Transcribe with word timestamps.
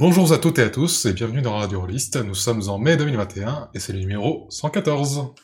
Bonjour 0.00 0.32
à 0.32 0.38
toutes 0.38 0.58
et 0.58 0.62
à 0.62 0.70
tous 0.70 1.04
et 1.04 1.12
bienvenue 1.12 1.42
dans 1.42 1.58
Radio 1.58 1.78
Rollist. 1.78 2.16
Nous 2.16 2.34
sommes 2.34 2.70
en 2.70 2.78
mai 2.78 2.96
2021 2.96 3.68
et 3.74 3.80
c'est 3.80 3.92
le 3.92 3.98
numéro 3.98 4.46
114. 4.48 5.34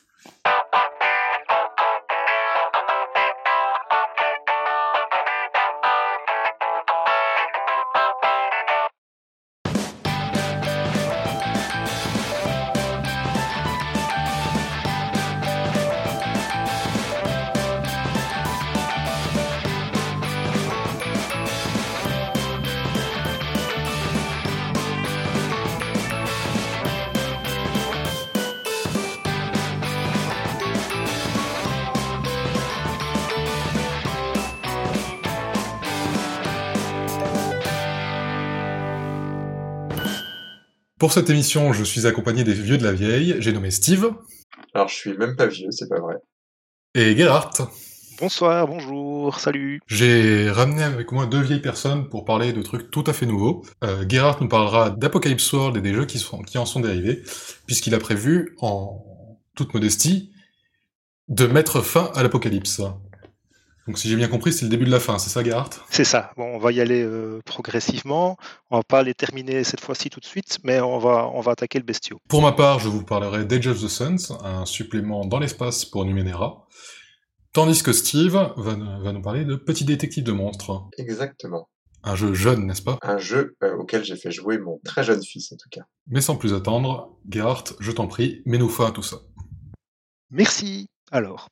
Cette 41.17 41.31
émission, 41.31 41.73
je 41.73 41.83
suis 41.83 42.07
accompagné 42.07 42.45
des 42.45 42.53
vieux 42.53 42.77
de 42.77 42.85
la 42.85 42.93
vieille. 42.93 43.37
J'ai 43.39 43.51
nommé 43.55 43.71
Steve. 43.71 44.11
Alors, 44.75 44.89
je 44.89 44.97
suis 44.97 45.17
même 45.17 45.35
pas 45.35 45.47
vieux, 45.47 45.71
c'est 45.71 45.89
pas 45.89 45.99
vrai. 45.99 46.17
Et 46.95 47.17
Gerhardt. 47.17 47.71
Bonsoir, 48.21 48.69
bonjour, 48.69 49.41
salut. 49.41 49.81
J'ai 49.87 50.51
ramené 50.51 50.83
avec 50.83 51.13
moi 51.13 51.25
deux 51.25 51.41
vieilles 51.41 51.63
personnes 51.63 52.11
pour 52.11 52.27
parler 52.27 52.53
de 52.53 52.61
trucs 52.61 52.91
tout 52.91 53.03
à 53.07 53.15
fait 53.15 53.25
nouveaux. 53.25 53.65
Euh, 53.83 54.05
Gerhardt 54.07 54.43
nous 54.43 54.49
parlera 54.49 54.91
d'Apocalypse 54.91 55.51
World 55.55 55.79
et 55.79 55.81
des 55.81 55.95
jeux 55.95 56.05
qui, 56.05 56.19
sont, 56.19 56.43
qui 56.43 56.59
en 56.59 56.67
sont 56.67 56.81
dérivés, 56.81 57.23
puisqu'il 57.65 57.95
a 57.95 57.99
prévu, 57.99 58.55
en 58.61 59.03
toute 59.55 59.73
modestie, 59.73 60.33
de 61.29 61.47
mettre 61.47 61.81
fin 61.81 62.11
à 62.15 62.23
l'apocalypse. 62.23 62.83
Donc 63.87 63.99
si 63.99 64.09
j'ai 64.09 64.17
bien 64.17 64.29
compris, 64.29 64.53
c'est 64.53 64.65
le 64.65 64.71
début 64.71 64.85
de 64.85 64.91
la 64.91 64.99
fin, 64.99 65.19
c'est 65.19 65.31
ça 65.31 65.45
Gerhardt 65.45 65.71
C'est 65.91 66.05
ça. 66.05 66.33
Bon, 66.37 66.45
on 66.45 66.59
va 66.59 66.73
y 66.73 66.81
aller 66.81 67.03
euh, 67.03 67.41
progressivement. 67.45 68.37
On 68.71 68.79
va 68.79 68.83
pas 68.83 69.03
les 69.03 69.15
terminer 69.15 69.63
cette 69.63 69.81
fois-ci 69.81 70.11
tout 70.11 70.21
de 70.21 70.25
suite, 70.25 70.59
mais 70.65 70.81
on 70.81 70.99
va, 70.99 71.31
on 71.33 71.41
va 71.41 71.53
attaquer 71.53 71.79
le 71.79 71.85
bestiau. 71.85 72.19
Pour 72.29 72.43
ma 72.43 72.53
part, 72.53 72.81
je 72.81 72.89
vous 72.89 73.05
parlerai 73.05 73.45
d'Age 73.45 73.69
of 73.69 73.81
the 73.81 73.89
Suns, 73.89 74.37
un 74.43 74.67
supplément 74.67 75.25
dans 75.25 75.39
l'espace 75.39 75.85
pour 75.85 76.05
Numenera. 76.05 76.67
Tandis 77.53 77.83
que 77.83 77.93
Steve 77.93 78.33
va, 78.33 78.55
va 78.57 79.13
nous 79.13 79.23
parler 79.23 79.45
de 79.45 79.57
Petit 79.57 79.85
Détective 79.85 80.25
de 80.25 80.33
Monstres. 80.33 80.89
Exactement. 80.99 81.69
Un 82.09 82.15
jeu 82.15 82.35
jeune, 82.35 82.67
n'est-ce 82.67 82.83
pas? 82.83 82.99
Un 83.03 83.19
jeu 83.19 83.57
euh, 83.65 83.77
auquel 83.79 84.05
j'ai 84.05 84.17
fait 84.17 84.31
jouer 84.31 84.59
mon 84.59 84.79
très 84.85 85.03
jeune 85.03 85.23
fils, 85.25 85.51
en 85.53 85.57
tout 85.57 85.69
cas. 85.71 85.83
Mais 86.07 86.21
sans 86.21 86.37
plus 86.37 86.55
attendre, 86.55 87.17
Gerhardt, 87.29 87.75
je 87.81 87.91
t'en 87.91 88.07
prie, 88.07 88.43
mets-nous 88.47 88.69
fin 88.69 88.87
à 88.87 88.91
tout 88.93 89.03
ça. 89.03 89.17
Merci. 90.31 90.89
Alors, 91.11 91.49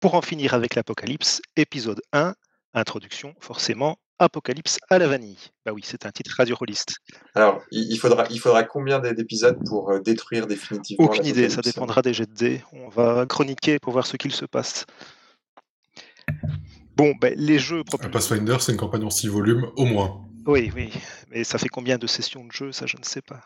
pour 0.00 0.14
en 0.14 0.22
finir 0.22 0.54
avec 0.54 0.74
l'apocalypse, 0.74 1.40
épisode 1.56 2.00
1, 2.12 2.34
introduction, 2.74 3.34
forcément, 3.40 3.98
Apocalypse 4.20 4.78
à 4.90 4.98
la 4.98 5.06
vanille. 5.06 5.38
Bah 5.64 5.72
oui, 5.72 5.82
c'est 5.84 6.04
un 6.04 6.10
titre 6.10 6.34
radio-rolliste. 6.36 6.96
Alors, 7.34 7.62
il 7.70 7.96
faudra, 7.98 8.26
il 8.30 8.40
faudra 8.40 8.64
combien 8.64 8.98
d'épisodes 8.98 9.58
pour 9.64 9.92
euh, 9.92 10.00
détruire 10.00 10.48
définitivement 10.48 11.06
Aucune 11.06 11.24
idée, 11.24 11.48
ça 11.48 11.60
dépendra 11.60 12.02
des 12.02 12.12
jets 12.12 12.26
de 12.26 12.34
dés. 12.34 12.64
On 12.72 12.88
va 12.88 13.26
chroniquer 13.26 13.78
pour 13.78 13.92
voir 13.92 14.06
ce 14.06 14.16
qu'il 14.16 14.32
se 14.32 14.44
passe. 14.44 14.86
Bon, 16.96 17.14
ben, 17.20 17.32
les 17.36 17.60
jeux. 17.60 17.84
Pathfinder, 17.84 18.56
c'est 18.58 18.72
une 18.72 18.78
campagne 18.78 19.04
en 19.04 19.10
6 19.10 19.28
volumes, 19.28 19.70
au 19.76 19.84
moins. 19.84 20.24
Oui, 20.46 20.72
oui, 20.74 20.90
mais 21.30 21.44
ça 21.44 21.58
fait 21.58 21.68
combien 21.68 21.96
de 21.96 22.08
sessions 22.08 22.44
de 22.44 22.50
jeu, 22.50 22.72
ça 22.72 22.86
je 22.86 22.96
ne 22.96 23.04
sais 23.04 23.22
pas. 23.22 23.40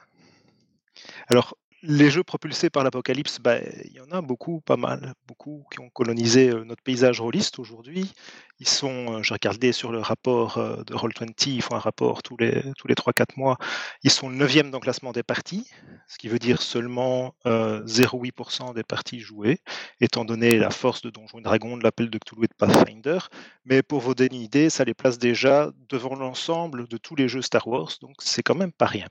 Alors, 1.28 1.58
les 1.82 2.10
jeux 2.10 2.22
propulsés 2.22 2.70
par 2.70 2.84
l'apocalypse, 2.84 3.38
bah, 3.40 3.58
il 3.84 3.92
y 3.92 4.00
en 4.00 4.10
a 4.10 4.22
beaucoup, 4.22 4.60
pas 4.60 4.76
mal, 4.76 5.14
beaucoup 5.26 5.64
qui 5.72 5.80
ont 5.80 5.90
colonisé 5.90 6.50
euh, 6.50 6.64
notre 6.64 6.82
paysage 6.82 7.20
rôliste 7.20 7.58
aujourd'hui. 7.58 8.12
Ils 8.60 8.68
sont, 8.68 9.14
euh, 9.14 9.22
j'ai 9.24 9.34
regardé 9.34 9.72
sur 9.72 9.90
le 9.90 9.98
rapport 9.98 10.58
euh, 10.58 10.84
de 10.84 10.94
Roll20, 10.94 11.50
ils 11.50 11.62
font 11.62 11.74
un 11.74 11.80
rapport 11.80 12.22
tous 12.22 12.36
les, 12.36 12.62
tous 12.78 12.86
les 12.86 12.94
3-4 12.94 13.36
mois, 13.36 13.58
ils 14.04 14.10
sont 14.10 14.28
le 14.28 14.36
9e 14.36 14.70
dans 14.70 14.78
le 14.78 14.82
classement 14.82 15.10
des 15.10 15.24
parties, 15.24 15.68
ce 16.06 16.16
qui 16.18 16.28
veut 16.28 16.38
dire 16.38 16.62
seulement 16.62 17.34
euh, 17.46 17.84
0,8% 17.84 18.72
des 18.74 18.84
parties 18.84 19.18
jouées, 19.18 19.58
étant 20.00 20.24
donné 20.24 20.58
la 20.58 20.70
force 20.70 21.02
de 21.02 21.10
Donjons 21.10 21.40
et 21.40 21.42
Dragons, 21.42 21.76
de 21.76 21.82
l'appel 21.82 22.08
de 22.08 22.18
Cthulhu 22.18 22.44
et 22.44 22.46
de 22.46 22.54
Pathfinder. 22.56 23.18
Mais 23.64 23.82
pour 23.82 24.00
vous 24.00 24.14
donner 24.14 24.36
une 24.36 24.42
idée, 24.42 24.70
ça 24.70 24.84
les 24.84 24.94
place 24.94 25.18
déjà 25.18 25.72
devant 25.88 26.14
l'ensemble 26.14 26.86
de 26.86 26.96
tous 26.96 27.16
les 27.16 27.26
jeux 27.26 27.42
Star 27.42 27.66
Wars, 27.66 27.90
donc 28.00 28.14
c'est 28.20 28.44
quand 28.44 28.54
même 28.54 28.72
pas 28.72 28.86
rien. 28.86 29.08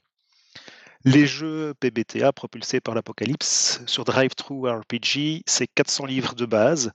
Les 1.04 1.26
jeux 1.26 1.74
PBTA 1.80 2.32
propulsés 2.32 2.80
par 2.80 2.94
l'Apocalypse 2.94 3.82
sur 3.88 4.04
Drive-Thru 4.04 4.70
RPG, 4.70 5.42
c'est 5.48 5.68
400 5.68 6.06
livres 6.06 6.36
de 6.36 6.46
base. 6.46 6.92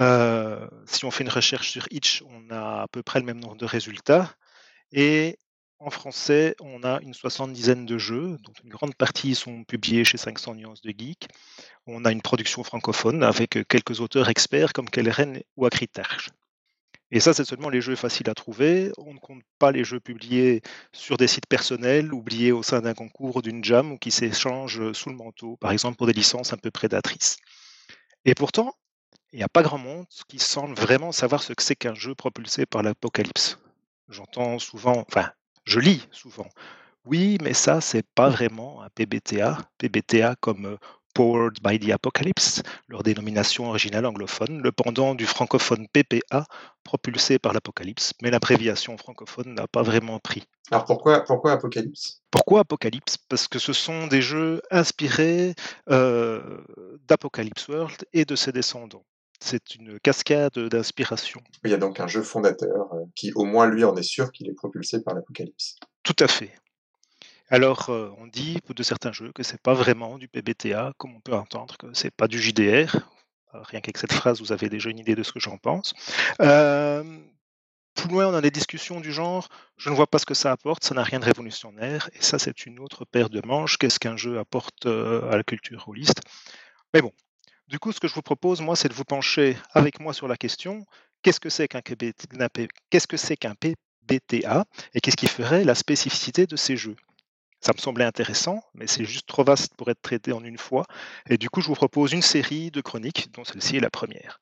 Euh, 0.00 0.66
si 0.86 1.04
on 1.04 1.10
fait 1.10 1.24
une 1.24 1.30
recherche 1.30 1.70
sur 1.70 1.86
Itch, 1.90 2.22
on 2.26 2.50
a 2.50 2.82
à 2.82 2.86
peu 2.88 3.02
près 3.02 3.20
le 3.20 3.26
même 3.26 3.38
nombre 3.38 3.56
de 3.56 3.66
résultats. 3.66 4.34
Et 4.92 5.38
en 5.78 5.90
français, 5.90 6.54
on 6.60 6.82
a 6.84 7.00
une 7.02 7.12
soixante-dizaine 7.12 7.84
de 7.84 7.98
jeux, 7.98 8.38
dont 8.42 8.52
une 8.64 8.70
grande 8.70 8.94
partie 8.94 9.34
sont 9.34 9.64
publiés 9.64 10.04
chez 10.04 10.16
500 10.16 10.54
nuances 10.54 10.80
de 10.80 10.94
geek. 10.96 11.28
On 11.86 12.06
a 12.06 12.12
une 12.12 12.22
production 12.22 12.64
francophone 12.64 13.22
avec 13.22 13.58
quelques 13.68 14.00
auteurs 14.00 14.30
experts 14.30 14.72
comme 14.72 14.88
Kelleren 14.88 15.42
ou 15.56 15.66
Acritarch. 15.66 16.30
Et 17.12 17.20
ça, 17.20 17.34
c'est 17.34 17.44
seulement 17.44 17.70
les 17.70 17.80
jeux 17.80 17.96
faciles 17.96 18.30
à 18.30 18.34
trouver. 18.34 18.92
On 18.98 19.14
ne 19.14 19.18
compte 19.18 19.42
pas 19.58 19.72
les 19.72 19.82
jeux 19.82 20.00
publiés 20.00 20.62
sur 20.92 21.16
des 21.16 21.26
sites 21.26 21.46
personnels, 21.46 22.14
oubliés 22.14 22.52
au 22.52 22.62
sein 22.62 22.80
d'un 22.80 22.94
concours 22.94 23.36
ou 23.36 23.42
d'une 23.42 23.64
jam 23.64 23.92
ou 23.92 23.98
qui 23.98 24.10
s'échangent 24.10 24.92
sous 24.92 25.10
le 25.10 25.16
manteau, 25.16 25.56
par 25.56 25.72
exemple 25.72 25.96
pour 25.96 26.06
des 26.06 26.12
licences 26.12 26.52
un 26.52 26.56
peu 26.56 26.70
prédatrices. 26.70 27.36
Et 28.24 28.34
pourtant, 28.34 28.74
il 29.32 29.38
n'y 29.38 29.42
a 29.42 29.48
pas 29.48 29.62
grand 29.62 29.78
monde 29.78 30.06
qui 30.28 30.38
semble 30.38 30.74
vraiment 30.74 31.12
savoir 31.12 31.42
ce 31.42 31.52
que 31.52 31.62
c'est 31.62 31.76
qu'un 31.76 31.94
jeu 31.94 32.14
propulsé 32.14 32.66
par 32.66 32.82
l'apocalypse. 32.82 33.58
J'entends 34.08 34.58
souvent, 34.58 35.04
enfin, 35.08 35.30
je 35.64 35.78
lis 35.80 36.06
souvent. 36.10 36.48
Oui, 37.04 37.38
mais 37.42 37.54
ça, 37.54 37.80
c'est 37.80 38.06
pas 38.14 38.28
vraiment 38.28 38.82
un 38.82 38.88
PBTA. 38.90 39.58
PBTA 39.78 40.36
comme 40.40 40.66
euh, 40.66 40.76
Powered 41.14 41.58
by 41.62 41.78
the 41.78 41.90
Apocalypse, 41.90 42.62
leur 42.88 43.02
dénomination 43.02 43.68
originale 43.68 44.06
anglophone, 44.06 44.60
le 44.62 44.72
pendant 44.72 45.14
du 45.14 45.26
francophone 45.26 45.86
PPA, 45.88 46.46
propulsé 46.84 47.38
par 47.38 47.52
l'Apocalypse, 47.52 48.12
mais 48.22 48.30
l'abréviation 48.30 48.96
francophone 48.96 49.54
n'a 49.54 49.66
pas 49.66 49.82
vraiment 49.82 50.18
pris. 50.18 50.44
Alors, 50.70 50.84
pourquoi, 50.84 51.24
pourquoi 51.24 51.52
Apocalypse? 51.52 52.22
Pourquoi 52.30 52.60
Apocalypse? 52.60 53.16
Parce 53.28 53.48
que 53.48 53.58
ce 53.58 53.72
sont 53.72 54.06
des 54.06 54.22
jeux 54.22 54.62
inspirés 54.70 55.54
euh, 55.90 56.40
d'Apocalypse 57.08 57.68
World 57.68 58.04
et 58.12 58.24
de 58.24 58.36
ses 58.36 58.52
descendants. 58.52 59.04
C'est 59.40 59.74
une 59.74 59.98
cascade 60.00 60.58
d'inspiration. 60.58 61.40
Il 61.64 61.70
y 61.70 61.74
a 61.74 61.78
donc 61.78 61.98
un 61.98 62.06
jeu 62.06 62.22
fondateur 62.22 62.92
euh, 62.92 63.04
qui, 63.16 63.32
au 63.34 63.44
moins 63.44 63.66
lui, 63.66 63.84
en 63.84 63.96
est 63.96 64.02
sûr 64.02 64.32
qu'il 64.32 64.48
est 64.48 64.54
propulsé 64.54 65.02
par 65.02 65.14
l'Apocalypse. 65.14 65.76
Tout 66.02 66.16
à 66.20 66.28
fait. 66.28 66.52
Alors, 67.50 67.90
euh, 67.90 68.12
on 68.18 68.28
dit 68.28 68.58
de 68.68 68.82
certains 68.84 69.12
jeux 69.12 69.32
que 69.32 69.42
c'est 69.42 69.60
pas 69.60 69.74
vraiment 69.74 70.18
du 70.18 70.28
PBTA, 70.28 70.92
comme 70.98 71.16
on 71.16 71.20
peut 71.20 71.34
entendre 71.34 71.76
que 71.76 71.92
c'est 71.94 72.12
pas 72.12 72.28
du 72.28 72.40
JDR. 72.40 72.94
Euh, 73.54 73.62
Rien 73.62 73.80
qu'avec 73.80 73.98
cette 73.98 74.12
phrase, 74.12 74.40
vous 74.40 74.52
avez 74.52 74.68
déjà 74.68 74.88
une 74.88 75.00
idée 75.00 75.16
de 75.16 75.24
ce 75.24 75.32
que 75.32 75.40
j'en 75.40 75.58
pense. 75.58 75.92
Euh, 76.40 77.02
plus 77.94 78.08
loin, 78.08 78.28
on 78.28 78.34
a 78.34 78.40
des 78.40 78.52
discussions 78.52 79.00
du 79.00 79.12
genre 79.12 79.48
je 79.76 79.90
ne 79.90 79.96
vois 79.96 80.06
pas 80.06 80.18
ce 80.18 80.26
que 80.26 80.34
ça 80.34 80.52
apporte, 80.52 80.84
ça 80.84 80.94
n'a 80.94 81.02
rien 81.02 81.18
de 81.18 81.24
révolutionnaire, 81.24 82.08
et 82.14 82.22
ça, 82.22 82.38
c'est 82.38 82.66
une 82.66 82.78
autre 82.78 83.04
paire 83.04 83.30
de 83.30 83.44
manches. 83.44 83.78
Qu'est-ce 83.78 83.98
qu'un 83.98 84.16
jeu 84.16 84.38
apporte 84.38 84.86
à 84.86 85.36
la 85.36 85.42
culture 85.42 85.88
holiste 85.88 86.20
Mais 86.94 87.02
bon, 87.02 87.12
du 87.66 87.80
coup, 87.80 87.90
ce 87.90 87.98
que 87.98 88.06
je 88.06 88.14
vous 88.14 88.22
propose, 88.22 88.60
moi, 88.60 88.76
c'est 88.76 88.88
de 88.88 88.94
vous 88.94 89.04
pencher 89.04 89.56
avec 89.72 89.98
moi 89.98 90.12
sur 90.12 90.28
la 90.28 90.36
question 90.36 90.86
qu'est-ce 91.22 91.40
que 91.40 91.50
c'est 91.50 91.68
qu'un 91.68 91.82
PBTA 91.82 94.64
et 94.94 95.00
qu'est-ce 95.00 95.16
qui 95.16 95.26
ferait 95.26 95.64
la 95.64 95.74
spécificité 95.74 96.46
de 96.46 96.56
ces 96.56 96.76
jeux? 96.76 96.96
Ça 97.60 97.72
me 97.74 97.78
semblait 97.78 98.04
intéressant, 98.04 98.62
mais 98.74 98.86
c'est 98.86 99.04
juste 99.04 99.26
trop 99.26 99.44
vaste 99.44 99.74
pour 99.76 99.90
être 99.90 100.00
traité 100.02 100.32
en 100.32 100.42
une 100.44 100.58
fois. 100.58 100.86
Et 101.28 101.36
du 101.36 101.50
coup, 101.50 101.60
je 101.60 101.68
vous 101.68 101.74
propose 101.74 102.12
une 102.12 102.22
série 102.22 102.70
de 102.70 102.80
chroniques, 102.80 103.32
dont 103.32 103.44
celle-ci 103.44 103.76
est 103.76 103.80
la 103.80 103.90
première. 103.90 104.40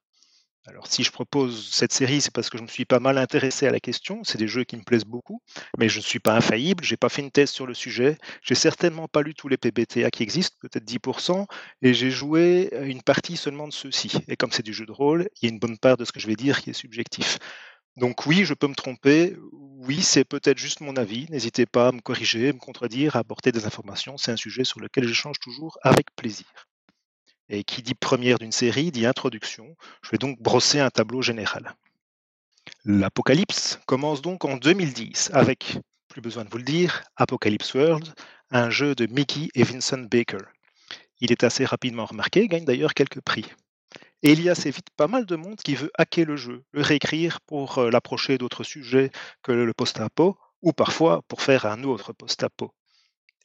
Alors, 0.68 0.86
si 0.86 1.02
je 1.02 1.10
propose 1.10 1.70
cette 1.72 1.94
série, 1.94 2.20
c'est 2.20 2.32
parce 2.32 2.50
que 2.50 2.58
je 2.58 2.62
me 2.62 2.68
suis 2.68 2.84
pas 2.84 3.00
mal 3.00 3.16
intéressé 3.16 3.66
à 3.66 3.70
la 3.70 3.80
question. 3.80 4.22
C'est 4.22 4.36
des 4.36 4.48
jeux 4.48 4.64
qui 4.64 4.76
me 4.76 4.82
plaisent 4.82 5.06
beaucoup, 5.06 5.40
mais 5.78 5.88
je 5.88 5.96
ne 5.96 6.02
suis 6.02 6.18
pas 6.18 6.34
infaillible. 6.34 6.84
J'ai 6.84 6.98
pas 6.98 7.08
fait 7.08 7.22
une 7.22 7.30
thèse 7.30 7.50
sur 7.50 7.66
le 7.66 7.72
sujet. 7.72 8.18
J'ai 8.42 8.54
certainement 8.54 9.08
pas 9.08 9.22
lu 9.22 9.34
tous 9.34 9.48
les 9.48 9.56
PBTA 9.56 10.10
qui 10.10 10.22
existent, 10.22 10.56
peut-être 10.60 10.84
10%, 10.84 11.46
et 11.80 11.94
j'ai 11.94 12.10
joué 12.10 12.68
une 12.82 13.02
partie 13.02 13.38
seulement 13.38 13.66
de 13.66 13.72
ceux-ci. 13.72 14.12
Et 14.28 14.36
comme 14.36 14.52
c'est 14.52 14.62
du 14.62 14.74
jeu 14.74 14.84
de 14.84 14.92
rôle, 14.92 15.28
il 15.40 15.46
y 15.46 15.50
a 15.50 15.54
une 15.54 15.58
bonne 15.58 15.78
part 15.78 15.96
de 15.96 16.04
ce 16.04 16.12
que 16.12 16.20
je 16.20 16.26
vais 16.26 16.36
dire 16.36 16.60
qui 16.60 16.70
est 16.70 16.74
subjectif. 16.74 17.38
Donc 17.96 18.26
oui, 18.26 18.44
je 18.44 18.52
peux 18.52 18.68
me 18.68 18.74
tromper. 18.74 19.36
Oui, 19.80 20.02
c'est 20.02 20.24
peut-être 20.24 20.58
juste 20.58 20.80
mon 20.80 20.96
avis. 20.96 21.26
N'hésitez 21.30 21.64
pas 21.64 21.88
à 21.88 21.92
me 21.92 22.00
corriger, 22.00 22.48
à 22.48 22.52
me 22.52 22.58
contredire, 22.58 23.14
à 23.14 23.20
apporter 23.20 23.52
des 23.52 23.64
informations. 23.64 24.16
C'est 24.16 24.32
un 24.32 24.36
sujet 24.36 24.64
sur 24.64 24.80
lequel 24.80 25.06
j'échange 25.06 25.38
toujours 25.38 25.78
avec 25.82 26.10
plaisir. 26.16 26.46
Et 27.48 27.62
qui 27.62 27.82
dit 27.82 27.94
première 27.94 28.40
d'une 28.40 28.50
série 28.50 28.90
dit 28.90 29.06
introduction. 29.06 29.76
Je 30.02 30.10
vais 30.10 30.18
donc 30.18 30.42
brosser 30.42 30.80
un 30.80 30.90
tableau 30.90 31.22
général. 31.22 31.76
L'apocalypse 32.84 33.78
commence 33.86 34.20
donc 34.20 34.44
en 34.44 34.56
2010 34.56 35.30
avec 35.32 35.78
plus 36.08 36.20
besoin 36.22 36.44
de 36.44 36.50
vous 36.50 36.58
le 36.58 36.64
dire, 36.64 37.04
Apocalypse 37.14 37.72
World, 37.74 38.12
un 38.50 38.70
jeu 38.70 38.96
de 38.96 39.06
Mickey 39.06 39.48
et 39.54 39.62
Vincent 39.62 39.98
Baker. 39.98 40.38
Il 41.20 41.30
est 41.30 41.44
assez 41.44 41.64
rapidement 41.64 42.06
remarqué, 42.06 42.48
gagne 42.48 42.64
d'ailleurs 42.64 42.94
quelques 42.94 43.20
prix. 43.20 43.46
Et 44.22 44.32
il 44.32 44.42
y 44.42 44.48
a 44.48 44.52
assez 44.52 44.70
vite 44.70 44.90
pas 44.96 45.06
mal 45.06 45.26
de 45.26 45.36
monde 45.36 45.56
qui 45.56 45.76
veut 45.76 45.90
hacker 45.96 46.26
le 46.26 46.36
jeu, 46.36 46.64
le 46.72 46.82
réécrire 46.82 47.40
pour 47.42 47.78
euh, 47.78 47.90
l'approcher 47.90 48.36
d'autres 48.36 48.64
sujets 48.64 49.10
que 49.42 49.52
le 49.52 49.72
post-apo, 49.72 50.36
ou 50.62 50.72
parfois 50.72 51.22
pour 51.28 51.42
faire 51.42 51.66
un 51.66 51.84
autre 51.84 52.12
post-apo. 52.12 52.72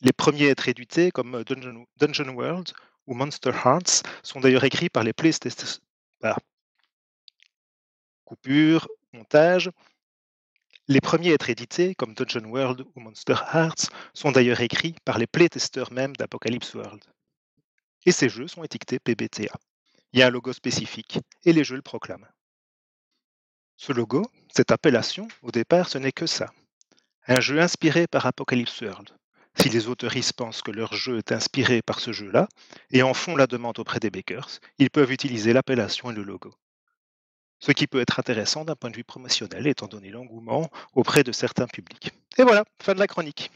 Les 0.01 0.13
premiers 0.13 0.47
à 0.47 0.49
être 0.49 0.67
édités, 0.67 1.11
comme 1.11 1.43
Dungeon, 1.43 1.85
Dungeon 1.97 2.29
World 2.29 2.71
ou 3.05 3.13
Monster 3.13 3.51
Hearts, 3.51 4.03
sont 4.23 4.39
d'ailleurs 4.39 4.63
écrits 4.63 4.89
par 4.89 5.03
les 5.03 5.13
PlayStation. 5.13 5.79
Bah, 6.21 6.37
coupure, 8.25 8.87
montage. 9.13 9.69
Les 10.87 10.99
premiers 11.01 11.31
à 11.31 11.33
être 11.35 11.49
édités, 11.49 11.95
comme 11.95 12.15
Dungeon 12.15 12.49
World 12.49 12.83
ou 12.95 12.99
Monster 12.99 13.35
Hearts, 13.53 13.89
sont 14.13 14.31
d'ailleurs 14.31 14.59
écrits 14.61 14.95
par 15.05 15.19
les 15.19 15.27
playtesters 15.27 15.93
même 15.93 16.15
d'Apocalypse 16.15 16.73
World. 16.73 17.03
Et 18.05 18.11
ces 18.11 18.27
jeux 18.27 18.47
sont 18.47 18.63
étiquetés 18.63 18.99
PBTA. 18.99 19.53
Il 20.13 20.19
y 20.19 20.23
a 20.23 20.27
un 20.27 20.29
logo 20.29 20.53
spécifique 20.53 21.19
et 21.43 21.53
les 21.53 21.63
jeux 21.63 21.75
le 21.75 21.81
proclament. 21.81 22.27
Ce 23.77 23.91
logo, 23.91 24.23
cette 24.55 24.71
appellation, 24.71 25.27
au 25.41 25.51
départ, 25.51 25.89
ce 25.89 25.97
n'est 25.97 26.11
que 26.11 26.27
ça. 26.27 26.53
Un 27.27 27.39
jeu 27.39 27.59
inspiré 27.59 28.05
par 28.05 28.25
Apocalypse 28.27 28.81
World. 28.81 29.09
Si 29.55 29.69
les 29.69 29.87
autoristes 29.87 30.33
pensent 30.33 30.61
que 30.61 30.71
leur 30.71 30.93
jeu 30.93 31.17
est 31.17 31.31
inspiré 31.31 31.81
par 31.81 31.99
ce 31.99 32.11
jeu-là 32.11 32.47
et 32.91 33.01
en 33.01 33.13
font 33.13 33.35
la 33.35 33.47
demande 33.47 33.79
auprès 33.79 33.99
des 33.99 34.09
bakers, 34.09 34.59
ils 34.77 34.89
peuvent 34.89 35.11
utiliser 35.11 35.51
l'appellation 35.51 36.11
et 36.11 36.15
le 36.15 36.23
logo. 36.23 36.53
Ce 37.59 37.71
qui 37.71 37.87
peut 37.87 38.01
être 38.01 38.19
intéressant 38.19 38.65
d'un 38.65 38.75
point 38.75 38.89
de 38.91 38.97
vue 38.97 39.03
promotionnel 39.03 39.67
étant 39.67 39.87
donné 39.87 40.09
l'engouement 40.09 40.69
auprès 40.93 41.23
de 41.23 41.31
certains 41.31 41.67
publics. 41.67 42.11
Et 42.37 42.43
voilà, 42.43 42.65
fin 42.81 42.93
de 42.93 42.99
la 42.99 43.07
chronique. 43.07 43.51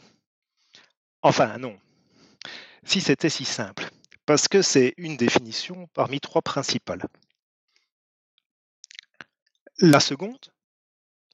Enfin, 1.21 1.57
non. 1.57 1.77
Si 2.83 3.01
c'était 3.01 3.29
si 3.29 3.43
simple, 3.43 3.86
parce 4.27 4.49
que 4.49 4.61
c'est 4.61 4.93
une 4.97 5.15
définition 5.15 5.87
parmi 5.93 6.19
trois 6.19 6.41
principales. 6.41 7.07
La 9.79 10.01
seconde, 10.01 10.51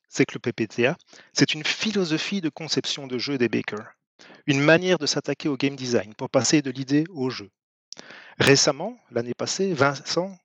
c'est 0.10 0.26
que 0.26 0.36
le 0.36 0.40
PPTA, 0.40 0.96
c'est 1.34 1.56
une 1.56 1.66
philosophie 1.66 2.40
de 2.40 2.50
conception 2.50 3.08
de 3.08 3.18
jeu 3.18 3.40
des 3.40 3.50
bakers, 3.50 3.96
une 4.46 4.62
manière 4.62 5.00
de 5.00 5.08
s'attaquer 5.08 5.50
au 5.50 5.58
game 5.58 5.76
design 5.76 6.14
pour 6.14 6.30
passer 6.30 6.62
de 6.62 6.70
l'idée 6.70 7.06
au 7.10 7.32
jeu. 7.32 7.50
Récemment, 8.38 8.96
l'année 9.10 9.34
passée, 9.34 9.74
Vincent 9.74 10.38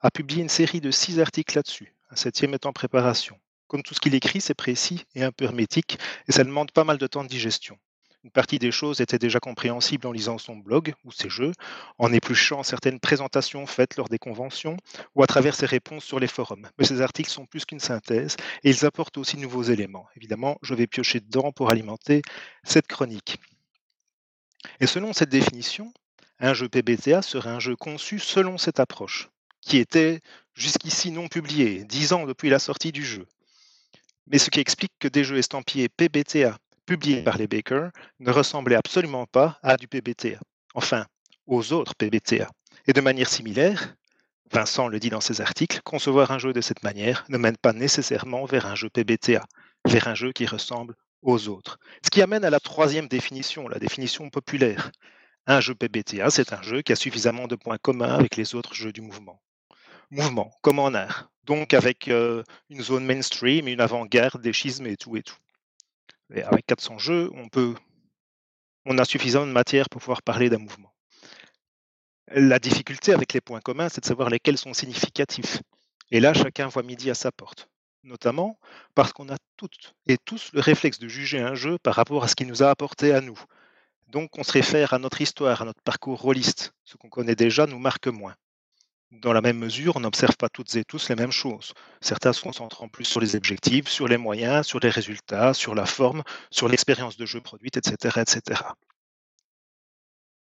a 0.00 0.10
publié 0.10 0.42
une 0.42 0.48
série 0.48 0.80
de 0.80 0.90
six 0.90 1.20
articles 1.20 1.54
là-dessus, 1.54 1.94
un 2.10 2.16
septième 2.16 2.54
est 2.54 2.66
en 2.66 2.72
préparation. 2.72 3.38
Comme 3.68 3.84
tout 3.84 3.94
ce 3.94 4.00
qu'il 4.00 4.16
écrit, 4.16 4.40
c'est 4.40 4.54
précis 4.54 5.04
et 5.14 5.22
un 5.22 5.30
peu 5.30 5.44
hermétique, 5.44 5.98
et 6.26 6.32
ça 6.32 6.42
demande 6.42 6.72
pas 6.72 6.84
mal 6.84 6.98
de 6.98 7.06
temps 7.06 7.22
de 7.22 7.28
digestion. 7.28 7.78
Une 8.24 8.30
partie 8.30 8.58
des 8.58 8.72
choses 8.72 9.02
était 9.02 9.18
déjà 9.18 9.38
compréhensible 9.38 10.06
en 10.06 10.12
lisant 10.12 10.38
son 10.38 10.56
blog 10.56 10.94
ou 11.04 11.12
ses 11.12 11.28
jeux, 11.28 11.52
en 11.98 12.10
épluchant 12.10 12.62
certaines 12.62 12.98
présentations 12.98 13.66
faites 13.66 13.98
lors 13.98 14.08
des 14.08 14.18
conventions 14.18 14.78
ou 15.14 15.22
à 15.22 15.26
travers 15.26 15.54
ses 15.54 15.66
réponses 15.66 16.04
sur 16.04 16.18
les 16.18 16.26
forums. 16.26 16.66
Mais 16.78 16.86
ces 16.86 17.02
articles 17.02 17.28
sont 17.28 17.44
plus 17.44 17.66
qu'une 17.66 17.80
synthèse 17.80 18.36
et 18.62 18.70
ils 18.70 18.86
apportent 18.86 19.18
aussi 19.18 19.36
de 19.36 19.42
nouveaux 19.42 19.64
éléments. 19.64 20.08
Évidemment, 20.16 20.56
je 20.62 20.72
vais 20.74 20.86
piocher 20.86 21.20
dedans 21.20 21.52
pour 21.52 21.70
alimenter 21.70 22.22
cette 22.62 22.86
chronique. 22.86 23.36
Et 24.80 24.86
selon 24.86 25.12
cette 25.12 25.28
définition, 25.28 25.92
un 26.38 26.54
jeu 26.54 26.70
PBTA 26.70 27.20
serait 27.20 27.50
un 27.50 27.60
jeu 27.60 27.76
conçu 27.76 28.18
selon 28.18 28.56
cette 28.56 28.80
approche, 28.80 29.28
qui 29.60 29.76
était 29.76 30.20
jusqu'ici 30.54 31.10
non 31.10 31.28
publié, 31.28 31.84
dix 31.84 32.14
ans 32.14 32.24
depuis 32.24 32.48
la 32.48 32.58
sortie 32.58 32.90
du 32.90 33.04
jeu. 33.04 33.26
Mais 34.26 34.38
ce 34.38 34.48
qui 34.48 34.60
explique 34.60 34.92
que 34.98 35.08
des 35.08 35.24
jeux 35.24 35.36
estampillés 35.36 35.90
PBTA 35.90 36.56
publié 36.86 37.22
par 37.22 37.38
les 37.38 37.46
Bakers 37.46 37.90
ne 38.20 38.30
ressemblait 38.30 38.76
absolument 38.76 39.26
pas 39.26 39.58
à 39.62 39.76
du 39.76 39.88
PBTA, 39.88 40.38
enfin 40.74 41.06
aux 41.46 41.72
autres 41.72 41.94
PBTA. 41.94 42.48
Et 42.86 42.92
de 42.92 43.00
manière 43.00 43.28
similaire, 43.28 43.94
Vincent 44.52 44.88
le 44.88 45.00
dit 45.00 45.10
dans 45.10 45.20
ses 45.20 45.40
articles, 45.40 45.80
concevoir 45.84 46.30
un 46.30 46.38
jeu 46.38 46.52
de 46.52 46.60
cette 46.60 46.82
manière 46.82 47.24
ne 47.28 47.38
mène 47.38 47.56
pas 47.56 47.72
nécessairement 47.72 48.44
vers 48.44 48.66
un 48.66 48.74
jeu 48.74 48.88
PBTA, 48.90 49.44
vers 49.86 50.08
un 50.08 50.14
jeu 50.14 50.32
qui 50.32 50.46
ressemble 50.46 50.94
aux 51.22 51.48
autres. 51.48 51.78
Ce 52.04 52.10
qui 52.10 52.22
amène 52.22 52.44
à 52.44 52.50
la 52.50 52.60
troisième 52.60 53.08
définition, 53.08 53.68
la 53.68 53.78
définition 53.78 54.28
populaire. 54.30 54.92
Un 55.46 55.60
jeu 55.60 55.74
PBTA, 55.74 56.30
c'est 56.30 56.52
un 56.52 56.62
jeu 56.62 56.82
qui 56.82 56.92
a 56.92 56.96
suffisamment 56.96 57.46
de 57.46 57.56
points 57.56 57.78
communs 57.78 58.14
avec 58.14 58.36
les 58.36 58.54
autres 58.54 58.74
jeux 58.74 58.92
du 58.92 59.00
mouvement. 59.00 59.40
Mouvement, 60.10 60.50
comme 60.62 60.78
en 60.78 60.94
art, 60.94 61.30
donc 61.44 61.74
avec 61.74 62.08
euh, 62.08 62.42
une 62.70 62.82
zone 62.82 63.04
mainstream, 63.04 63.68
une 63.68 63.80
avant-garde, 63.80 64.40
des 64.40 64.52
schismes 64.52 64.86
et 64.86 64.96
tout 64.96 65.16
et 65.16 65.22
tout 65.22 65.36
avec 66.30 66.66
400 66.66 66.98
jeux, 66.98 67.30
on 67.34 67.48
on 68.86 68.98
a 68.98 69.04
suffisamment 69.04 69.46
de 69.46 69.52
matière 69.52 69.88
pour 69.88 70.00
pouvoir 70.00 70.22
parler 70.22 70.50
d'un 70.50 70.58
mouvement. 70.58 70.94
La 72.28 72.58
difficulté 72.58 73.12
avec 73.12 73.32
les 73.32 73.40
points 73.40 73.60
communs, 73.60 73.88
c'est 73.88 74.00
de 74.00 74.06
savoir 74.06 74.30
lesquels 74.30 74.58
sont 74.58 74.74
significatifs. 74.74 75.62
Et 76.10 76.20
là, 76.20 76.34
chacun 76.34 76.68
voit 76.68 76.82
midi 76.82 77.10
à 77.10 77.14
sa 77.14 77.32
porte. 77.32 77.68
Notamment 78.02 78.58
parce 78.94 79.12
qu'on 79.12 79.30
a 79.30 79.36
toutes 79.56 79.94
et 80.06 80.18
tous 80.18 80.50
le 80.52 80.60
réflexe 80.60 80.98
de 80.98 81.08
juger 81.08 81.40
un 81.40 81.54
jeu 81.54 81.78
par 81.78 81.94
rapport 81.94 82.22
à 82.22 82.28
ce 82.28 82.34
qu'il 82.34 82.46
nous 82.46 82.62
a 82.62 82.68
apporté 82.68 83.14
à 83.14 83.22
nous. 83.22 83.38
Donc 84.08 84.36
on 84.38 84.42
se 84.42 84.52
réfère 84.52 84.92
à 84.92 84.98
notre 84.98 85.22
histoire, 85.22 85.62
à 85.62 85.64
notre 85.64 85.80
parcours 85.82 86.20
rôliste. 86.20 86.74
Ce 86.84 86.98
qu'on 86.98 87.08
connaît 87.08 87.34
déjà 87.34 87.66
nous 87.66 87.78
marque 87.78 88.08
moins 88.08 88.34
dans 89.20 89.32
la 89.32 89.40
même 89.40 89.58
mesure, 89.58 89.96
on 89.96 90.00
n'observe 90.00 90.36
pas 90.36 90.48
toutes 90.48 90.74
et 90.76 90.84
tous 90.84 91.08
les 91.08 91.14
mêmes 91.14 91.32
choses. 91.32 91.72
Certains 92.00 92.32
se 92.32 92.42
concentrant 92.42 92.88
plus 92.88 93.04
sur 93.04 93.20
les 93.20 93.36
objectifs, 93.36 93.88
sur 93.88 94.08
les 94.08 94.16
moyens, 94.16 94.66
sur 94.66 94.80
les 94.80 94.90
résultats, 94.90 95.54
sur 95.54 95.74
la 95.74 95.86
forme, 95.86 96.22
sur 96.50 96.68
l'expérience 96.68 97.16
de 97.16 97.26
jeu 97.26 97.40
produite, 97.40 97.76
etc. 97.76 98.20
etc. 98.20 98.62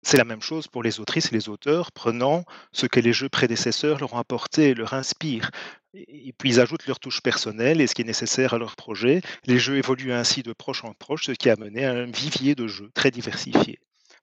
C'est 0.03 0.17
la 0.17 0.25
même 0.25 0.41
chose 0.41 0.67
pour 0.67 0.83
les 0.83 0.99
autrices 0.99 1.27
et 1.27 1.35
les 1.35 1.49
auteurs, 1.51 1.93
prenant 1.93 2.45
ce 2.73 2.87
que 2.87 3.01
les 3.01 3.13
jeux 3.13 3.29
prédécesseurs 3.29 3.99
leur 4.01 4.15
ont 4.15 4.19
apporté, 4.19 4.75
leur 4.75 4.95
inspirent, 4.95 5.51
et 5.93 6.33
puis 6.39 6.51
ils 6.51 6.61
ajoutent 6.61 6.87
leur 6.87 7.01
touche 7.01 7.21
personnelle 7.21 7.81
et 7.81 7.87
ce 7.87 7.95
qui 7.95 8.03
est 8.03 8.07
nécessaire 8.07 8.55
à 8.55 8.59
leur 8.59 8.77
projet. 8.77 9.21
Les 9.45 9.59
jeux 9.59 9.77
évoluent 9.77 10.13
ainsi 10.13 10.43
de 10.43 10.53
proche 10.55 10.85
en 10.85 10.95
proche, 10.95 11.27
ce 11.27 11.33
qui 11.33 11.51
a 11.51 11.57
mené 11.57 11.85
à 11.85 11.93
un 11.93 12.07
vivier 12.07 12.55
de 12.55 12.67
jeux 12.67 12.91
très 12.95 13.11
diversifié. 13.11 13.79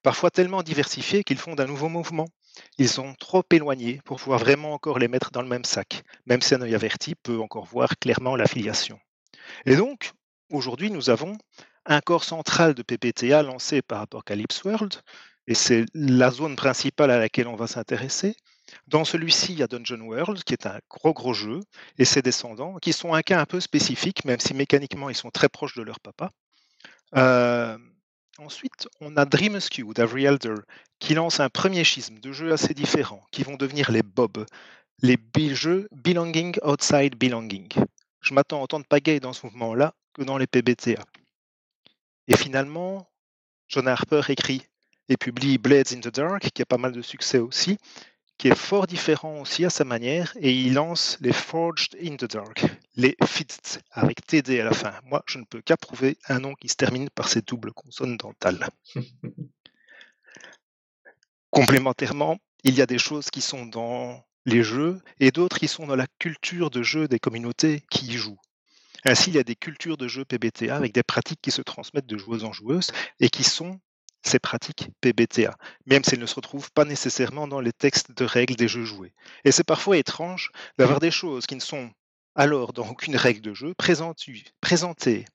Parfois 0.07 0.31
tellement 0.31 0.63
diversifié 0.63 1.25
qu'ils 1.25 1.37
font 1.37 1.53
d'un 1.53 1.65
nouveau 1.65 1.89
mouvement. 1.89 2.29
Ils 2.77 2.87
sont 2.87 3.13
trop 3.15 3.43
éloignés 3.51 3.99
pour 4.05 4.21
pouvoir 4.21 4.39
vraiment 4.39 4.71
encore 4.71 4.99
les 4.99 5.09
mettre 5.09 5.31
dans 5.31 5.41
le 5.41 5.49
même 5.49 5.65
sac, 5.65 6.01
même 6.25 6.41
si 6.41 6.55
un 6.55 6.61
œil 6.61 6.75
averti 6.75 7.13
peut 7.15 7.41
encore 7.41 7.65
voir 7.65 7.97
clairement 7.99 8.37
l'affiliation. 8.37 8.97
Et 9.65 9.75
donc, 9.75 10.13
aujourd'hui, 10.49 10.91
nous 10.91 11.09
avons 11.09 11.37
un 11.85 11.99
corps 11.99 12.23
central 12.23 12.73
de 12.73 12.83
PPTA 12.83 13.43
lancé 13.43 13.81
par 13.81 13.99
Apocalypse 13.99 14.63
World, 14.63 14.95
et 15.45 15.53
c'est 15.53 15.83
la 15.93 16.31
zone 16.31 16.55
principale 16.55 17.11
à 17.11 17.19
laquelle 17.19 17.49
on 17.49 17.57
va 17.57 17.67
s'intéresser. 17.67 18.37
Dans 18.87 19.03
celui-ci, 19.03 19.51
il 19.51 19.59
y 19.59 19.63
a 19.63 19.67
Dungeon 19.67 19.99
World, 19.99 20.41
qui 20.45 20.53
est 20.53 20.67
un 20.67 20.79
gros 20.89 21.11
gros 21.11 21.33
jeu, 21.33 21.59
et 21.97 22.05
ses 22.05 22.21
descendants, 22.21 22.77
qui 22.77 22.93
sont 22.93 23.13
un 23.13 23.23
cas 23.23 23.41
un 23.41 23.45
peu 23.45 23.59
spécifique, 23.59 24.23
même 24.23 24.39
si 24.39 24.53
mécaniquement 24.53 25.09
ils 25.09 25.17
sont 25.17 25.31
très 25.31 25.49
proches 25.49 25.75
de 25.75 25.83
leur 25.83 25.99
papa. 25.99 26.31
Euh, 27.17 27.77
Ensuite, 28.39 28.87
on 29.01 29.17
a 29.17 29.25
Dream 29.25 29.57
d'Avery 29.95 30.25
Elder, 30.25 30.55
qui 30.99 31.15
lance 31.15 31.39
un 31.39 31.49
premier 31.49 31.83
schisme 31.83 32.19
de 32.19 32.31
jeux 32.31 32.51
assez 32.51 32.75
différents, 32.75 33.25
qui 33.31 33.41
vont 33.41 33.55
devenir 33.55 33.89
les 33.89 34.03
Bob, 34.03 34.45
les 35.01 35.17
jeux 35.55 35.87
Belonging 35.91 36.55
Outside 36.63 37.15
Belonging. 37.15 37.67
Je 38.21 38.35
m'attends 38.35 38.63
à 38.63 38.79
de 38.79 38.85
pagaille 38.85 39.19
dans 39.19 39.33
ce 39.33 39.43
mouvement-là 39.47 39.95
que 40.13 40.21
dans 40.21 40.37
les 40.37 40.45
PBTA. 40.45 41.03
Et 42.27 42.37
finalement, 42.37 43.09
John 43.69 43.87
Harper 43.87 44.21
écrit 44.29 44.67
et 45.09 45.17
publie 45.17 45.57
Blades 45.57 45.93
in 45.93 46.01
the 46.01 46.13
Dark, 46.13 46.51
qui 46.51 46.61
a 46.61 46.65
pas 46.65 46.77
mal 46.77 46.91
de 46.91 47.01
succès 47.01 47.39
aussi, 47.39 47.79
qui 48.37 48.49
est 48.49 48.55
fort 48.55 48.87
différent 48.87 49.41
aussi 49.41 49.65
à 49.65 49.69
sa 49.69 49.83
manière, 49.83 50.33
et 50.39 50.51
il 50.51 50.73
lance 50.73 51.17
les 51.21 51.33
Forged 51.33 51.97
in 52.01 52.15
the 52.15 52.25
Dark, 52.25 52.65
les 52.95 53.15
FITS, 53.23 53.79
avec 53.91 54.25
TD 54.25 54.59
à 54.59 54.63
la 54.63 54.73
fin. 54.73 54.93
Moi, 55.05 55.23
je 55.27 55.39
ne 55.39 55.45
peux 55.45 55.61
qu'approuver 55.61 56.17
un 56.29 56.39
nom 56.39 56.53
qui 56.53 56.69
se 56.69 56.75
termine 56.75 57.09
par 57.09 57.29
ces 57.29 57.41
doubles 57.41 57.73
consonnes 57.73 58.17
dentales. 58.17 58.67
Complémentairement, 61.49 62.37
il 62.63 62.75
y 62.75 62.81
a 62.81 62.85
des 62.85 62.99
choses 62.99 63.29
qui 63.31 63.41
sont 63.41 63.65
dans 63.65 64.23
les 64.45 64.63
jeux 64.63 65.01
et 65.19 65.31
d'autres 65.31 65.59
qui 65.59 65.67
sont 65.67 65.87
dans 65.87 65.95
la 65.95 66.07
culture 66.19 66.69
de 66.69 66.83
jeu 66.83 67.07
des 67.07 67.19
communautés 67.19 67.83
qui 67.89 68.05
y 68.07 68.13
jouent. 68.13 68.39
Ainsi, 69.05 69.29
il 69.29 69.35
y 69.35 69.39
a 69.39 69.43
des 69.43 69.55
cultures 69.55 69.97
de 69.97 70.07
jeux 70.07 70.25
PBTA 70.25 70.75
avec 70.75 70.93
des 70.93 71.03
pratiques 71.03 71.41
qui 71.41 71.51
se 71.51 71.61
transmettent 71.61 72.07
de 72.07 72.17
joueuse 72.17 72.43
en 72.43 72.51
joueuse 72.51 72.91
et 73.19 73.29
qui 73.29 73.43
sont 73.43 73.79
ces 74.23 74.39
pratiques 74.39 74.89
PBTA, 75.01 75.55
même 75.85 76.03
si 76.03 76.15
elles 76.15 76.21
ne 76.21 76.25
se 76.25 76.35
retrouvent 76.35 76.71
pas 76.71 76.85
nécessairement 76.85 77.47
dans 77.47 77.61
les 77.61 77.73
textes 77.73 78.11
de 78.11 78.25
règles 78.25 78.55
des 78.55 78.67
jeux 78.67 78.83
joués. 78.83 79.13
Et 79.45 79.51
c'est 79.51 79.63
parfois 79.63 79.97
étrange 79.97 80.51
d'avoir 80.77 80.99
des 80.99 81.11
choses 81.11 81.45
qui 81.45 81.55
ne 81.55 81.61
sont 81.61 81.91
alors 82.35 82.73
dans 82.73 82.87
aucune 82.87 83.15
règle 83.15 83.41
de 83.41 83.53
jeu 83.53 83.73
présentées. 83.75 85.25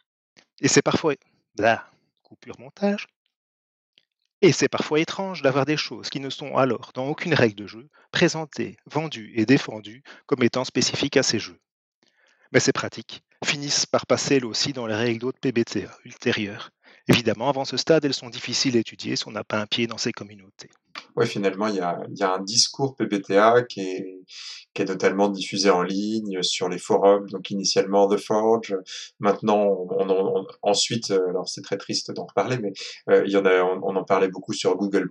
Et 0.60 0.68
c'est 0.68 0.82
parfois... 0.82 1.14
Là, 1.58 1.86
coupure 2.22 2.58
montage. 2.58 3.08
Et 4.40 4.52
c'est 4.52 4.68
parfois 4.68 5.00
étrange 5.00 5.42
d'avoir 5.42 5.66
des 5.66 5.76
choses 5.76 6.08
qui 6.08 6.18
ne 6.18 6.30
sont 6.30 6.56
alors 6.56 6.92
dans 6.94 7.06
aucune 7.06 7.34
règle 7.34 7.54
de 7.54 7.66
jeu 7.66 7.88
présentées, 8.10 8.76
vendues 8.86 9.32
et 9.36 9.44
défendues 9.44 10.02
comme 10.26 10.42
étant 10.42 10.64
spécifiques 10.64 11.16
à 11.16 11.22
ces 11.22 11.38
jeux. 11.38 11.60
Mais 12.52 12.60
ces 12.60 12.72
pratiques, 12.72 13.22
finissent 13.44 13.86
par 13.86 14.06
passer 14.06 14.36
elles 14.36 14.44
aussi 14.44 14.72
dans 14.72 14.86
les 14.86 14.94
règles 14.94 15.20
d'autres 15.20 15.40
PBTA 15.40 15.90
ultérieures. 16.04 16.70
Évidemment, 17.08 17.48
avant 17.48 17.64
ce 17.64 17.76
stade, 17.76 18.04
elles 18.04 18.14
sont 18.14 18.30
difficiles 18.30 18.76
à 18.76 18.80
étudier 18.80 19.16
si 19.16 19.26
on 19.26 19.32
n'a 19.32 19.44
pas 19.44 19.58
un 19.58 19.66
pied 19.66 19.86
dans 19.86 19.98
ces 19.98 20.12
communautés. 20.12 20.70
Oui, 21.16 21.26
finalement, 21.26 21.66
il 21.66 21.76
y 21.76 21.80
a, 21.80 22.32
un 22.32 22.42
discours 22.42 22.94
PBTA 22.96 23.62
qui 23.62 23.80
est, 23.80 24.20
qui 24.74 24.84
totalement 24.84 25.28
diffusé 25.28 25.70
en 25.70 25.82
ligne 25.82 26.42
sur 26.42 26.68
les 26.68 26.78
forums. 26.78 27.28
Donc 27.30 27.50
initialement 27.50 28.08
The 28.08 28.18
Forge, 28.18 28.76
maintenant, 29.18 29.86
on, 29.90 30.46
ensuite, 30.62 31.10
euh, 31.10 31.28
alors 31.28 31.48
c'est 31.48 31.62
très 31.62 31.76
triste 31.76 32.12
d'en 32.12 32.26
reparler, 32.26 32.58
mais 32.58 32.72
euh, 33.10 33.26
en 33.38 33.44
a, 33.44 33.62
on, 33.62 33.96
en 33.96 34.04
parlait 34.04 34.28
beaucoup 34.28 34.52
sur 34.52 34.76
Google+. 34.76 35.08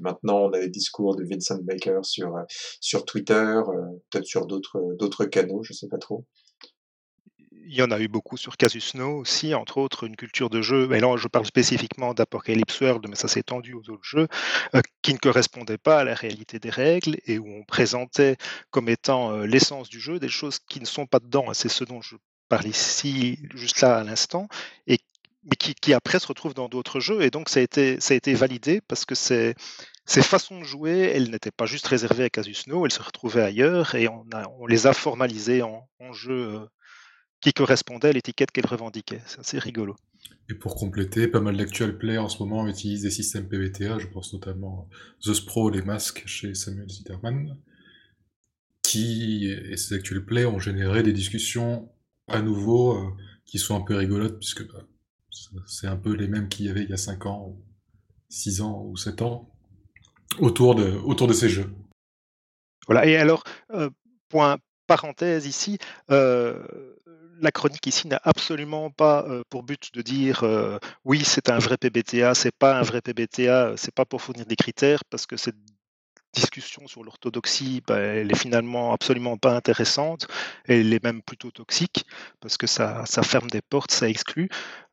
Maintenant, 0.00 0.38
on 0.40 0.50
a 0.52 0.58
les 0.58 0.68
discours 0.68 1.16
de 1.16 1.24
Vincent 1.24 1.58
Baker 1.62 2.00
sur 2.02 2.34
sur 2.80 3.04
Twitter, 3.04 3.34
euh, 3.34 3.62
peut-être 4.10 4.26
sur 4.26 4.46
d'autres 4.46 5.24
canaux, 5.26 5.62
je 5.62 5.72
sais 5.72 5.88
pas 5.88 5.98
trop 5.98 6.24
il 7.66 7.74
y 7.74 7.82
en 7.82 7.90
a 7.90 8.00
eu 8.00 8.08
beaucoup 8.08 8.36
sur 8.36 8.56
Casus 8.56 8.94
No 8.94 9.18
aussi, 9.18 9.54
entre 9.54 9.78
autres 9.78 10.04
une 10.04 10.16
culture 10.16 10.50
de 10.50 10.62
jeu, 10.62 10.86
mais 10.88 11.00
là 11.00 11.16
je 11.16 11.28
parle 11.28 11.46
spécifiquement 11.46 12.14
d'Apocalypse 12.14 12.80
World, 12.80 13.06
mais 13.08 13.16
ça 13.16 13.28
s'est 13.28 13.40
étendu 13.40 13.74
aux 13.74 13.90
autres 13.90 14.04
jeux, 14.04 14.28
euh, 14.74 14.80
qui 15.02 15.12
ne 15.12 15.18
correspondaient 15.18 15.78
pas 15.78 16.00
à 16.00 16.04
la 16.04 16.14
réalité 16.14 16.58
des 16.58 16.70
règles 16.70 17.16
et 17.26 17.38
où 17.38 17.46
on 17.48 17.64
présentait 17.64 18.36
comme 18.70 18.88
étant 18.88 19.32
euh, 19.32 19.46
l'essence 19.46 19.88
du 19.88 20.00
jeu 20.00 20.18
des 20.18 20.28
choses 20.28 20.58
qui 20.58 20.80
ne 20.80 20.86
sont 20.86 21.06
pas 21.06 21.20
dedans. 21.20 21.52
C'est 21.54 21.68
ce 21.68 21.84
dont 21.84 22.02
je 22.02 22.16
parle 22.48 22.66
ici, 22.66 23.38
juste 23.54 23.80
là 23.80 23.98
à 23.98 24.04
l'instant, 24.04 24.48
et 24.86 24.98
mais 25.44 25.56
qui, 25.56 25.92
après 25.92 26.20
se 26.20 26.26
retrouvent 26.26 26.54
dans 26.54 26.68
d'autres 26.68 27.00
jeux. 27.00 27.22
Et 27.22 27.30
donc 27.30 27.48
ça 27.48 27.60
a 27.60 27.62
été, 27.62 28.00
ça 28.00 28.14
a 28.14 28.16
été 28.16 28.34
validé 28.34 28.80
parce 28.86 29.04
que 29.04 29.14
ces, 29.14 29.54
ces 30.04 30.22
façons 30.22 30.60
de 30.60 30.64
jouer, 30.64 31.12
elles 31.14 31.30
n'étaient 31.30 31.50
pas 31.50 31.66
juste 31.66 31.86
réservées 31.86 32.24
à 32.24 32.30
Casus 32.30 32.66
No, 32.68 32.86
elles 32.86 32.92
se 32.92 33.02
retrouvaient 33.02 33.42
ailleurs 33.42 33.94
et 33.94 34.08
on, 34.08 34.24
a, 34.32 34.46
on 34.60 34.66
les 34.66 34.86
a 34.86 34.92
formalisées 34.92 35.62
en, 35.62 35.88
en 36.00 36.12
jeu 36.12 36.54
euh, 36.54 36.66
qui 37.42 37.52
correspondait 37.52 38.08
à 38.08 38.12
l'étiquette 38.12 38.52
qu'elle 38.52 38.66
revendiquait. 38.66 39.20
C'est 39.26 39.40
assez 39.40 39.58
rigolo. 39.58 39.96
Et 40.48 40.54
pour 40.54 40.76
compléter, 40.76 41.28
pas 41.28 41.40
mal 41.40 41.56
d'actual 41.56 41.98
play 41.98 42.16
en 42.16 42.28
ce 42.28 42.42
moment 42.42 42.66
utilisent 42.66 43.02
des 43.02 43.10
systèmes 43.10 43.48
PBTA, 43.48 43.98
je 43.98 44.06
pense 44.06 44.32
notamment 44.32 44.88
The 45.22 45.34
Spro, 45.34 45.68
les 45.68 45.82
masques 45.82 46.22
chez 46.26 46.54
Samuel 46.54 46.88
Zitterman, 46.88 47.58
qui, 48.82 49.46
et 49.46 49.76
ces 49.76 49.94
actual 49.94 50.24
play 50.24 50.46
ont 50.46 50.58
généré 50.58 51.02
des 51.02 51.12
discussions 51.12 51.90
à 52.28 52.42
nouveau 52.42 52.96
euh, 52.96 53.10
qui 53.44 53.58
sont 53.58 53.76
un 53.76 53.80
peu 53.80 53.96
rigolotes, 53.96 54.38
puisque 54.38 54.66
bah, 54.72 54.84
c'est 55.66 55.88
un 55.88 55.96
peu 55.96 56.12
les 56.12 56.28
mêmes 56.28 56.48
qu'il 56.48 56.66
y 56.66 56.70
avait 56.70 56.84
il 56.84 56.90
y 56.90 56.94
a 56.94 56.98
5 56.98 57.26
ans, 57.26 57.56
6 58.28 58.60
ans 58.60 58.84
ou 58.84 58.96
7 58.96 59.22
ans, 59.22 59.50
autour 60.38 60.74
de, 60.74 60.92
autour 61.04 61.26
de 61.26 61.32
ces 61.32 61.48
jeux. 61.48 61.72
Voilà, 62.86 63.06
et 63.06 63.16
alors, 63.16 63.44
euh, 63.72 63.90
point 64.28 64.58
parenthèse 64.86 65.46
ici, 65.46 65.78
euh, 66.10 66.58
la 67.40 67.50
chronique 67.52 67.86
ici 67.86 68.08
n'a 68.08 68.20
absolument 68.24 68.90
pas 68.90 69.24
euh, 69.28 69.42
pour 69.50 69.62
but 69.62 69.92
de 69.94 70.02
dire 70.02 70.44
euh, 70.44 70.78
oui, 71.04 71.22
c'est 71.24 71.50
un 71.50 71.58
vrai 71.58 71.76
PBTA, 71.76 72.34
c'est 72.34 72.54
pas 72.54 72.78
un 72.78 72.82
vrai 72.82 73.00
PBTA, 73.00 73.68
euh, 73.68 73.74
c'est 73.76 73.94
pas 73.94 74.04
pour 74.04 74.22
fournir 74.22 74.46
des 74.46 74.56
critères, 74.56 75.04
parce 75.04 75.26
que 75.26 75.36
cette 75.36 75.56
discussion 76.32 76.86
sur 76.86 77.04
l'orthodoxie, 77.04 77.82
bah, 77.86 77.98
elle 77.98 78.30
est 78.30 78.38
finalement 78.38 78.92
absolument 78.92 79.36
pas 79.36 79.54
intéressante, 79.54 80.26
elle 80.66 80.92
est 80.92 81.02
même 81.02 81.22
plutôt 81.22 81.50
toxique, 81.50 82.06
parce 82.40 82.56
que 82.56 82.66
ça, 82.66 83.04
ça 83.06 83.22
ferme 83.22 83.50
des 83.50 83.62
portes, 83.62 83.90
ça 83.92 84.08
exclut. 84.08 84.48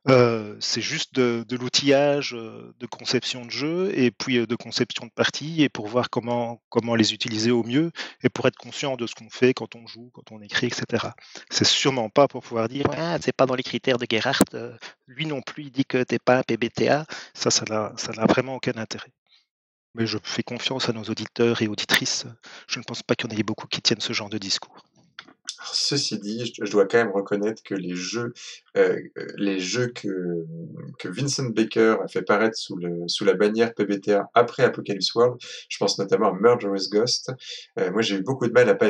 Euh, 0.08 0.56
c'est 0.60 0.80
juste 0.80 1.14
de, 1.14 1.44
l'outillage 1.56 2.34
euh, 2.34 2.74
de 2.80 2.86
conception 2.86 3.44
de 3.44 3.50
jeu 3.50 3.92
et 3.94 4.10
puis 4.10 4.38
euh, 4.38 4.46
de 4.46 4.56
conception 4.56 5.04
de 5.04 5.10
partie 5.10 5.62
et 5.62 5.68
pour 5.68 5.88
voir 5.88 6.08
comment, 6.08 6.62
comment 6.70 6.94
les 6.94 7.12
utiliser 7.12 7.50
au 7.50 7.62
mieux 7.64 7.92
et 8.22 8.30
pour 8.30 8.46
être 8.48 8.56
conscient 8.56 8.96
de 8.96 9.06
ce 9.06 9.14
qu'on 9.14 9.28
fait 9.28 9.52
quand 9.52 9.76
on 9.76 9.86
joue, 9.86 10.10
quand 10.14 10.32
on 10.32 10.40
écrit, 10.40 10.68
etc. 10.68 11.08
C'est 11.50 11.66
sûrement 11.66 12.08
pas 12.08 12.28
pour 12.28 12.42
pouvoir 12.42 12.68
dire 12.68 12.86
ah, 12.96 13.18
c'est 13.20 13.36
pas 13.36 13.44
dans 13.44 13.54
les 13.54 13.62
critères 13.62 13.98
de 13.98 14.06
Gerhardt, 14.10 14.56
lui 15.06 15.26
non 15.26 15.42
plus 15.42 15.64
il 15.64 15.70
dit 15.70 15.84
que 15.84 16.02
t'es 16.02 16.18
pas 16.18 16.38
un 16.38 16.42
PBTA. 16.42 17.04
Ça, 17.34 17.50
ça 17.50 17.64
n'a 17.66 18.26
vraiment 18.26 18.56
aucun 18.56 18.76
intérêt. 18.76 19.12
Mais 19.94 20.06
je 20.06 20.18
fais 20.22 20.42
confiance 20.42 20.88
à 20.88 20.92
nos 20.92 21.04
auditeurs 21.04 21.62
et 21.62 21.68
auditrices. 21.68 22.26
Je 22.68 22.78
ne 22.78 22.84
pense 22.84 23.02
pas 23.02 23.14
qu'il 23.14 23.30
y 23.30 23.34
en 23.34 23.38
ait 23.38 23.42
beaucoup 23.42 23.66
qui 23.66 23.82
tiennent 23.82 24.00
ce 24.00 24.12
genre 24.12 24.30
de 24.30 24.38
discours. 24.38 24.84
Ceci 25.62 26.18
dit, 26.18 26.52
je 26.60 26.70
dois 26.70 26.86
quand 26.86 26.98
même 26.98 27.12
reconnaître 27.12 27.62
que 27.62 27.74
les 27.74 27.94
jeux, 27.94 28.32
euh, 28.76 28.98
les 29.36 29.58
jeux 29.58 29.88
que, 29.88 30.46
que 30.98 31.08
Vincent 31.08 31.50
Baker 31.50 31.96
a 32.02 32.08
fait 32.08 32.22
paraître 32.22 32.56
sous, 32.56 32.76
le, 32.76 33.08
sous 33.08 33.24
la 33.24 33.34
bannière 33.34 33.74
PBTA 33.74 34.30
après 34.34 34.62
Apocalypse 34.62 35.14
World, 35.14 35.38
je 35.68 35.76
pense 35.78 35.98
notamment 35.98 36.28
à 36.28 36.32
Murderous 36.32 36.88
Ghost, 36.90 37.32
euh, 37.78 37.90
moi 37.90 38.00
j'ai 38.00 38.16
eu 38.16 38.22
beaucoup 38.22 38.46
de 38.46 38.52
mal 38.52 38.68
à 38.68 38.74
pas, 38.74 38.88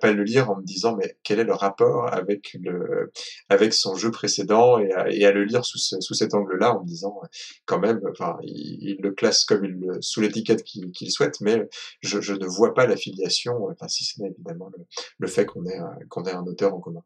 pas 0.00 0.12
le 0.12 0.22
lire 0.22 0.50
en 0.50 0.56
me 0.56 0.62
disant 0.62 0.96
mais 0.96 1.16
quel 1.22 1.40
est 1.40 1.44
le 1.44 1.54
rapport 1.54 2.12
avec, 2.12 2.56
le, 2.62 3.10
avec 3.48 3.72
son 3.72 3.96
jeu 3.96 4.10
précédent 4.10 4.78
et 4.78 4.92
à, 5.24 5.32
le 5.32 5.44
lire 5.44 5.64
sous, 5.64 5.78
sous 5.78 6.14
cet 6.14 6.34
angle-là 6.34 6.76
en 6.76 6.82
me 6.82 6.86
disant 6.86 7.20
quand 7.66 7.80
même, 7.80 8.00
enfin 8.10 8.36
il, 8.42 8.98
le 9.00 9.10
classe 9.10 9.44
comme 9.44 9.64
il 9.64 9.98
sous 10.00 10.20
l'étiquette 10.20 10.62
qu'il 10.62 11.10
souhaite, 11.10 11.40
mais 11.40 11.68
je, 12.02 12.18
ne 12.32 12.46
vois 12.46 12.72
pas 12.74 12.86
l'affiliation, 12.86 13.66
enfin 13.70 13.88
si 13.88 14.04
ce 14.04 14.22
n'est 14.22 14.28
évidemment 14.28 14.70
le, 14.76 14.84
le 15.18 15.26
fait 15.26 15.44
qu'on 15.44 15.66
ait 15.66 15.80
qu'on 16.08 16.24
ait 16.24 16.32
un 16.32 16.44
auteur 16.44 16.74
en 16.74 16.80
commun. 16.80 17.02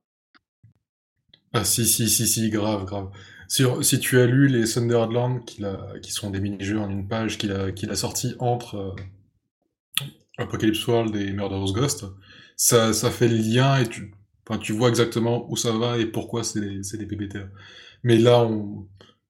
Ah 1.53 1.65
si, 1.65 1.87
si, 1.87 2.09
si, 2.09 2.27
si, 2.27 2.51
grave, 2.51 2.85
grave. 2.85 3.11
Sur, 3.49 3.83
si 3.83 3.99
tu 3.99 4.21
as 4.21 4.27
lu 4.27 4.49
les 4.49 4.67
Sunderland, 4.67 5.45
qui, 5.45 5.63
qui 6.03 6.13
sont 6.13 6.31
des 6.31 6.41
mini-jeux 6.41 6.79
en 6.79 6.91
une 6.91 7.09
page 7.09 7.39
qu'il 7.39 7.53
a, 7.53 7.73
qu'il 7.73 7.91
a 7.91 7.97
sorti 7.97 8.35
entre 8.39 8.77
euh, 8.77 8.97
Apocalypse 10.37 10.87
World 10.87 11.17
et 11.17 11.33
Murderous 11.33 11.73
Ghost, 11.73 12.05
ça, 12.57 12.93
ça 12.93 13.11
fait 13.11 13.29
le 13.29 13.37
lien 13.37 13.79
et 13.79 13.89
tu, 13.89 14.13
tu 14.61 14.73
vois 14.73 14.89
exactement 14.89 15.51
où 15.51 15.57
ça 15.57 15.73
va 15.73 15.99
et 15.99 16.07
pourquoi 16.07 16.45
c'est 16.45 16.61
des, 16.61 17.07
des. 17.07 17.29
Mais 18.03 18.19
là, 18.19 18.45
on 18.45 18.87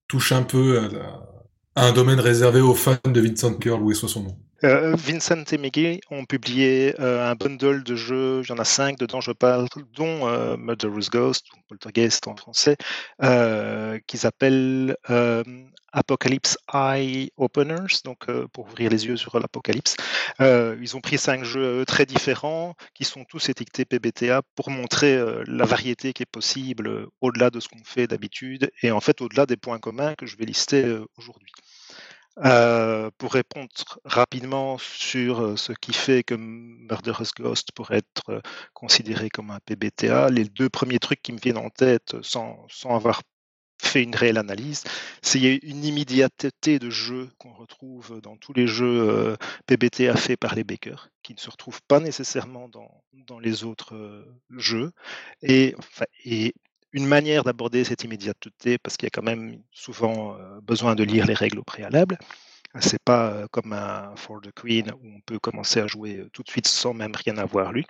touche 0.08 0.32
un 0.32 0.42
peu 0.42 0.80
à, 0.80 1.86
un 1.86 1.92
domaine 1.92 2.18
réservé 2.18 2.60
aux 2.60 2.74
fans 2.74 2.98
de 3.04 3.20
Vincent 3.20 3.54
Curl, 3.54 3.82
où 3.82 3.90
est 3.92 3.94
soit 3.94 4.08
son 4.08 4.24
nom. 4.24 4.36
Euh, 4.64 4.96
Vincent 4.96 5.44
et 5.52 5.58
Meggy 5.58 6.00
ont 6.10 6.24
publié 6.24 6.94
euh, 6.98 7.30
un 7.30 7.36
bundle 7.36 7.84
de 7.84 7.94
jeux, 7.94 8.42
il 8.44 8.48
y 8.48 8.52
en 8.52 8.58
a 8.58 8.64
cinq 8.64 8.98
dedans, 8.98 9.20
je 9.20 9.30
parle, 9.30 9.68
dont 9.94 10.26
euh, 10.26 10.56
Murderous 10.56 11.10
Ghost, 11.12 11.46
ou 11.52 11.60
Poltergeist 11.68 12.26
en 12.26 12.34
français, 12.34 12.76
qu'ils 14.06 14.26
appellent 14.26 14.96
Apocalypse 15.92 16.58
Eye 16.72 17.30
Openers, 17.36 18.02
donc 18.04 18.26
pour 18.52 18.66
ouvrir 18.66 18.90
les 18.90 19.06
yeux 19.06 19.16
sur 19.16 19.38
l'apocalypse. 19.38 19.96
ils 20.40 20.96
ont 20.96 21.00
pris 21.00 21.18
cinq 21.18 21.44
jeux 21.44 21.84
très 21.86 22.04
différents, 22.04 22.74
qui 22.94 23.04
sont 23.04 23.24
tous 23.24 23.48
étiquetés 23.48 23.84
PBTA, 23.84 24.42
pour 24.56 24.70
montrer 24.70 25.20
la 25.46 25.64
variété 25.64 26.12
qui 26.12 26.22
est 26.24 26.26
possible 26.26 27.06
au-delà 27.20 27.50
de 27.50 27.60
ce 27.60 27.68
qu'on 27.68 27.84
fait 27.84 28.06
d'habitude, 28.06 28.70
et 28.82 28.90
en 28.90 29.00
fait 29.00 29.20
au-delà 29.20 29.46
des 29.46 29.56
points 29.56 29.78
communs 29.78 30.14
que 30.14 30.26
je 30.26 30.36
vais 30.36 30.46
lister 30.46 30.98
aujourd'hui. 31.16 31.52
Euh, 32.44 33.10
pour 33.18 33.32
répondre 33.32 33.68
rapidement 34.04 34.78
sur 34.78 35.40
euh, 35.40 35.56
ce 35.56 35.72
qui 35.72 35.92
fait 35.92 36.22
que 36.22 36.34
Murderous 36.34 37.32
Ghost 37.36 37.72
pourrait 37.72 37.98
être 37.98 38.30
euh, 38.30 38.40
considéré 38.74 39.28
comme 39.28 39.50
un 39.50 39.58
PBTA, 39.66 40.30
les 40.30 40.44
deux 40.44 40.68
premiers 40.68 41.00
trucs 41.00 41.20
qui 41.20 41.32
me 41.32 41.38
viennent 41.38 41.58
en 41.58 41.70
tête 41.70 42.14
sans, 42.22 42.64
sans 42.68 42.94
avoir 42.94 43.22
fait 43.82 44.04
une 44.04 44.14
réelle 44.14 44.38
analyse, 44.38 44.84
c'est 45.20 45.40
une 45.40 45.84
immédiateté 45.84 46.78
de 46.78 46.90
jeu 46.90 47.30
qu'on 47.38 47.52
retrouve 47.52 48.20
dans 48.20 48.36
tous 48.36 48.52
les 48.52 48.66
jeux 48.66 49.36
PBTA 49.66 50.16
faits 50.16 50.38
par 50.38 50.56
les 50.56 50.64
bakers, 50.64 51.10
qui 51.22 51.32
ne 51.32 51.38
se 51.38 51.48
retrouvent 51.48 51.82
pas 51.86 52.00
nécessairement 52.00 52.68
dans, 52.68 52.90
dans 53.12 53.38
les 53.38 53.62
autres 53.62 54.26
jeux. 54.50 54.90
Et 55.42 55.76
une 56.98 57.06
manière 57.06 57.44
d'aborder 57.44 57.84
cette 57.84 58.02
immédiateté, 58.04 58.76
parce 58.76 58.96
qu'il 58.96 59.06
y 59.06 59.08
a 59.08 59.10
quand 59.10 59.22
même 59.22 59.62
souvent 59.70 60.34
euh, 60.34 60.60
besoin 60.60 60.96
de 60.96 61.04
lire 61.04 61.26
les 61.26 61.34
règles 61.34 61.60
au 61.60 61.62
préalable. 61.62 62.18
C'est 62.80 63.02
pas 63.02 63.30
euh, 63.30 63.46
comme 63.50 63.72
un 63.72 64.14
For 64.16 64.40
the 64.40 64.50
Queen 64.52 64.90
où 64.92 65.06
on 65.16 65.20
peut 65.20 65.38
commencer 65.38 65.80
à 65.80 65.86
jouer 65.86 66.16
euh, 66.16 66.28
tout 66.32 66.42
de 66.42 66.50
suite 66.50 66.66
sans 66.66 66.94
même 66.94 67.14
rien 67.14 67.38
avoir 67.38 67.72
lu. 67.72 67.84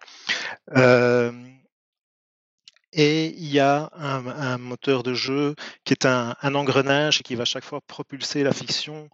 et 2.92 3.26
il 3.26 3.48
y 3.50 3.60
a 3.60 3.90
un, 3.94 4.58
moteur 4.58 5.02
de 5.02 5.14
jeu 5.14 5.54
qui 5.84 5.94
est 5.94 6.06
un, 6.06 6.34
engrenage 6.42 7.20
et 7.20 7.22
qui 7.22 7.34
va 7.34 7.44
chaque 7.44 7.64
fois 7.64 7.80
propulser 7.80 8.42
la 8.42 8.52
fiction 8.52 9.08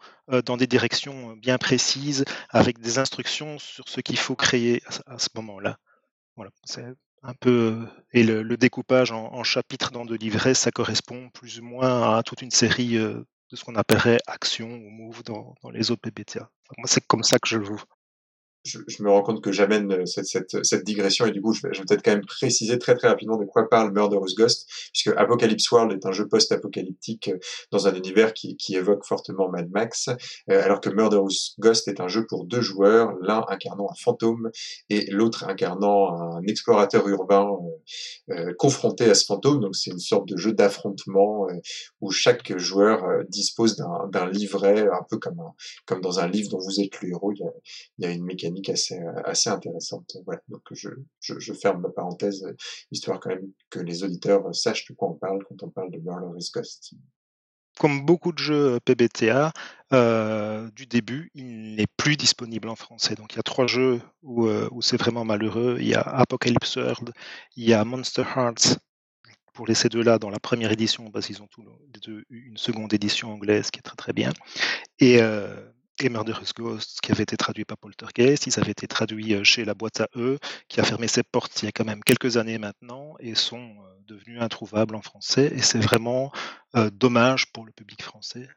dans 0.46 0.56
des 0.56 0.66
directions 0.66 1.36
bien 1.36 1.58
précises 1.58 2.24
avec 2.50 2.78
des 2.80 2.98
instructions 2.98 3.58
sur 3.58 3.88
ce 3.88 4.00
qu'il 4.00 4.18
faut 4.18 4.36
créer 4.36 4.82
à, 5.06 5.18
ce 5.18 5.28
moment-là. 5.34 5.76
Voilà, 6.36 6.50
c'est 6.64 6.84
un 7.25 7.35
peu 7.35 7.87
et 8.12 8.23
le, 8.23 8.57
découpage 8.57 9.11
en, 9.11 9.43
chapitres 9.43 9.90
dans 9.90 10.04
deux 10.04 10.16
livrets, 10.16 10.54
ça 10.54 10.71
correspond 10.71 11.31
plus 11.31 11.59
ou 11.59 11.64
moins 11.64 12.16
à 12.16 12.23
toute 12.23 12.43
une 12.43 12.50
série 12.50 12.97
euh, 12.97 13.25
de 13.50 13.57
ce 13.57 13.64
qu'on 13.64 13.75
appellerait 13.75 14.21
action 14.26 14.69
ou 14.69 14.90
move 14.90 15.25
dans, 15.25 15.54
les 15.73 15.90
autres 15.90 16.02
moi, 16.78 16.87
c'est 16.87 17.07
comme 17.07 17.23
ça 17.23 17.38
que 17.38 17.49
je 17.49 17.59
le 17.59 17.64
vois. 17.64 17.85
Je, 18.64 19.02
me 19.02 19.11
rends 19.11 19.23
compte 19.23 19.42
que 19.42 19.52
j'amène 19.52 19.92
euh, 19.92 20.06
cette, 20.06 20.26
cette, 20.26 20.64
cette, 20.64 20.85
digression 20.85 21.26
et 21.26 21.30
du 21.30 21.42
coup, 21.42 21.52
je 21.52 21.62
vais, 21.62 21.75
je 21.75 21.80
vais 21.80 21.85
peut-être 21.85 22.02
quand 22.02 22.12
même 22.12 22.25
préciser 22.25 22.78
très 22.78 22.94
très 22.94 23.09
rapidement 23.09 23.37
de 23.37 23.44
quoi 23.44 23.68
parle 23.68 23.92
Murderous 23.92 24.35
Ghost, 24.37 24.68
puisque 24.92 25.14
Apocalypse 25.16 25.71
World 25.71 25.92
est 25.92 26.06
un 26.06 26.12
jeu 26.12 26.26
post-apocalyptique 26.26 27.28
euh, 27.28 27.38
dans 27.71 27.87
un 27.87 27.94
univers 27.94 28.33
qui, 28.33 28.56
qui, 28.56 28.75
évoque 28.76 29.04
fortement 29.04 29.50
Mad 29.50 29.71
Max, 29.71 30.09
euh, 30.09 30.62
alors 30.62 30.80
que 30.80 30.88
Murderous 30.88 31.54
Ghost 31.59 31.88
est 31.88 32.00
un 32.00 32.09
jeu 32.09 32.26
pour 32.26 32.47
deux 32.47 32.62
joueurs, 32.62 33.14
l'un 33.21 33.44
incarnant 33.49 33.88
un 33.90 33.94
fantôme 34.02 34.50
et 34.88 35.11
l'autre 35.11 35.44
incarnant 35.44 36.11
un 36.12 36.42
explorateur 36.47 37.06
urbain 37.09 37.50
euh, 38.30 38.52
confronté 38.59 39.11
à 39.11 39.14
ce 39.14 39.26
fantôme. 39.26 39.61
Donc 39.61 39.76
c'est 39.76 39.90
une 39.90 39.99
sorte 39.99 40.26
de 40.26 40.37
jeu 40.37 40.52
d'affrontement 40.52 41.47
où 42.00 42.11
chaque 42.11 42.56
joueur 42.59 43.25
dispose 43.28 43.76
d'un 43.76 44.30
livret, 44.30 44.88
un 44.88 45.04
peu 45.09 45.18
comme, 45.18 45.38
un, 45.40 45.52
comme 45.87 46.00
dans 46.00 46.18
un 46.18 46.28
livre 46.28 46.50
dont 46.50 46.59
vous 46.59 46.80
êtes 46.80 47.00
le 47.02 47.11
héros. 47.11 47.33
Il 47.33 47.40
y 47.40 47.44
a, 47.44 47.52
il 47.99 48.04
y 48.04 48.09
a 48.09 48.11
une 48.11 48.25
mécanique 48.25 48.53
assez, 48.68 48.99
euh, 48.99 49.23
assez 49.25 49.50
intéressante. 49.50 50.16
Donc 50.49 50.62
je, 50.73 50.88
je, 51.20 51.52
ferme 51.52 51.82
ma 51.82 51.90
parenthèse, 51.90 52.44
euh, 52.44 52.54
histoire 52.90 53.20
quand 53.20 53.30
même 53.30 53.50
que 53.70 53.80
les 53.80 54.02
auditeurs 54.02 54.46
euh, 54.46 54.52
sachent 54.52 54.87
de 54.88 54.94
quoi 54.94 55.11
on 55.11 55.14
parle 55.14 55.44
quand 55.49 55.62
on 55.62 55.70
parle 55.70 55.90
de 55.90 55.99
Murderous 55.99 56.50
Ghost. 56.54 56.94
Comme 57.78 58.04
beaucoup 58.04 58.32
de 58.32 58.38
jeux 58.38 58.78
PBTA, 58.84 59.52
euh, 59.92 60.70
du 60.70 60.87
début, 60.87 61.30
il 61.34 61.75
n'est 61.75 61.88
plus 61.96 62.16
disponible 62.16 62.68
en 62.68 62.76
français. 62.76 63.16
Donc 63.16 63.32
il 63.32 63.37
y 63.37 63.40
a 63.40 63.42
trois 63.42 63.66
jeux 63.66 64.00
où, 64.23 64.49
où 64.49 64.80
c'est 64.80 64.96
vraiment 64.96 65.25
malheureux. 65.25 65.78
Il 65.80 65.88
y 65.88 65.94
a 65.94 66.00
Apocalypse 66.00 66.76
World, 66.76 67.12
il 67.56 67.68
y 67.68 67.75
a 67.75 67.84
Monster 67.84 68.23
Hearts 68.37 68.78
pour 69.54 69.66
les 69.66 69.75
deux-là 69.75 70.18
dans 70.18 70.30
la 70.30 70.40
première 70.40 70.73
édition, 70.73 71.11
parce 71.11 71.26
qu'ils 71.26 71.40
ont 71.40 71.46
tous 71.46 71.64
deux 72.04 72.25
une 72.28 72.56
seconde 72.58 72.92
édition 72.92 73.32
anglaise 73.32 73.70
qui 73.70 73.78
est 73.78 73.82
très 73.82 73.96
très 73.96 74.12
bien. 74.12 74.32
Et 74.99 75.23
euh, 75.23 75.70
et 76.00 76.08
Murderous 76.08 76.52
Ghost, 76.56 77.00
qui 77.00 77.12
avait 77.12 77.22
été 77.22 77.36
traduit 77.36 77.64
par 77.64 77.78
Poltergeist, 77.78 78.46
ils 78.46 78.58
avaient 78.58 78.72
été 78.72 78.86
traduits 78.86 79.34
euh, 79.34 79.44
chez 79.44 79.64
la 79.64 79.74
boîte 79.74 80.00
à 80.00 80.08
eux, 80.16 80.38
qui 80.68 80.80
a 80.80 80.84
fermé 80.84 81.06
ses 81.06 81.22
portes 81.22 81.62
il 81.62 81.66
y 81.66 81.68
a 81.68 81.72
quand 81.72 81.84
même 81.84 82.02
quelques 82.02 82.36
années 82.36 82.58
maintenant, 82.58 83.14
et 83.20 83.34
sont 83.34 83.58
euh, 83.58 83.94
devenus 84.06 84.40
introuvables 84.40 84.96
en 84.96 85.02
français. 85.02 85.52
Et 85.54 85.62
c'est 85.62 85.78
vraiment 85.78 86.32
euh, 86.76 86.90
dommage 86.90 87.52
pour 87.52 87.64
le 87.64 87.72
public 87.72 88.02
français. 88.02 88.48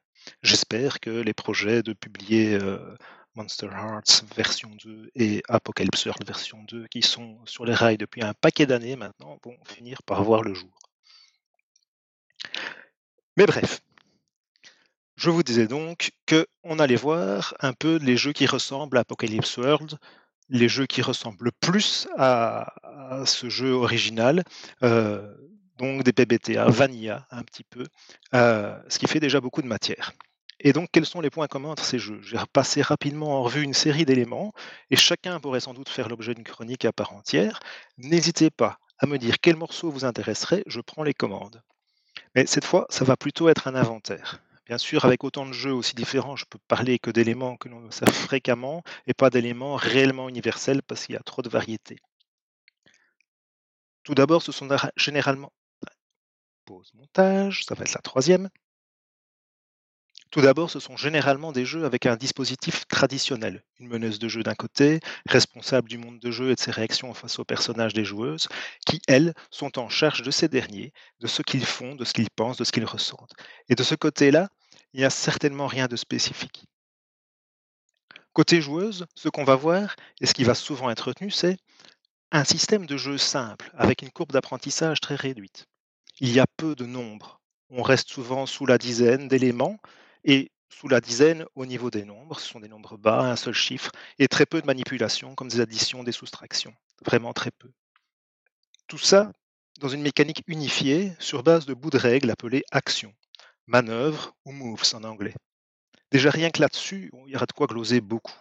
J'espère 0.41 0.99
que 0.99 1.09
les 1.09 1.33
projets 1.33 1.83
de 1.83 1.93
publier 1.93 2.59
Monster 3.35 3.67
Hearts 3.67 4.25
version 4.35 4.69
2 4.83 5.11
et 5.15 5.41
Apocalypse 5.47 6.05
World 6.05 6.25
version 6.27 6.63
2, 6.63 6.87
qui 6.87 7.01
sont 7.01 7.37
sur 7.45 7.63
les 7.63 7.73
rails 7.73 7.97
depuis 7.97 8.23
un 8.23 8.33
paquet 8.33 8.65
d'années 8.65 8.97
maintenant, 8.97 9.37
vont 9.45 9.55
finir 9.63 10.03
par 10.03 10.23
voir 10.25 10.41
le 10.41 10.53
jour. 10.53 10.77
Mais 13.37 13.45
bref, 13.45 13.81
je 15.17 15.31
vous 15.31 15.43
disais 15.43 15.67
donc 15.67 16.11
qu'on 16.29 16.79
allait 16.79 16.95
voir 16.95 17.55
un 17.59 17.73
peu 17.73 17.97
les 17.97 18.17
jeux 18.17 18.33
qui 18.33 18.45
ressemblent 18.45 18.97
à 18.97 19.01
Apocalypse 19.01 19.57
World, 19.57 19.97
les 20.49 20.69
jeux 20.69 20.85
qui 20.85 21.01
ressemblent 21.01 21.45
le 21.45 21.51
plus 21.51 22.07
à, 22.17 22.73
ce 23.25 23.49
jeu 23.49 23.71
original, 23.71 24.43
euh, 24.83 25.33
donc 25.77 26.03
des 26.03 26.13
PBTA, 26.13 26.65
Vanilla 26.69 27.27
un 27.31 27.43
petit 27.43 27.63
peu, 27.63 27.85
euh, 28.33 28.77
ce 28.87 28.99
qui 28.99 29.07
fait 29.07 29.19
déjà 29.19 29.41
beaucoup 29.41 29.61
de 29.61 29.67
matière. 29.67 30.13
Et 30.59 30.73
donc, 30.73 30.89
quels 30.91 31.05
sont 31.05 31.21
les 31.21 31.29
points 31.29 31.47
communs 31.47 31.69
entre 31.69 31.85
ces 31.85 31.99
jeux? 31.99 32.19
J'ai 32.23 32.37
repassé 32.37 32.81
rapidement 32.81 33.39
en 33.39 33.43
revue 33.43 33.61
une 33.61 33.75
série 33.75 34.05
d'éléments, 34.05 34.53
et 34.89 34.95
chacun 34.95 35.39
pourrait 35.39 35.59
sans 35.59 35.73
doute 35.73 35.89
faire 35.89 36.09
l'objet 36.09 36.33
d'une 36.33 36.43
chronique 36.43 36.85
à 36.85 36.91
part 36.91 37.13
entière. 37.13 37.59
N'hésitez 37.97 38.49
pas 38.49 38.79
à 38.99 39.05
me 39.05 39.17
dire 39.17 39.39
quel 39.39 39.55
morceau 39.55 39.91
vous 39.91 40.05
intéresserait, 40.05 40.63
je 40.65 40.81
prends 40.81 41.03
les 41.03 41.13
commandes. 41.13 41.61
Mais 42.35 42.45
cette 42.47 42.65
fois, 42.65 42.87
ça 42.89 43.05
va 43.05 43.15
plutôt 43.15 43.49
être 43.49 43.67
un 43.67 43.75
inventaire. 43.75 44.41
Bien 44.67 44.77
sûr, 44.77 45.05
avec 45.05 45.23
autant 45.23 45.45
de 45.45 45.53
jeux 45.53 45.73
aussi 45.73 45.95
différents, 45.95 46.35
je 46.35 46.45
peux 46.45 46.59
parler 46.67 46.99
que 46.99 47.09
d'éléments 47.09 47.55
que 47.55 47.69
l'on 47.69 47.89
sait 47.89 48.05
fréquemment 48.11 48.83
et 49.05 49.13
pas 49.13 49.29
d'éléments 49.29 49.77
réellement 49.77 50.27
universels 50.27 50.83
parce 50.83 51.05
qu'il 51.05 51.15
y 51.15 51.17
a 51.17 51.23
trop 51.23 51.41
de 51.41 51.49
variétés. 51.49 51.99
Tout 54.03 54.13
d'abord, 54.13 54.41
ce 54.41 54.51
sont 54.51 54.67
généralement... 54.97 55.53
Pause 56.65 56.91
montage, 56.95 57.63
ça 57.63 57.75
va 57.75 57.85
être 57.85 57.93
la 57.93 58.01
troisième. 58.01 58.49
Tout 60.31 60.41
d'abord, 60.41 60.69
ce 60.69 60.79
sont 60.79 60.97
généralement 60.97 61.51
des 61.51 61.65
jeux 61.65 61.85
avec 61.85 62.05
un 62.05 62.17
dispositif 62.17 62.85
traditionnel. 62.87 63.63
Une 63.79 63.87
meneuse 63.87 64.19
de 64.19 64.27
jeu 64.27 64.43
d'un 64.43 64.55
côté, 64.55 64.99
responsable 65.25 65.87
du 65.87 65.97
monde 65.97 66.19
de 66.19 66.31
jeu 66.31 66.51
et 66.51 66.55
de 66.55 66.59
ses 66.59 66.71
réactions 66.71 67.13
face 67.13 67.39
aux 67.39 67.45
personnages 67.45 67.93
des 67.93 68.03
joueuses, 68.03 68.47
qui, 68.85 68.99
elles, 69.07 69.33
sont 69.51 69.79
en 69.79 69.87
charge 69.87 70.23
de 70.23 70.31
ces 70.31 70.49
derniers, 70.49 70.91
de 71.21 71.27
ce 71.27 71.41
qu'ils 71.41 71.65
font, 71.65 71.95
de 71.95 72.03
ce 72.03 72.13
qu'ils 72.13 72.29
pensent, 72.29 72.57
de 72.57 72.65
ce 72.65 72.71
qu'ils 72.71 72.85
ressentent. 72.85 73.33
Et 73.69 73.75
de 73.75 73.83
ce 73.83 73.95
côté-là, 73.95 74.49
il 74.93 74.99
n'y 74.99 75.05
a 75.05 75.09
certainement 75.09 75.67
rien 75.67 75.87
de 75.87 75.95
spécifique. 75.95 76.65
Côté 78.33 78.61
joueuse, 78.61 79.05
ce 79.15 79.29
qu'on 79.29 79.45
va 79.45 79.55
voir, 79.55 79.95
et 80.19 80.25
ce 80.25 80.33
qui 80.33 80.43
va 80.43 80.55
souvent 80.55 80.89
être 80.89 81.07
retenu, 81.07 81.31
c'est 81.31 81.57
un 82.31 82.43
système 82.43 82.85
de 82.85 82.97
jeu 82.97 83.17
simple, 83.17 83.71
avec 83.77 84.01
une 84.01 84.11
courbe 84.11 84.33
d'apprentissage 84.33 84.99
très 84.99 85.15
réduite. 85.15 85.67
Il 86.19 86.31
y 86.33 86.39
a 86.39 86.45
peu 86.57 86.75
de 86.75 86.85
nombres. 86.85 87.39
On 87.69 87.81
reste 87.81 88.09
souvent 88.09 88.45
sous 88.45 88.65
la 88.65 88.77
dizaine 88.77 89.27
d'éléments, 89.27 89.77
et 90.27 90.51
sous 90.69 90.87
la 90.87 91.01
dizaine 91.01 91.45
au 91.55 91.65
niveau 91.65 91.89
des 91.89 92.05
nombres. 92.05 92.39
Ce 92.39 92.47
sont 92.47 92.59
des 92.59 92.67
nombres 92.67 92.97
bas, 92.97 93.21
un 93.21 93.35
seul 93.35 93.53
chiffre, 93.53 93.89
et 94.19 94.27
très 94.27 94.45
peu 94.45 94.61
de 94.61 94.67
manipulations 94.67 95.33
comme 95.33 95.47
des 95.47 95.61
additions, 95.61 96.03
des 96.03 96.11
soustractions. 96.11 96.75
Vraiment 97.03 97.33
très 97.33 97.51
peu. 97.51 97.71
Tout 98.87 98.99
ça 98.99 99.31
dans 99.79 99.89
une 99.89 100.01
mécanique 100.01 100.43
unifiée 100.47 101.13
sur 101.19 101.43
base 101.43 101.65
de 101.65 101.73
bouts 101.73 101.89
de 101.89 101.97
règles 101.97 102.31
appelés 102.31 102.63
actions, 102.71 103.13
manœuvres 103.67 104.35
ou 104.45 104.51
moves 104.51 104.83
en 104.93 105.03
anglais. 105.03 105.35
Déjà 106.11 106.29
rien 106.31 106.49
que 106.49 106.61
là-dessus, 106.61 107.11
il 107.25 107.33
y 107.33 107.35
aura 107.35 107.45
de 107.45 107.51
quoi 107.51 107.67
gloser 107.67 108.01
beaucoup. 108.01 108.35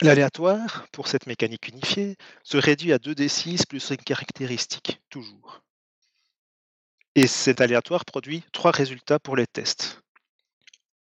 L'aléatoire, 0.00 0.86
pour 0.92 1.08
cette 1.08 1.26
mécanique 1.26 1.68
unifiée, 1.68 2.16
se 2.42 2.56
réduit 2.56 2.92
à 2.92 2.98
2d6 2.98 3.66
plus 3.66 3.90
une 3.90 3.96
caractéristique, 3.96 5.00
toujours. 5.10 5.62
Et 7.14 7.26
cet 7.26 7.60
aléatoire 7.60 8.04
produit 8.04 8.42
trois 8.52 8.72
résultats 8.72 9.18
pour 9.18 9.36
les 9.36 9.46
tests. 9.46 10.01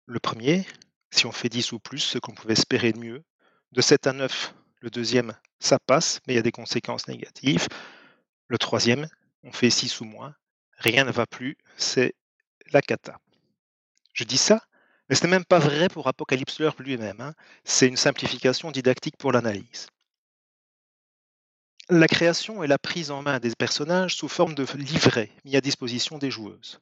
Le 0.05 0.19
premier, 0.19 0.65
si 1.11 1.25
on 1.25 1.31
fait 1.31 1.49
10 1.49 1.71
ou 1.71 1.79
plus, 1.79 1.99
ce 1.99 2.17
qu'on 2.17 2.33
pouvait 2.33 2.53
espérer 2.53 2.91
de 2.91 2.99
mieux. 2.99 3.23
De 3.71 3.81
7 3.81 4.07
à 4.07 4.13
9, 4.13 4.53
le 4.81 4.89
deuxième, 4.89 5.33
ça 5.59 5.79
passe, 5.79 6.19
mais 6.27 6.33
il 6.33 6.35
y 6.35 6.39
a 6.39 6.43
des 6.43 6.51
conséquences 6.51 7.07
négatives. 7.07 7.67
Le 8.47 8.57
troisième, 8.57 9.07
on 9.43 9.53
fait 9.53 9.69
6 9.69 10.01
ou 10.01 10.05
moins, 10.05 10.35
rien 10.77 11.05
ne 11.05 11.11
va 11.11 11.25
plus, 11.25 11.57
c'est 11.77 12.15
la 12.71 12.81
cata. 12.81 13.17
Je 14.13 14.25
dis 14.25 14.37
ça, 14.37 14.61
mais 15.07 15.15
ce 15.15 15.23
n'est 15.23 15.31
même 15.31 15.45
pas 15.45 15.59
vrai 15.59 15.87
pour 15.87 16.07
Apocalypse 16.07 16.59
lui-même. 16.79 17.21
Hein. 17.21 17.33
C'est 17.63 17.87
une 17.87 17.97
simplification 17.97 18.71
didactique 18.71 19.17
pour 19.17 19.31
l'analyse. 19.31 19.87
La 21.89 22.07
création 22.07 22.63
et 22.63 22.67
la 22.67 22.77
prise 22.77 23.11
en 23.11 23.21
main 23.21 23.39
des 23.39 23.53
personnages 23.57 24.15
sous 24.15 24.29
forme 24.29 24.55
de 24.55 24.65
livrets 24.75 25.31
mis 25.45 25.55
à 25.55 25.61
disposition 25.61 26.17
des 26.17 26.31
joueuses. 26.31 26.79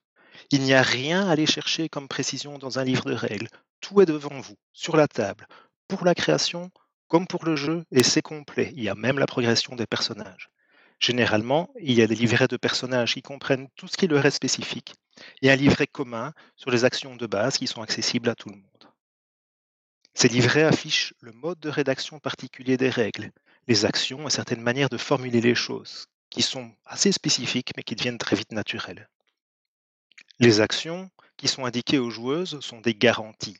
Il 0.51 0.61
n'y 0.61 0.73
a 0.73 0.81
rien 0.81 1.27
à 1.27 1.31
aller 1.31 1.45
chercher 1.45 1.89
comme 1.89 2.07
précision 2.07 2.57
dans 2.57 2.79
un 2.79 2.83
livre 2.83 3.05
de 3.05 3.13
règles. 3.13 3.47
Tout 3.79 4.01
est 4.01 4.05
devant 4.05 4.39
vous, 4.39 4.57
sur 4.73 4.95
la 4.95 5.07
table, 5.07 5.47
pour 5.87 6.05
la 6.05 6.15
création 6.15 6.71
comme 7.07 7.27
pour 7.27 7.43
le 7.43 7.57
jeu, 7.57 7.83
et 7.91 8.03
c'est 8.03 8.21
complet. 8.21 8.71
Il 8.73 8.83
y 8.83 8.87
a 8.87 8.95
même 8.95 9.19
la 9.19 9.27
progression 9.27 9.75
des 9.75 9.85
personnages. 9.85 10.49
Généralement, 10.97 11.69
il 11.81 11.93
y 11.93 12.01
a 12.01 12.07
des 12.07 12.15
livrets 12.15 12.47
de 12.47 12.55
personnages 12.55 13.15
qui 13.15 13.21
comprennent 13.21 13.67
tout 13.75 13.89
ce 13.89 13.97
qui 13.97 14.07
leur 14.07 14.25
est 14.25 14.31
spécifique, 14.31 14.93
et 15.41 15.51
un 15.51 15.55
livret 15.57 15.87
commun 15.87 16.31
sur 16.55 16.71
les 16.71 16.85
actions 16.85 17.17
de 17.17 17.27
base 17.27 17.57
qui 17.57 17.67
sont 17.67 17.81
accessibles 17.81 18.29
à 18.29 18.35
tout 18.35 18.47
le 18.47 18.55
monde. 18.55 18.93
Ces 20.13 20.29
livrets 20.29 20.63
affichent 20.63 21.13
le 21.19 21.31
mode 21.31 21.59
de 21.59 21.69
rédaction 21.69 22.19
particulier 22.19 22.77
des 22.77 22.89
règles, 22.89 23.31
les 23.67 23.83
actions 23.83 24.27
et 24.27 24.31
certaines 24.31 24.61
manières 24.61 24.89
de 24.89 24.97
formuler 24.97 25.41
les 25.41 25.55
choses, 25.55 26.05
qui 26.29 26.41
sont 26.41 26.71
assez 26.85 27.11
spécifiques 27.11 27.73
mais 27.75 27.83
qui 27.83 27.95
deviennent 27.95 28.17
très 28.17 28.37
vite 28.37 28.51
naturelles. 28.51 29.09
Les 30.41 30.59
actions 30.59 31.11
qui 31.37 31.47
sont 31.47 31.65
indiquées 31.65 31.99
aux 31.99 32.09
joueuses 32.09 32.59
sont 32.61 32.81
des 32.81 32.95
garanties. 32.95 33.59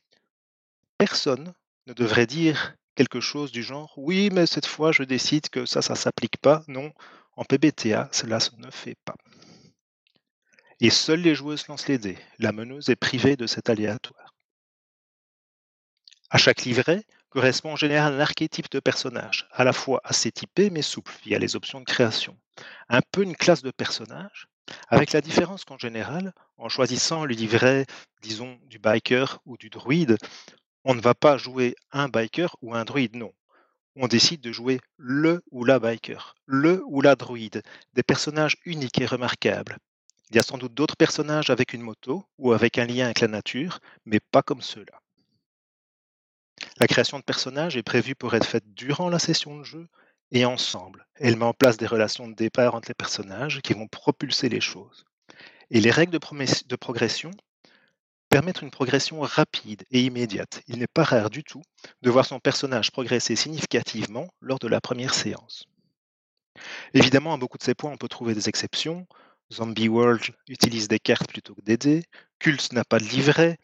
Personne 0.98 1.54
ne 1.86 1.94
devrait 1.94 2.26
dire 2.26 2.74
quelque 2.96 3.20
chose 3.20 3.52
du 3.52 3.62
genre 3.62 3.94
oui, 3.98 4.32
mais 4.34 4.48
cette 4.48 4.65
fois 4.65 4.91
je 4.91 5.04
décide 5.04 5.48
que 5.50 5.67
ça, 5.67 5.84
ça 5.84 5.94
ne 5.94 6.00
s'applique 6.00 6.38
pas. 6.38 6.63
Non, 6.67 6.91
en 7.36 7.46
PBTA, 7.46 8.10
cela 8.12 8.39
ne 8.58 8.72
fait 8.72 8.98
pas. 9.06 9.13
Et 10.80 10.89
seules 10.89 11.22
les 11.22 11.36
joueuses 11.36 11.67
lancent 11.67 11.88
les 11.88 12.00
dés. 12.00 12.17
La 12.39 12.52
meneuse 12.52 12.89
est 12.89 12.96
privée 12.96 13.36
de 13.36 13.46
cet 13.46 13.70
aléatoire. 13.70 14.34
À 16.32 16.39
chaque 16.39 16.63
livret 16.63 17.04
correspond 17.30 17.74
en 17.74 17.76
général 17.76 18.15
un 18.15 18.20
archétype 18.20 18.72
de 18.72 18.80
personnage, 18.80 19.48
à 19.52 19.63
la 19.63 19.74
fois 19.74 20.02
assez 20.04 20.32
typé 20.32 20.72
mais 20.72 20.82
souple 20.82 21.13
via 21.26 21.38
les 21.38 21.56
options 21.56 21.80
de 21.80 21.86
création. 21.86 22.36
Un 22.89 23.02
peu 23.12 23.22
une 23.22 23.36
classe 23.36 23.62
de 23.62 23.70
personnage, 23.70 24.48
avec 24.88 25.13
la 25.13 25.21
différence 25.21 25.65
qu'en 25.65 25.78
général, 25.78 26.34
en 26.58 26.69
choisissant 26.69 27.26
le 27.26 27.34
livret, 27.34 27.86
disons, 28.21 28.60
du 28.65 28.80
biker 28.80 29.39
ou 29.45 29.58
du 29.58 29.69
druide, 29.69 30.17
on 30.84 30.95
ne 30.95 31.02
va 31.02 31.13
pas 31.13 31.38
jouer 31.38 31.76
un 31.91 32.10
biker 32.10 32.56
ou 32.62 32.74
un 32.74 32.86
druide, 32.86 33.15
non. 33.15 33.32
On 33.95 34.08
décide 34.08 34.41
de 34.41 34.52
jouer 34.52 34.80
le 34.97 35.43
ou 35.52 35.65
la 35.65 35.80
biker, 35.80 36.36
le 36.45 36.82
ou 36.88 37.02
la 37.02 37.15
druide, 37.15 37.62
des 37.93 38.04
personnages 38.04 38.56
uniques 38.65 39.02
et 39.02 39.06
remarquables. 39.06 39.78
Il 40.30 40.38
y 40.38 40.39
a 40.39 40.43
sans 40.43 40.58
doute 40.58 40.74
d'autres 40.74 40.95
personnages 40.95 41.50
avec 41.50 41.74
une 41.74 41.82
moto 41.82 42.24
ou 42.38 42.54
avec 42.54 42.78
un 42.78 42.86
lien 42.86 43.06
avec 43.06 43.19
la 43.19 43.28
nature, 43.28 43.80
mais 44.06 44.21
pas 44.21 44.41
comme 44.41 44.62
ceux-là. 44.62 45.02
La 46.78 46.88
création 46.88 47.19
de 47.19 47.24
personnages 47.24 47.76
est 47.76 47.84
prévue 47.84 48.15
pour 48.15 48.34
être 48.34 48.47
faite 48.47 48.74
durant 48.74 49.10
la 49.10 49.19
session 49.19 49.58
de 49.58 49.63
jeu 49.63 49.88
et 50.32 50.46
ensemble. 50.46 51.06
Elle 51.15 51.38
met 51.38 51.46
en 51.46 51.54
place 51.54 51.78
des 51.78 51.88
relations 51.88 52.28
de 52.28 52.34
départ 52.34 52.76
entre 52.76 52.89
les 52.89 52.96
personnages 52.96 53.62
qui 53.62 53.74
vont 53.74 53.88
propulser 53.88 54.50
les 54.50 54.62
choses. 54.62 55.06
Et 55.70 55.80
les 55.80 55.91
règles 55.91 56.12
de, 56.12 56.76
progression 56.76 57.32
permettre 58.30 58.63
une 58.63 58.72
progression 58.72 59.22
rapide 59.22 59.84
et 59.91 60.02
immédiate. 60.02 60.62
Il 60.67 60.80
n'est 60.80 60.88
pas 60.88 61.04
rare 61.04 61.30
du 61.30 61.44
tout 61.44 61.62
de 62.02 62.10
voir 62.10 62.26
son 62.26 62.39
personnage 62.39 62.91
progresser 62.91 63.36
significativement 63.36 64.28
lors 64.41 64.60
de 64.60 64.67
la 64.67 64.82
première 64.82 65.13
séance. 65.13 65.65
Évidemment, 66.94 67.34
à 67.34 67.38
beaucoup 67.38 67.58
de 67.58 67.63
ces 67.63 67.76
points, 67.76 67.91
on 67.91 67.98
peut 67.98 68.10
trouver 68.10 68.34
des 68.34 68.50
exceptions. 68.50 69.08
Zombie 69.52 69.89
World 69.89 70.24
utilise 70.48 70.88
des 70.88 71.00
cartes 71.00 71.28
plutôt 71.28 71.56
que 71.56 71.62
des 71.62 71.78
dés. 71.78 72.04
Cult 72.39 72.74
n'a 72.74 72.84
pas 72.84 73.00
de 73.00 73.06
livret, 73.06 73.58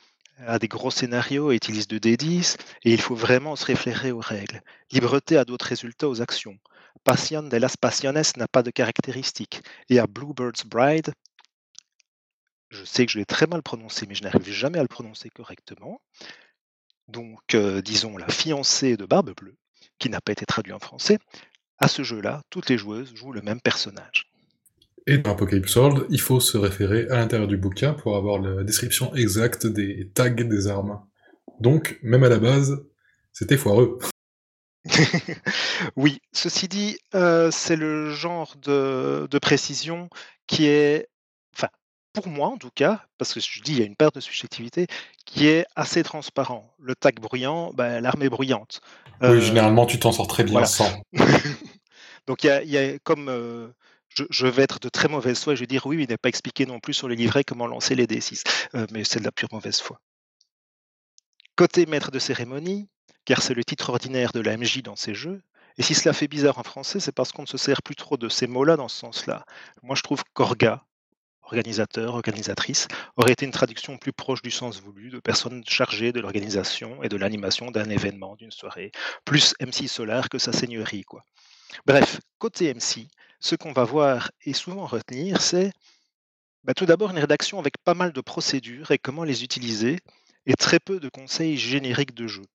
a 0.46 0.60
des 0.60 0.68
gros 0.68 0.92
scénarios 0.92 1.52
et 1.52 1.56
utilise 1.56 1.88
2 1.88 1.98
D10, 1.98 2.58
et 2.84 2.94
il 2.94 3.02
faut 3.02 3.16
vraiment 3.16 3.56
se 3.56 3.66
référer 3.66 4.12
aux 4.12 4.20
règles. 4.20 4.62
Libreté 4.92 5.38
a 5.38 5.46
d'autres 5.46 5.66
résultats 5.66 6.10
aux 6.10 6.22
actions. 6.22 6.58
Passion 7.04 7.44
de 7.44 7.58
las 7.58 7.78
Passiones 7.78 8.22
n'a 8.38 8.48
pas 8.48 8.64
de 8.64 8.72
caractéristiques, 8.72 9.62
et 9.90 10.00
à 10.00 10.08
Bluebird's 10.08 10.66
Bride, 10.66 11.14
je 12.70 12.84
sais 12.84 13.06
que 13.06 13.12
je 13.12 13.18
l'ai 13.18 13.26
très 13.26 13.48
mal 13.48 13.64
prononcé, 13.64 14.06
mais 14.08 14.16
je 14.16 14.24
n'arrive 14.24 14.50
jamais 14.50 14.80
à 14.80 14.82
le 14.82 14.88
prononcer 14.88 15.30
correctement. 15.30 16.02
Donc, 17.08 17.56
euh, 17.56 17.82
disons 17.82 18.18
la 18.18 18.28
fiancée 18.28 18.98
de 18.98 19.06
Barbe 19.06 19.34
Bleue, 19.36 19.56
qui 20.00 20.10
n'a 20.10 20.20
pas 20.20 20.34
été 20.34 20.46
traduit 20.46 20.74
en 20.74 20.80
français. 20.80 21.20
À 21.80 21.88
ce 21.88 22.04
jeu-là, 22.04 22.42
toutes 22.50 22.70
les 22.70 22.78
joueuses 22.78 23.16
jouent 23.16 23.32
le 23.32 23.42
même 23.42 23.62
personnage. 23.62 24.30
Et 25.08 25.18
dans 25.18 25.32
Apocalypse 25.32 25.76
World, 25.76 26.06
il 26.10 26.20
faut 26.20 26.40
se 26.40 26.58
référer 26.58 27.08
à 27.10 27.16
l'intérieur 27.16 27.48
du 27.48 27.58
bouquin 27.58 27.94
pour 27.94 28.18
avoir 28.18 28.40
la 28.40 28.64
description 28.64 29.16
exacte 29.16 29.66
des 29.66 30.12
tags 30.14 30.30
des 30.30 30.68
armes. 30.68 31.02
Donc, 31.60 31.98
même 32.04 32.24
à 32.24 32.30
la 32.30 32.40
base, 32.40 32.86
c'était 33.32 33.58
foireux. 33.58 33.98
oui, 35.96 36.20
ceci 36.34 36.68
dit, 36.68 36.98
euh, 37.16 37.50
c'est 37.52 37.76
le 37.76 38.12
genre 38.12 38.56
de, 38.62 39.28
de, 39.30 39.40
précision 39.40 40.10
qui 40.46 40.66
est 40.68 41.08
pour 42.14 42.30
moi 42.30 42.48
en 42.48 42.58
tout 42.58 42.72
cas, 42.74 43.06
parce 43.20 43.32
que 43.32 43.40
je 43.40 43.62
dis 43.62 43.74
il 43.74 43.80
y 43.80 43.84
a 43.84 43.86
une 43.86 43.96
perte 43.96 44.16
de 44.16 44.20
subjectivité, 44.20 44.88
qui 45.26 45.48
est 45.48 45.66
assez 45.76 46.02
transparent. 46.02 46.74
Le 46.80 46.96
tag 46.96 47.20
bruyant, 47.20 47.72
l'arme 47.78 48.24
est 48.24 48.30
bruyante. 48.30 48.82
Oui, 49.22 49.28
euh, 49.28 49.40
généralement 49.40 49.86
tu 49.86 50.00
t'en 50.00 50.12
sors 50.12 50.26
très 50.26 50.44
bien 50.44 50.66
sans. 50.66 50.92
Donc 52.28 52.44
il 52.44 52.50
y, 52.66 52.78
a, 52.78 52.98
comme 53.00 53.30
euh, 53.30 53.68
je, 54.30 54.48
vais 54.48 54.64
être 54.64 54.80
de 54.80 54.90
très 54.90 55.08
mauvaise 55.08 55.44
foi, 55.44 55.56
je 55.56 55.62
vais 55.62 55.68
dire 55.68 55.86
oui, 55.86 56.04
il 56.04 56.10
n'est 56.10 56.18
pas 56.18 56.30
expliqué 56.30 56.66
non 56.66 56.80
plus 56.80 56.94
sur 56.94 57.08
le 57.08 57.16
livret 57.16 57.44
comment 57.44 57.68
lancer 57.68 57.96
les 57.96 58.06
D6, 58.06 58.44
euh, 58.76 58.86
mais 58.92 59.04
c'est 59.04 59.20
de 59.20 59.26
la 59.26 59.32
pure 59.32 59.50
mauvaise 59.52 59.80
foi. 59.80 60.00
Côté 61.56 61.86
maître 61.86 62.12
de 62.12 62.20
cérémonie, 62.20 62.88
car 63.26 63.42
c'est 63.42 63.54
le 63.54 63.64
titre 63.64 63.90
ordinaire 63.90 64.32
de 64.32 64.40
la 64.40 64.58
MJ 64.58 64.82
dans 64.84 64.96
ces 64.96 65.14
jeux, 65.14 65.42
et 65.78 65.84
si 65.84 65.94
cela 65.94 66.14
fait 66.14 66.28
bizarre 66.28 66.58
en 66.58 66.64
français, 66.64 67.00
c'est 67.00 67.12
parce 67.12 67.32
qu'on 67.32 67.44
ne 67.44 67.48
se 67.48 67.58
sert 67.58 67.82
plus 67.84 67.96
trop 67.96 68.18
de 68.18 68.30
ces 68.30 68.48
mots-là 68.48 68.78
dans 68.78 68.88
ce 68.88 68.98
sens-là. 68.98 69.46
Moi, 69.84 69.96
je 69.96 70.02
trouve 70.02 70.24
qu'orga 70.34 70.84
organisateur, 71.48 72.14
organisatrice, 72.16 72.88
aurait 73.16 73.32
été 73.32 73.46
une 73.46 73.52
traduction 73.52 73.98
plus 73.98 74.12
proche 74.12 74.42
du 74.42 74.52
sens 74.52 74.82
voulu 74.82 75.10
de 75.10 75.20
personnes 75.20 75.64
chargées 75.66 76.12
de 76.12 76.20
l'organisation 76.20 77.02
et 77.04 77.10
de 77.10 77.18
l'animation 77.18 77.72
d'un 77.72 77.90
événement, 77.90 78.36
d'une 78.36 78.52
soirée, 78.52 78.92
plus 79.26 79.56
MC 79.62 79.88
Solar 79.88 80.30
que 80.30 80.40
sa 80.40 80.52
seigneurie. 80.52 81.04
Quoi. 81.04 81.24
Bref, 81.86 82.20
côté 82.38 82.74
MC, 82.74 83.08
ce 83.40 83.56
qu'on 83.56 83.74
va 83.74 83.84
voir 83.84 84.32
et 84.46 84.54
souvent 84.54 84.86
retenir, 84.86 85.42
c'est 85.42 85.72
bah, 86.64 86.74
tout 86.74 86.86
d'abord 86.86 87.12
une 87.12 87.20
rédaction 87.20 87.60
avec 87.60 87.78
pas 87.78 87.94
mal 87.94 88.12
de 88.12 88.22
procédures 88.22 88.92
et 88.92 88.98
comment 88.98 89.24
les 89.24 89.44
utiliser, 89.44 90.00
et 90.46 90.54
très 90.54 90.80
peu 90.80 91.00
de 91.00 91.10
conseils 91.10 91.58
génériques 91.58 92.14
de 92.14 92.28
jeu. 92.28 92.46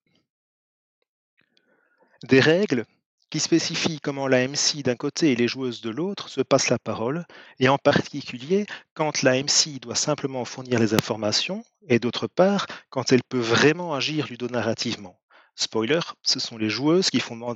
Des 2.23 2.39
règles 2.39 2.85
qui 3.29 3.39
spécifie 3.39 3.99
comment 3.99 4.27
la 4.27 4.47
MC 4.47 4.83
d'un 4.83 4.95
côté 4.95 5.31
et 5.31 5.35
les 5.35 5.47
joueuses 5.47 5.81
de 5.81 5.89
l'autre 5.89 6.29
se 6.29 6.41
passent 6.41 6.69
la 6.69 6.77
parole, 6.77 7.25
et 7.59 7.67
en 7.69 7.79
particulier 7.79 8.67
quand 8.93 9.23
la 9.23 9.41
MC 9.41 9.79
doit 9.81 9.95
simplement 9.95 10.45
fournir 10.45 10.79
les 10.79 10.93
informations, 10.93 11.65
et 11.87 11.97
d'autre 11.97 12.27
part 12.27 12.67
quand 12.91 13.11
elle 13.11 13.23
peut 13.23 13.39
vraiment 13.39 13.95
agir 13.95 14.27
ludonarrativement. 14.27 15.19
Spoiler, 15.55 16.01
ce 16.21 16.39
sont 16.39 16.57
les 16.57 16.69
joueuses 16.69 17.09
qui 17.09 17.19
font... 17.19 17.55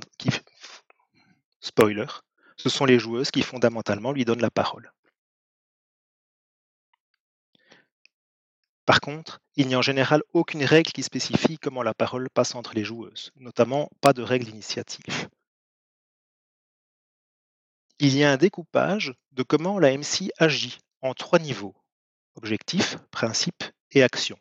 Spoiler, 1.60 2.06
ce 2.58 2.68
sont 2.68 2.84
les 2.84 2.98
joueuses 2.98 3.30
qui 3.30 3.42
fondamentalement 3.42 4.12
lui 4.12 4.24
donnent 4.24 4.42
la 4.42 4.50
parole. 4.50 4.92
Par 8.84 9.00
contre, 9.00 9.40
il 9.56 9.68
n'y 9.68 9.74
a 9.74 9.78
en 9.78 9.82
général 9.82 10.22
aucune 10.32 10.64
règle 10.64 10.92
qui 10.92 11.02
spécifie 11.02 11.58
comment 11.58 11.82
la 11.82 11.94
parole 11.94 12.28
passe 12.30 12.54
entre 12.54 12.74
les 12.74 12.84
joueuses, 12.84 13.32
notamment 13.36 13.90
pas 14.00 14.12
de 14.12 14.22
règle 14.22 14.46
d'initiative 14.46 15.28
il 18.00 18.16
y 18.16 18.22
a 18.22 18.30
un 18.30 18.36
découpage 18.36 19.14
de 19.32 19.42
comment 19.42 19.78
la 19.78 19.96
MC 19.96 20.30
agit 20.38 20.78
en 21.02 21.14
trois 21.14 21.38
niveaux 21.38 21.74
objectif, 22.36 22.96
principe 23.10 23.64
et 23.90 24.04
action. 24.04 24.38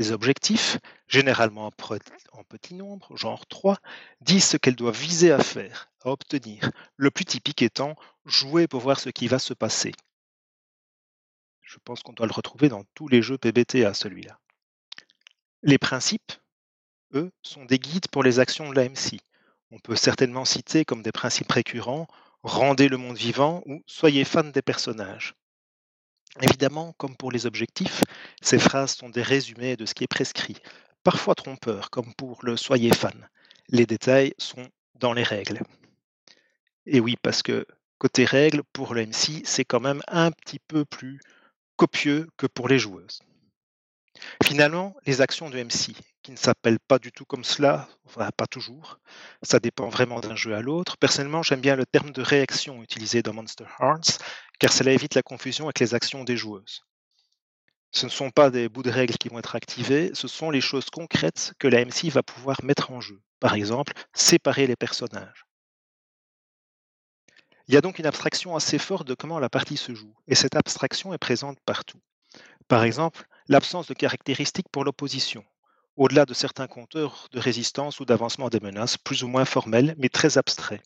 Les 0.00 0.12
objectifs, 0.12 0.78
généralement 1.08 1.66
en 1.66 2.44
petit 2.44 2.72
nombre, 2.72 3.14
genre 3.18 3.46
3, 3.46 3.76
disent 4.22 4.46
ce 4.46 4.56
qu'elle 4.56 4.74
doit 4.74 4.92
viser 4.92 5.30
à 5.30 5.42
faire, 5.42 5.90
à 6.02 6.08
obtenir, 6.08 6.70
le 6.96 7.10
plus 7.10 7.26
typique 7.26 7.60
étant 7.60 7.96
jouer 8.24 8.66
pour 8.66 8.80
voir 8.80 8.98
ce 8.98 9.10
qui 9.10 9.28
va 9.28 9.38
se 9.38 9.52
passer. 9.52 9.92
Je 11.60 11.76
pense 11.84 12.02
qu'on 12.02 12.14
doit 12.14 12.26
le 12.26 12.32
retrouver 12.32 12.70
dans 12.70 12.84
tous 12.94 13.08
les 13.08 13.20
jeux 13.20 13.36
PBTA, 13.36 13.92
celui-là. 13.92 14.40
Les 15.62 15.76
principes, 15.76 16.32
eux, 17.12 17.30
sont 17.42 17.66
des 17.66 17.78
guides 17.78 18.08
pour 18.08 18.22
les 18.22 18.38
actions 18.38 18.70
de 18.70 18.76
la 18.76 18.88
MC. 18.88 19.20
On 19.70 19.78
peut 19.80 19.96
certainement 19.96 20.46
citer 20.46 20.86
comme 20.86 21.02
des 21.02 21.12
principes 21.12 21.52
récurrents 21.52 22.08
rendez 22.42 22.88
le 22.88 22.96
monde 22.96 23.18
vivant 23.18 23.62
ou 23.66 23.82
soyez 23.86 24.24
fan 24.24 24.50
des 24.50 24.62
personnages. 24.62 25.34
Évidemment, 26.40 26.94
comme 26.96 27.16
pour 27.16 27.32
les 27.32 27.46
objectifs, 27.46 28.04
ces 28.40 28.58
phrases 28.58 28.94
sont 28.94 29.08
des 29.08 29.22
résumés 29.22 29.76
de 29.76 29.84
ce 29.84 29.94
qui 29.94 30.04
est 30.04 30.08
prescrit, 30.08 30.56
parfois 31.02 31.34
trompeurs, 31.34 31.90
comme 31.90 32.14
pour 32.14 32.44
le 32.44 32.56
soyez 32.56 32.94
fan. 32.94 33.28
Les 33.68 33.86
détails 33.86 34.34
sont 34.38 34.68
dans 34.94 35.12
les 35.12 35.24
règles. 35.24 35.60
Et 36.86 37.00
oui, 37.00 37.16
parce 37.20 37.42
que 37.42 37.66
côté 37.98 38.24
règles, 38.24 38.62
pour 38.72 38.94
le 38.94 39.06
MC, 39.06 39.42
c'est 39.44 39.64
quand 39.64 39.80
même 39.80 40.02
un 40.08 40.30
petit 40.30 40.60
peu 40.60 40.84
plus 40.84 41.20
copieux 41.76 42.28
que 42.36 42.46
pour 42.46 42.68
les 42.68 42.78
joueuses. 42.78 43.20
Finalement, 44.42 44.94
les 45.06 45.20
actions 45.20 45.50
de 45.50 45.62
MC, 45.62 45.94
qui 46.22 46.32
ne 46.32 46.36
s'appellent 46.36 46.80
pas 46.80 46.98
du 46.98 47.12
tout 47.12 47.24
comme 47.24 47.44
cela, 47.44 47.88
enfin 48.04 48.28
pas 48.36 48.46
toujours, 48.46 48.98
ça 49.42 49.60
dépend 49.60 49.88
vraiment 49.88 50.20
d'un 50.20 50.36
jeu 50.36 50.54
à 50.54 50.60
l'autre. 50.60 50.96
Personnellement, 50.98 51.42
j'aime 51.42 51.60
bien 51.60 51.76
le 51.76 51.86
terme 51.86 52.10
de 52.10 52.22
réaction 52.22 52.82
utilisé 52.82 53.22
dans 53.22 53.32
Monster 53.32 53.64
Hearts, 53.78 54.18
car 54.60 54.72
cela 54.72 54.92
évite 54.92 55.14
la 55.14 55.22
confusion 55.22 55.64
avec 55.64 55.80
les 55.80 55.94
actions 55.94 56.22
des 56.22 56.36
joueuses. 56.36 56.84
Ce 57.90 58.06
ne 58.06 58.10
sont 58.10 58.30
pas 58.30 58.50
des 58.50 58.68
bouts 58.68 58.84
de 58.84 58.90
règles 58.90 59.16
qui 59.16 59.28
vont 59.28 59.40
être 59.40 59.56
activés, 59.56 60.12
ce 60.14 60.28
sont 60.28 60.50
les 60.50 60.60
choses 60.60 60.90
concrètes 60.90 61.54
que 61.58 61.66
la 61.66 61.84
MC 61.84 62.08
va 62.10 62.22
pouvoir 62.22 62.62
mettre 62.62 62.92
en 62.92 63.00
jeu. 63.00 63.20
Par 63.40 63.54
exemple, 63.54 63.94
séparer 64.14 64.66
les 64.68 64.76
personnages. 64.76 65.46
Il 67.66 67.74
y 67.74 67.76
a 67.76 67.80
donc 67.80 67.98
une 67.98 68.06
abstraction 68.06 68.54
assez 68.54 68.78
forte 68.78 69.06
de 69.06 69.14
comment 69.14 69.38
la 69.38 69.48
partie 69.48 69.76
se 69.76 69.94
joue, 69.94 70.14
et 70.28 70.34
cette 70.34 70.56
abstraction 70.56 71.14
est 71.14 71.18
présente 71.18 71.58
partout. 71.64 72.00
Par 72.68 72.84
exemple, 72.84 73.26
l'absence 73.48 73.86
de 73.86 73.94
caractéristiques 73.94 74.68
pour 74.70 74.84
l'opposition, 74.84 75.44
au-delà 75.96 76.26
de 76.26 76.34
certains 76.34 76.66
compteurs 76.66 77.28
de 77.32 77.40
résistance 77.40 77.98
ou 77.98 78.04
d'avancement 78.04 78.48
des 78.50 78.60
menaces 78.60 78.98
plus 78.98 79.22
ou 79.24 79.28
moins 79.28 79.44
formels 79.44 79.94
mais 79.98 80.08
très 80.08 80.36
abstraits. 80.36 80.82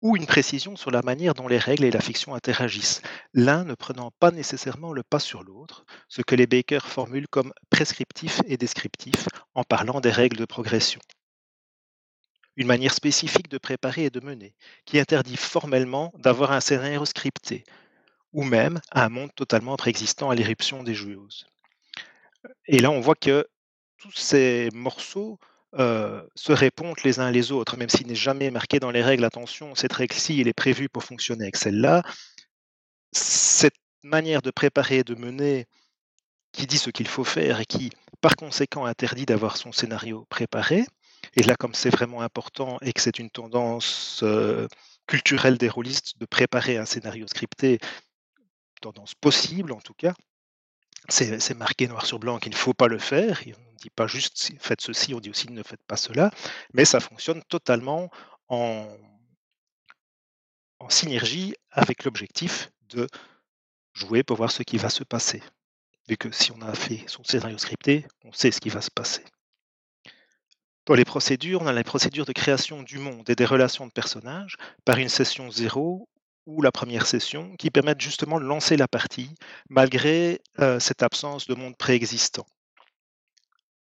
Ou 0.00 0.16
une 0.16 0.26
précision 0.26 0.76
sur 0.76 0.92
la 0.92 1.02
manière 1.02 1.34
dont 1.34 1.48
les 1.48 1.58
règles 1.58 1.84
et 1.84 1.90
la 1.90 2.00
fiction 2.00 2.34
interagissent, 2.34 3.02
l'un 3.34 3.64
ne 3.64 3.74
prenant 3.74 4.12
pas 4.20 4.30
nécessairement 4.30 4.92
le 4.92 5.02
pas 5.02 5.18
sur 5.18 5.42
l'autre, 5.42 5.84
ce 6.08 6.22
que 6.22 6.36
les 6.36 6.46
Bakers 6.46 6.86
formulent 6.86 7.26
comme 7.26 7.52
prescriptif 7.68 8.40
et 8.46 8.56
descriptif 8.56 9.26
en 9.54 9.64
parlant 9.64 10.00
des 10.00 10.12
règles 10.12 10.36
de 10.36 10.44
progression. 10.44 11.00
Une 12.54 12.68
manière 12.68 12.94
spécifique 12.94 13.48
de 13.48 13.58
préparer 13.58 14.04
et 14.04 14.10
de 14.10 14.20
mener, 14.20 14.54
qui 14.84 15.00
interdit 15.00 15.36
formellement 15.36 16.12
d'avoir 16.16 16.52
un 16.52 16.60
scénario 16.60 17.04
scripté, 17.04 17.64
ou 18.32 18.44
même 18.44 18.80
un 18.92 19.08
monde 19.08 19.34
totalement 19.34 19.76
préexistant 19.76 20.30
à 20.30 20.36
l'éruption 20.36 20.84
des 20.84 20.94
joueuses. 20.94 21.46
Et 22.66 22.78
là, 22.78 22.92
on 22.92 23.00
voit 23.00 23.16
que 23.16 23.48
tous 23.96 24.12
ces 24.12 24.68
morceaux 24.72 25.40
se 25.74 26.52
répondent 26.52 26.96
les 27.04 27.20
uns 27.20 27.30
les 27.30 27.52
autres, 27.52 27.76
même 27.76 27.88
s'il 27.88 28.06
n'est 28.06 28.14
jamais 28.14 28.50
marqué 28.50 28.80
dans 28.80 28.90
les 28.90 29.02
règles, 29.02 29.24
attention, 29.24 29.74
cette 29.74 29.92
règle-ci, 29.92 30.40
elle 30.40 30.48
est 30.48 30.52
prévue 30.52 30.88
pour 30.88 31.04
fonctionner 31.04 31.44
avec 31.44 31.56
celle-là. 31.56 32.02
Cette 33.12 33.76
manière 34.02 34.42
de 34.42 34.50
préparer 34.50 34.98
et 34.98 35.04
de 35.04 35.14
mener 35.14 35.66
qui 36.52 36.66
dit 36.66 36.78
ce 36.78 36.90
qu'il 36.90 37.08
faut 37.08 37.24
faire 37.24 37.60
et 37.60 37.66
qui, 37.66 37.90
par 38.20 38.36
conséquent, 38.36 38.86
interdit 38.86 39.26
d'avoir 39.26 39.56
son 39.56 39.72
scénario 39.72 40.26
préparé. 40.30 40.84
Et 41.36 41.42
là, 41.42 41.56
comme 41.56 41.74
c'est 41.74 41.90
vraiment 41.90 42.22
important 42.22 42.78
et 42.80 42.92
que 42.92 43.00
c'est 43.00 43.18
une 43.18 43.30
tendance 43.30 44.24
culturelle 45.06 45.58
des 45.58 45.68
rôlistes 45.68 46.18
de 46.18 46.26
préparer 46.26 46.78
un 46.78 46.86
scénario 46.86 47.26
scripté, 47.26 47.78
tendance 48.80 49.14
possible 49.14 49.72
en 49.72 49.80
tout 49.80 49.94
cas. 49.94 50.14
C'est 51.08 51.54
marqué 51.54 51.88
noir 51.88 52.04
sur 52.04 52.18
blanc 52.18 52.38
qu'il 52.38 52.52
ne 52.52 52.56
faut 52.56 52.74
pas 52.74 52.88
le 52.88 52.98
faire. 52.98 53.40
ne 53.46 53.52
dit 53.76 53.90
pas 53.90 54.06
juste 54.06 54.52
faites 54.60 54.80
ceci, 54.80 55.14
on 55.14 55.20
dit 55.20 55.30
aussi 55.30 55.50
ne 55.50 55.62
faites 55.62 55.82
pas 55.86 55.96
cela, 55.96 56.30
mais 56.74 56.84
ça 56.84 57.00
fonctionne 57.00 57.42
totalement 57.44 58.10
en, 58.48 58.86
en 60.80 60.88
synergie 60.88 61.54
avec 61.70 62.04
l'objectif 62.04 62.70
de 62.88 63.06
jouer 63.92 64.22
pour 64.22 64.36
voir 64.36 64.50
ce 64.50 64.62
qui 64.62 64.78
va 64.78 64.90
se 64.90 65.04
passer. 65.04 65.42
Vu 66.08 66.16
que 66.16 66.30
si 66.30 66.52
on 66.52 66.60
a 66.62 66.74
fait 66.74 67.04
son 67.06 67.22
scénario 67.24 67.58
scripté, 67.58 68.06
on 68.24 68.32
sait 68.32 68.50
ce 68.50 68.60
qui 68.60 68.70
va 68.70 68.80
se 68.80 68.90
passer. 68.90 69.24
Pour 70.84 70.96
les 70.96 71.04
procédures, 71.04 71.60
on 71.60 71.66
a 71.66 71.72
les 71.72 71.84
procédures 71.84 72.24
de 72.24 72.32
création 72.32 72.82
du 72.82 72.98
monde 72.98 73.28
et 73.28 73.34
des 73.34 73.44
relations 73.44 73.86
de 73.86 73.92
personnages 73.92 74.56
par 74.86 74.96
une 74.96 75.10
session 75.10 75.50
zéro 75.50 76.08
ou 76.48 76.62
la 76.62 76.72
première 76.72 77.06
session 77.06 77.54
qui 77.56 77.70
permettent 77.70 78.00
justement 78.00 78.40
de 78.40 78.44
lancer 78.44 78.78
la 78.78 78.88
partie 78.88 79.30
malgré 79.68 80.40
euh, 80.60 80.80
cette 80.80 81.02
absence 81.02 81.46
de 81.46 81.54
monde 81.54 81.76
préexistant. 81.76 82.46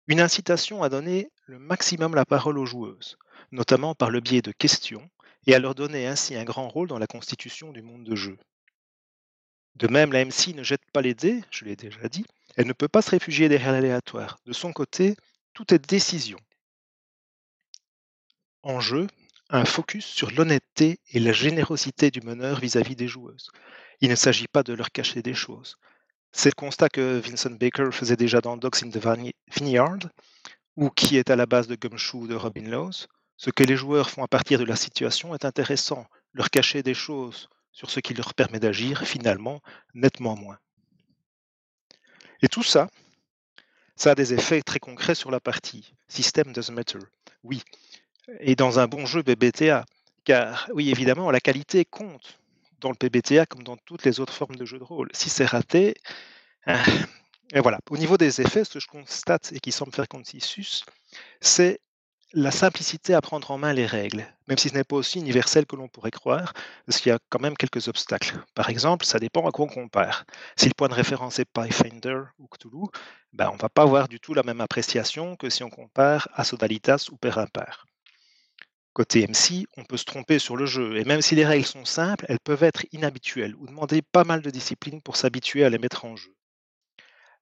Une 0.08 0.20
incitation 0.20 0.82
à 0.82 0.88
donner 0.88 1.30
le 1.44 1.60
maximum 1.60 2.16
la 2.16 2.24
parole 2.24 2.58
aux 2.58 2.66
joueuses, 2.66 3.18
notamment 3.52 3.94
par 3.94 4.10
le 4.10 4.20
biais 4.20 4.42
de 4.42 4.50
questions, 4.50 5.08
et 5.46 5.54
à 5.54 5.60
leur 5.60 5.76
donner 5.76 6.08
ainsi 6.08 6.34
un 6.34 6.42
grand 6.42 6.68
rôle 6.68 6.88
dans 6.88 6.98
la 6.98 7.06
constitution 7.06 7.70
du 7.70 7.82
monde 7.82 8.02
de 8.02 8.16
jeu. 8.16 8.36
De 9.76 9.86
même, 9.86 10.12
la 10.12 10.24
MC 10.24 10.52
ne 10.52 10.64
jette 10.64 10.90
pas 10.92 11.02
les 11.02 11.14
dés, 11.14 11.44
je 11.52 11.64
l'ai 11.64 11.76
déjà 11.76 12.08
dit, 12.08 12.26
elle 12.56 12.66
ne 12.66 12.72
peut 12.72 12.88
pas 12.88 13.02
se 13.02 13.10
réfugier 13.10 13.48
derrière 13.48 13.72
l'aléatoire. 13.72 14.38
De 14.44 14.52
son 14.52 14.72
côté, 14.72 15.14
tout 15.54 15.72
est 15.72 15.88
décision. 15.88 16.38
En 18.64 18.80
jeu, 18.80 19.06
un 19.50 19.64
focus 19.64 20.04
sur 20.04 20.30
l'honnêteté 20.32 20.98
et 21.12 21.20
la 21.20 21.32
générosité 21.32 22.10
du 22.10 22.20
meneur 22.20 22.60
vis-à-vis 22.60 22.96
des 22.96 23.08
joueuses. 23.08 23.50
Il 24.00 24.10
ne 24.10 24.14
s'agit 24.14 24.48
pas 24.48 24.62
de 24.62 24.72
leur 24.72 24.90
cacher 24.90 25.22
des 25.22 25.34
choses. 25.34 25.76
C'est 26.32 26.50
le 26.50 26.54
constat 26.54 26.88
que 26.88 27.18
Vincent 27.18 27.50
Baker 27.50 27.90
faisait 27.92 28.16
déjà 28.16 28.40
dans 28.40 28.56
Dogs 28.56 28.82
in 28.82 28.90
the 28.90 29.00
Vineyard, 29.54 30.00
ou 30.76 30.90
qui 30.90 31.16
est 31.16 31.30
à 31.30 31.36
la 31.36 31.46
base 31.46 31.68
de 31.68 31.76
Gumshoe 31.76 32.28
de 32.28 32.34
Robin 32.34 32.68
Laws. 32.68 33.06
Ce 33.36 33.50
que 33.50 33.64
les 33.64 33.76
joueurs 33.76 34.10
font 34.10 34.22
à 34.22 34.28
partir 34.28 34.58
de 34.58 34.64
la 34.64 34.76
situation 34.76 35.34
est 35.34 35.44
intéressant, 35.44 36.06
leur 36.32 36.50
cacher 36.50 36.82
des 36.82 36.94
choses 36.94 37.48
sur 37.72 37.90
ce 37.90 38.00
qui 38.00 38.14
leur 38.14 38.34
permet 38.34 38.60
d'agir 38.60 39.02
finalement 39.06 39.62
nettement 39.94 40.36
moins. 40.36 40.58
Et 42.42 42.48
tout 42.48 42.62
ça, 42.62 42.88
ça 43.94 44.10
a 44.10 44.14
des 44.14 44.34
effets 44.34 44.62
très 44.62 44.78
concrets 44.78 45.14
sur 45.14 45.30
la 45.30 45.40
partie. 45.40 45.94
System 46.08 46.52
doesn't 46.52 46.74
matter. 46.74 46.98
Oui, 47.42 47.62
et 48.40 48.56
dans 48.56 48.78
un 48.78 48.86
bon 48.86 49.06
jeu 49.06 49.22
PBTA. 49.22 49.84
Car 50.24 50.68
oui, 50.74 50.90
évidemment, 50.90 51.30
la 51.30 51.40
qualité 51.40 51.84
compte 51.84 52.38
dans 52.80 52.90
le 52.90 52.96
PBTA 52.96 53.46
comme 53.46 53.62
dans 53.62 53.76
toutes 53.76 54.04
les 54.04 54.20
autres 54.20 54.32
formes 54.32 54.56
de 54.56 54.64
jeux 54.64 54.78
de 54.78 54.84
rôle. 54.84 55.08
Si 55.12 55.30
c'est 55.30 55.46
raté, 55.46 55.94
hein, 56.66 56.82
et 57.52 57.60
voilà. 57.60 57.78
Au 57.90 57.96
niveau 57.96 58.16
des 58.16 58.40
effets, 58.40 58.64
ce 58.64 58.74
que 58.74 58.80
je 58.80 58.88
constate 58.88 59.52
et 59.52 59.60
qui 59.60 59.72
semble 59.72 59.92
faire 59.92 60.08
consensus, 60.08 60.84
c'est 61.40 61.80
la 62.32 62.50
simplicité 62.50 63.14
à 63.14 63.20
prendre 63.20 63.50
en 63.50 63.58
main 63.58 63.72
les 63.72 63.86
règles, 63.86 64.26
même 64.48 64.58
si 64.58 64.68
ce 64.68 64.74
n'est 64.74 64.84
pas 64.84 64.96
aussi 64.96 65.20
universel 65.20 65.64
que 65.64 65.76
l'on 65.76 65.88
pourrait 65.88 66.10
croire, 66.10 66.52
parce 66.84 67.00
qu'il 67.00 67.10
y 67.10 67.14
a 67.14 67.18
quand 67.30 67.40
même 67.40 67.56
quelques 67.56 67.88
obstacles. 67.88 68.36
Par 68.54 68.68
exemple, 68.68 69.06
ça 69.06 69.18
dépend 69.20 69.46
à 69.48 69.52
quoi 69.52 69.66
on 69.66 69.68
compare. 69.68 70.24
Si 70.56 70.66
le 70.66 70.74
point 70.74 70.88
de 70.88 70.94
référence 70.94 71.38
est 71.38 71.44
Pathfinder 71.44 72.22
ou 72.38 72.48
Cthulhu, 72.48 72.88
ben 73.32 73.48
on 73.50 73.54
ne 73.54 73.60
va 73.60 73.68
pas 73.68 73.82
avoir 73.82 74.08
du 74.08 74.18
tout 74.18 74.34
la 74.34 74.42
même 74.42 74.60
appréciation 74.60 75.36
que 75.36 75.48
si 75.48 75.62
on 75.62 75.70
compare 75.70 76.28
à 76.34 76.44
Sodalitas 76.44 77.08
ou 77.12 77.16
Père 77.16 77.38
Impair. 77.38 77.86
Côté 78.96 79.26
MC, 79.26 79.66
on 79.76 79.84
peut 79.84 79.98
se 79.98 80.06
tromper 80.06 80.38
sur 80.38 80.56
le 80.56 80.64
jeu, 80.64 80.96
et 80.96 81.04
même 81.04 81.20
si 81.20 81.34
les 81.34 81.44
règles 81.44 81.66
sont 81.66 81.84
simples, 81.84 82.24
elles 82.30 82.40
peuvent 82.40 82.62
être 82.62 82.86
inhabituelles 82.92 83.54
ou 83.56 83.66
demander 83.66 84.00
pas 84.00 84.24
mal 84.24 84.40
de 84.40 84.48
discipline 84.48 85.02
pour 85.02 85.16
s'habituer 85.16 85.66
à 85.66 85.68
les 85.68 85.76
mettre 85.76 86.06
en 86.06 86.16
jeu. 86.16 86.34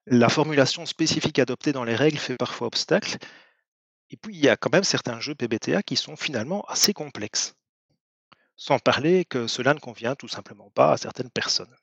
La 0.05 0.27
formulation 0.27 0.85
spécifique 0.85 1.39
adoptée 1.39 1.71
dans 1.71 1.85
les 1.85 1.95
règles 1.95 2.17
fait 2.17 2.35
parfois 2.35 2.67
obstacle, 2.67 3.19
et 4.09 4.17
puis 4.17 4.35
il 4.35 4.41
y 4.43 4.49
a 4.49 4.57
quand 4.57 4.73
même 4.73 4.83
certains 4.83 5.21
jeux 5.21 5.33
PBTA 5.33 5.81
qui 5.81 5.95
sont 5.95 6.17
finalement 6.17 6.65
assez 6.65 6.91
complexes. 6.91 7.55
Sans 8.57 8.77
parler 8.77 9.23
que 9.23 9.47
cela 9.47 9.73
ne 9.73 9.79
convient 9.79 10.15
tout 10.15 10.27
simplement 10.27 10.71
pas 10.71 10.91
à 10.91 10.97
certaines 10.97 11.31
personnes. 11.31 11.73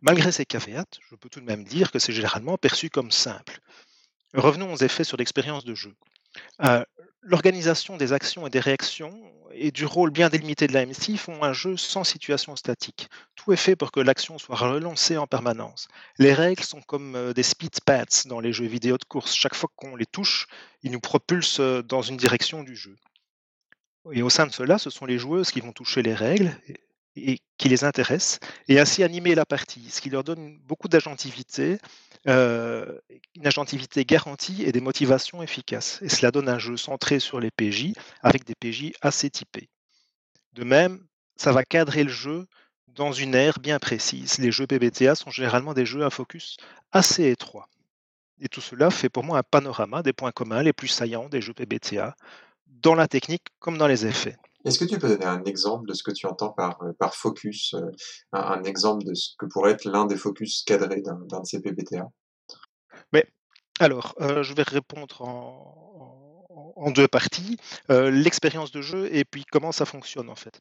Malgré 0.00 0.30
ces 0.30 0.46
caveats, 0.46 0.86
je 1.10 1.16
peux 1.16 1.28
tout 1.28 1.40
de 1.40 1.44
même 1.44 1.64
dire 1.64 1.90
que 1.90 1.98
c'est 1.98 2.12
généralement 2.12 2.56
perçu 2.56 2.88
comme 2.88 3.10
simple. 3.10 3.58
Revenons 4.32 4.72
aux 4.72 4.76
effets 4.76 5.02
sur 5.02 5.16
l'expérience 5.16 5.64
de 5.64 5.74
jeu. 5.74 5.96
Euh, 6.62 6.84
l'organisation 7.26 7.96
des 7.96 8.12
actions 8.12 8.46
et 8.46 8.50
des 8.50 8.60
réactions 8.60 9.20
et 9.52 9.70
du 9.70 9.84
rôle 9.84 10.10
bien 10.10 10.28
délimité 10.28 10.66
de 10.66 10.72
la 10.72 10.86
MC 10.86 11.16
font 11.16 11.42
un 11.42 11.52
jeu 11.52 11.76
sans 11.76 12.04
situation 12.04 12.54
statique. 12.56 13.08
Tout 13.34 13.52
est 13.52 13.56
fait 13.56 13.74
pour 13.74 13.90
que 13.90 14.00
l'action 14.00 14.38
soit 14.38 14.56
relancée 14.56 15.16
en 15.16 15.26
permanence. 15.26 15.88
Les 16.18 16.32
règles 16.32 16.62
sont 16.62 16.82
comme 16.82 17.16
euh, 17.16 17.32
des 17.32 17.42
speed 17.42 17.80
pads 17.84 18.26
dans 18.26 18.40
les 18.40 18.52
jeux 18.52 18.66
vidéo 18.66 18.96
de 18.96 19.04
course. 19.04 19.34
Chaque 19.34 19.54
fois 19.54 19.70
qu'on 19.74 19.96
les 19.96 20.06
touche, 20.06 20.46
ils 20.82 20.92
nous 20.92 21.00
propulsent 21.00 21.60
euh, 21.60 21.82
dans 21.82 22.02
une 22.02 22.16
direction 22.16 22.62
du 22.62 22.76
jeu. 22.76 22.96
Et 24.12 24.22
au 24.22 24.30
sein 24.30 24.46
de 24.46 24.52
cela, 24.52 24.78
ce 24.78 24.90
sont 24.90 25.06
les 25.06 25.18
joueuses 25.18 25.50
qui 25.50 25.60
vont 25.60 25.72
toucher 25.72 26.02
les 26.02 26.14
règles 26.14 26.56
et 27.16 27.40
qui 27.56 27.68
les 27.68 27.82
intéressent, 27.82 28.38
et 28.68 28.78
ainsi 28.78 29.02
animer 29.02 29.34
la 29.34 29.46
partie, 29.46 29.88
ce 29.90 30.00
qui 30.00 30.10
leur 30.10 30.22
donne 30.22 30.58
beaucoup 30.66 30.86
d'agentivité, 30.86 31.78
euh, 32.28 32.98
une 33.34 33.46
agentivité 33.46 34.04
garantie 34.04 34.64
et 34.64 34.72
des 34.72 34.80
motivations 34.80 35.42
efficaces. 35.42 36.00
Et 36.02 36.08
cela 36.08 36.30
donne 36.30 36.48
un 36.48 36.58
jeu 36.58 36.76
centré 36.76 37.20
sur 37.20 37.40
les 37.40 37.50
PJ, 37.50 37.92
avec 38.22 38.44
des 38.44 38.54
PJ 38.54 38.92
assez 39.00 39.30
typés. 39.30 39.68
De 40.52 40.64
même, 40.64 41.06
ça 41.36 41.52
va 41.52 41.64
cadrer 41.64 42.02
le 42.02 42.10
jeu 42.10 42.46
dans 42.88 43.12
une 43.12 43.34
ère 43.34 43.58
bien 43.58 43.78
précise. 43.78 44.38
Les 44.38 44.50
jeux 44.50 44.66
PBTA 44.66 45.14
sont 45.14 45.30
généralement 45.30 45.74
des 45.74 45.86
jeux 45.86 46.04
à 46.04 46.10
focus 46.10 46.56
assez 46.92 47.30
étroit. 47.30 47.68
Et 48.40 48.48
tout 48.48 48.60
cela 48.60 48.90
fait 48.90 49.08
pour 49.08 49.24
moi 49.24 49.38
un 49.38 49.42
panorama 49.42 50.02
des 50.02 50.12
points 50.12 50.32
communs 50.32 50.62
les 50.62 50.72
plus 50.72 50.88
saillants 50.88 51.28
des 51.28 51.40
jeux 51.40 51.54
PBTA, 51.54 52.16
dans 52.66 52.94
la 52.94 53.08
technique 53.08 53.46
comme 53.58 53.78
dans 53.78 53.86
les 53.86 54.06
effets. 54.06 54.36
Est-ce 54.66 54.80
que 54.80 54.84
tu 54.84 54.98
peux 54.98 55.08
donner 55.08 55.24
un 55.24 55.44
exemple 55.44 55.86
de 55.86 55.94
ce 55.94 56.02
que 56.02 56.10
tu 56.10 56.26
entends 56.26 56.50
par, 56.50 56.82
euh, 56.82 57.08
focus, 57.12 57.74
euh, 57.74 57.88
un, 58.32 58.64
exemple 58.64 59.04
de 59.04 59.14
ce 59.14 59.30
que 59.38 59.46
pourrait 59.46 59.70
être 59.70 59.84
l'un 59.84 60.06
des 60.06 60.16
focus 60.16 60.64
cadrés 60.64 61.02
d'un 61.02 61.14
de 61.14 61.44
ces 61.46 61.62
PBTA 61.62 62.08
Mais, 63.12 63.24
alors, 63.78 64.16
euh, 64.20 64.42
je 64.42 64.54
vais 64.54 64.64
répondre 64.64 65.22
en, 65.22 66.74
en 66.74 66.90
deux 66.90 67.06
parties. 67.06 67.58
L'expérience 67.88 68.72
de 68.72 68.82
jeu 68.82 69.08
et 69.14 69.24
puis 69.24 69.44
comment 69.44 69.70
ça 69.70 69.84
fonctionne 69.84 70.28
en 70.28 70.34
fait. 70.34 70.60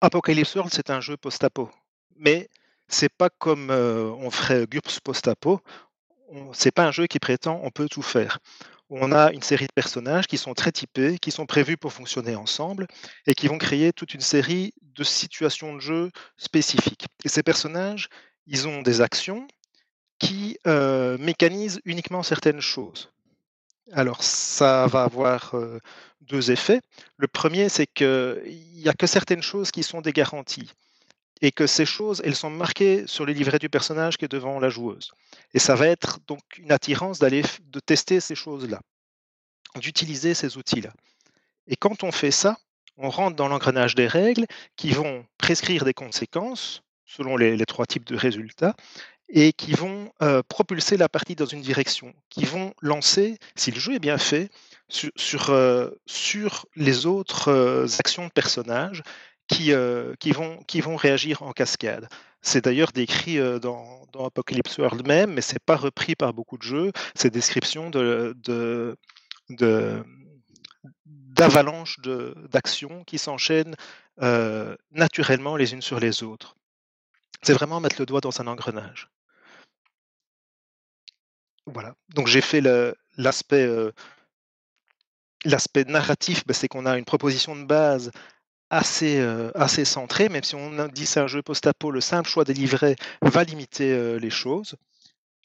Apocalypse 0.00 0.54
World, 0.54 0.72
c'est 0.72 0.88
un 0.88 1.02
jeu 1.02 1.18
post-apo, 1.18 1.68
mais 2.16 2.48
c'est 2.88 3.12
pas 3.12 3.28
comme 3.28 3.70
on 3.70 4.30
ferait 4.30 4.66
GURPS 4.66 5.00
post-apo. 5.00 5.60
C'est 6.54 6.70
pas 6.70 6.86
un 6.86 6.92
jeu 6.92 7.06
qui 7.06 7.18
prétend 7.18 7.60
on 7.62 7.70
peut 7.70 7.88
tout 7.88 8.02
faire 8.02 8.38
on 8.90 9.12
a 9.12 9.32
une 9.32 9.42
série 9.42 9.66
de 9.66 9.72
personnages 9.72 10.26
qui 10.26 10.36
sont 10.36 10.54
très 10.54 10.72
typés, 10.72 11.18
qui 11.18 11.30
sont 11.30 11.46
prévus 11.46 11.76
pour 11.76 11.92
fonctionner 11.92 12.34
ensemble 12.34 12.88
et 13.26 13.34
qui 13.34 13.46
vont 13.46 13.58
créer 13.58 13.92
toute 13.92 14.14
une 14.14 14.20
série 14.20 14.74
de 14.82 15.04
situations 15.04 15.74
de 15.74 15.80
jeu 15.80 16.10
spécifiques. 16.36 17.06
Et 17.24 17.28
ces 17.28 17.42
personnages, 17.42 18.08
ils 18.46 18.66
ont 18.66 18.82
des 18.82 19.00
actions 19.00 19.46
qui 20.18 20.58
euh, 20.66 21.16
mécanisent 21.18 21.80
uniquement 21.84 22.22
certaines 22.22 22.60
choses. 22.60 23.10
Alors, 23.92 24.22
ça 24.22 24.86
va 24.86 25.04
avoir 25.04 25.54
euh, 25.54 25.78
deux 26.20 26.50
effets. 26.50 26.80
Le 27.16 27.28
premier, 27.28 27.68
c'est 27.68 27.86
qu'il 27.86 28.42
n'y 28.74 28.88
a 28.88 28.92
que 28.92 29.06
certaines 29.06 29.42
choses 29.42 29.70
qui 29.70 29.82
sont 29.82 30.00
des 30.00 30.12
garanties 30.12 30.70
et 31.42 31.52
que 31.52 31.66
ces 31.66 31.86
choses, 31.86 32.20
elles 32.24 32.36
sont 32.36 32.50
marquées 32.50 33.06
sur 33.06 33.24
le 33.24 33.32
livret 33.32 33.58
du 33.58 33.68
personnage 33.68 34.16
qui 34.16 34.24
est 34.24 34.30
devant 34.30 34.60
la 34.60 34.68
joueuse. 34.68 35.12
Et 35.54 35.58
ça 35.58 35.74
va 35.74 35.86
être 35.86 36.18
donc 36.26 36.40
une 36.58 36.72
attirance 36.72 37.18
d'aller 37.18 37.42
de 37.62 37.80
tester 37.80 38.20
ces 38.20 38.34
choses-là, 38.34 38.80
d'utiliser 39.76 40.34
ces 40.34 40.56
outils-là. 40.56 40.92
Et 41.66 41.76
quand 41.76 42.04
on 42.04 42.12
fait 42.12 42.30
ça, 42.30 42.58
on 42.96 43.08
rentre 43.08 43.36
dans 43.36 43.48
l'engrenage 43.48 43.94
des 43.94 44.06
règles 44.06 44.46
qui 44.76 44.90
vont 44.90 45.24
prescrire 45.38 45.84
des 45.84 45.94
conséquences 45.94 46.82
selon 47.06 47.36
les, 47.36 47.64
trois 47.66 47.86
types 47.86 48.06
de 48.06 48.16
résultats 48.16 48.74
et 49.28 49.52
qui 49.52 49.72
vont 49.72 50.12
euh, 50.22 50.42
propulser 50.48 50.96
la 50.96 51.08
partie 51.08 51.36
dans 51.36 51.46
une 51.46 51.60
direction, 51.60 52.12
qui 52.28 52.44
vont 52.44 52.74
lancer, 52.82 53.38
si 53.54 53.70
le 53.70 53.78
jeu 53.78 53.94
est 53.94 54.00
bien 54.00 54.18
fait, 54.18 54.50
sur, 54.88 55.50
euh, 55.50 55.90
sur 56.06 56.66
les 56.74 57.06
autres 57.06 57.48
euh, 57.48 57.86
actions 58.00 58.26
de 58.26 58.32
personnages 58.32 59.02
qui, 59.50 59.72
euh, 59.72 60.14
qui, 60.20 60.30
vont, 60.30 60.62
qui 60.64 60.80
vont 60.80 60.96
réagir 60.96 61.42
en 61.42 61.52
cascade. 61.52 62.08
C'est 62.40 62.64
d'ailleurs 62.64 62.92
décrit 62.92 63.38
euh, 63.38 63.58
dans, 63.58 64.06
dans, 64.12 64.26
Apocalypse 64.26 64.78
World 64.78 65.06
même, 65.06 65.34
mais 65.34 65.40
c'est 65.40 65.58
pas 65.58 65.76
repris 65.76 66.14
par 66.14 66.32
beaucoup 66.32 66.56
de 66.56 66.62
jeux. 66.62 66.92
Ces 67.14 67.30
descriptions 67.30 67.90
de, 67.90 68.34
de, 68.44 68.96
de 69.50 70.02
d'avalanches 71.04 71.98
d'actions 72.50 73.02
qui 73.04 73.18
s'enchaînent 73.18 73.74
euh, 74.22 74.76
naturellement 74.92 75.56
les 75.56 75.72
unes 75.72 75.82
sur 75.82 75.98
les 75.98 76.22
autres. 76.22 76.56
C'est 77.42 77.54
vraiment 77.54 77.80
mettre 77.80 77.96
le 77.98 78.06
doigt 78.06 78.20
dans 78.20 78.40
un 78.40 78.46
engrenage. 78.46 79.10
Voilà. 81.66 81.94
Donc 82.14 82.26
j'ai 82.26 82.40
fait 82.40 82.62
l'aspect 83.16 83.66
l'aspect 85.44 85.84
narratif, 85.84 86.46
ben, 86.46 86.52
c'est 86.52 86.68
qu'on 86.68 86.86
a 86.86 86.98
une 86.98 87.04
proposition 87.04 87.56
de 87.56 87.64
base 87.64 88.10
assez, 88.70 89.18
euh, 89.18 89.50
assez 89.54 89.84
centré, 89.84 90.28
même 90.28 90.44
si 90.44 90.54
on 90.54 90.88
dit 90.88 91.06
c'est 91.06 91.20
un 91.20 91.26
jeu 91.26 91.42
post-apo, 91.42 91.90
le 91.90 92.00
simple 92.00 92.28
choix 92.28 92.44
des 92.44 92.54
livrets 92.54 92.96
va 93.22 93.44
limiter 93.44 93.92
euh, 93.92 94.18
les 94.18 94.30
choses. 94.30 94.76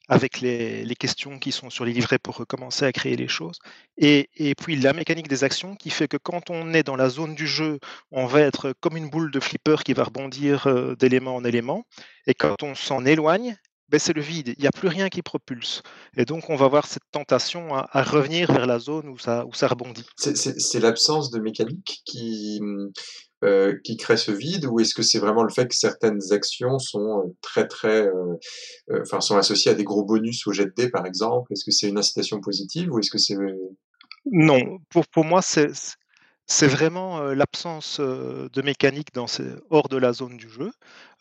avec 0.08 0.40
les, 0.40 0.96
questions 1.00 1.40
qui 1.40 1.52
sont 1.52 1.72
sur 1.72 1.84
les 1.84 1.92
livrets 1.94 2.20
pour 2.20 2.38
recommencer 2.38 2.86
à 2.86 2.92
créer 2.92 3.16
les 3.16 3.28
choses. 3.28 3.58
Et, 3.98 4.28
puis 4.56 4.76
la 4.76 4.94
mécanique 4.94 5.28
des 5.28 5.44
actions 5.44 5.76
qui 5.76 5.90
fait 5.90 6.08
que 6.08 6.18
quand 6.18 6.52
on 6.52 6.74
est 6.76 6.84
dans 6.84 6.96
la 6.96 7.10
zone 7.10 7.34
du 7.34 7.48
jeu, 7.48 7.80
on 8.12 8.28
va 8.28 8.42
être 8.42 8.74
comme 8.82 8.98
une 8.98 9.10
boule 9.10 9.32
de 9.32 9.40
flipper 9.40 9.84
qui 9.84 9.94
va 9.94 10.04
rebondir 10.04 10.68
euh, 10.68 10.96
d'élément 10.96 11.36
en 11.36 11.44
élément. 11.44 11.86
Et 12.28 12.36
quand 12.36 12.62
on 12.62 12.76
s'en 12.76 13.04
éloigne, 13.04 13.58
ben 13.90 14.00
c'est 14.00 14.14
le 14.14 14.22
vide, 14.22 14.54
il 14.58 14.62
n'y 14.62 14.68
a 14.68 14.72
plus 14.72 14.88
rien 14.88 15.10
qui 15.10 15.22
propulse. 15.22 15.84
Et 16.18 16.26
donc 16.26 16.50
on 16.50 16.56
va 16.56 16.66
avoir 16.66 16.88
cette 16.88 17.04
tentation 17.12 17.76
à, 17.76 18.04
revenir 18.04 18.52
vers 18.52 18.66
la 18.66 18.80
zone 18.80 19.08
où 19.10 19.18
ça, 19.18 19.46
où 19.46 19.54
ça 19.54 19.68
rebondit. 19.68 20.06
C'est 20.18 20.80
l'absence 20.80 21.30
de 21.30 21.40
mécanique 21.40 22.02
qui, 22.06 22.60
euh, 23.44 23.78
qui 23.84 23.98
crée 23.98 24.18
ce 24.18 24.32
vide 24.32 24.66
ou 24.66 24.80
est-ce 24.80 24.96
que 24.96 25.04
c'est 25.04 25.20
vraiment 25.20 25.44
le 25.44 25.52
fait 25.52 25.68
que 25.68 25.76
certaines 25.76 26.32
actions 26.32 26.80
sont 26.80 27.20
euh, 27.20 27.36
très 27.42 27.68
très 27.68 28.08
euh, 28.08 29.02
enfin 29.02 29.22
sont 29.22 29.38
associées 29.38 29.72
à 29.72 29.76
des 29.76 29.84
gros 29.84 30.04
bonus 30.04 30.48
au 30.48 30.52
jet 30.52 30.66
de 30.66 30.74
dés 30.76 30.90
par 30.90 31.06
exemple? 31.06 31.54
Est-ce 31.54 31.64
que 31.64 31.72
c'est 31.72 31.88
une 31.88 31.98
incitation 32.00 32.40
positive 32.40 32.92
ou 32.92 33.00
est-ce 33.00 33.12
que 33.12 33.20
c'est 33.20 33.38
non 34.32 34.80
pour 34.90 35.06
pour 35.08 35.26
moi 35.26 35.44
c'est 35.44 35.68
c'est 36.48 36.68
vraiment 36.68 37.22
l'absence 37.22 38.00
de 38.00 38.62
mécanique 38.62 39.14
dans 39.14 39.26
hors 39.70 39.90
de 39.90 39.98
la 39.98 40.14
zone 40.14 40.38
du 40.38 40.50
jeu. 40.50 40.72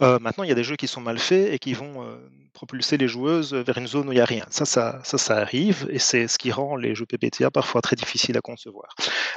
maintenant, 0.00 0.44
il 0.44 0.48
y 0.48 0.52
a 0.52 0.54
des 0.54 0.64
jeux 0.64 0.76
qui 0.76 0.88
sont 0.88 1.00
mal 1.00 1.18
faits 1.18 1.52
et 1.52 1.58
qui 1.58 1.72
vont 1.72 2.06
propulser 2.52 2.96
les 2.96 3.08
joueuses 3.08 3.54
vers 3.54 3.78
une 3.78 3.86
zone 3.86 4.08
où 4.08 4.12
il 4.12 4.16
n'y 4.16 4.20
a 4.20 4.24
rien. 4.24 4.46
Ça, 4.50 4.64
ça, 4.64 5.00
ça, 5.02 5.36
arrive 5.36 5.86
et 5.90 5.98
c'est 5.98 6.28
ce 6.28 6.38
qui 6.38 6.52
rend 6.52 6.76
les 6.76 6.94
jeux 6.94 7.06
PPTA 7.06 7.50
parfois 7.50 7.80
très 7.80 7.96
difficiles 7.96 8.36
à 8.36 8.40
concevoir. 8.40 8.94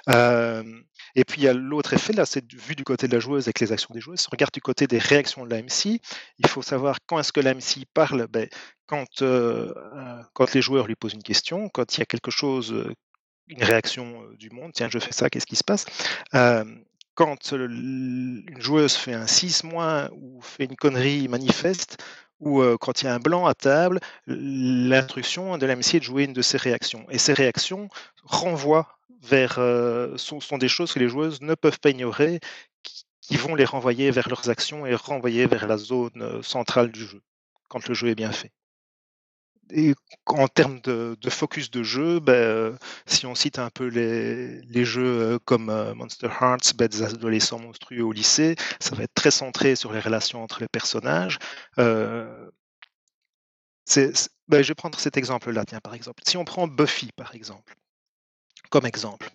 et 0.08 1.24
puis, 1.26 1.42
il 1.42 1.44
y 1.44 1.48
a 1.48 1.54
l'autre 1.54 1.94
effet, 1.94 2.14
là, 2.14 2.26
c'est 2.26 2.46
vu 2.54 2.76
du 2.76 2.84
côté 2.84 3.08
de 3.08 3.14
la 3.14 3.20
joueuse 3.20 3.48
avec 3.48 3.60
les 3.60 3.72
actions 3.72 3.94
des 3.94 4.02
joueuses. 4.02 4.20
Si 4.20 4.28
on 4.30 4.34
regarde 4.34 4.54
du 4.54 4.62
côté 4.62 4.88
des 4.88 5.00
réactions 5.00 5.46
de 5.46 5.50
l'AMC, 5.50 6.00
il 6.38 6.48
faut 6.48 6.62
savoir 6.62 6.98
quand 7.06 7.20
est-ce 7.20 7.32
que 7.32 7.40
l'AMC 7.40 7.86
parle. 7.94 8.28
Ben, 8.28 8.48
quand, 8.86 9.24
quand 10.34 10.54
les 10.54 10.62
joueurs 10.62 10.88
lui 10.88 10.96
posent 10.96 11.14
une 11.14 11.24
question, 11.24 11.70
quand 11.70 11.96
il 11.96 12.00
y 12.00 12.04
a 12.04 12.06
quelque 12.06 12.32
chose 12.32 12.74
une 13.48 13.64
réaction 13.64 14.24
du 14.38 14.50
monde, 14.50 14.72
tiens, 14.74 14.90
je 14.90 15.00
fais 15.00 15.12
ça, 15.12 15.30
qu'est-ce 15.30 15.46
qui 15.46 15.56
se 15.56 15.64
passe? 15.64 15.86
Quand 17.16 17.52
une 17.52 18.44
joueuse 18.60 18.94
fait 18.96 19.14
un 19.14 19.26
6 19.26 19.64
moins 19.64 20.10
ou 20.12 20.40
fait 20.42 20.66
une 20.66 20.76
connerie 20.76 21.28
manifeste, 21.28 22.04
ou 22.40 22.62
quand 22.80 23.02
il 23.02 23.06
y 23.06 23.08
a 23.08 23.16
un 23.16 23.20
blanc 23.20 23.48
à 23.48 23.56
table, 23.56 24.00
l'instruction 24.28 25.58
de 25.58 25.66
l'AMC 25.66 25.96
est 25.96 26.00
de 26.00 26.04
jouer 26.04 26.26
une 26.26 26.34
de 26.34 26.44
ces 26.44 26.58
réactions. 26.58 27.06
Et 27.10 27.18
ces 27.18 27.34
réactions 27.34 27.90
renvoient 28.24 29.00
vers, 29.24 29.56
sont, 30.18 30.40
sont, 30.40 30.60
des 30.60 30.68
choses 30.68 30.94
que 30.94 31.00
les 31.00 31.10
joueuses 31.10 31.42
ne 31.42 31.56
peuvent 31.56 31.80
pas 31.80 31.90
ignorer, 31.90 32.40
qui 33.28 33.36
vont 33.36 33.56
les 33.56 33.66
renvoyer 33.66 34.12
vers 34.12 34.30
leurs 34.30 34.50
actions 34.50 34.86
et 34.86 34.96
renvoyer 34.96 35.48
vers 35.48 35.68
la 35.68 35.78
zone 35.78 36.42
centrale 36.44 36.92
du 36.92 37.06
jeu, 37.06 37.22
quand 37.68 37.88
le 37.88 37.94
jeu 37.94 38.10
est 38.10 38.16
bien 38.16 38.32
fait 38.32 38.52
et 39.72 39.94
en 40.26 40.48
termes 40.48 40.80
de, 40.82 41.16
focus 41.30 41.72
de 41.72 41.84
jeu, 41.84 42.20
ben, 42.20 42.34
euh, 42.34 42.78
si 43.06 43.26
on 43.26 43.36
cite 43.36 43.60
un 43.60 43.70
peu 43.70 43.88
les, 43.88 44.86
jeux 44.86 45.22
euh, 45.22 45.40
comme 45.46 45.70
euh, 45.70 45.94
Monster 45.94 46.30
Hearts, 46.42 46.74
ben, 46.76 46.88
des 46.88 47.04
adolescents 47.04 47.60
monstrueux 47.60 48.04
au 48.04 48.12
lycée, 48.12 48.56
ça 48.80 48.96
va 48.96 49.04
être 49.04 49.14
très 49.14 49.32
centré 49.32 49.76
sur 49.76 49.94
les 49.94 50.00
relations 50.00 50.44
entre 50.44 50.62
les 50.62 50.68
personnages. 50.68 51.38
ben, 51.78 52.52
je 54.64 54.68
vais 54.68 54.76
prendre 54.76 55.00
cet 55.00 55.18
exemple-là, 55.18 55.66
tiens, 55.66 55.82
par 55.82 55.94
exemple. 55.94 56.24
Si 56.26 56.38
on 56.38 56.46
prend 56.46 56.68
Buffy, 56.68 57.12
par 57.16 57.36
exemple, 57.36 57.76
comme 58.70 58.86
exemple, 58.86 59.30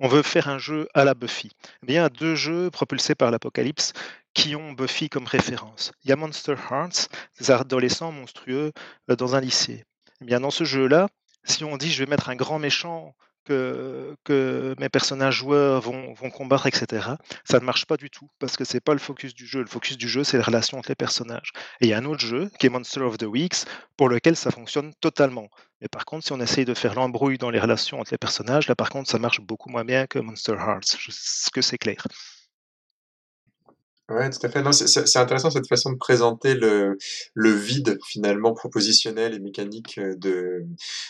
on 0.00 0.08
veut 0.08 0.22
faire 0.22 0.48
un 0.48 0.58
jeu 0.58 0.88
à 0.94 1.04
la 1.04 1.14
Buffy. 1.14 1.50
Eh 1.82 1.86
bien, 1.86 2.00
il 2.00 2.02
y 2.02 2.06
a 2.06 2.08
deux 2.08 2.34
jeux 2.34 2.70
propulsés 2.70 3.14
par 3.14 3.30
l'Apocalypse 3.30 3.92
qui 4.34 4.54
ont 4.54 4.72
Buffy 4.72 5.08
comme 5.08 5.26
référence. 5.26 5.92
Il 6.04 6.10
y 6.10 6.12
a 6.12 6.16
Monster 6.16 6.56
Hearts, 6.70 7.08
des 7.40 7.50
adolescents 7.50 8.12
monstrueux 8.12 8.72
euh, 9.10 9.16
dans 9.16 9.34
un 9.34 9.40
lycée. 9.40 9.84
Eh 10.20 10.24
bien, 10.24 10.40
dans 10.40 10.50
ce 10.50 10.64
jeu-là, 10.64 11.08
si 11.44 11.64
on 11.64 11.76
dit 11.76 11.90
je 11.90 12.02
vais 12.02 12.10
mettre 12.10 12.28
un 12.28 12.36
grand 12.36 12.58
méchant 12.58 13.14
que, 13.46 14.74
mes 14.78 14.88
personnages 14.88 15.36
joueurs 15.36 15.80
vont, 15.80 16.12
vont, 16.14 16.30
combattre, 16.30 16.66
etc., 16.66 16.86
ça 17.44 17.60
ne 17.60 17.64
marche 17.64 17.86
pas 17.86 17.96
du 17.96 18.10
tout 18.10 18.28
parce 18.38 18.56
que 18.56 18.64
c'est 18.64 18.80
pas 18.80 18.92
le 18.92 18.98
focus 18.98 19.34
du 19.34 19.46
jeu. 19.46 19.60
Le 19.60 19.66
focus 19.66 19.96
du 19.96 20.08
jeu, 20.08 20.24
c'est 20.24 20.38
la 20.38 20.44
relation 20.44 20.78
entre 20.78 20.90
les 20.90 20.94
personnages. 20.94 21.52
Et 21.80 21.86
il 21.86 21.88
y 21.88 21.94
a 21.94 21.98
un 21.98 22.04
autre 22.04 22.20
jeu 22.20 22.50
qui 22.58 22.66
est 22.66 22.70
Monster 22.70 23.00
of 23.00 23.18
the 23.18 23.24
Weeks 23.24 23.64
pour 23.96 24.08
lequel 24.08 24.36
ça 24.36 24.50
fonctionne 24.50 24.92
totalement. 25.00 25.48
Mais 25.80 25.88
par 25.88 26.04
contre, 26.04 26.26
si 26.26 26.32
on 26.32 26.40
essaye 26.40 26.64
de 26.64 26.74
faire 26.74 26.94
l'embrouille 26.94 27.38
dans 27.38 27.50
les 27.50 27.60
relations 27.60 28.00
entre 28.00 28.12
les 28.12 28.18
personnages, 28.18 28.68
là 28.68 28.74
par 28.74 28.90
contre, 28.90 29.10
ça 29.10 29.18
marche 29.18 29.40
beaucoup 29.40 29.70
moins 29.70 29.84
bien 29.84 30.06
que 30.06 30.18
Monster 30.18 30.54
Hearts. 30.54 30.96
Ce 31.08 31.50
que 31.50 31.62
c'est 31.62 31.78
clair. 31.78 32.06
Ouais, 34.08 34.30
tout 34.30 34.38
à 34.46 34.48
fait. 34.48 34.62
Non, 34.62 34.70
c'est 34.70 35.16
intéressant 35.18 35.50
cette 35.50 35.66
façon 35.66 35.90
de 35.90 35.96
présenter 35.96 36.54
le, 36.54 36.96
le 37.34 37.50
vide 37.50 37.98
finalement 38.06 38.54
propositionnel 38.54 39.34
et 39.34 39.40
mécanique 39.40 39.98
euh, 39.98 40.14
de, 40.16 40.64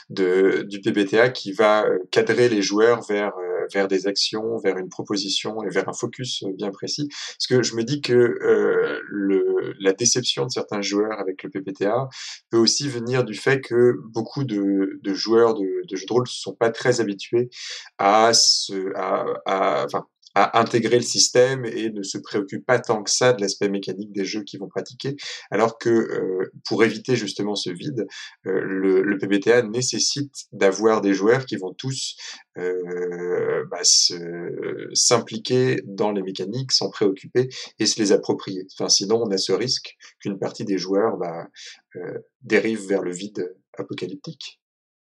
de 0.09 0.63
du 0.63 0.81
PBTA 0.81 1.29
qui 1.29 1.53
va 1.53 1.85
euh, 1.85 1.99
cadrer 2.11 2.49
les 2.49 2.63
joueurs 2.63 3.03
vers 3.07 3.37
euh, 3.37 3.67
vers 3.75 3.87
des 3.89 4.07
actions, 4.07 4.57
vers 4.65 4.79
une 4.79 4.89
proposition 4.89 5.63
et 5.63 5.69
vers 5.69 5.87
un 5.91 5.93
focus 5.93 6.45
bien 6.57 6.71
précis. 6.71 7.09
Parce 7.11 7.47
que 7.51 7.63
je 7.63 7.75
me 7.77 7.85
dis 7.85 8.01
que 8.01 8.15
euh, 8.15 8.99
le, 9.11 9.75
la 9.79 9.93
déception 9.93 10.47
de 10.47 10.51
certains 10.51 10.81
joueurs 10.81 11.21
avec 11.21 11.43
le 11.43 11.51
PBTA 11.51 12.09
peut 12.51 12.57
aussi 12.59 12.89
venir 12.89 13.25
du 13.25 13.35
fait 13.35 13.61
que 13.61 13.93
beaucoup 14.11 14.45
de, 14.45 14.99
de 15.03 15.15
joueurs 15.15 15.53
de, 15.53 15.67
de 15.87 15.97
jeux 15.97 16.07
de 16.07 16.13
rôle 16.15 16.23
ne 16.25 16.29
sont 16.29 16.55
pas 16.55 16.71
très 16.71 17.01
habitués 17.03 17.51
à 17.99 18.33
se 18.33 18.95
à, 18.97 19.27
à 19.45 19.85
enfin 19.85 20.07
à 20.37 20.61
intégrer 20.61 20.96
le 20.96 21.03
système 21.03 21.64
et 21.64 21.88
ne 21.90 22.03
se 22.03 22.18
préoccupe 22.18 22.66
pas 22.66 22.79
tant 22.79 23.03
que 23.03 23.11
ça 23.11 23.33
de 23.33 23.40
l'aspect 23.40 23.70
mécanique 23.70 24.12
des 24.12 24.27
jeux 24.27 24.42
qu'ils 24.42 24.61
vont 24.61 24.68
pratiquer, 24.68 25.16
alors 25.51 25.79
que 25.79 25.88
euh, 25.88 26.53
pour 26.68 26.85
éviter 26.85 27.16
justement 27.16 27.55
ce 27.55 27.70
vide, 27.70 28.07
euh, 28.46 28.61
le, 28.61 29.03
le, 29.03 29.16
PBTA 29.16 29.62
nécessite 29.62 30.44
d'avoir 30.53 31.01
des 31.01 31.14
joueurs 31.14 31.46
qui 31.46 31.57
vont 31.57 31.72
tous 31.72 32.18
euh, 32.59 33.64
bah, 33.70 33.81
s'impliquer 34.92 35.81
dans 35.87 36.12
les 36.12 36.22
mécaniques, 36.22 36.72
s'en 36.72 36.90
préoccuper 36.90 37.49
et 37.79 37.87
se 37.87 37.99
les 37.99 38.12
approprier. 38.12 38.66
Enfin, 38.75 38.90
sinon, 38.90 39.22
on 39.22 39.31
a 39.31 39.38
ce 39.38 39.53
risque 39.53 39.96
qu'une 40.20 40.38
partie 40.38 40.66
des 40.66 40.77
joueurs 40.77 41.16
bah, 41.16 41.49
euh, 41.96 42.18
dérive 42.42 42.87
vers 42.87 43.01
le 43.01 43.12
vide 43.12 43.57
apocalyptique. 43.79 44.61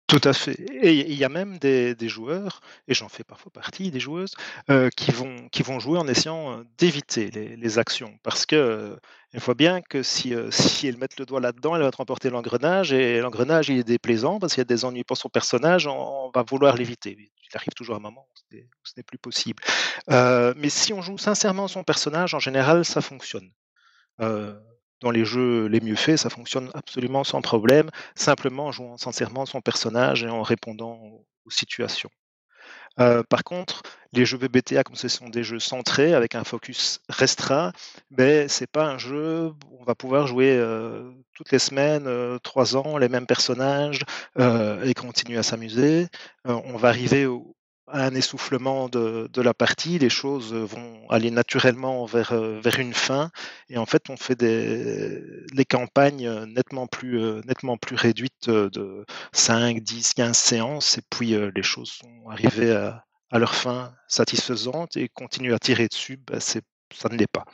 Tout 0.09 0.23
à 0.25 0.33
fait. 0.33 0.59
Et 0.83 1.13
il 1.13 1.19
y 1.19 1.25
a 1.25 1.29
même 1.29 1.59
des, 1.59 1.95
joueurs, 2.09 2.63
et 2.89 2.95
j'en 2.95 3.11
fais 3.11 3.25
parfois 3.25 3.53
partie, 3.53 3.91
des 3.91 4.01
joueuses, 4.01 4.35
euh, 4.71 4.89
qui, 4.97 5.11
vont, 5.11 5.51
qui 5.51 5.63
vont 5.63 5.79
jouer 5.79 5.99
en 5.99 6.09
essayant 6.09 6.51
euh, 6.53 6.65
d'éviter 6.79 7.31
les, 7.31 7.79
actions. 7.79 8.19
Parce 8.23 8.47
que 8.47 8.57
euh, 8.57 8.97
il 9.35 9.41
faut 9.41 9.55
bien 9.55 9.83
que 9.83 10.03
si, 10.03 10.33
si 10.51 10.89
elles 10.89 10.97
mettent 10.97 11.19
le 11.19 11.27
doigt 11.27 11.41
là-dedans, 11.41 11.77
elles 11.77 11.83
vont 11.83 11.91
remporter 11.95 12.31
l'engrenage, 12.31 12.91
et 12.91 13.21
l'engrenage, 13.21 13.69
il 13.69 13.81
est 13.81 13.85
déplaisant, 13.85 14.39
parce 14.39 14.55
qu'il 14.55 14.63
y 14.63 14.63
a 14.63 14.65
des 14.65 14.87
ennuis 14.87 15.05
pour 15.05 15.19
son 15.19 15.29
personnage, 15.29 15.87
on, 15.87 16.31
va 16.35 16.43
vouloir 16.43 16.75
l'éviter. 16.75 17.15
Il 17.21 17.57
arrive 17.57 17.75
toujours 17.77 17.97
un 17.97 18.01
moment 18.01 18.27
où 18.33 18.57
ce 18.85 18.95
n'est 18.97 19.03
plus 19.03 19.19
possible. 19.19 19.63
mais 20.09 20.71
si 20.71 20.95
on 20.95 21.03
joue 21.03 21.19
sincèrement 21.19 21.69
son 21.69 21.85
personnage, 21.85 22.33
en 22.33 22.41
général, 22.41 22.87
ça 22.87 23.03
fonctionne 23.03 23.51
dans 25.01 25.11
les 25.11 25.25
jeux 25.25 25.67
les 25.67 25.81
mieux 25.81 25.97
faits, 25.97 26.19
ça 26.19 26.31
fonctionne 26.31 26.71
absolument 26.75 27.25
sans 27.25 27.41
problème, 27.41 27.91
simplement 28.15 28.67
en 28.67 28.73
jouant 28.73 28.97
sincèrement 28.97 29.47
son 29.47 29.61
personnage 29.61 30.23
et 30.25 30.29
en 30.29 30.43
répondant 30.43 30.99
aux 31.45 31.51
situations. 31.51 32.11
Euh, 33.01 33.23
par 33.23 33.45
contre, 33.45 33.83
les 34.13 34.25
jeux 34.25 34.39
BBTA, 34.39 34.83
comme 34.83 34.97
ce 34.97 35.09
sont 35.09 35.29
des 35.29 35.45
jeux 35.45 35.61
centrés 35.61 36.15
avec 36.15 36.35
un 36.35 36.45
focus 36.45 37.01
restreint, 37.09 37.73
ben, 38.11 38.49
c'est 38.49 38.67
pas 38.71 38.87
un 38.87 38.99
jeu 38.99 39.53
où 39.71 39.79
on 39.81 39.85
va 39.85 39.95
pouvoir 39.95 40.27
jouer 40.27 40.57
euh, 40.57 41.13
toutes 41.35 41.53
les 41.53 41.59
semaines, 41.59 42.07
euh, 42.07 42.39
trois 42.39 42.77
ans, 42.77 42.99
les 42.99 43.09
mêmes 43.09 43.27
personnages 43.27 44.01
et 44.39 44.95
continuer 44.95 45.39
à 45.39 45.43
s'amuser. 45.43 46.09
on 46.45 46.77
va 46.77 46.89
arriver 46.89 47.27
au, 47.27 47.55
un 47.93 48.15
essoufflement 48.15 48.89
de, 48.89 49.29
la 49.41 49.55
partie, 49.55 49.99
les 49.99 50.11
choses 50.11 50.53
vont 50.55 51.09
aller 51.11 51.31
naturellement 51.31 52.05
vers, 52.07 52.33
euh, 52.33 52.61
une 52.79 52.95
fin, 52.95 53.31
et 53.69 53.79
en 53.79 53.87
fait 53.87 54.11
on 54.11 54.17
fait 54.17 54.35
des, 54.35 55.65
campagnes 55.65 56.45
nettement 56.45 56.87
plus, 56.87 57.21
euh, 57.21 57.41
nettement 57.47 57.77
plus 57.77 57.97
réduites 57.97 58.49
de 58.49 59.05
5, 59.33 59.81
10, 59.81 60.15
15 60.15 60.37
séances, 60.37 60.99
et 60.99 61.03
puis 61.11 61.35
euh, 61.35 61.51
les 61.55 61.63
choses 61.63 61.91
sont 61.91 62.31
arrivées 62.31 62.73
à, 62.73 63.05
leur 63.39 63.55
fin 63.55 63.93
satisfaisante, 64.07 64.97
et 64.97 65.09
continuer 65.09 65.55
à 65.55 65.59
tirer 65.59 65.89
dessus, 65.89 66.17
ben, 66.17 66.41
ça 66.41 66.61
ne 67.11 67.17
l'est 67.17 67.31
pas. 67.31 67.45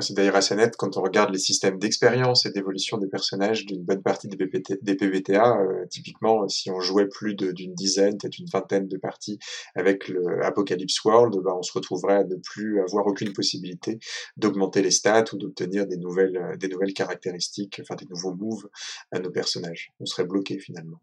C'est 0.00 0.14
d'ailleurs 0.14 0.36
assez 0.36 0.54
net 0.54 0.76
quand 0.76 0.96
on 0.96 1.02
regarde 1.02 1.30
les 1.30 1.38
systèmes 1.38 1.78
d'expérience 1.78 2.46
et 2.46 2.50
d'évolution 2.50 2.98
des 2.98 3.08
personnages 3.08 3.66
d'une 3.66 3.82
bonne 3.82 4.02
partie 4.02 4.28
des, 4.28 4.36
PBT, 4.36 4.78
des 4.82 4.94
PBTA. 4.94 5.58
Euh, 5.58 5.86
typiquement, 5.90 6.46
si 6.48 6.70
on 6.70 6.80
jouait 6.80 7.08
plus 7.08 7.34
d'une 7.34 7.74
dizaine, 7.74 8.16
peut-être 8.16 8.38
une 8.38 8.46
vingtaine 8.46 8.88
de 8.88 8.96
parties 8.96 9.38
avec 9.74 10.08
le 10.08 10.44
Apocalypse 10.44 11.02
World, 11.04 11.36
bah, 11.42 11.54
on 11.56 11.62
se 11.62 11.72
retrouverait 11.72 12.16
à 12.16 12.24
ne 12.24 12.36
plus 12.36 12.80
avoir 12.80 13.06
aucune 13.06 13.32
possibilité 13.32 13.98
d'augmenter 14.36 14.82
les 14.82 14.90
stats 14.90 15.24
ou 15.32 15.36
d'obtenir 15.36 15.86
des 15.86 15.96
nouvelles, 15.96 16.36
euh, 16.36 16.56
des 16.56 16.68
nouvelles 16.68 16.94
caractéristiques, 16.94 17.80
enfin 17.82 17.96
des 17.96 18.06
nouveaux 18.06 18.34
moves 18.34 18.68
à 19.10 19.18
nos 19.18 19.30
personnages. 19.30 19.92
On 20.00 20.06
serait 20.06 20.24
bloqué 20.24 20.58
finalement. 20.58 21.00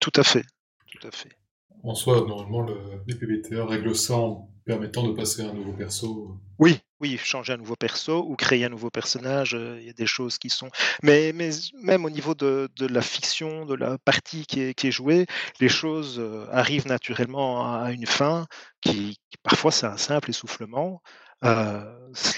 Tout 0.00 0.12
à 0.16 0.22
fait. 0.22 0.44
Tout 0.86 1.06
à 1.06 1.10
fait. 1.10 1.39
En 1.82 1.94
soi, 1.94 2.24
normalement, 2.26 2.62
le, 2.62 3.02
les 3.06 3.14
PBTA 3.16 3.66
règle 3.66 3.94
ça 3.94 4.14
en 4.16 4.50
permettant 4.64 5.02
de 5.06 5.12
passer 5.12 5.42
à 5.42 5.50
un 5.50 5.52
nouveau 5.52 5.74
perso. 5.74 6.40
Oui, 6.58 6.78
Oui, 7.00 7.16
changer 7.16 7.54
un 7.54 7.56
nouveau 7.56 7.76
perso 7.76 8.22
ou 8.28 8.36
créer 8.36 8.64
un 8.66 8.68
nouveau 8.68 8.90
personnage, 8.90 9.54
heu, 9.54 9.78
il 9.80 9.86
y 9.86 9.88
a 9.88 9.94
des 9.94 10.06
choses 10.06 10.36
qui 10.38 10.50
sont 10.50 10.68
mais 11.02 11.32
mais 11.34 11.48
même 11.82 12.04
au 12.04 12.10
niveau 12.10 12.34
de 12.34 12.68
de 12.76 12.86
la 12.86 13.00
fiction, 13.00 13.64
de 13.64 13.74
la 13.74 13.96
partie 13.98 14.44
qui 14.46 14.60
est 14.60 14.74
qui 14.74 14.88
est 14.88 14.90
jouée, 14.92 15.24
les 15.60 15.70
choses, 15.70 16.18
heu, 16.20 16.46
arrivent 16.52 16.86
naturellement 16.86 17.72
à 17.82 17.92
une 17.92 18.04
fin 18.06 18.46
qui 18.82 19.16
qui 19.30 19.38
parfois 19.42 19.72
c'est 19.72 19.86
un 19.86 19.96
simple 19.96 20.28
essoufflement. 20.30 21.00
Heu, 21.42 21.48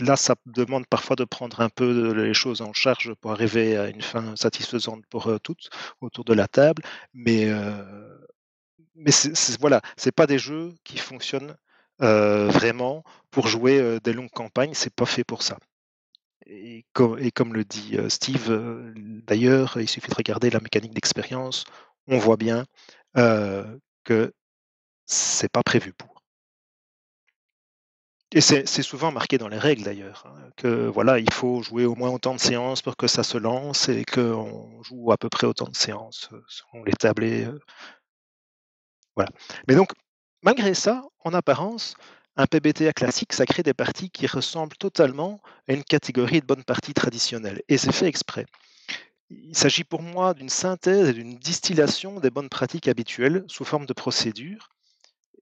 là, 0.00 0.14
ça 0.16 0.36
demande 0.46 0.86
parfois 0.86 1.16
de 1.16 1.24
prendre 1.24 1.60
un 1.60 1.68
peu 1.68 2.12
les 2.12 2.34
choses 2.34 2.62
en 2.62 2.72
charge 2.72 3.12
pour 3.20 3.32
arriver 3.32 3.76
à 3.76 3.88
une 3.88 4.02
fin 4.02 4.36
satisfaisante 4.36 5.04
pour, 5.10 5.28
toutes 5.42 5.68
autour 6.00 6.24
de 6.24 6.34
la 6.34 6.46
table, 6.46 6.82
mais 7.14 7.46
mais 8.94 9.10
c'est 9.12 9.58
voilà, 9.60 9.80
c'est 9.96 10.12
pas 10.12 10.26
des 10.26 10.38
jeux 10.38 10.74
qui 10.84 10.98
fonctionnent, 10.98 11.56
vraiment 12.00 13.04
pour 13.30 13.46
jouer, 13.48 13.98
des 14.02 14.12
longues 14.12 14.30
campagnes, 14.30 14.74
c'est 14.74 14.94
pas 14.94 15.06
fait 15.06 15.24
pour 15.24 15.42
ça. 15.42 15.58
Et 16.46 16.84
com 16.94 17.16
et 17.20 17.30
comme 17.32 17.54
le 17.54 17.64
dit, 17.64 17.96
Steve, 18.08 18.50
d'ailleurs, 19.26 19.78
il 19.80 19.88
suffit 19.88 20.10
de 20.10 20.16
regarder 20.16 20.50
la 20.50 20.60
mécanique 20.60 20.94
d'expérience, 20.94 21.64
on 22.08 22.18
voit 22.18 22.36
bien, 22.38 22.66
que 24.04 24.32
c'est 25.06 25.52
pas 25.52 25.62
prévu 25.64 25.92
pour. 25.94 26.22
Et 28.34 28.40
c'est 28.40 28.64
souvent 28.82 29.12
marqué 29.12 29.36
dans 29.36 29.48
les 29.48 29.58
règles 29.58 29.82
d'ailleurs, 29.84 30.24
hein, 30.26 30.50
que 30.56 30.86
voilà, 30.88 31.18
il 31.18 31.30
faut 31.30 31.62
jouer 31.62 31.84
au 31.84 31.94
moins 31.94 32.08
autant 32.10 32.34
de 32.34 32.40
séances 32.40 32.80
pour 32.80 32.96
que 32.96 33.06
ça 33.06 33.22
se 33.24 33.36
lance 33.36 33.90
et 33.90 34.04
qu'on 34.06 34.82
joue 34.82 35.12
à 35.12 35.18
peu 35.18 35.28
près 35.28 35.46
autant 35.46 35.66
de 35.68 35.76
séances, 35.76 36.30
selon 36.48 36.82
les 36.84 36.92
tablets, 36.94 37.44
heu. 37.44 37.60
Voilà. 39.16 39.30
Mais 39.68 39.74
donc, 39.74 39.90
malgré 40.42 40.74
ça, 40.74 41.02
en 41.24 41.34
apparence, 41.34 41.94
un 42.36 42.46
PBTA 42.46 42.92
classique, 42.92 43.32
ça 43.32 43.46
crée 43.46 43.62
des 43.62 43.74
parties 43.74 44.10
qui 44.10 44.26
ressemblent 44.26 44.76
totalement 44.76 45.40
à 45.68 45.72
une 45.72 45.84
catégorie 45.84 46.40
de 46.40 46.46
bonnes 46.46 46.64
parties 46.64 46.94
traditionnelles 46.94 47.62
et 47.68 47.76
c'est 47.76 47.92
fait 47.92 48.06
exprès. 48.06 48.46
Il 49.30 49.56
s'agit 49.56 49.84
pour 49.84 50.02
moi 50.02 50.34
d'une 50.34 50.48
synthèse 50.48 51.08
et 51.08 51.12
d'une 51.12 51.36
distillation 51.38 52.20
des 52.20 52.30
bonnes 52.30 52.48
pratiques 52.48 52.88
habituelles 52.88 53.44
sous 53.48 53.64
forme 53.64 53.86
de 53.86 53.92
procédures 53.92 54.68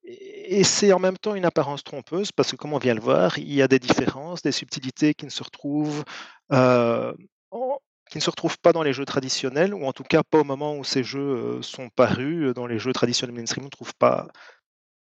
et 0.02 0.64
c'est 0.64 0.92
en 0.92 0.98
même 0.98 1.18
temps 1.18 1.34
une 1.34 1.44
apparence 1.44 1.84
trompeuse 1.84 2.32
parce 2.32 2.50
que 2.50 2.56
comme 2.56 2.72
on 2.72 2.78
vient 2.78 2.94
le 2.94 3.00
voir, 3.00 3.38
il 3.38 3.52
y 3.52 3.62
a 3.62 3.68
des 3.68 3.78
différences, 3.78 4.42
des 4.42 4.52
subtilités 4.52 5.14
qui 5.14 5.26
ne 5.26 5.30
se 5.30 5.42
retrouvent, 5.42 6.04
en 6.50 7.78
qui 8.10 8.18
ne 8.18 8.22
se 8.22 8.30
retrouvent 8.30 8.58
pas 8.58 8.72
dans 8.72 8.82
les 8.82 8.92
jeux 8.92 9.04
traditionnels 9.04 9.74
ou 9.74 9.84
en 9.86 9.92
tout 9.92 10.02
cas 10.02 10.22
pas 10.22 10.40
au 10.40 10.44
moment 10.44 10.76
où 10.76 10.84
ces 10.84 11.04
jeux, 11.04 11.58
heu, 11.58 11.62
sont 11.62 11.88
parus, 11.90 12.52
dans 12.54 12.66
les 12.66 12.78
jeux 12.78 12.92
traditionnels 12.92 13.36
mainstream, 13.36 13.64
on 13.64 13.66
ne 13.66 13.70
trouve 13.70 13.94
pas 13.94 14.28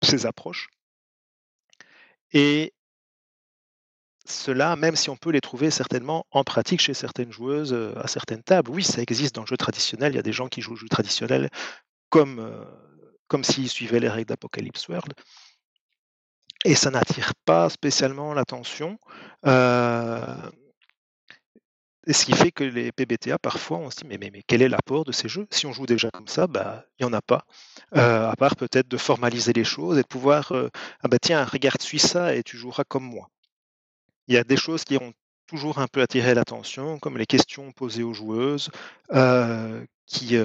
ces 0.03 0.25
approches 0.25 0.69
et 2.33 2.73
cela, 4.27 4.75
même 4.75 4.95
si 4.95 5.09
on 5.09 5.17
peut 5.17 5.29
les 5.29 5.41
trouver 5.41 5.69
certainement 5.69 6.25
en 6.31 6.43
pratique 6.43 6.81
chez 6.81 6.93
certaines 6.95 7.31
joueuses, 7.31 7.73
heu, 7.73 7.93
à 7.97 8.07
certaines 8.07 8.41
tables. 8.41 8.71
Oui, 8.71 8.83
ça 8.83 9.01
existe 9.01 9.35
dans 9.35 9.41
le 9.41 9.47
jeu 9.47 9.57
traditionnel, 9.57 10.13
il 10.13 10.15
y 10.15 10.19
a 10.19 10.23
des 10.23 10.33
gens 10.33 10.47
qui 10.47 10.61
jouent 10.61 10.73
au 10.73 10.77
jeu 10.77 10.87
traditionnel 10.89 11.49
comme, 12.09 12.65
comme 13.27 13.43
s'ils 13.43 13.69
suivaient 13.69 13.99
les 13.99 14.09
règles 14.09 14.29
d'Apocalypse 14.29 14.87
World 14.87 15.13
et 16.65 16.75
ça 16.75 16.89
n'attire 16.89 17.33
pas 17.45 17.69
spécialement 17.69 18.33
l'attention, 18.33 18.97
et 22.07 22.13
ce 22.13 22.25
qui 22.25 22.33
fait 22.33 22.51
que 22.51 22.63
les 22.63 22.91
PBTA, 22.91 23.39
parfois, 23.39 23.77
on 23.79 23.89
se 23.91 23.97
dit: 23.97 24.05
«Mais 24.07 24.17
mais 24.19 24.29
mais 24.31 24.43
quel 24.47 24.61
est 24.61 24.69
l'apport 24.69 25.05
de 25.05 25.11
ces 25.11 25.27
jeux?» 25.29 25.47
si 25.51 25.65
on 25.65 25.73
joue 25.73 25.85
déjà 25.85 26.09
comme 26.11 26.27
ça, 26.27 26.47
bah, 26.47 26.85
il 26.99 27.03
y 27.03 27.05
en 27.05 27.13
a 27.13 27.21
pas, 27.21 27.45
heu, 27.95 27.99
à 27.99 28.35
part 28.37 28.55
peut-être 28.55 28.87
de 28.87 28.97
formaliser 28.97 29.53
les 29.53 29.63
choses 29.63 29.97
et 29.97 30.03
de 30.03 30.07
pouvoir, 30.07 30.51
heu: 30.53 30.69
«Ah 31.03 31.07
bah 31.07 31.17
tiens, 31.21 31.43
regarde, 31.45 31.81
suis 31.81 31.99
ça 31.99 32.35
et 32.35 32.43
tu 32.43 32.57
joueras 32.57 32.83
comme 32.87 33.05
moi». 33.05 33.29
Il 34.27 34.35
y 34.35 34.37
a 34.37 34.43
des 34.43 34.57
choses 34.57 34.83
qui 34.83 34.97
ont 34.97 35.13
toujours 35.47 35.79
un 35.79 35.87
peu 35.87 36.01
attiré 36.01 36.33
l'attention, 36.35 36.99
comme 36.99 37.17
les 37.17 37.25
questions 37.27 37.71
posées 37.71 38.03
aux 38.03 38.13
joueuses, 38.13 38.69
heu, 39.13 39.85
qui, 40.07 40.35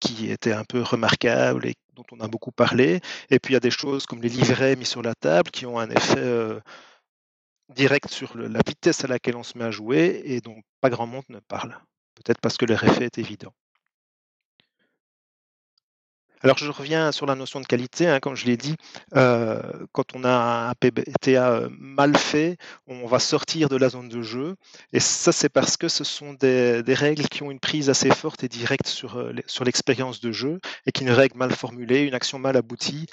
qui 0.00 0.30
étaient 0.30 0.52
un 0.52 0.64
peu 0.64 0.82
remarquables 0.82 1.66
et 1.66 1.74
dont 1.94 2.04
on 2.12 2.20
a 2.20 2.28
beaucoup 2.28 2.52
parlé 2.52 3.00
et 3.30 3.38
puis 3.38 3.52
il 3.52 3.54
y 3.54 3.56
a 3.56 3.60
des 3.60 3.70
choses 3.70 4.06
comme 4.06 4.22
les 4.22 4.30
livrets 4.30 4.76
mis 4.76 4.86
sur 4.86 5.02
la 5.02 5.14
table 5.14 5.50
qui 5.50 5.66
ont 5.66 5.78
un 5.78 5.90
effet, 5.90 6.18
direct 7.72 8.08
sur 8.08 8.36
la 8.36 8.60
vitesse 8.66 9.04
à 9.04 9.08
laquelle 9.08 9.36
on 9.36 9.42
se 9.42 9.58
met 9.58 9.64
à 9.64 9.70
jouer 9.70 10.22
et 10.24 10.40
dont 10.40 10.60
pas 10.80 10.90
grand 10.90 11.06
monde 11.06 11.24
ne 11.28 11.40
parle. 11.40 11.78
Peut-être 12.14 12.40
parce 12.40 12.56
que 12.56 12.66
leur 12.66 12.82
effet 12.84 13.06
est 13.06 13.18
évident. 13.18 13.52
Alors 16.44 16.58
je 16.58 16.68
reviens 16.68 17.12
sur 17.12 17.24
la 17.24 17.36
notion 17.36 17.60
de 17.60 17.66
qualité, 17.66 18.08
hein, 18.08 18.18
comme 18.18 18.34
je 18.34 18.46
l'ai 18.46 18.56
dit, 18.56 18.74
heu, 19.14 19.62
quand 19.92 20.16
on 20.16 20.24
a 20.24 20.70
un 20.70 20.74
PBTA, 20.74 21.52
heu, 21.52 21.68
mal 21.78 22.16
fait, 22.16 22.56
on 22.88 23.06
va 23.06 23.20
sortir 23.20 23.68
de 23.68 23.76
la 23.76 23.88
zone 23.88 24.08
de 24.08 24.22
jeu 24.22 24.56
et 24.92 24.98
ça, 24.98 25.30
c'est 25.30 25.48
parce 25.48 25.76
que 25.76 25.86
ce 25.86 26.02
sont 26.02 26.32
des 26.32 26.82
règles 26.88 27.28
qui 27.28 27.44
ont 27.44 27.52
une 27.52 27.60
prise 27.60 27.90
assez 27.90 28.10
forte 28.10 28.42
et 28.42 28.48
directe 28.48 28.88
sur, 28.88 29.18
l'e 29.18 29.42
sur 29.46 29.64
l'expérience 29.64 30.20
de 30.20 30.32
jeu 30.32 30.58
et 30.86 30.90
qu'une 30.90 31.10
règle 31.10 31.38
mal 31.38 31.52
formulée, 31.52 32.02
une 32.02 32.14
action 32.14 32.40
mal 32.40 32.56
aboutie 32.56 33.06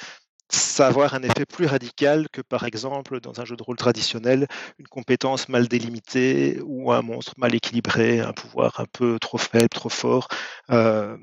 ça 0.49 0.91
un 1.13 1.23
effet 1.23 1.45
plus 1.45 1.65
radical 1.65 2.27
que, 2.31 2.41
par 2.41 2.63
exemple, 2.65 3.19
dans 3.21 3.39
un 3.41 3.45
jeu 3.45 3.55
de 3.55 3.63
rôle 3.63 3.77
traditionnel, 3.77 4.47
une 4.77 4.87
compétence 4.87 5.49
mal 5.49 5.67
délimitée 5.67 6.59
ou 6.65 6.91
un 6.91 7.01
monstre 7.01 7.33
mal 7.37 7.55
équilibré, 7.55 8.19
un 8.19 8.33
pouvoir 8.33 8.79
un 8.79 8.85
peu 8.85 9.17
trop 9.19 9.37
faible, 9.37 9.69
trop 9.69 9.89
fort. 9.89 10.27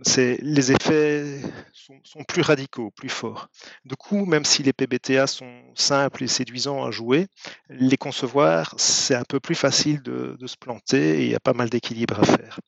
C'est 0.02 0.38
les 0.42 0.72
effets 0.72 1.40
sont 1.72 1.98
sont 2.04 2.24
plus 2.24 2.42
radicaux, 2.42 2.90
plus 2.90 3.08
forts. 3.08 3.48
Du 3.84 3.96
coup, 3.96 4.24
même 4.26 4.44
si 4.44 4.62
les 4.62 4.72
PBTA 4.72 5.26
sont 5.26 5.62
simples 5.74 6.24
et 6.24 6.28
séduisants 6.28 6.84
à 6.84 6.90
jouer, 6.90 7.26
les 7.70 7.96
concevoir, 7.96 8.74
c'est 8.78 9.14
un 9.14 9.24
peu 9.24 9.40
plus 9.40 9.54
facile 9.54 10.02
de 10.02 10.36
de 10.38 10.46
se 10.46 10.56
planter 10.56 11.20
et 11.20 11.24
il 11.24 11.30
y 11.30 11.34
a 11.34 11.40
pas 11.40 11.52
mal 11.54 11.70
d'équilibre 11.70 12.20
à 12.20 12.24
faire. 12.24 12.58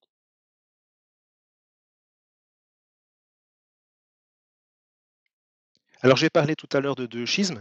Alors 6.00 6.16
j'ai 6.16 6.30
parlé 6.30 6.54
tout 6.54 6.68
à 6.72 6.80
l'heure 6.80 6.94
de 6.94 7.06
2 7.06 7.26
schismes, 7.26 7.60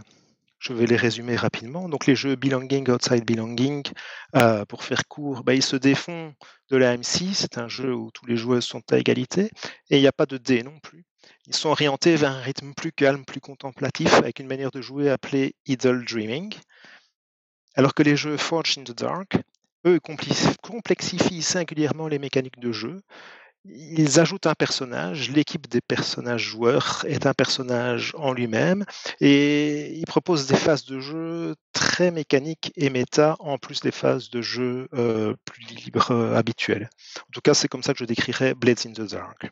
je 0.60 0.72
vais 0.72 0.86
les 0.86 0.96
résumer 0.96 1.34
rapidement. 1.34 1.88
Donc 1.88 2.06
les 2.06 2.14
jeux 2.14 2.36
Belonging, 2.36 2.88
Outside 2.88 3.24
Belonging, 3.24 3.82
heu, 4.36 4.64
pour 4.66 4.84
faire 4.84 5.06
court, 5.08 5.42
bah, 5.42 5.54
ils 5.54 5.62
se 5.62 5.76
défont 5.76 6.34
de 6.70 6.76
la 6.76 6.96
M6, 6.96 7.34
c'est 7.34 7.58
un 7.58 7.68
jeu 7.68 7.92
où 7.94 8.10
tous 8.12 8.26
les 8.26 8.36
joueurs 8.36 8.62
sont 8.62 8.82
à 8.92 8.98
égalité 8.98 9.50
et 9.90 9.96
il 9.96 10.00
n'y 10.00 10.06
a 10.06 10.12
pas 10.12 10.26
de 10.26 10.36
dés 10.36 10.62
non 10.62 10.78
plus. 10.78 11.04
Ils 11.46 11.54
sont 11.54 11.70
orientés 11.70 12.14
vers 12.16 12.30
un 12.30 12.40
rythme 12.40 12.74
plus 12.74 12.92
calme, 12.92 13.24
plus 13.24 13.40
contemplatif, 13.40 14.12
avec 14.14 14.38
une 14.38 14.46
manière 14.46 14.70
de 14.70 14.80
jouer 14.82 15.10
appelée 15.10 15.54
Idle 15.66 16.04
Dreaming. 16.04 16.54
Alors 17.74 17.94
que 17.94 18.02
les 18.02 18.16
jeux 18.16 18.36
Forged 18.36 18.78
in 18.78 18.84
the 18.84 18.96
Dark, 18.96 19.36
eux, 19.86 19.98
complexifient 20.62 21.42
singulièrement 21.42 22.08
les 22.08 22.18
mécaniques 22.18 22.60
de 22.60 22.72
jeu 22.72 23.00
ils 23.70 24.20
ajoutent 24.20 24.46
un 24.46 24.54
personnage, 24.54 25.30
l'équipe 25.30 25.68
des 25.68 25.80
personnages 25.80 26.42
joueurs 26.42 27.04
est 27.06 27.26
un 27.26 27.34
personnage 27.34 28.14
en 28.16 28.32
lui-même 28.32 28.84
et 29.20 29.92
ils 29.98 30.06
proposent 30.06 30.46
des 30.46 30.56
phases 30.56 30.84
de 30.84 31.00
jeu 31.00 31.54
très 31.72 32.10
mécaniques 32.10 32.72
et 32.76 32.90
méta 32.90 33.36
en 33.40 33.58
plus 33.58 33.80
des 33.80 33.90
phases 33.90 34.30
de 34.30 34.42
jeu, 34.42 34.88
heu, 34.94 35.36
plus 35.44 35.64
libres, 35.64 36.12
habituelles. 36.34 36.88
En 37.20 37.30
tout 37.32 37.40
cas, 37.40 37.54
c'est 37.54 37.68
comme 37.68 37.82
ça 37.82 37.92
que 37.92 37.98
je 38.00 38.04
décrirais 38.04 38.54
Blades 38.54 38.86
in 38.86 38.92
the 38.92 39.10
Dark. 39.10 39.50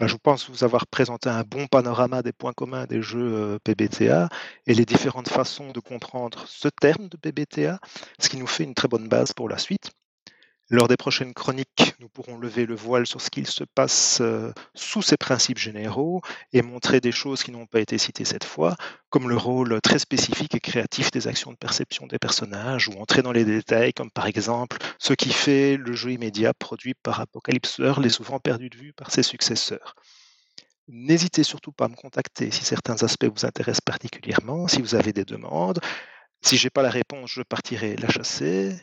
Je 0.00 0.16
pense 0.16 0.48
vous 0.50 0.64
avoir 0.64 0.86
présenté 0.88 1.28
un 1.28 1.42
bon 1.44 1.66
panorama 1.68 2.22
des 2.22 2.32
points 2.32 2.52
communs 2.52 2.86
des 2.86 3.00
jeux, 3.02 3.54
heu, 3.54 3.58
PBTA 3.62 4.28
et 4.66 4.74
les 4.74 4.84
différentes 4.84 5.28
façons 5.28 5.70
de 5.70 5.80
comprendre 5.80 6.44
ce 6.48 6.68
terme 6.68 7.08
de 7.08 7.16
PBTA, 7.16 7.78
ce 8.18 8.28
qui 8.28 8.38
nous 8.38 8.46
fait 8.48 8.64
une 8.64 8.74
très 8.74 8.88
bonne 8.88 9.08
base 9.08 9.32
pour 9.32 9.48
la 9.48 9.58
suite. 9.58 9.90
Lors 10.70 10.86
des 10.86 10.98
prochaines 10.98 11.32
chroniques, 11.32 11.94
nous 11.98 12.10
pourrons 12.10 12.36
lever 12.36 12.66
le 12.66 12.74
voile 12.74 13.06
sur 13.06 13.22
ce 13.22 13.30
qu'il 13.30 13.46
se 13.46 13.64
passe 13.64 14.18
euh, 14.20 14.52
sous 14.74 15.00
ces 15.00 15.16
principes 15.16 15.56
généraux 15.56 16.20
et 16.52 16.60
montrer 16.60 17.00
des 17.00 17.10
choses 17.10 17.42
qui 17.42 17.50
n'ont 17.52 17.64
pas 17.64 17.80
été 17.80 17.96
citées 17.96 18.26
cette 18.26 18.44
fois, 18.44 18.76
comme 19.08 19.30
le 19.30 19.36
rôle 19.38 19.80
très 19.80 19.98
spécifique 19.98 20.54
et 20.54 20.60
créatif 20.60 21.10
des 21.10 21.26
actions 21.26 21.52
de 21.52 21.56
perception 21.56 22.06
des 22.06 22.18
personnages, 22.18 22.86
ou 22.88 23.00
entrer 23.00 23.22
dans 23.22 23.32
les 23.32 23.46
détails, 23.46 23.94
comme 23.94 24.10
par 24.10 24.26
exemple 24.26 24.76
ce 24.98 25.14
qui 25.14 25.30
fait 25.30 25.78
le 25.78 25.94
jeu 25.94 26.12
immédiat 26.12 26.52
produit 26.52 26.92
par 26.92 27.18
Apocalypse 27.20 27.78
World 27.78 28.04
est 28.04 28.10
souvent 28.10 28.38
perdu 28.38 28.68
de 28.68 28.76
vue 28.76 28.92
par 28.92 29.10
ses 29.10 29.22
successeurs. 29.22 29.94
N'hésitez 30.86 31.44
surtout 31.44 31.72
pas 31.72 31.86
à 31.86 31.88
me 31.88 31.96
contacter 31.96 32.50
si 32.50 32.66
certains 32.66 33.02
aspects 33.02 33.24
vous 33.24 33.46
intéressent 33.46 33.80
particulièrement, 33.80 34.68
si 34.68 34.82
vous 34.82 34.94
avez 34.94 35.14
des 35.14 35.24
demandes. 35.24 35.80
Si 36.42 36.58
j'ai 36.58 36.70
pas 36.70 36.82
la 36.82 36.90
réponse, 36.90 37.30
je 37.32 37.42
partirai 37.42 37.96
la 37.96 38.10
chasser 38.10 38.76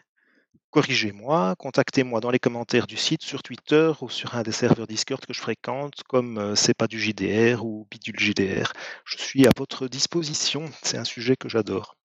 corrigez-moi, 0.75 1.55
contactez-moi 1.57 2.19
dans 2.19 2.31
les 2.31 2.39
commentaires 2.39 2.85
du 2.85 2.97
site, 2.97 3.21
sur 3.21 3.41
Twitter 3.43 3.93
ou 4.01 4.09
sur 4.09 4.35
un 4.35 4.43
des 4.43 4.51
serveurs 4.51 4.87
Discord 4.87 5.25
que 5.25 5.31
je 5.31 5.39
fréquente, 5.39 6.03
comme 6.09 6.37
euh, 6.37 6.55
C'est 6.55 6.73
pas 6.73 6.87
du 6.87 6.99
JDR 6.99 7.63
ou 7.63 7.87
Bidule 7.89 8.19
JDR. 8.19 8.73
Je 9.05 9.17
suis 9.17 9.47
à 9.47 9.51
votre 9.55 9.87
disposition, 9.87 10.65
c'est 10.83 10.97
un 10.97 11.05
sujet 11.05 11.37
que 11.37 11.47
j'adore. 11.47 11.95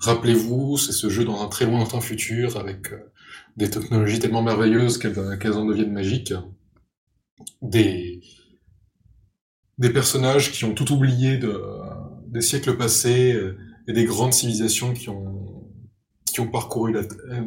Rappelez-vous, 0.00 0.78
c'est 0.78 0.92
ce 0.92 1.08
jeu 1.08 1.24
dans 1.24 1.42
un 1.42 1.48
très 1.48 1.66
lointain 1.66 2.00
futur, 2.00 2.56
avec 2.56 2.92
euh, 2.92 3.10
des 3.56 3.68
technologies 3.68 4.20
tellement 4.20 4.42
merveilleuses 4.42 4.98
qu'elles 4.98 5.18
en 5.18 5.64
deviennent 5.64 5.92
magiques. 5.92 6.34
Des, 7.62 8.20
personnages 9.92 10.52
qui 10.52 10.64
ont 10.64 10.74
tout 10.74 10.92
oublié 10.92 11.38
de, 11.38 11.60
des 12.28 12.42
siècles 12.42 12.76
passés 12.76 13.32
euh, 13.32 13.56
et 13.88 13.92
des 13.92 14.04
grandes 14.04 14.32
civilisations 14.32 14.92
qui 14.92 15.08
ont, 15.08 15.47
ont 16.40 16.48
parcouru, 16.48 16.92
la, 16.92 17.02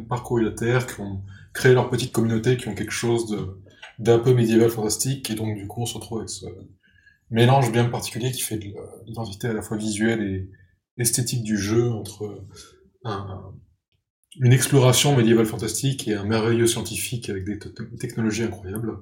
parcouru 0.08 0.44
la 0.44 0.52
Terre, 0.52 0.86
qui 0.86 1.00
ont 1.00 1.22
créé 1.52 1.74
leur 1.74 1.90
petite 1.90 2.12
communauté, 2.12 2.56
qui 2.56 2.68
ont 2.68 2.74
quelque 2.74 2.92
chose 2.92 3.56
d'un 3.98 4.18
peu 4.18 4.34
médiéval 4.34 4.70
fantastique, 4.70 5.30
et 5.30 5.34
donc 5.34 5.56
du 5.56 5.66
coup 5.66 5.82
on 5.82 5.86
se 5.86 5.94
retrouve 5.94 6.18
avec 6.18 6.30
ce 6.30 6.46
mélange 7.30 7.72
bien 7.72 7.86
particulier 7.86 8.30
qui 8.30 8.42
fait 8.42 8.58
de 8.58 8.72
l'identité 9.06 9.48
à 9.48 9.52
la 9.52 9.62
fois 9.62 9.76
visuelle 9.76 10.22
et 10.22 10.50
esthétique 11.00 11.42
du 11.42 11.56
jeu 11.56 11.90
entre 11.90 12.44
une 13.04 14.52
exploration 14.52 15.16
médiévale 15.16 15.46
fantastique 15.46 16.08
et 16.08 16.14
un 16.14 16.24
merveilleux 16.24 16.66
scientifique 16.66 17.28
avec 17.28 17.44
des 17.44 17.58
technologies 17.98 18.44
incroyables. 18.44 18.98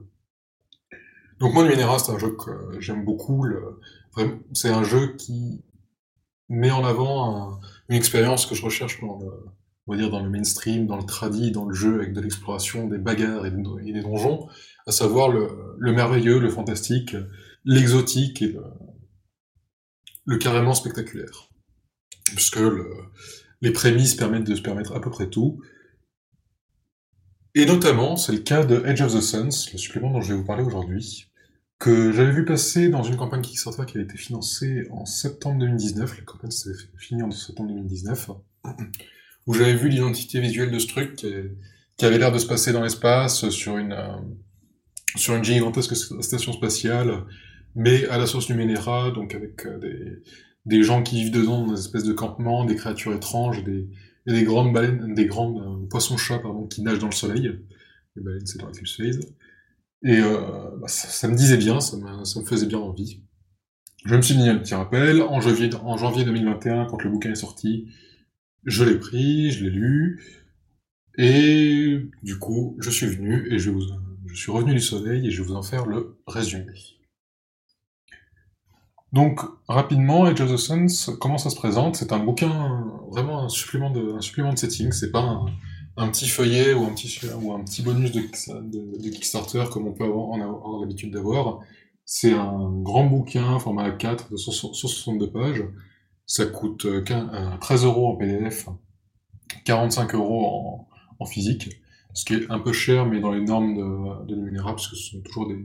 Donc 1.39 1.55
moi, 1.55 1.65
Numenera, 1.65 1.99
c'est 1.99 2.13
un 2.13 2.19
jeu 2.19 2.37
que 2.37 2.81
j'aime 2.81 3.05
beaucoup. 3.05 3.47
C'est 4.53 4.69
un 4.69 4.85
jeu 4.85 5.17
qui 5.17 5.65
met 6.49 6.71
en 6.71 6.85
avant 6.85 7.59
une 7.89 7.97
expérience 7.97 8.45
que 8.47 8.55
je 8.55 8.63
recherche 8.63 9.01
dans 9.01 9.19
le, 9.19 9.31
dire 9.97 10.11
dans 10.11 10.23
le 10.23 10.31
mainstream, 10.31 10.87
dans 10.87 10.97
le 10.97 11.05
tradi, 11.05 11.51
dans 11.51 11.65
le 11.65 11.75
jeu 11.75 11.95
avec 11.95 12.13
de 12.13 12.21
l'exploration, 12.21 12.89
des 12.89 12.99
bagarres 12.99 13.47
et, 13.47 13.51
des 13.51 14.03
donjons, 14.03 14.49
à 14.87 14.93
savoir 14.93 15.29
le, 15.29 15.93
merveilleux, 15.93 16.39
le 16.39 16.51
fantastique, 16.51 17.17
l'exotique 17.65 18.43
et 18.43 18.57
le, 20.25 20.39
carrément 20.39 20.75
spectaculaire. 20.75 21.51
Puisque 22.35 22.61
les 23.61 23.73
prémices 23.73 24.15
permettent 24.15 24.45
de 24.45 24.55
se 24.55 24.63
permettre 24.63 24.95
à 24.95 25.01
peu 25.01 25.11
près 25.11 25.29
tout. 25.29 25.61
Et 27.55 27.67
notamment, 27.67 28.17
c'est 28.17 28.33
le 28.33 28.39
cas 28.39 28.65
de 28.65 28.83
Edge 28.87 29.03
of 29.03 29.13
the 29.13 29.21
Suns, 29.21 29.71
le 29.73 29.79
supplément 29.79 30.13
dont 30.13 30.21
je 30.21 30.33
vais 30.33 30.39
vous 30.39 30.47
parler 30.47 30.63
aujourd'hui, 30.63 31.27
que 31.81 32.13
j'avais 32.13 32.31
vu 32.31 32.45
passer 32.45 32.91
dans 32.91 33.03
une 33.03 33.17
campagne 33.17 33.41
Kickstarter 33.41 33.87
qui 33.87 33.99
a 33.99 34.03
été 34.03 34.17
financée 34.17 34.87
en 34.91 35.05
septembre 35.07 35.59
2019. 35.61 36.19
La 36.19 36.25
campagne 36.25 36.51
s'est 36.51 36.71
finie 36.97 37.23
en 37.23 37.31
septembre 37.31 37.71
2019. 37.71 38.31
Où 39.47 39.55
j'avais 39.55 39.75
vu 39.75 39.89
l'identité 39.89 40.41
visuelle 40.41 40.71
de 40.71 40.79
ce 40.79 40.87
truc 40.87 41.17
qui, 41.17 42.05
avait 42.05 42.19
l'air 42.19 42.33
de 42.33 42.39
se 42.39 42.47
passer 42.47 42.73
dans 42.73 42.83
l'espace, 42.83 43.49
sur 43.51 43.77
une, 43.77 43.93
euh, 43.93 44.17
sur 45.17 45.35
une 45.35 45.45
gigantesque 45.45 45.95
station 46.23 46.53
spatiale, 46.53 47.25
mais 47.75 48.07
à 48.09 48.19
la 48.19 48.27
source 48.27 48.47
du 48.47 48.55
Ménéra, 48.55 49.11
donc 49.11 49.35
avec 49.35 49.67
euh, 49.67 49.79
des, 49.79 50.23
des 50.67 50.83
gens 50.83 51.03
qui 51.03 51.17
vivent 51.17 51.33
dedans 51.33 51.67
dans 51.67 51.73
des 51.75 51.81
espèces 51.81 52.05
de 52.05 52.13
campements, 52.13 52.65
des 52.65 52.77
créatures 52.77 53.13
étranges, 53.13 53.63
des, 53.65 53.89
et 54.27 54.33
des 54.33 54.45
grandes 54.45 54.73
baleines, 54.73 55.15
des 55.15 55.27
grandes 55.27 55.61
euh, 55.61 55.87
poissons-chats, 55.89 56.39
pardon, 56.39 56.67
qui 56.67 56.83
nagent 56.83 56.99
dans 56.99 57.07
le 57.07 57.13
soleil. 57.13 57.59
Les 58.17 58.23
baleines, 58.23 58.47
c'est 58.47 58.59
dans 58.59 58.69
Eclipse 58.69 58.97
Phase. 58.97 59.21
Et 60.03 60.21
bah, 60.23 60.89
ça, 60.89 61.29
me 61.29 61.37
disait 61.37 61.59
bien, 61.59 61.79
ça, 61.81 61.99
ça 62.25 62.41
me 62.41 62.47
faisait 62.47 62.65
bien 62.65 62.79
envie. 62.79 63.21
Je 64.07 64.17
me 64.17 64.23
suis 64.23 64.35
mis 64.35 64.49
un 64.49 64.57
petit 64.57 64.75
rappel. 64.75 65.21
En 65.23 65.41
janvier, 65.41 65.71
en 65.75 65.97
janvier 65.97 66.25
2021, 66.25 66.87
quand 66.87 67.03
le 67.03 67.11
bouquin 67.11 67.33
est 67.33 67.35
sorti, 67.35 67.87
je 68.65 68.85
l'ai 68.85 68.99
pris, 68.99 69.51
je 69.51 69.65
l'ai 69.65 69.71
lu. 69.71 70.41
Et 71.17 72.01
du 72.23 72.39
coup, 72.39 72.77
je 72.81 72.91
suis 72.91 73.07
venu 73.07 73.47
et 73.53 73.59
je, 73.59 73.71
suis 74.35 74.53
revenu 74.53 74.75
du 74.75 74.81
soleil 74.81 75.27
et 75.27 75.31
je 75.31 75.43
vais 75.43 75.49
vous 75.49 75.55
en 75.55 75.63
faire 75.63 75.87
le 75.87 76.19
résumé. 76.27 76.73
Donc, 79.13 79.41
rapidement, 79.67 80.25
Age 80.25 80.41
of 80.41 80.53
the 80.53 80.57
Suns, 80.57 81.17
comment 81.21 81.37
ça 81.37 81.51
se 81.51 81.57
présente? 81.57 81.97
C'est 81.97 82.13
un 82.13 82.21
bouquin, 82.21 82.87
vraiment 83.11 83.43
un 83.43 83.49
supplément 83.49 83.91
de, 83.91 84.13
un 84.13 84.21
supplément 84.21 84.53
de 84.53 84.59
setting, 84.59 84.93
c'est 84.93 85.11
pas 85.11 85.45
un, 85.97 86.09
petit 86.09 86.29
feuillet 86.29 86.73
ou 86.75 86.85
un 86.85 86.95
petit, 86.95 87.21
ou 87.43 87.53
un 87.53 87.65
petit 87.65 87.83
bonus 87.83 88.13
de, 88.13 88.21
de, 88.21 89.11
Kickstarter 89.11 89.65
comme 89.73 89.89
on 89.89 89.93
peut 89.93 90.05
avoir, 90.05 90.29
en 90.29 90.41
avoir 90.41 90.81
l'habitude 90.81 91.13
d'avoir. 91.13 91.59
C'est 92.05 92.33
un 92.33 92.71
grand 92.83 93.05
bouquin, 93.07 93.59
format 93.59 93.91
A4, 93.91 94.31
de 94.31 94.37
162 94.37 95.31
pages. 95.31 95.65
Ça 96.31 96.47
coûte 96.47 96.87
13 97.61 97.85
euh, 97.85 97.87
euros 97.89 98.13
en 98.13 98.15
PDF, 98.15 98.69
45 99.65 100.15
euros 100.15 100.87
en, 101.19 101.27
physique, 101.27 101.71
ce 102.15 102.25
qui 102.25 102.35
est 102.35 102.51
un 102.53 102.61
peu 102.61 102.73
cher, 102.73 103.05
mais 103.05 103.19
dans 103.19 103.33
les 103.33 103.41
normes 103.41 103.75
de, 103.75 104.27
de 104.27 104.37
Numenera, 104.37 104.71
parce 104.71 104.87
que 104.87 104.95
ce 104.95 105.11
sont 105.11 105.21
toujours 105.23 105.49
des 105.49 105.59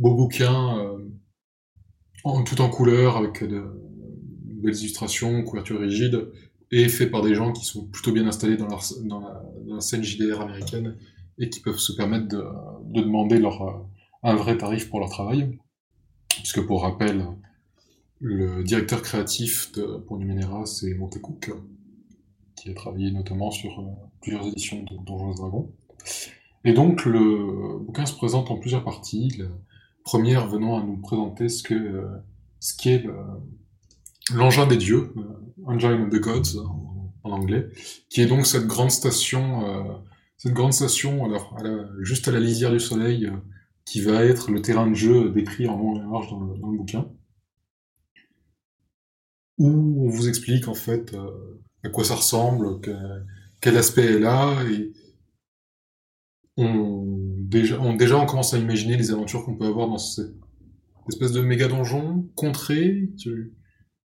beaux 0.00 0.16
bouquins, 0.16 0.80
euh, 0.80 0.98
en, 2.24 2.42
tout 2.42 2.60
en 2.60 2.70
couleur, 2.70 3.16
avec 3.16 3.44
de, 3.44 3.62
belles 4.64 4.74
illustrations, 4.74 5.44
couverture 5.44 5.78
rigide, 5.78 6.28
et 6.72 6.88
fait 6.88 7.06
par 7.06 7.22
des 7.22 7.36
gens 7.36 7.52
qui 7.52 7.64
sont 7.64 7.86
plutôt 7.86 8.10
bien 8.10 8.26
installés 8.26 8.56
dans, 8.56 8.66
leur, 8.66 8.82
la, 9.04 9.44
dans 9.64 9.74
la, 9.76 9.80
scène 9.80 10.02
JDR 10.02 10.40
américaine 10.40 10.96
et 11.38 11.48
qui 11.48 11.60
peuvent 11.60 11.78
se 11.78 11.92
permettre 11.92 12.26
de, 12.26 12.44
de 12.86 13.00
demander 13.00 13.38
leur, 13.38 13.62
euh, 13.62 13.74
un 14.24 14.34
vrai 14.34 14.58
tarif 14.58 14.90
pour 14.90 14.98
leur 14.98 15.10
travail. 15.10 15.56
Puisque 16.30 16.66
pour 16.66 16.82
rappel, 16.82 17.28
le 18.22 18.62
directeur 18.62 19.02
créatif 19.02 19.72
de, 19.72 19.98
pour 19.98 20.16
Numenera, 20.16 20.64
c'est 20.64 20.94
Montecook, 20.94 21.52
qui 22.56 22.70
a 22.70 22.74
travaillé 22.74 23.10
notamment 23.10 23.50
sur 23.50 23.80
euh, 23.80 23.84
plusieurs 24.22 24.46
éditions 24.46 24.82
de 24.84 24.96
Donjons 25.04 25.34
Dragons. 25.34 25.70
Et 26.64 26.72
donc 26.72 27.04
le 27.04 27.78
bouquin 27.80 28.06
se 28.06 28.14
présente 28.14 28.50
en 28.50 28.56
plusieurs 28.56 28.84
parties. 28.84 29.28
La 29.38 29.46
première 30.04 30.48
venant 30.48 30.78
à 30.78 30.82
nous 30.82 30.96
présenter 30.96 31.48
ce 31.48 31.62
que 31.62 31.74
euh, 31.74 32.06
ce 32.60 32.76
qu'est 32.76 33.04
l'engin 34.32 34.66
des 34.66 34.76
dieux, 34.76 35.12
Engine 35.66 36.02
of 36.02 36.10
the 36.10 36.20
Gods 36.20 36.58
en, 37.24 37.30
anglais, 37.30 37.68
qui 38.08 38.20
est 38.20 38.26
donc 38.26 38.46
cette 38.46 38.66
grande 38.66 38.90
station, 38.90 39.66
euh, 39.66 39.82
cette 40.36 40.52
grande 40.52 40.72
station 40.72 41.24
alors, 41.24 41.56
juste 42.00 42.28
à 42.28 42.32
la 42.32 42.40
lisière 42.40 42.70
du 42.70 42.80
soleil, 42.80 43.26
euh, 43.26 43.32
qui 43.84 44.00
va 44.00 44.24
être 44.24 44.50
le 44.50 44.62
terrain 44.62 44.88
de 44.88 44.94
jeu 44.94 45.30
décrit 45.30 45.68
en 45.68 45.76
long 45.76 45.96
et 45.96 46.00
large 46.00 46.30
dans 46.30 46.40
le, 46.40 46.76
bouquin, 46.76 47.06
où 49.58 50.06
on 50.06 50.08
vous 50.08 50.28
explique 50.28 50.68
en 50.68 50.74
fait 50.74 51.14
euh, 51.14 51.60
à 51.84 51.88
quoi 51.88 52.04
ça 52.04 52.14
ressemble, 52.14 52.80
quel 53.60 53.76
aspect 53.76 54.04
elle 54.04 54.26
a, 54.26 54.62
et 54.64 54.92
on, 56.56 57.02
déjà, 57.40 57.80
on, 57.80 58.26
commence 58.26 58.54
à 58.54 58.58
imaginer 58.58 58.96
les 58.96 59.10
aventures 59.10 59.44
qu'on 59.44 59.56
peut 59.56 59.66
avoir 59.66 59.88
dans 59.88 59.98
cette 59.98 60.34
espèce 61.08 61.32
de 61.32 61.40
méga 61.40 61.68
donjon, 61.68 62.28
contrée, 62.34 63.08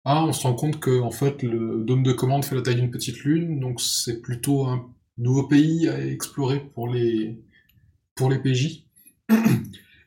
ah, 0.04 0.24
on 0.24 0.32
se 0.32 0.42
rend 0.42 0.54
compte 0.54 0.80
que 0.80 1.00
en 1.00 1.10
fait 1.10 1.42
le 1.42 1.84
dôme 1.84 2.02
de 2.02 2.12
commande 2.12 2.44
fait 2.44 2.56
la 2.56 2.62
taille 2.62 2.76
d'une 2.76 2.90
petite 2.90 3.18
lune, 3.18 3.60
donc 3.60 3.80
c'est 3.80 4.20
plutôt 4.20 4.66
un 4.66 4.92
nouveau 5.16 5.44
pays 5.46 5.88
à 5.88 6.04
explorer 6.04 6.60
pour 6.74 6.88
les 6.88 7.40
pour 8.16 8.28
les 8.28 8.38
PJ. 8.38 8.86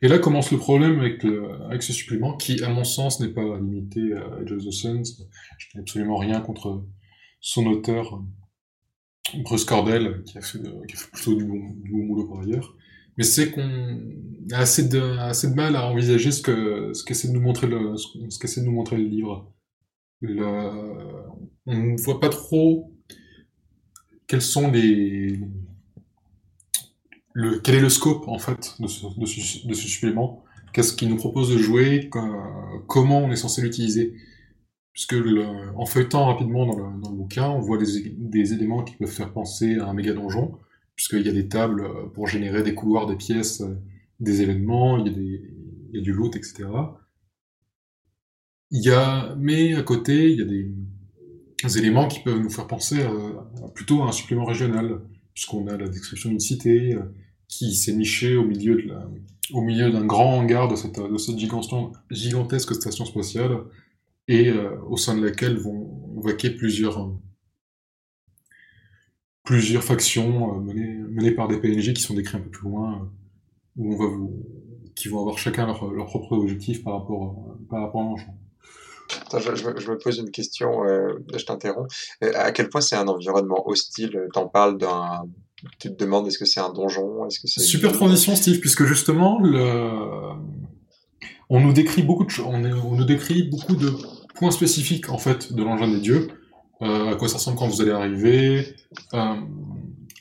Et 0.01 0.07
là 0.07 0.19
commence 0.19 0.51
le 0.51 0.57
problème 0.57 0.99
avec, 0.99 1.23
avec 1.69 1.83
ce 1.83 1.93
supplément 1.93 2.35
qui, 2.37 2.63
à 2.63 2.69
mon 2.69 2.83
sens, 2.83 3.19
n'est 3.19 3.29
pas 3.29 3.59
limité 3.59 4.13
à 4.13 4.41
Age 4.41 4.51
of 4.51 4.65
the 4.65 4.71
Suns. 4.71 5.03
Je 5.57 5.67
n'ai 5.73 5.81
absolument 5.81 6.17
rien 6.17 6.41
contre 6.41 6.85
son 7.39 7.65
auteur, 7.67 8.21
Bruce 9.43 9.65
Cordell, 9.65 10.23
qui 10.25 10.37
a 10.37 10.41
fait, 10.41 10.59
fait 10.59 11.11
plutôt 11.11 11.35
du 11.35 11.45
bon, 11.45 11.69
du 11.81 11.91
bon 11.91 12.05
boulot 12.05 12.27
par 12.27 12.41
ailleurs. 12.41 12.75
Mais 13.17 13.23
c'est 13.23 13.51
qu'on 13.51 13.99
a 14.51 14.57
assez 14.57 14.87
de, 14.89 14.99
assez 14.99 15.49
de 15.49 15.55
mal 15.55 15.75
à 15.75 15.89
envisager 15.89 16.31
ce 16.31 16.41
que 16.41 16.91
ce 16.93 17.03
qu'essaie 17.03 17.29
de 17.29 17.33
nous 17.33 17.41
montrer 17.41 17.67
le 17.67 17.95
ce 17.95 18.59
de 18.59 18.65
nous 18.65 18.71
montrer 18.73 18.97
le 18.97 19.05
livre 19.05 19.51
on 21.65 21.73
ne 21.73 22.01
voit 22.01 22.19
pas 22.19 22.29
trop 22.29 22.91
quels 24.27 24.41
sont 24.41 24.71
les, 24.71 25.39
le, 27.35 27.59
quel 27.59 27.75
est 27.75 27.81
le 27.81 27.89
scope 27.89 28.27
en 28.29 28.39
fait 28.39 28.75
de 28.79 28.87
ce, 28.87 29.05
de 29.19 29.25
ce, 29.73 29.87
supplément, 29.87 30.45
qu'est-ce 30.71 30.93
qu'il 30.93 31.09
nous 31.09 31.17
propose 31.17 31.49
de 31.49 31.57
jouer, 31.57 32.09
comment 32.87 33.19
on 33.19 33.29
est 33.29 33.35
censé 33.35 33.61
l'utiliser? 33.61 34.13
Puisque 34.93 35.11
le, 35.11 35.45
en 35.75 35.85
feuilletant 35.85 36.27
rapidement 36.27 36.65
dans 36.65 36.77
le, 36.77 37.01
dans 37.01 37.11
le, 37.11 37.17
bouquin, 37.17 37.49
on 37.49 37.59
voit 37.59 37.77
des, 37.77 38.15
des, 38.17 38.53
éléments 38.53 38.85
qui 38.85 38.95
peuvent 38.95 39.11
faire 39.11 39.33
penser 39.33 39.75
à 39.75 39.87
un 39.87 39.93
méga 39.93 40.13
donjon, 40.13 40.57
puisqu'il 40.95 41.25
y 41.25 41.29
a 41.29 41.33
des 41.33 41.49
tables 41.49 41.83
pour 42.13 42.27
générer 42.27 42.63
des 42.63 42.73
couloirs, 42.73 43.05
des 43.05 43.17
pièces, 43.17 43.61
des 44.21 44.41
événements, 44.41 44.97
il 44.97 45.07
y 45.07 45.09
a, 45.09 45.13
des, 45.13 45.41
il 45.89 45.97
y 45.97 45.99
a 45.99 46.01
du 46.01 46.13
loot, 46.13 46.37
etc. 46.37 46.69
Il 48.71 48.81
y 48.81 48.91
a, 48.91 49.35
mais 49.37 49.75
à 49.75 49.83
côté, 49.83 50.31
il 50.31 50.39
y 50.39 50.41
a 50.41 50.45
des, 50.45 50.71
éléments 51.77 52.07
qui 52.07 52.21
peuvent 52.21 52.39
nous 52.39 52.49
faire 52.49 52.67
penser 52.67 53.01
à, 53.01 53.11
plutôt 53.73 54.03
à 54.03 54.07
un 54.07 54.11
supplément 54.13 54.45
régional, 54.45 55.01
puisqu'on 55.33 55.67
a 55.67 55.75
la 55.75 55.89
description 55.89 56.29
d'une 56.29 56.39
cité 56.39 56.93
euh, 56.93 57.01
qui 57.47 57.75
s'est 57.75 57.93
nichée 57.93 58.35
au 58.35 58.45
milieu 58.45 58.75
de 58.81 58.87
la, 58.89 59.07
au 59.53 59.61
milieu 59.61 59.91
d'un 59.91 60.05
grand 60.05 60.37
hangar 60.37 60.67
de 60.67 60.75
cette, 60.75 60.99
de 60.99 61.17
cette 61.17 61.37
gigantesque 61.37 62.75
station 62.75 63.05
spatiale, 63.05 63.59
et 64.27 64.49
euh, 64.49 64.79
au 64.87 64.97
sein 64.97 65.15
de 65.15 65.23
laquelle 65.23 65.57
vont 65.57 66.19
vaquer 66.21 66.49
plusieurs, 66.49 67.11
plusieurs 69.43 69.83
factions 69.83 70.59
menées, 70.59 70.95
menées, 70.95 71.31
par 71.31 71.47
des 71.47 71.59
PNJ 71.59 71.93
qui 71.93 72.01
sont 72.01 72.15
décrits 72.15 72.37
un 72.37 72.41
peu 72.41 72.49
plus 72.49 72.63
loin, 72.69 73.11
où 73.75 73.93
on 73.93 73.97
va 73.97 74.27
qui 74.95 75.09
vont 75.09 75.19
avoir 75.19 75.37
chacun 75.37 75.65
leur, 75.65 75.91
leur 75.91 76.05
propre 76.05 76.31
objectif 76.31 76.83
par 76.83 77.01
rapport, 77.01 77.57
par 77.69 77.81
rapport 77.81 78.01
à 78.01 78.03
l'enjeu. 78.05 78.27
Je, 79.31 79.91
me 79.91 79.97
pose 79.97 80.17
une 80.17 80.31
question, 80.31 80.83
euh, 80.85 81.13
je 81.35 81.45
t'interromps. 81.45 81.93
À 82.21 82.51
quel 82.51 82.69
point 82.69 82.81
c'est 82.81 82.95
un 82.95 83.07
environnement 83.07 83.67
hostile? 83.67 84.27
T'en 84.33 84.47
parles 84.47 84.77
d'un. 84.77 85.25
Tu 85.79 85.89
te 85.95 86.03
demandes 86.03 86.27
est-ce 86.27 86.37
que 86.37 86.45
c'est 86.45 86.59
un 86.59 86.71
donjon? 86.71 87.25
Est-ce 87.27 87.39
que 87.39 87.47
c'est 87.47 87.61
super 87.61 87.91
transition, 87.93 88.35
Steve, 88.35 88.59
puisque 88.59 88.85
justement 88.85 89.39
le... 89.39 89.89
on 91.49 91.61
nous 91.61 91.73
décrit 91.73 92.03
beaucoup 92.03 92.25
de 92.25 92.41
on, 92.41 92.63
on, 92.63 92.95
nous 92.95 93.05
décrit 93.05 93.43
beaucoup 93.43 93.75
de 93.75 93.93
points 94.35 94.51
spécifiques 94.51 95.09
en 95.09 95.17
fait 95.17 95.53
de 95.53 95.63
l'engin 95.63 95.87
des 95.87 95.99
dieux. 95.99 96.27
Euh, 96.81 97.13
à 97.13 97.15
quoi 97.15 97.29
ça 97.29 97.37
ressemble 97.37 97.57
quand 97.57 97.67
vous 97.67 97.81
allez 97.81 97.91
arriver 97.91 98.75
euh, 99.13 99.35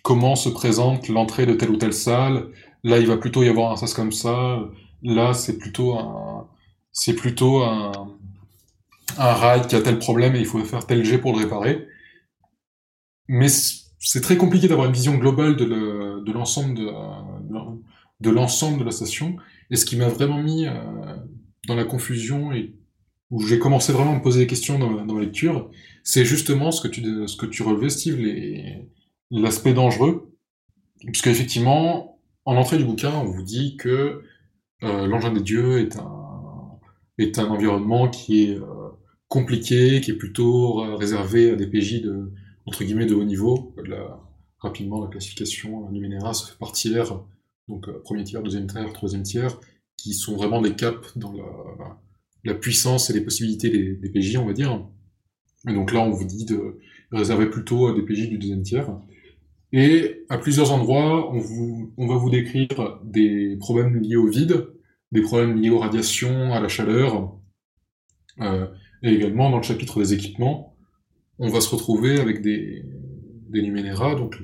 Comment 0.03 0.37
se 0.37 0.49
présente 0.49 1.09
l'entrée 1.09 1.47
de 1.47 1.55
telle 1.55 1.71
ou 1.71 1.77
telle 1.77 1.95
salle 1.95 2.51
Là, 2.85 2.99
il 2.99 3.07
va 3.07 3.17
plutôt 3.17 3.43
y 3.43 3.49
avoir 3.49 3.73
un 3.73 3.77
sas 3.77 3.93
comme 3.93 4.13
ça. 4.13 4.61
Là, 5.03 5.35
c'est 5.35 5.59
plutôt 5.59 5.99
un 5.99 6.49
c'est 6.93 7.15
plutôt 7.15 7.63
un 7.63 7.91
un 9.19 9.33
rail 9.33 9.67
qui 9.67 9.75
a 9.75 9.81
tel 9.81 9.99
problème 9.99 10.37
et 10.37 10.41
il 10.41 10.47
faut 10.47 10.63
faire 10.65 10.87
tel 10.87 11.05
jet 11.05 11.19
pour 11.19 11.33
le 11.33 11.39
réparer. 11.39 11.89
Mais 13.29 13.49
c'est 13.99 14.21
très 14.21 14.37
compliqué 14.37 14.69
d'avoir 14.69 14.87
une 14.87 14.93
vision 14.93 15.17
globale 15.17 15.57
de 15.57 16.33
l'ensemble 16.33 16.77
de, 16.77 18.31
l'ensemble 18.31 18.79
de 18.81 18.85
la 18.85 18.91
station. 18.91 19.37
Et 19.71 19.77
ce 19.77 19.85
qui 19.85 19.97
m'a 19.97 20.09
vraiment 20.09 20.43
mis 20.43 20.67
euh, 20.67 20.73
dans 21.67 21.75
la 21.75 21.85
confusion 21.85 22.53
et 22.53 22.75
où 23.31 23.41
j'ai 23.41 23.59
commencé 23.59 23.93
vraiment 23.93 24.13
à 24.13 24.17
me 24.17 24.23
poser 24.23 24.41
des 24.41 24.47
questions 24.47 24.79
dans, 24.79 25.05
dans 25.05 25.15
ma 25.15 25.21
lecture, 25.21 25.71
c'est 26.03 26.25
justement 26.25 26.71
ce 26.71 26.87
que 26.87 26.89
tu, 26.89 27.03
ce 27.03 27.63
relevais, 27.63 27.89
Steve, 27.89 28.19
l'aspect 29.31 29.73
dangereux. 29.73 30.31
Puisque 31.07 31.27
effectivement, 31.29 32.21
en 32.45 32.57
entrée 32.57 32.79
du 32.79 32.85
bouquin, 32.85 33.13
on 33.15 33.25
vous 33.25 33.43
dit 33.43 33.77
que 33.77 34.23
euh, 34.83 35.07
l'engin 35.07 35.33
des 35.33 35.41
dieux 35.41 35.79
est 35.81 37.39
un, 37.39 37.47
environnement 37.47 38.09
qui 38.09 38.45
est 38.45 38.57
euh, 38.57 38.91
compliqué, 39.29 40.01
qui 40.01 40.11
est 40.13 40.17
plutôt 40.17 40.97
réservé 40.97 41.51
à 41.51 41.57
des 41.57 41.67
PJ 41.67 42.03
de, 42.03 42.31
entre 42.67 42.85
guillemets, 42.85 43.07
de 43.07 43.15
haut 43.15 43.25
niveau. 43.25 43.75
Rapidement, 44.59 45.03
la 45.03 45.11
classification 45.11 45.91
Numenera 45.91 46.33
se 46.33 46.51
fait 46.51 46.59
par 46.59 46.73
tiers, 46.73 47.21
donc 47.69 47.89
euh, 47.89 48.01
premier 48.03 48.25
tiers, 48.25 48.43
deuxième 48.43 48.67
tiers, 48.67 48.91
troisième 48.93 49.23
tiers, 49.23 49.61
qui 49.97 50.15
sont 50.15 50.37
vraiment 50.37 50.63
des 50.63 50.75
caps 50.75 51.17
dans 51.19 51.35
la, 52.45 52.55
puissance 52.55 53.11
et 53.11 53.13
les 53.13 53.21
possibilités 53.21 53.71
des, 53.71 54.09
PJ, 54.09 54.37
on 54.37 54.47
va 54.47 54.53
dire. 54.53 54.87
Et 55.69 55.73
donc 55.73 55.93
là, 55.93 56.01
on 56.01 56.11
vous 56.11 56.25
dit 56.25 56.45
de 56.47 56.79
réserver 57.13 57.47
plutôt 57.47 57.89
à 57.89 57.95
des 57.95 58.03
PJ 58.03 58.29
du 58.29 58.39
deuxième 58.39 58.63
tiers. 58.63 58.89
Et 59.73 60.25
à 60.29 60.39
plusieurs 60.39 60.73
endroits, 60.73 61.33
on, 61.33 62.07
va 62.07 62.17
vous 62.17 62.31
décrire 62.31 63.01
des 63.03 63.57
problèmes 63.57 64.01
liés 64.01 64.17
au 64.17 64.29
vide, 64.29 64.69
des 65.13 65.21
problèmes 65.21 65.61
liés 65.61 65.71
aux 65.71 65.79
radiations, 65.79 66.53
à 66.53 66.61
la 66.61 66.69
chaleur, 66.69 67.39
euh, 68.41 68.67
et 69.03 69.13
également, 69.13 69.51
dans 69.51 69.59
le 69.59 69.63
chapitre 69.63 69.99
des 69.99 70.15
équipements, 70.15 70.74
on 71.39 71.49
va 71.49 71.61
se 71.61 71.69
retrouver 71.69 72.21
avec 72.21 72.43
des, 72.43 72.85
des 73.49 73.63
donc 74.17 74.39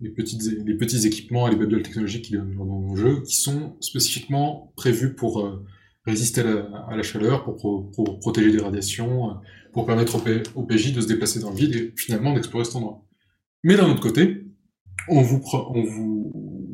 les, 0.00 0.10
petites, 0.10 0.42
petits 0.78 1.06
équipements 1.06 1.48
et 1.48 1.50
les 1.50 1.56
belles 1.56 1.82
technologiques 1.82 2.26
qui 2.26 2.32
dans 2.32 2.88
le 2.90 2.96
jeu, 2.96 3.22
qui 3.22 3.36
sont 3.36 3.76
spécifiquement 3.80 4.72
prévus 4.76 5.14
pour 5.14 5.40
euh, 5.40 5.64
résister 6.06 6.40
à 6.40 6.96
la, 6.96 7.02
chaleur, 7.02 7.44
pour, 7.44 8.18
protéger 8.20 8.52
des 8.52 8.62
radiations, 8.62 9.30
euh, 9.30 9.34
pour 9.72 9.86
permettre 9.86 10.16
au, 10.54 10.62
PJ 10.62 10.92
de 10.92 11.00
se 11.00 11.06
déplacer 11.06 11.40
dans 11.40 11.50
le 11.50 11.56
vide 11.56 11.74
et 11.74 11.94
finalement 11.96 12.34
d'explorer 12.34 12.64
cet 12.64 12.76
endroit. 12.76 13.04
Mais 13.62 13.76
d'un 13.76 13.90
autre 13.90 14.00
côté, 14.00 14.46
on 15.08 15.22
vous, 15.22 16.32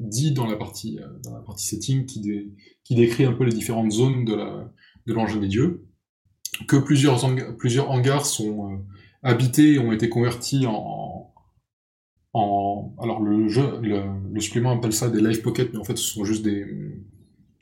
dit 0.09 0.33
dans 0.33 0.47
la 0.47 0.57
partie, 0.57 1.01
euh, 1.01 1.57
setting 1.57 2.07
qui, 2.07 2.21
dé, 2.21 2.53
qui 2.85 2.95
décrit 2.95 3.25
un 3.25 3.33
peu 3.33 3.45
les 3.45 3.53
différentes 3.53 3.91
zones 3.91 4.25
de 4.25 5.13
l'engin 5.13 5.37
de 5.37 5.41
des 5.43 5.49
dieux, 5.49 5.85
que 6.69 6.77
plusieurs, 6.77 7.25
hangars 7.91 8.25
sont 8.25 8.85
habités 9.27 9.75
et 9.75 9.79
ont 9.79 9.93
été 9.93 10.09
convertis 10.09 10.67
en, 10.67 11.35
en 12.33 12.95
alors 13.03 13.21
le 13.21 13.49
jeu, 13.49 13.81
le, 13.83 14.41
supplément 14.41 14.73
appelle 14.73 14.93
ça 14.93 15.11
des 15.11 15.21
life 15.21 15.43
pockets, 15.43 15.73
mais 15.73 15.79
en 15.79 15.85
fait 15.85 15.97
ce 15.97 16.05
sont 16.05 16.25
juste 16.25 16.45
des, 16.45 16.65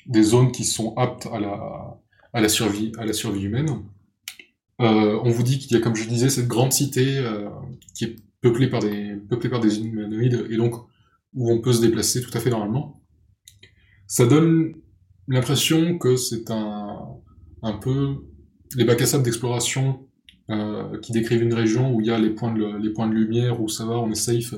des 0.07 0.23
zones 0.23 0.53
qui 0.53 0.65
sont 0.65 0.95
aptes 0.97 1.27
à 1.33 1.41
la, 1.41 2.01
à 2.33 2.41
la 2.41 2.49
survie, 2.49 2.93
à 2.99 3.07
la 3.07 3.13
survie 3.13 3.45
humaine. 3.45 3.69
Euh, 4.81 5.19
on 5.23 5.31
vous 5.31 5.43
dit 5.43 5.59
qu'il 5.59 5.73
y 5.77 5.81
a, 5.81 5.81
comme 5.81 5.95
je 5.95 6.07
disais, 6.07 6.29
cette 6.29 6.49
grande 6.49 6.73
cité 6.73 7.19
euh, 7.19 7.49
qui 7.95 8.05
est 8.05 8.17
peuplée 8.41 8.69
par 8.69 8.81
des, 8.81 9.17
peuplée 9.31 9.49
par 9.49 9.61
des 9.61 9.81
humanoïdes 9.81 10.47
et 10.51 10.57
donc 10.57 10.75
où 11.33 11.51
on 11.51 11.61
peut 11.61 11.73
se 11.73 11.81
déplacer 11.81 12.21
tout 12.21 12.37
à 12.37 12.41
fait 12.41 12.51
normalement. 12.51 13.01
Ça 14.07 14.27
donne 14.27 14.75
l'impression 15.29 15.97
que 15.97 16.17
c'est 16.17 16.51
un, 16.51 16.99
un 17.63 17.73
peu 17.73 18.17
les 18.77 18.85
bacs 18.85 19.01
à 19.01 19.07
sable 19.07 19.25
d'exploration 19.25 20.07
euh, 20.51 20.99
qui 21.01 21.13
décrivent 21.13 21.43
une 21.43 21.55
région 21.55 21.95
où 21.95 22.01
il 22.01 22.07
y 22.07 22.11
a 22.11 22.19
les 22.19 22.31
points, 22.31 22.53
de, 22.53 23.15
lumière, 23.15 23.63
où 23.63 23.69
ça 23.69 23.87
va, 23.87 23.99
on 23.99 24.11
est 24.11 24.15
safe, 24.15 24.55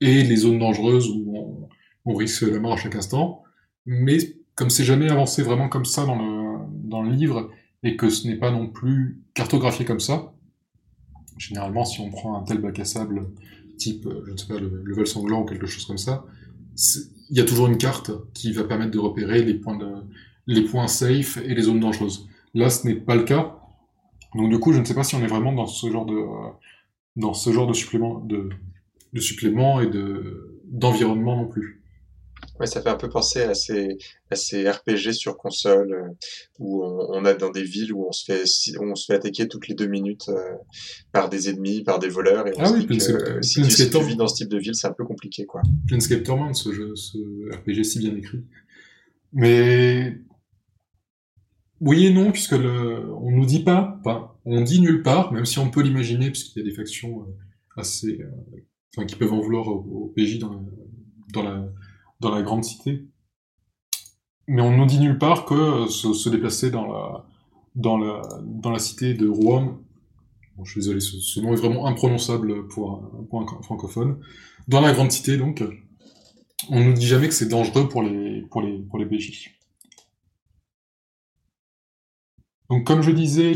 et 0.00 0.22
les 0.22 0.36
zones 0.36 0.58
dangereuses 0.58 1.08
où 1.08 1.68
on, 2.04 2.14
risque 2.14 2.42
la 2.42 2.60
mort 2.60 2.74
à 2.74 2.76
chaque 2.76 2.94
instant. 2.94 3.42
Mais 3.86 4.18
comme 4.54 4.70
c'est 4.70 4.84
jamais 4.84 5.10
avancé 5.10 5.42
vraiment 5.42 5.68
comme 5.68 5.84
ça 5.84 6.04
dans 6.04 7.02
le, 7.02 7.08
le 7.08 7.14
livre, 7.14 7.50
et 7.82 7.96
que 7.96 8.08
ce 8.10 8.28
n'est 8.28 8.36
pas 8.36 8.50
non 8.50 8.68
plus 8.68 9.22
cartographié 9.34 9.84
comme 9.84 10.00
ça, 10.00 10.34
généralement 11.36 11.84
si 11.84 12.00
on 12.00 12.10
prend 12.10 12.38
un 12.40 12.44
tel 12.44 12.58
bac 12.58 12.78
à 12.78 12.84
sable 12.84 13.30
type, 13.76 14.08
je 14.26 14.30
ne 14.30 14.36
sais 14.36 14.46
pas, 14.46 14.58
le 14.58 14.82
level 14.84 15.06
sanglant 15.06 15.42
ou 15.42 15.44
quelque 15.44 15.66
chose 15.66 15.84
comme 15.84 15.98
ça, 15.98 16.24
il 17.30 17.36
y 17.36 17.40
a 17.40 17.44
toujours 17.44 17.66
une 17.66 17.78
carte 17.78 18.10
qui 18.34 18.52
va 18.52 18.64
permettre 18.64 18.92
de 18.92 18.98
repérer 18.98 19.42
les 19.42 19.54
points 19.54 20.88
safe 20.88 21.38
et 21.38 21.54
les 21.54 21.62
zones 21.62 21.80
dangereuses. 21.80 22.28
Là, 22.54 22.70
ce 22.70 22.86
n'est 22.86 22.94
pas 22.94 23.16
le 23.16 23.24
cas. 23.24 23.58
Donc 24.34 24.50
du 24.50 24.58
coup, 24.58 24.72
je 24.72 24.78
ne 24.78 24.84
sais 24.84 24.94
pas 24.94 25.04
si 25.04 25.14
on 25.14 25.22
est 25.22 25.28
vraiment 25.28 25.52
dans 25.52 25.66
ce 25.66 25.90
genre 25.90 26.06
de 26.06 26.18
dans 27.16 27.34
ce 27.34 27.50
genre 27.50 27.66
de 27.66 27.72
supplément 27.72 28.20
de, 28.20 28.48
de 29.12 29.20
supplément 29.20 29.80
et 29.80 29.86
de 29.86 30.60
d'environnement 30.64 31.36
non 31.36 31.48
plus. 31.48 31.84
Ouais, 32.60 32.66
ça 32.66 32.80
fait 32.80 32.88
un 32.88 32.96
peu 32.96 33.08
penser 33.08 33.42
à 33.42 33.54
ces, 33.54 33.96
à 34.30 34.36
ces 34.36 34.68
RPG 34.68 35.12
sur 35.12 35.36
console 35.36 35.92
euh, 35.92 36.08
où 36.58 36.84
on, 36.84 37.08
on, 37.10 37.24
a 37.24 37.34
dans 37.34 37.50
des 37.50 37.64
villes 37.64 37.92
où 37.92 38.06
on 38.06 38.12
se 38.12 38.24
fait 38.24 38.44
on 38.80 38.94
se 38.94 39.06
fait 39.06 39.14
attaquer 39.14 39.48
toutes 39.48 39.66
les 39.66 39.74
deux 39.74 39.86
minutes 39.86 40.28
euh, 40.28 40.52
par 41.10 41.28
des 41.28 41.48
ennemis, 41.48 41.82
par 41.82 41.98
des 41.98 42.08
voleurs. 42.08 42.46
Et 42.46 42.52
on 42.56 42.60
ah 42.62 42.72
oui, 42.72 42.86
que, 42.86 42.92
euh, 42.92 43.42
si, 43.42 43.62
tu, 43.62 43.70
si, 43.70 43.90
tu, 43.90 44.02
vis 44.04 44.16
dans 44.16 44.28
ce 44.28 44.36
type 44.36 44.48
de 44.48 44.58
ville, 44.58 44.74
c'est 44.74 44.86
un 44.86 44.92
peu 44.92 45.04
compliqué, 45.04 45.46
quoi. 45.46 45.62
Planescape 45.88 46.22
Torment, 46.22 46.54
ce, 46.54 46.72
jeu, 46.72 46.94
ce 46.94 47.18
RPG 47.52 47.82
si 47.84 47.98
bien 47.98 48.14
écrit. 48.14 48.44
Mais 49.32 50.18
oui 51.84 52.06
et 52.06 52.12
non, 52.12 52.32
puisque 52.32 52.52
le, 52.52 53.14
on 53.14 53.30
nous 53.30 53.44
dit 53.44 53.62
pas, 53.62 54.00
pas, 54.02 54.40
on 54.46 54.62
dit 54.62 54.80
nulle 54.80 55.02
part, 55.02 55.32
même 55.32 55.44
si 55.44 55.58
on 55.58 55.70
peut 55.70 55.82
l'imaginer, 55.82 56.30
puisqu'il 56.30 56.60
y 56.60 56.62
a 56.62 56.64
des 56.64 56.74
factions 56.74 57.20
euh, 57.20 57.36
assez, 57.76 58.20
euh, 58.20 58.30
enfin, 58.96 59.06
qui 59.06 59.16
peuvent 59.16 59.32
en 59.32 59.40
vouloir 59.40 59.68
au, 59.68 60.12
PJ 60.16 60.38
dans 60.38 61.42
la, 61.42 62.42
grande 62.42 62.64
cité. 62.64 63.06
Mais 64.48 64.62
on 64.62 64.76
nous 64.76 64.86
dit 64.86 64.98
nulle 64.98 65.18
part 65.18 65.44
que 65.44 65.54
euh, 65.54 65.86
se, 65.86 66.28
déplacer 66.30 66.70
dans 66.70 67.98
la, 67.98 68.78
cité 68.78 69.12
de 69.12 69.28
Rouen, 69.28 69.78
je 70.62 70.70
suis 70.70 70.80
désolé, 70.80 71.00
ce, 71.00 71.40
nom 71.40 71.52
est 71.52 71.56
vraiment 71.56 71.86
imprononçable 71.86 72.66
pour 72.68 72.92
un, 73.32 73.62
francophone, 73.62 74.20
dans 74.68 74.80
la 74.80 74.92
grande 74.92 75.12
cité 75.12 75.36
donc, 75.36 75.62
on 76.70 76.82
nous 76.82 76.94
dit 76.94 77.06
jamais 77.06 77.28
que 77.28 77.34
c'est 77.34 77.48
dangereux 77.48 77.90
pour 77.90 78.02
les 78.02 79.06
PJ. 79.06 79.54
Donc, 82.70 82.86
comme 82.86 83.02
je 83.02 83.10
disais, 83.10 83.54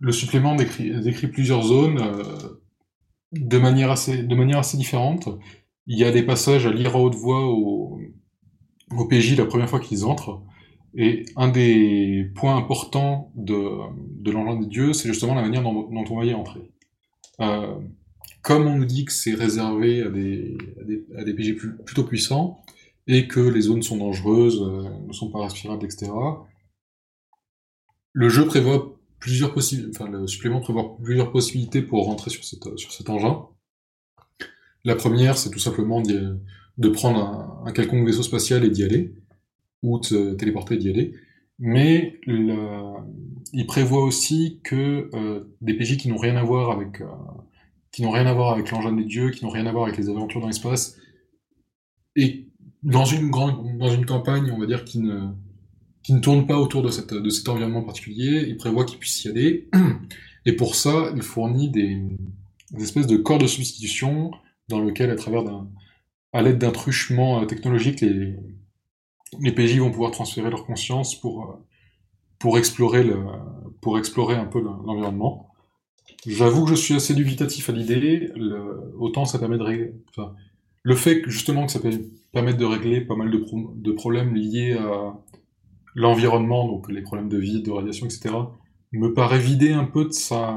le, 0.00 0.12
supplément 0.12 0.54
décrit, 0.54 1.28
plusieurs 1.28 1.62
zones 1.62 1.98
euh, 1.98 2.60
de, 3.32 3.58
manière 3.58 3.90
assez, 3.90 4.22
différente. 4.76 5.28
Il 5.86 5.98
y 5.98 6.04
a 6.04 6.10
des 6.10 6.22
passages 6.22 6.66
à 6.66 6.72
lire 6.72 6.96
à 6.96 7.00
haute 7.00 7.14
voix 7.14 7.46
au, 7.46 8.00
PJ 9.08 9.36
la 9.36 9.46
première 9.46 9.68
fois 9.68 9.80
qu'ils 9.80 10.04
entrent. 10.04 10.42
Et 10.94 11.24
un 11.36 11.48
des 11.48 12.30
points 12.34 12.56
importants 12.56 13.30
de, 13.34 13.54
de 14.22 14.60
des 14.60 14.66
dieux, 14.66 14.92
c'est 14.92 15.08
justement 15.08 15.34
la 15.34 15.42
manière 15.42 15.62
dont, 15.62 15.88
on 15.90 16.16
va 16.16 16.24
y 16.24 16.32
entrer. 16.34 16.72
Euh, 17.40 17.74
comme 18.42 18.66
on 18.66 18.76
nous 18.76 18.84
dit 18.84 19.04
que 19.04 19.12
c'est 19.12 19.34
réservé 19.34 20.02
à 20.02 20.08
des, 20.08 21.34
PJ 21.34 21.56
plutôt 21.84 22.04
puissants, 22.04 22.60
et 23.06 23.28
que 23.28 23.40
les 23.40 23.62
zones 23.62 23.82
sont 23.82 23.98
dangereuses, 23.98 24.62
euh, 24.62 24.88
ne 25.06 25.12
sont 25.12 25.30
pas 25.30 25.42
respirables, 25.42 25.84
etc. 25.84 26.10
Le 28.12 28.28
jeu 28.28 28.46
prévoit 28.46 28.98
plusieurs 29.18 29.54
possibilités, 29.54 29.96
enfin 29.96 30.10
le 30.10 30.26
supplément 30.26 30.60
prévoit 30.60 30.96
plusieurs 31.02 31.30
possibilités 31.30 31.82
pour 31.82 32.04
rentrer 32.06 32.30
sur, 32.30 32.44
cet 32.44 33.10
engin. 33.10 33.46
La 34.84 34.94
première, 34.94 35.36
c'est 35.38 35.50
tout 35.50 35.58
simplement 35.58 36.00
de 36.00 36.88
prendre 36.88 37.62
un, 37.64 37.72
quelconque 37.72 38.06
vaisseau 38.06 38.22
spatial 38.22 38.64
et 38.64 38.70
d'y 38.70 38.84
aller, 38.84 39.14
ou 39.82 39.98
de 39.98 40.04
se 40.04 40.34
téléporter 40.34 40.74
et 40.74 40.78
d'y 40.78 40.90
aller. 40.90 41.14
mais 41.58 42.20
il 43.52 43.66
prévoit 43.66 44.04
aussi 44.04 44.60
que 44.64 45.10
des 45.60 45.74
PJ 45.74 45.96
qui 45.96 46.08
n'ont 46.08 46.18
rien 46.18 46.36
à 46.36 46.44
voir 46.44 46.70
avec 46.70 47.02
qui 47.96 48.02
n'ont 48.02 48.10
rien 48.10 48.26
à 48.26 48.34
voir 48.34 48.52
avec 48.52 48.70
l'engin 48.70 48.92
des 48.92 49.04
dieux, 49.04 49.30
qui 49.30 49.42
n'ont 49.42 49.50
rien 49.50 49.66
à 49.66 49.72
voir 49.72 49.84
avec 49.84 49.96
les 49.96 50.10
aventures 50.10 50.42
dans 50.42 50.48
l'espace, 50.48 50.98
et 52.14 52.45
dans 52.86 53.04
une 53.04 53.30
grande, 53.30 53.78
dans 53.78 53.90
une 53.90 54.06
campagne, 54.06 54.50
on 54.52 54.58
va 54.58 54.66
dire, 54.66 54.84
qui 54.84 55.00
ne, 55.00 55.28
qui 56.04 56.14
ne 56.14 56.20
tourne 56.20 56.46
pas 56.46 56.56
autour 56.56 56.82
de, 56.82 56.90
cette, 56.90 57.12
de 57.12 57.28
cet 57.30 57.48
environnement 57.48 57.82
particulier, 57.82 58.44
il 58.46 58.56
prévoit 58.56 58.84
qu'il 58.84 58.98
puisse 58.98 59.24
y 59.24 59.28
aller. 59.28 59.68
Et 60.46 60.52
pour 60.52 60.76
ça, 60.76 61.10
il 61.16 61.22
fournit 61.22 61.68
des, 61.68 62.00
espèces 62.78 63.08
de 63.08 63.16
corps 63.16 63.38
de 63.38 63.48
substitution 63.48 64.30
dans 64.68 64.80
lequel, 64.80 65.10
à 65.10 65.16
travers 65.16 65.42
d'un, 65.42 65.68
à 66.32 66.42
l'aide 66.42 66.58
d'un 66.58 66.70
truchement 66.70 67.42
euh, 67.42 67.46
technologique, 67.46 68.00
les, 68.00 68.36
les 69.40 69.52
PJ 69.52 69.78
vont 69.78 69.90
pouvoir 69.90 70.12
transférer 70.12 70.48
leur 70.48 70.64
conscience 70.64 71.20
pour, 71.20 71.42
euh, 71.42 71.54
pour 72.38 72.56
explorer 72.56 73.02
le, 73.02 73.16
pour 73.80 73.98
explorer 73.98 74.36
un 74.36 74.46
peu 74.46 74.60
l'environnement. 74.60 75.50
J'avoue 76.24 76.64
que 76.64 76.70
je 76.70 76.76
suis 76.76 76.94
assez 76.94 77.14
dubitatif 77.14 77.68
à 77.68 77.72
l'idée. 77.72 78.32
Autant 78.98 79.24
ça 79.24 79.40
permet 79.40 79.58
de 79.58 79.62
régler, 79.62 79.94
le 80.82 80.94
fait 80.94 81.20
que 81.20 81.30
justement 81.30 81.66
que 81.66 81.72
ça 81.72 81.80
peut 81.80 81.90
permettre 82.36 82.58
de 82.58 82.66
régler 82.66 83.00
pas 83.00 83.16
mal 83.16 83.30
de, 83.30 83.92
problèmes 83.92 84.34
liés 84.34 84.74
à 84.74 85.18
l'environnement, 85.94 86.68
donc 86.68 86.92
les 86.92 87.00
problèmes 87.00 87.30
de 87.30 87.38
vide, 87.38 87.64
de 87.64 87.70
radiation, 87.70 88.04
etc., 88.04 88.34
me 88.92 89.14
paraît 89.14 89.38
vider 89.38 89.72
un 89.72 89.86
peu 89.86 90.04
de 90.04 90.10
sa 90.10 90.54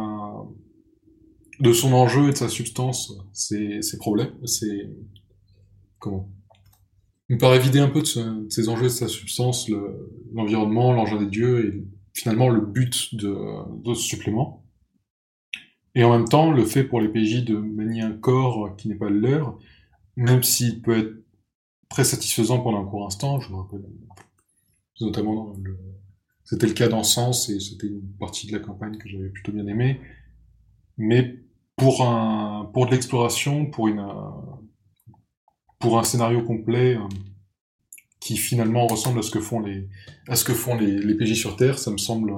de 1.61 1.71
son 1.71 1.93
enjeu 1.93 2.27
et 2.27 2.31
de 2.31 2.37
sa 2.37 2.49
substance, 2.49 3.13
ces, 3.31 3.79
problèmes, 3.97 4.33
c'est 4.45 4.89
comment? 5.99 6.29
Me 7.29 7.37
paraît 7.37 7.59
vider 7.59 7.79
un 7.79 7.87
peu 7.87 8.01
de, 8.01 8.49
ses 8.49 8.67
enjeux 8.67 8.85
et 8.85 8.89
de 8.89 8.93
sa 8.93 9.07
substance, 9.07 9.69
l'environnement, 10.33 10.91
l'engin 10.91 11.21
des 11.21 11.27
dieux 11.27 11.65
et 11.65 11.83
finalement 12.13 12.49
le 12.49 12.59
but 12.59 13.15
de, 13.15 13.33
de 13.85 13.93
ce 13.93 14.01
supplément. 14.01 14.65
Et 15.95 16.03
en 16.03 16.11
même 16.11 16.27
temps, 16.27 16.51
le 16.51 16.65
fait 16.65 16.83
pour 16.83 16.99
les 16.99 17.07
PJ 17.07 17.45
de 17.45 17.55
manier 17.55 18.01
un 18.01 18.11
corps 18.11 18.75
qui 18.75 18.89
n'est 18.89 18.95
pas 18.95 19.09
le 19.09 19.19
leur, 19.19 19.57
même 20.17 20.43
s'il 20.43 20.81
peut 20.81 20.97
être 20.97 21.18
très 21.89 22.03
satisfaisant 22.03 22.59
pendant 22.59 22.81
un 22.81 22.85
court 22.85 23.05
instant, 23.05 23.39
je 23.39 23.49
me 23.49 23.57
rappelle. 23.57 23.83
Notamment 25.01 25.53
le... 25.63 25.77
c'était 26.43 26.67
le 26.67 26.73
cas 26.73 26.89
dans 26.89 27.03
Sens 27.03 27.49
et 27.49 27.59
c'était 27.59 27.87
une 27.87 28.01
partie 28.19 28.47
de 28.47 28.51
la 28.51 28.59
campagne 28.59 28.97
que 28.97 29.07
j'avais 29.07 29.29
plutôt 29.29 29.51
bien 29.51 29.65
aimé, 29.65 30.01
mais 30.97 31.39
pour 31.77 32.03
un 32.03 32.69
pour 32.73 32.85
de 32.85 32.91
l'exploration, 32.91 33.65
pour 33.65 33.87
une 33.87 34.05
pour 35.79 35.97
un 35.97 36.03
scénario 36.03 36.43
complet 36.43 36.95
euh, 36.95 37.07
qui 38.19 38.35
finalement 38.35 38.85
ressemble 38.87 39.19
à 39.19 39.21
ce 39.21 39.31
que 39.31 39.39
font 39.39 39.61
les 39.61 39.87
à 40.27 40.35
ce 40.35 40.43
que 40.43 40.53
font 40.53 40.75
les, 40.75 40.99
les 40.99 41.15
PJ 41.15 41.33
sur 41.33 41.55
Terre, 41.55 41.79
ça 41.79 41.91
me 41.91 41.97
semble 41.97 42.33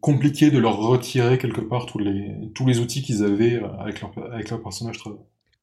compliqué 0.00 0.50
de 0.50 0.58
leur 0.58 0.78
retirer 0.78 1.38
quelque 1.38 1.60
part 1.60 1.86
tous 1.86 2.00
les 2.00 2.50
tous 2.54 2.66
les 2.66 2.80
outils 2.80 3.02
qu'ils 3.02 3.22
avaient 3.22 3.62
avec 3.78 4.00
leur 4.00 4.12
avec 4.32 4.50
leur 4.50 4.60
personnage 4.60 4.98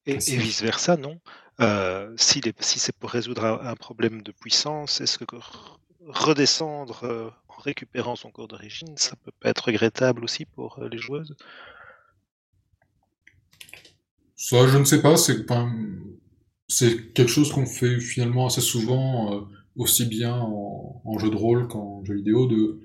et, 0.06 0.16
vice-versa, 0.16 0.96
non? 0.96 1.20
Euh, 1.60 2.12
si, 2.16 2.40
c'est 2.60 2.96
pour 2.96 3.10
résoudre 3.10 3.44
un, 3.44 3.74
problème 3.74 4.22
de 4.22 4.32
puissance, 4.32 5.00
est-ce 5.00 5.18
que 5.18 5.36
redescendre 6.06 7.04
euh, 7.04 7.30
en 7.48 7.60
récupérant 7.60 8.14
son 8.16 8.30
corps 8.30 8.48
d'origine, 8.48 8.96
ça 8.96 9.16
peut 9.16 9.32
pas 9.40 9.50
être 9.50 9.66
regrettable 9.66 10.22
aussi 10.22 10.44
pour 10.44 10.78
euh, 10.78 10.88
les 10.88 10.98
joueuses? 10.98 11.34
Ça, 14.36 14.68
je 14.68 14.78
ne 14.78 14.84
sais 14.84 15.02
pas. 15.02 15.16
C'est 16.68 17.12
quelque 17.12 17.28
chose 17.28 17.50
qu'on 17.50 17.66
fait 17.66 17.98
finalement 17.98 18.46
assez 18.46 18.60
souvent, 18.60 19.48
aussi 19.74 20.04
bien 20.04 20.34
en, 20.36 21.18
jeu 21.18 21.30
de 21.30 21.34
rôle 21.34 21.66
qu'en 21.66 22.04
jeu 22.04 22.14
vidéo, 22.14 22.46
de 22.46 22.80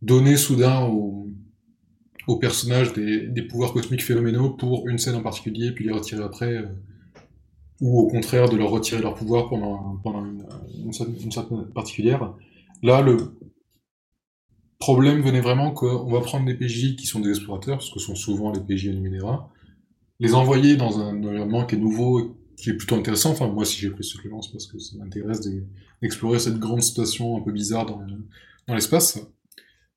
donner 0.00 0.38
soudain 0.38 0.86
aux, 0.86 1.28
personnages 2.40 2.94
des, 2.94 3.26
des, 3.26 3.42
pouvoirs 3.42 3.74
cosmiques 3.74 4.02
phénoménaux 4.02 4.50
pour 4.50 4.88
une 4.88 4.96
scène 4.96 5.16
en 5.16 5.22
particulier, 5.22 5.72
puis 5.72 5.84
les 5.84 5.92
retirer 5.92 6.22
après 6.22 6.64
ou 7.80 8.00
au 8.00 8.06
contraire 8.06 8.48
de 8.48 8.56
leur 8.56 8.70
retirer 8.70 9.02
leur 9.02 9.14
pouvoir 9.14 9.48
pendant, 9.48 9.98
pendant 10.02 10.24
une, 10.24 10.44
une, 10.78 11.32
certaine 11.32 11.66
particulière. 11.74 12.34
Là, 12.82 13.02
le 13.02 13.36
problème 14.78 15.22
venait 15.22 15.40
vraiment 15.40 15.72
qu'on 15.72 16.10
va 16.10 16.20
prendre 16.20 16.46
des 16.46 16.54
PJ 16.54 16.96
qui 16.96 17.06
sont 17.06 17.20
des 17.20 17.30
explorateurs, 17.30 17.78
parce 17.78 17.90
que 17.90 17.98
sont 17.98 18.14
souvent 18.14 18.52
les 18.52 18.60
PJ 18.60 18.88
Numéra, 18.88 19.50
les 20.20 20.34
envoyer 20.34 20.76
dans 20.76 21.00
un 21.00 21.22
environnement 21.22 21.64
qui 21.66 21.74
est 21.74 21.78
nouveau, 21.78 22.36
qui 22.56 22.70
est 22.70 22.74
plutôt 22.74 22.94
intéressant. 22.94 23.30
Enfin, 23.30 23.48
moi, 23.48 23.64
si 23.64 23.80
j'ai 23.80 23.90
pris 23.90 24.04
ce 24.04 24.10
supplément, 24.10 24.42
c'est 24.42 24.52
parce 24.52 24.66
que 24.66 24.78
ça 24.78 24.96
m'intéresse 24.96 25.40
d'explorer 26.02 26.38
cette 26.38 26.58
grande 26.58 26.82
station 26.82 27.36
un 27.36 27.40
peu 27.40 27.52
bizarre 27.52 27.86
dans, 27.86 28.00
dans 28.68 28.74
l'espace. 28.74 29.18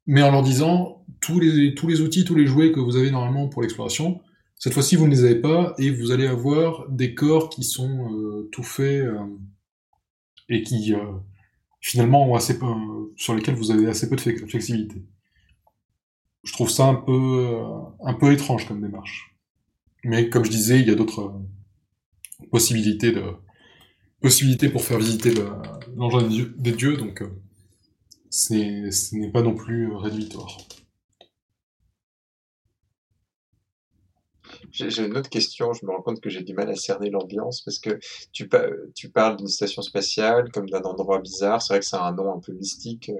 Mais 0.07 0.23
en 0.23 0.31
leur 0.31 0.41
disant, 0.41 1.05
tous 1.19 1.39
les, 1.39 1.75
tous 1.75 1.87
les 1.87 2.01
outils, 2.01 2.23
tous 2.23 2.35
les 2.35 2.47
jouets 2.47 2.71
que 2.71 2.79
vous 2.79 2.95
avez 2.95 3.11
normalement 3.11 3.49
pour 3.49 3.61
l'exploration, 3.61 4.21
cette 4.59 4.73
fois-ci, 4.73 4.95
vous 4.95 5.05
ne 5.05 5.11
les 5.11 5.23
avez 5.23 5.35
pas 5.35 5.75
et 5.77 5.91
vous 5.91 6.11
allez 6.11 6.25
avoir 6.25 6.89
des 6.89 7.13
corps 7.13 7.49
qui 7.49 7.63
sont 7.63 8.11
euh, 8.11 8.49
tout 8.51 8.63
faits 8.63 9.05
euh, 9.05 9.19
et 10.49 10.63
qui 10.63 10.93
euh, 10.93 11.13
finalement 11.79 12.27
ont 12.27 12.35
assez 12.35 12.57
peu, 12.57 12.65
sur 13.17 13.35
lesquels 13.35 13.55
vous 13.55 13.69
avez 13.69 13.87
assez 13.87 14.09
peu 14.09 14.15
de 14.15 14.21
flexibilité. 14.21 15.03
Je 16.43 16.53
trouve 16.53 16.69
ça 16.69 16.85
un 16.85 16.95
peu, 16.95 17.59
un 18.03 18.13
peu 18.13 18.31
étrange 18.31 18.67
comme 18.67 18.81
démarche. 18.81 19.35
Mais 20.03 20.29
comme 20.29 20.45
je 20.45 20.49
disais, 20.49 20.79
il 20.79 20.87
y 20.87 20.91
a 20.91 20.95
d'autres 20.95 21.33
possibilités 22.51 23.11
de 23.11 23.23
possibilités 24.21 24.69
pour 24.69 24.83
faire 24.83 24.97
visiter 24.97 25.33
l'engin 25.95 26.27
des 26.57 26.71
dieux, 26.71 26.97
donc 26.97 27.23
ce 28.29 29.15
n'est 29.15 29.31
pas 29.31 29.41
non 29.41 29.53
plus 29.53 29.93
rédhibitoire. 29.93 30.57
J'ai 34.71 35.05
une 35.05 35.17
autre 35.17 35.29
question, 35.29 35.73
je 35.73 35.85
me 35.85 35.91
rends 35.91 36.01
compte 36.01 36.19
que 36.19 36.29
j'ai 36.29 36.43
du 36.43 36.53
mal 36.53 36.69
à 36.69 36.75
cerner 36.75 37.09
l'ambiance 37.09 37.61
parce 37.61 37.79
que 37.79 37.99
tu, 38.31 38.49
tu 38.95 39.09
parles 39.09 39.37
d'une 39.37 39.47
station 39.47 39.81
spatiale 39.81 40.51
comme 40.51 40.69
d'un 40.69 40.81
endroit 40.81 41.19
bizarre, 41.19 41.61
c'est 41.61 41.73
vrai 41.73 41.79
que 41.79 41.85
c'est 41.85 41.97
un 41.97 42.11
nom 42.11 42.33
un 42.33 42.39
peu 42.39 42.51
mystique. 42.53 43.11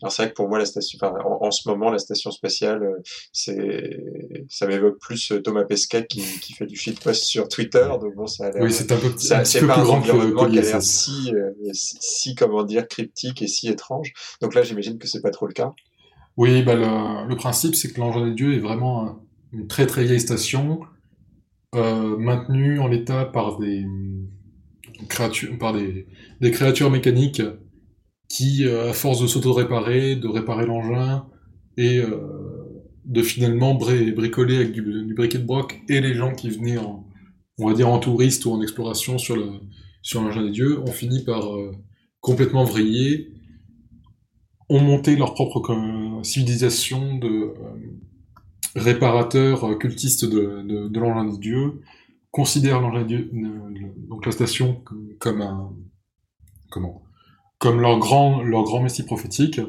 Alors 0.00 0.12
c'est 0.12 0.22
vrai 0.22 0.30
que 0.30 0.36
pour 0.36 0.48
moi 0.48 0.58
la 0.58 0.66
station, 0.66 0.98
enfin, 1.02 1.14
en, 1.24 1.50
ce 1.50 1.68
moment 1.68 1.90
la 1.90 1.98
station 1.98 2.30
spatiale, 2.30 3.02
c'est, 3.32 4.00
ça 4.48 4.66
m'évoque 4.66 4.98
plus 5.00 5.32
Thomas 5.42 5.64
Pesquet 5.64 6.06
qui, 6.06 6.22
qui 6.40 6.52
fait 6.52 6.66
du 6.66 6.76
shitpost 6.76 7.24
sur 7.24 7.48
Twitter, 7.48 7.88
donc 8.00 8.14
bon 8.14 8.26
ça 8.26 8.46
a 8.46 8.50
l'air. 8.50 8.62
Oui, 8.62 8.72
c'est 8.72 8.90
un 8.92 8.96
peu, 8.96 9.12
c'est 9.16 9.66
pas 9.66 9.78
un 9.78 9.86
environnement 9.86 10.48
qui 10.48 10.58
a 10.58 10.62
l'air 10.62 10.82
si, 10.82 11.32
euh, 11.34 11.50
si, 11.72 11.96
si, 12.00 12.34
comment 12.34 12.62
dire, 12.62 12.86
cryptique 12.86 13.42
et 13.42 13.48
si 13.48 13.68
étrange. 13.68 14.12
Donc 14.40 14.54
là 14.54 14.62
j'imagine 14.62 14.98
que 14.98 15.08
c'est 15.08 15.22
pas 15.22 15.30
trop 15.30 15.46
le 15.46 15.52
cas. 15.52 15.72
Oui, 16.36 16.62
bah 16.62 16.74
le, 16.74 17.28
le 17.28 17.36
principe 17.36 17.74
c'est 17.74 17.92
que 17.92 18.00
l'engin 18.00 18.26
des 18.26 18.34
dieux 18.34 18.54
est 18.54 18.60
vraiment 18.60 19.18
une 19.52 19.66
très 19.66 19.86
très 19.86 20.04
vieille 20.04 20.20
station, 20.20 20.80
euh, 21.74 22.18
maintenue 22.18 22.80
en 22.80 22.86
l'état 22.86 23.24
par 23.24 23.58
des 23.58 23.86
créatures, 25.08 25.56
par 25.58 25.72
des, 25.72 26.06
créatures 26.50 26.90
mécaniques 26.90 27.40
qui, 28.28 28.66
euh, 28.66 28.90
à 28.90 28.92
force 28.92 29.22
de 29.22 29.26
s'auto-réparer, 29.26 30.16
de 30.16 30.28
réparer 30.28 30.66
l'engin 30.66 31.26
et 31.78 31.98
euh, 31.98 32.18
de 33.06 33.22
finalement 33.22 33.74
bricoler 33.74 34.56
avec 34.56 34.72
du, 34.72 34.82
du 34.82 35.14
briquet 35.14 35.38
de 35.38 35.44
broc 35.44 35.80
et 35.88 36.02
les 36.02 36.12
gens 36.12 36.34
qui 36.34 36.50
venaient 36.50 36.76
en, 36.76 37.06
on 37.58 37.68
va 37.68 37.74
dire 37.74 37.88
en 37.88 37.98
touriste 37.98 38.44
ou 38.44 38.52
en 38.52 38.60
exploration 38.60 39.16
sur 39.16 39.36
le 39.36 39.48
sur 40.02 40.20
l'engin 40.20 40.42
des 40.42 40.50
dieux, 40.50 40.80
ont 40.80 40.92
fini 40.92 41.24
par 41.24 41.48
complètement 42.20 42.64
vriller, 42.64 43.30
ont 44.68 44.80
monté 44.80 45.14
leur 45.14 45.32
propre 45.32 45.62
civilisation 46.24 47.16
de 47.18 47.54
réparateur 48.74 49.64
euh, 49.64 49.74
cultiste 49.76 50.24
de, 50.24 50.62
de, 50.62 50.88
de 50.88 51.00
l'engin 51.00 51.24
des 51.24 51.38
dieux, 51.38 51.80
considère 52.30 52.80
l'engin 52.80 53.02
des 53.02 53.16
dieux, 53.16 53.30
donc 54.08 54.26
la 54.26 54.32
station 54.32 54.82
comme 55.18 55.42
un, 55.42 55.72
comment, 56.70 57.02
comme 57.58 57.80
leur 57.80 57.98
grand, 57.98 58.42
leur 58.42 58.64
grand 58.64 58.82
messie 58.82 59.04
prophétique. 59.04 59.60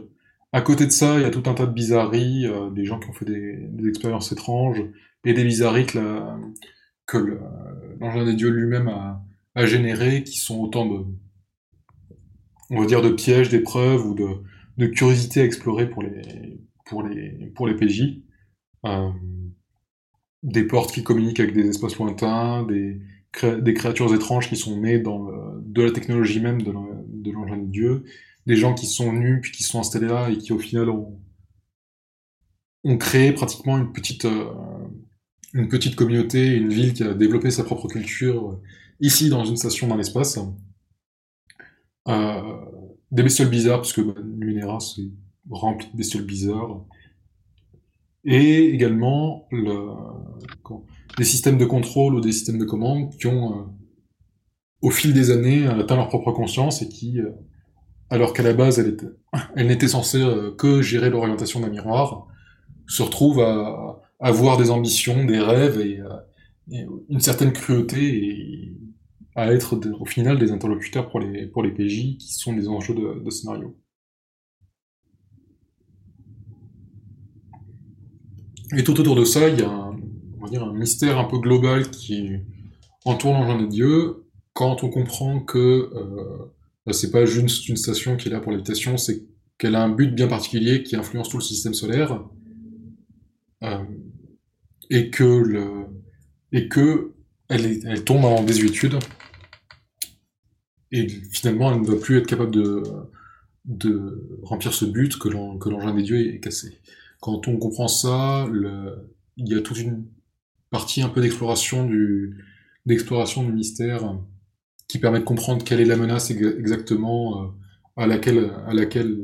À 0.51 0.61
côté 0.61 0.85
de 0.85 0.91
ça, 0.91 1.17
il 1.17 1.23
y 1.23 1.25
a 1.25 1.31
tout 1.31 1.43
un 1.47 1.53
tas 1.53 1.65
de 1.65 1.73
bizarreries, 1.73 2.45
euh, 2.45 2.69
des 2.69 2.85
gens 2.85 2.99
qui 2.99 3.09
ont 3.09 3.13
fait 3.13 3.25
des, 3.25 3.57
des, 3.69 3.89
expériences 3.89 4.31
étranges, 4.31 4.83
et 5.25 5.33
des 5.33 5.43
bizarreries 5.43 5.85
que, 5.85 5.97
la, 5.99 6.37
que 7.05 7.39
l'engin 7.99 8.25
des 8.25 8.33
dieux 8.33 8.49
lui-même 8.49 8.87
a, 8.87 9.23
a 9.55 9.65
généré, 9.65 10.23
qui 10.23 10.37
sont 10.37 10.59
autant 10.59 10.85
de, 10.85 11.05
on 12.69 12.79
va 12.79 12.85
dire, 12.85 13.01
de 13.01 13.09
pièges, 13.09 13.49
d'épreuves 13.49 14.05
ou 14.05 14.13
de, 14.13 14.27
de 14.77 14.85
curiosités 14.87 15.41
à 15.41 15.45
explorer 15.45 15.89
pour 15.89 16.03
les, 16.03 16.59
pour 16.85 17.03
les, 17.03 17.51
pour 17.55 17.67
les 17.67 17.75
PJ. 17.75 18.21
Euh, 18.85 19.09
des 20.43 20.65
portes 20.65 20.91
qui 20.91 21.03
communiquent 21.03 21.39
avec 21.39 21.53
des 21.53 21.69
espaces 21.69 21.97
lointains, 21.97 22.63
des, 22.63 22.99
créatures 23.31 24.13
étranges 24.13 24.49
qui 24.49 24.57
sont 24.57 24.79
nées 24.81 24.99
dans 24.99 25.29
de 25.61 25.81
la 25.81 25.91
technologie 25.91 26.39
même 26.39 26.61
de 26.61 26.71
l'engin 27.31 27.57
de 27.57 27.65
Dieu, 27.65 28.03
des 28.45 28.55
gens 28.55 28.73
qui 28.73 28.85
sont 28.85 29.13
nus 29.13 29.39
puis 29.41 29.51
qui 29.51 29.63
sont 29.63 29.79
installés 29.79 30.07
là 30.07 30.29
et 30.29 30.37
qui 30.37 30.51
au 30.53 30.59
final 30.59 30.89
ont, 30.89 31.17
créé 32.99 33.31
pratiquement 33.31 33.77
une 33.77 33.93
petite, 33.93 34.25
euh, 34.25 34.51
une 35.53 35.69
petite 35.69 35.95
communauté, 35.95 36.47
une 36.47 36.69
ville 36.69 36.93
qui 36.93 37.03
a 37.03 37.13
développé 37.13 37.49
sa 37.49 37.63
propre 37.63 37.87
culture 37.87 38.51
euh, 38.51 38.61
ici 38.99 39.29
dans 39.29 39.45
une 39.45 39.55
station 39.57 39.87
dans 39.87 39.95
l'espace. 39.95 40.37
Des 42.05 43.21
bestioles 43.21 43.49
bizarres, 43.49 43.77
parce 43.79 43.93
que 43.93 44.01
bah, 44.01 44.19
Numenera, 44.23 44.79
c'est 44.79 45.03
rempli 45.49 45.87
de 45.91 45.95
bestioles 45.95 46.25
bizarres. 46.25 46.83
Et 48.25 48.69
également 48.69 49.47
le, 49.51 49.89
des 51.17 51.23
systèmes 51.23 51.57
de 51.57 51.65
contrôle 51.65 52.15
ou 52.15 52.21
des 52.21 52.31
systèmes 52.31 52.57
de 52.57 52.65
commande 52.65 53.15
qui 53.17 53.27
ont, 53.27 53.59
euh, 53.59 53.63
au 54.81 54.91
fil 54.91 55.13
des 55.13 55.31
années, 55.31 55.67
atteint 55.67 55.95
leur 55.95 56.07
propre 56.07 56.31
conscience 56.31 56.81
et 56.81 56.89
qui, 56.89 57.19
euh, 57.19 57.31
alors 58.09 58.33
qu'à 58.33 58.43
la 58.43 58.53
base, 58.53 58.79
elle, 58.79 58.89
était, 58.89 59.07
elle 59.55 59.67
n'était 59.67 59.87
censée 59.87 60.21
euh, 60.21 60.51
que 60.55 60.81
gérer 60.81 61.09
l'orientation 61.09 61.59
d'un 61.59 61.69
miroir, 61.69 62.27
se 62.87 63.03
retrouvent 63.03 63.41
à, 63.41 64.01
avoir 64.19 64.57
des 64.57 64.71
ambitions, 64.71 65.25
des 65.25 65.39
rêves 65.39 65.79
et, 65.79 65.99
une 67.09 67.19
certaine 67.19 67.51
cruauté 67.51 67.99
et 67.99 68.77
à 69.35 69.51
être 69.51 69.77
au 69.99 70.05
final 70.05 70.39
des 70.39 70.53
interlocuteurs 70.53 71.09
pour 71.09 71.19
les, 71.19 71.45
pour 71.45 71.61
les 71.61 71.71
PJ 71.71 72.17
qui 72.17 72.33
sont 72.33 72.53
des 72.53 72.69
enjeux 72.69 72.95
de 72.95 73.29
scénario. 73.29 73.75
Et 78.75 78.83
tout 78.83 78.99
autour 78.99 79.15
de 79.15 79.25
ça, 79.25 79.49
il 79.49 79.59
y 79.59 79.63
a 79.63 79.69
un, 79.69 80.73
mystère 80.73 81.19
un 81.19 81.25
peu 81.25 81.37
global 81.37 81.89
qui 81.89 82.37
entoure 83.05 83.33
l'engin 83.33 83.59
des 83.59 83.67
dieux. 83.67 84.25
Quand 84.53 84.83
on 84.83 84.89
comprend 84.89 85.39
que 85.39 85.89
euh, 85.95 86.91
c'est 86.91 87.11
pas 87.11 87.25
juste 87.25 87.69
une 87.69 87.77
station 87.77 88.17
qui 88.17 88.27
est 88.27 88.31
là 88.31 88.39
pour 88.39 88.51
l'habitation, 88.51 88.97
c'est 88.97 89.23
qu'elle 89.57 89.75
a 89.75 89.83
un 89.83 89.89
but 89.89 90.13
bien 90.13 90.27
particulier 90.27 90.83
qui 90.83 90.95
influence 90.95 91.29
tout 91.29 91.37
le 91.37 91.43
système 91.43 91.73
solaire, 91.73 92.23
euh, 93.63 93.83
et 94.89 95.09
que 95.09 95.23
le, 95.23 95.85
et 96.51 96.67
que 96.67 97.13
elle, 97.49 98.03
tombe 98.03 98.25
en 98.25 98.43
désuétude, 98.43 98.97
et 100.91 101.07
finalement 101.07 101.71
elle 101.73 101.81
ne 101.81 101.87
va 101.87 101.95
plus 101.95 102.17
être 102.17 102.27
capable 102.27 102.51
de 103.65 104.39
remplir 104.43 104.73
ce 104.73 104.85
but 104.85 105.17
que 105.17 105.29
l'engin 105.29 105.93
des 105.95 106.03
dieux 106.03 106.33
est 106.33 106.39
cassé. 106.39 106.79
Quand 107.23 107.47
on 107.47 107.55
comprend 107.55 107.87
ça, 107.87 108.49
il 109.37 109.47
y 109.47 109.53
a 109.53 109.61
toute 109.61 109.79
une 109.79 110.03
partie 110.69 111.01
un 111.01 111.07
peu 111.07 111.21
d'exploration 111.21 111.85
du, 111.85 112.43
d'exploration 112.85 113.43
du 113.43 113.53
mystère 113.53 114.19
qui 114.89 114.99
permet 114.99 115.21
de 115.21 115.23
comprendre 115.23 115.63
quelle 115.63 115.79
est 115.79 115.85
la 115.85 115.95
menace 115.95 116.31
exactement 116.31 117.41
euh, 117.41 117.47
à 117.95 118.07
laquelle, 118.07 118.51
à 118.67 118.73
laquelle 118.73 119.17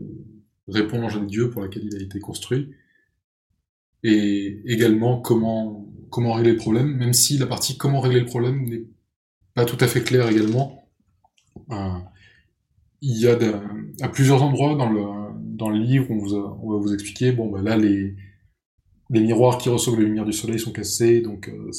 répond 0.69 1.01
l'engin 1.01 1.19
des 1.19 1.25
dieux 1.25 1.49
pour 1.49 1.61
laquelle 1.61 1.83
il 1.83 1.97
a 1.97 2.01
été 2.01 2.21
construit. 2.21 2.71
Et 4.03 4.61
également 4.63 5.19
comment, 5.19 5.85
comment 6.09 6.31
régler 6.31 6.51
le 6.53 6.57
problème, 6.57 6.95
même 6.95 7.11
si 7.11 7.37
la 7.37 7.47
partie 7.47 7.77
comment 7.77 7.99
régler 7.99 8.21
le 8.21 8.27
problème 8.27 8.63
n'est 8.63 8.85
pas 9.55 9.65
tout 9.65 9.77
à 9.81 9.87
fait 9.87 10.03
claire 10.03 10.29
également. 10.29 10.87
Euh, 11.71 11.97
il 13.01 13.17
y 13.17 13.27
a 13.27 13.37
à 13.99 14.07
plusieurs 14.07 14.41
endroits 14.41 14.75
dans 14.75 14.89
le, 14.89 15.28
dans 15.59 15.69
le 15.69 15.77
livre, 15.77 16.09
on, 16.09 16.71
va 16.71 16.77
vous 16.77 16.93
expliquer, 16.93 17.33
bon, 17.33 17.49
bah 17.49 17.61
là, 17.61 17.77
les, 17.77 18.15
miroirs 19.09 19.57
qui 19.57 19.69
reçoivent 19.69 19.99
la 19.99 20.05
lumière 20.05 20.25
du 20.25 20.33
soleil 20.33 20.57
sont 20.57 20.71
cassés, 20.71 21.21
donc 21.21 21.49
euh, 21.49 21.71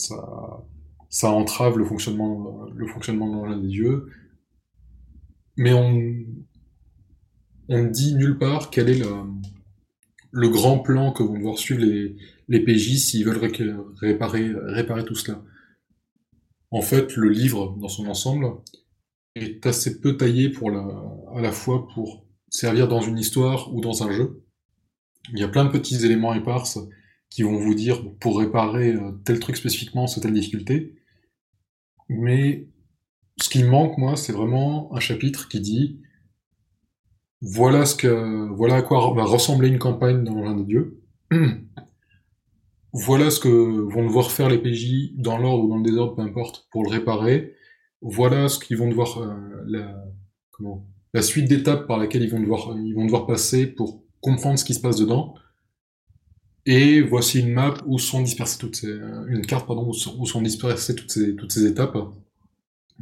ça, 1.08 1.30
entrave 1.30 1.78
le 1.78 1.84
fonctionnement, 1.84 2.66
le 2.74 2.86
de 2.86 3.18
l'engin 3.18 3.58
des 3.58 3.68
dieux. 3.68 4.08
Mais 5.56 5.72
on, 5.72 5.90
ne 7.68 7.88
dit 7.88 8.14
nulle 8.14 8.38
part 8.38 8.70
quel 8.70 8.90
est 8.90 9.02
le, 10.30 10.48
grand 10.48 10.78
plan 10.78 11.12
que 11.12 11.22
vont 11.22 11.38
devoir 11.38 11.58
suivre 11.58 11.82
les, 11.82 12.60
PJ 12.60 12.98
s'ils 12.98 13.24
veulent 13.24 13.38
réparer, 13.38 15.04
tout 15.06 15.14
cela. 15.14 15.42
En 16.70 16.82
fait, 16.82 17.16
le 17.16 17.30
livre, 17.30 17.76
dans 17.80 17.88
son 17.88 18.06
ensemble, 18.06 18.46
est 19.34 19.64
assez 19.66 20.00
peu 20.00 20.18
taillé 20.18 20.52
à 21.34 21.40
la 21.40 21.50
fois 21.50 21.88
pour 21.94 22.29
servir 22.50 22.88
dans 22.88 23.00
une 23.00 23.18
histoire 23.18 23.72
ou 23.72 23.80
dans 23.80 24.02
un 24.02 24.10
jeu. 24.10 24.44
Il 25.32 25.38
y 25.38 25.44
a 25.44 25.48
plein 25.48 25.64
de 25.64 25.70
petits 25.70 26.04
éléments 26.04 26.34
éparses 26.34 26.78
qui 27.30 27.42
vont 27.42 27.56
vous 27.56 27.74
dire 27.74 28.02
pour 28.18 28.38
réparer 28.38 28.92
euh, 28.92 29.12
tel 29.24 29.38
truc 29.38 29.56
spécifiquement, 29.56 30.06
c'est 30.06 30.20
telle 30.20 30.34
difficulté. 30.34 30.96
Mais 32.08 32.68
ce 33.40 33.48
qui 33.48 33.62
manque, 33.62 33.96
moi, 33.96 34.16
c'est 34.16 34.32
vraiment 34.32 34.94
un 34.94 35.00
chapitre 35.00 35.48
qui 35.48 35.60
dit 35.60 36.00
voilà 37.40 37.86
ce 37.86 37.94
que 37.94 38.48
voilà 38.50 38.76
à 38.76 38.82
quoi 38.82 39.14
va 39.14 39.24
ressembler 39.24 39.68
une 39.68 39.78
campagne 39.78 40.24
dans 40.24 40.34
l'engin 40.34 40.56
des 40.56 40.64
dieux. 40.64 41.00
voilà 42.92 43.30
ce 43.30 43.40
que 43.40 43.48
vont 43.48 44.04
devoir 44.04 44.30
faire 44.30 44.50
les 44.50 44.58
PJ 44.58 45.14
dans 45.14 45.38
l'ordre 45.38 45.64
ou 45.64 45.68
dans 45.68 45.78
le 45.78 45.84
désordre, 45.84 46.16
peu 46.16 46.22
importe, 46.22 46.66
pour 46.70 46.84
le 46.84 46.90
réparer. 46.90 47.54
Voilà 48.02 48.48
ce 48.48 48.58
qu'ils 48.58 48.76
vont 48.76 48.88
devoir 48.88 49.18
euh, 49.18 49.34
la, 49.66 50.04
comment, 50.50 50.86
la 51.12 51.22
suite 51.22 51.48
d'étapes 51.48 51.86
par 51.86 51.98
laquelle 51.98 52.22
ils 52.22 52.30
vont 52.30 52.40
devoir 52.40 52.76
ils 52.78 52.94
vont 52.94 53.04
devoir 53.04 53.26
passer 53.26 53.66
pour 53.66 54.04
comprendre 54.20 54.58
ce 54.58 54.64
qui 54.64 54.74
se 54.74 54.80
passe 54.80 54.96
dedans. 54.96 55.34
Et 56.66 57.00
voici 57.00 57.40
une 57.40 57.52
map 57.52 57.74
où 57.86 57.98
sont 57.98 58.22
dispersées 58.22 58.58
toutes 58.58 58.76
ces, 58.76 58.92
une 59.28 59.44
carte 59.46 59.66
pardon 59.66 59.88
où 59.88 59.94
sont, 59.94 60.42
dispersées 60.42 60.94
toutes 60.94 61.10
ces 61.10 61.34
toutes 61.34 61.52
ces 61.52 61.66
étapes 61.66 61.96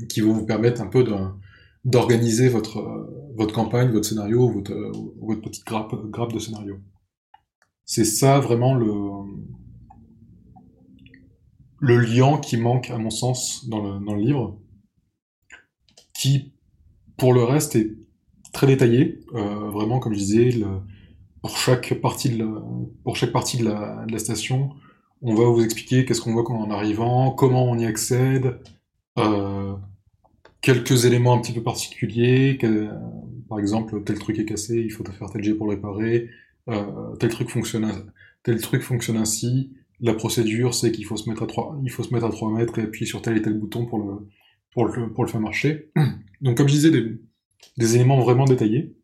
qui 0.09 0.21
vont 0.21 0.33
vous 0.33 0.47
permettre 0.47 0.81
un 0.81 0.87
peu 0.87 1.05
d'organiser 1.85 2.49
votre 2.49 3.11
votre 3.35 3.55
campagne, 3.55 3.91
votre 3.91 4.09
scénario, 4.09 4.49
votre 4.49 4.75
votre 5.21 5.41
petite 5.41 5.67
grappe 5.67 5.95
grappe 6.11 6.33
de 6.33 6.39
scénario. 6.39 6.79
C'est 7.85 8.05
ça 8.05 8.39
vraiment 8.39 8.75
le 8.75 8.89
le 11.81 11.99
lien 11.99 12.39
qui 12.39 12.57
manque 12.57 12.91
à 12.91 12.99
mon 12.99 13.11
sens 13.11 13.69
dans 13.69 13.81
le, 13.81 14.05
dans 14.05 14.15
le 14.15 14.23
livre, 14.23 14.59
qui 16.15 16.53
pour 17.19 17.35
le 17.35 17.43
reste 17.43 17.77
est 17.77 17.91
très 18.53 18.67
détaillé, 18.67 19.21
euh, 19.35 19.71
vraiment 19.71 19.99
comme 19.99 20.15
je 20.15 20.19
disais, 20.19 20.51
pour 21.43 21.57
chaque 21.59 21.95
partie 22.01 22.31
de 22.31 22.39
la, 22.39 22.63
pour 23.05 23.17
chaque 23.17 23.33
partie 23.33 23.59
de 23.59 23.65
la, 23.65 24.19
station, 24.19 24.71
on 25.21 25.35
va 25.35 25.45
vous 25.45 25.63
expliquer 25.63 26.05
qu'est-ce 26.05 26.21
qu'on 26.21 26.33
voit 26.33 26.49
en 26.51 26.71
arrivant, 26.71 27.33
comment 27.33 27.69
on 27.69 27.79
y 27.79 27.85
accède, 27.85 28.61
euh, 29.19 29.75
quelques 30.61 31.05
éléments 31.05 31.35
un 31.35 31.41
petit 31.41 31.53
peu 31.53 31.63
particuliers, 31.63 32.57
par 33.49 33.59
exemple 33.59 34.03
tel 34.05 34.19
truc 34.19 34.39
est 34.39 34.45
cassé, 34.45 34.81
il 34.81 34.91
faut 34.91 35.05
faire 35.05 35.31
tel 35.31 35.43
jet 35.43 35.55
pour 35.55 35.67
le 35.67 35.75
réparer, 35.75 36.31
euh, 36.69 37.17
tel 37.17 37.31
truc 37.31 37.51
fonctionne, 37.51 38.13
tel 38.45 38.61
truc 38.61 38.83
fonctionne 38.83 39.17
ainsi. 39.17 39.73
La 40.01 40.15
procédure, 40.15 40.75
c'est 40.75 40.93
qu'il 40.93 41.05
faut 41.05 41.17
se 41.17 41.29
mettre 41.29 41.43
à 41.43 41.47
3, 41.49 41.81
il 41.83 41.91
faut 41.91 42.05
se 42.05 42.15
mettre 42.15 42.27
à 42.27 42.31
3 42.31 42.53
mètres 42.53 42.79
et 42.79 42.83
appuyer 42.83 43.07
sur 43.07 43.21
tel 43.21 43.37
et 43.37 43.43
tel 43.43 43.59
bouton 43.59 43.87
pour 43.87 43.99
le, 43.99 44.29
pour 45.15 45.25
le, 45.25 45.31
faire 45.31 45.41
marcher. 45.41 45.91
Donc, 46.41 46.57
comme 46.57 46.69
je 46.69 46.75
disais, 46.75 46.91
des, 47.77 47.97
éléments 47.97 48.21
vraiment 48.21 48.45
détaillés, 48.45 48.95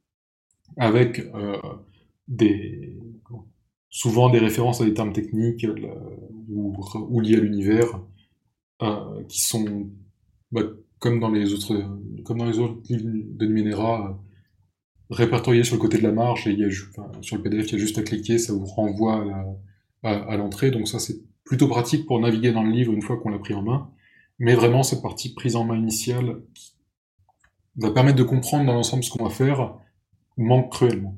avec 0.76 1.20
euh, 1.34 1.58
des, 2.28 2.96
souvent 3.90 4.30
des 4.30 4.38
références 4.38 4.80
à 4.80 4.84
des 4.84 4.94
termes 4.94 5.12
techniques 5.12 5.64
euh, 5.64 5.88
ou, 6.48 7.20
liés 7.20 7.36
à 7.36 7.40
l'univers, 7.40 8.00
euh, 8.82 9.22
qui 9.28 9.40
sont, 9.42 9.90
bah, 10.52 10.62
comme 10.98 11.20
dans 11.20 11.30
les 11.30 11.52
autres, 11.52 11.74
comme 12.24 12.38
dans 12.38 12.46
les 12.46 12.58
autres 12.58 12.80
livres 12.88 13.04
de 13.04 13.46
Numenera, 13.46 14.20
répertoriés 15.10 15.64
sur 15.64 15.76
le 15.76 15.80
côté 15.80 15.98
de 15.98 16.02
la 16.02 16.12
marge, 16.12 16.46
et 16.46 16.52
il 16.52 16.58
y 16.58 16.64
a, 16.64 16.70
sur 17.20 17.36
le 17.36 17.42
PDF, 17.42 17.68
il 17.68 17.72
y 17.72 17.74
a 17.76 17.78
juste 17.78 17.98
à 17.98 18.02
cliquer, 18.02 18.38
ça 18.38 18.52
vous 18.52 18.64
renvoie 18.64 19.24
à 20.02 20.36
l'entrée, 20.36 20.70
donc 20.70 20.88
ça 20.88 20.98
c'est 20.98 21.20
plutôt 21.44 21.68
pratique 21.68 22.06
pour 22.06 22.20
naviguer 22.20 22.52
dans 22.52 22.62
le 22.62 22.70
livre 22.70 22.92
une 22.92 23.02
fois 23.02 23.18
qu'on 23.18 23.28
l'a 23.28 23.38
pris 23.38 23.54
en 23.54 23.62
main. 23.62 23.90
Mais 24.38 24.54
vraiment, 24.54 24.82
cette 24.82 25.02
partie 25.02 25.34
prise 25.34 25.56
en 25.56 25.64
main 25.64 25.76
initiale 25.76 26.40
va 27.76 27.90
permettre 27.90 28.18
de 28.18 28.22
comprendre 28.22 28.66
dans 28.66 28.74
l'ensemble 28.74 29.04
ce 29.04 29.10
qu'on 29.10 29.24
va 29.24 29.30
faire 29.30 29.74
manque 30.36 30.72
cruellement. 30.72 31.16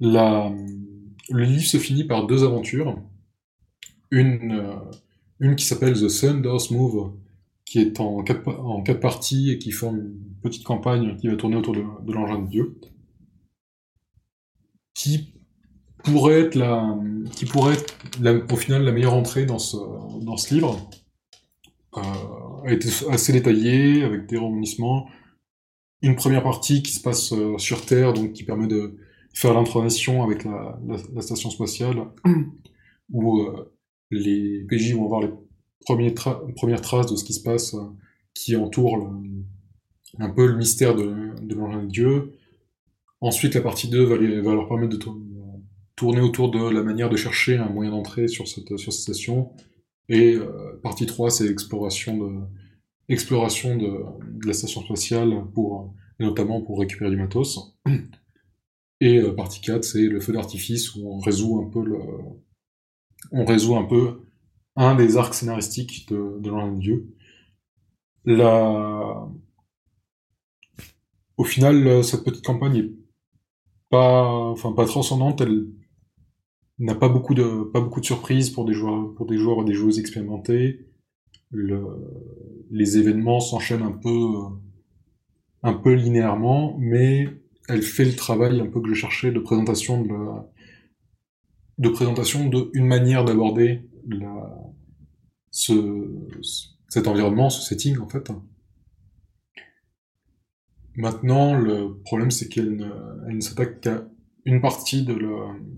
Le 0.00 1.44
livre 1.44 1.64
se 1.64 1.78
finit 1.78 2.04
par 2.04 2.26
deux 2.26 2.44
aventures. 2.44 2.98
Une, 4.10 4.76
euh, 5.40 5.54
qui 5.54 5.64
s'appelle 5.64 5.94
The 5.94 6.08
Sun 6.08 6.42
Does 6.42 6.70
Move, 6.70 7.12
qui 7.64 7.80
est 7.80 8.00
en 8.00 8.22
quatre, 8.22 9.00
parties 9.00 9.50
et 9.50 9.58
qui 9.58 9.70
forme 9.70 9.98
une 9.98 10.34
petite 10.42 10.64
campagne 10.64 11.16
qui 11.16 11.28
va 11.28 11.36
tourner 11.36 11.56
autour 11.56 11.74
de, 11.74 12.12
l'engin 12.12 12.40
de 12.40 12.48
Dieu. 12.48 12.80
Qui 14.94 15.32
pourrait 16.04 16.40
être, 16.40 16.54
la, 16.56 16.98
qui 17.34 17.46
pourrait 17.46 17.76
au 18.50 18.56
final 18.56 18.84
la 18.84 18.92
meilleure 18.92 19.14
entrée 19.14 19.46
dans 19.46 19.58
ce, 19.58 20.54
livre 20.54 20.90
a 21.94 22.72
été 22.72 22.88
assez 23.10 23.32
détaillé, 23.32 24.02
avec 24.02 24.26
des 24.26 24.36
rebondissements. 24.36 25.08
Une 26.00 26.16
première 26.16 26.42
partie 26.42 26.82
qui 26.82 26.92
se 26.92 27.00
passe 27.00 27.32
euh, 27.32 27.58
sur 27.58 27.86
Terre, 27.86 28.12
donc 28.12 28.32
qui 28.32 28.44
permet 28.44 28.66
de 28.66 28.96
faire 29.34 29.54
l'intronisation 29.54 30.22
avec 30.22 30.44
la, 30.44 30.78
la, 30.86 30.96
la, 31.14 31.22
station 31.22 31.48
spatiale, 31.50 32.08
où 33.12 33.40
euh, 33.40 33.72
les 34.10 34.64
PJ 34.68 34.94
vont 34.94 35.04
avoir 35.04 35.20
les 35.20 36.14
tra 36.14 36.42
premières 36.56 36.80
traces 36.80 37.06
de 37.06 37.16
ce 37.16 37.24
qui 37.24 37.32
se 37.32 37.42
passe, 37.42 37.74
euh, 37.74 37.84
qui 38.34 38.56
entoure 38.56 38.96
le, 38.96 39.44
un 40.18 40.30
peu 40.30 40.46
le 40.46 40.56
mystère 40.56 40.94
de, 40.94 41.34
de 41.40 41.54
l'engin 41.54 41.84
de 41.84 41.88
Dieu. 41.88 42.32
Ensuite, 43.20 43.54
la 43.54 43.60
partie 43.60 43.88
2 43.88 44.02
va, 44.04 44.16
les, 44.16 44.40
va 44.40 44.54
leur 44.54 44.68
permettre 44.68 44.96
de 44.96 45.04
tourner 45.94 46.20
autour 46.20 46.50
de 46.50 46.68
la 46.68 46.82
manière 46.82 47.08
de 47.10 47.16
chercher 47.16 47.58
un 47.58 47.68
moyen 47.68 47.92
d'entrée 47.92 48.26
sur 48.26 48.48
cette, 48.48 48.76
sur 48.76 48.92
cette 48.92 49.02
station, 49.02 49.52
et 50.08 50.34
euh, 50.34 50.78
partie 50.82 51.06
3, 51.06 51.30
c'est 51.30 51.46
exploration 51.46 52.18
de, 52.18 52.40
exploration 53.08 53.76
de, 53.76 54.04
la 54.46 54.52
station 54.52 54.82
spatiale 54.82 55.44
pour 55.54 55.94
notamment 56.18 56.60
pour 56.60 56.80
récupérer 56.80 57.10
du 57.10 57.16
matos. 57.16 57.78
Et 59.00 59.18
euh, 59.18 59.34
partie 59.34 59.60
4, 59.60 59.82
c'est 59.82 60.06
le 60.06 60.20
feu 60.20 60.32
d'artifice 60.32 60.94
où 60.94 61.08
on 61.08 61.18
résout 61.18 61.60
un 61.60 61.70
peu 61.70 61.82
on 63.32 63.44
résout 63.44 63.76
un 63.76 63.84
peu 63.84 64.20
un 64.76 64.94
des 64.94 65.16
arcs 65.16 65.34
scénaristiques 65.34 66.08
de, 66.08 66.38
de 66.40 66.50
l'un 66.50 66.72
Dieu. 66.72 67.08
Au 71.36 71.44
final, 71.44 72.04
cette 72.04 72.24
petite 72.24 72.44
campagne 72.44 72.76
est 72.76 72.92
pas, 73.90 74.24
enfin, 74.24 74.72
pas 74.72 74.86
transcendante, 74.86 75.40
elle 75.40 75.66
n'a 76.84 76.94
pas 76.94 77.08
beaucoup 77.08 77.34
de, 77.34 77.64
pas 77.64 77.80
beaucoup 77.80 78.00
de 78.00 78.06
surprises 78.06 78.50
pour 78.50 78.64
des 78.64 78.74
joueurs, 78.74 79.14
pour 79.14 79.26
des 79.26 79.38
joueurs 79.38 79.62
et 79.62 79.64
des 79.64 79.74
joueuses 79.74 79.98
expérimentés. 79.98 80.86
Le, 81.50 81.84
les 82.70 82.98
événements 82.98 83.40
s'enchaînent 83.40 83.82
un 83.82 83.92
peu, 83.92 84.26
un 85.62 85.74
peu 85.74 85.92
linéairement, 85.92 86.76
mais 86.78 87.28
elle 87.68 87.82
fait 87.82 88.04
le 88.04 88.16
travail 88.16 88.60
un 88.60 88.66
peu 88.66 88.80
que 88.80 88.88
je 88.88 88.94
cherchais 88.94 89.30
de 89.30 89.38
présentation 89.38 90.02
de 90.02 90.08
la, 90.08 90.50
de 91.78 91.88
présentation 91.88 92.48
d'une 92.48 92.86
manière 92.86 93.24
d'aborder 93.24 93.82
ce, 95.50 96.08
cet 96.88 97.06
environnement, 97.06 97.50
ce 97.50 97.62
setting 97.62 97.98
en 97.98 98.08
fait. 98.08 98.30
Maintenant, 100.96 101.54
le 101.58 101.98
problème 102.04 102.30
c'est 102.30 102.48
qu'elle 102.48 102.76
ne, 102.76 103.32
ne 103.32 103.40
s'attaque 103.40 103.80
qu'à 103.80 104.06
une 104.44 104.60
partie 104.60 105.04
de 105.04 105.16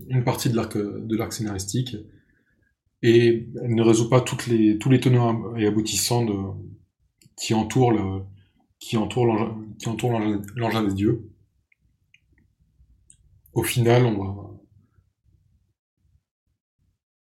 une 0.09 0.23
partie 0.23 0.49
de 0.49 0.55
l'arc 0.55 0.77
de 0.77 1.15
l'arc 1.17 1.33
scénaristique 1.33 1.95
et 3.01 3.47
elle 3.61 3.75
ne 3.75 3.83
résout 3.83 4.09
pas 4.09 4.23
les 4.47 4.77
tous 4.79 4.89
les 4.89 4.99
tenants 4.99 5.55
et 5.55 5.67
aboutissants 5.67 6.25
de 6.25 6.33
qui 7.37 7.53
entourent 7.53 8.25
qui 8.79 8.97
entourent 8.97 9.57
qui 9.79 9.89
entourent 9.89 10.19
l'engin 10.55 10.83
des 10.83 10.93
dieux. 10.93 11.29
Au 13.53 13.63
final, 13.63 14.05
on 14.05 14.23
va 14.23 14.51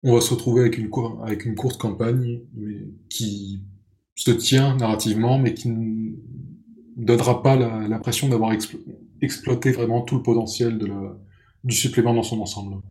on 0.03 0.15
va 0.15 0.21
se 0.21 0.33
retrouver 0.33 0.61
avec 0.61 0.77
une, 0.77 0.89
avec 1.23 1.45
une 1.45 1.55
courte 1.55 1.79
campagne 1.79 2.41
mais 2.53 2.87
qui 3.09 3.63
se 4.15 4.31
tient 4.31 4.75
narrativement, 4.77 5.39
mais 5.39 5.53
qui 5.53 5.69
ne 5.69 6.13
donnera 6.97 7.41
pas 7.41 7.55
l'impression 7.55 8.29
d'avoir 8.29 8.51
exploité 9.21 9.71
vraiment 9.71 10.01
tout 10.01 10.15
le 10.15 10.23
potentiel 10.23 10.77
de 10.77 10.87
la, 10.87 11.17
du 11.63 11.75
supplément 11.75 12.13
dans 12.13 12.23
son 12.23 12.39
ensemble. 12.41 12.81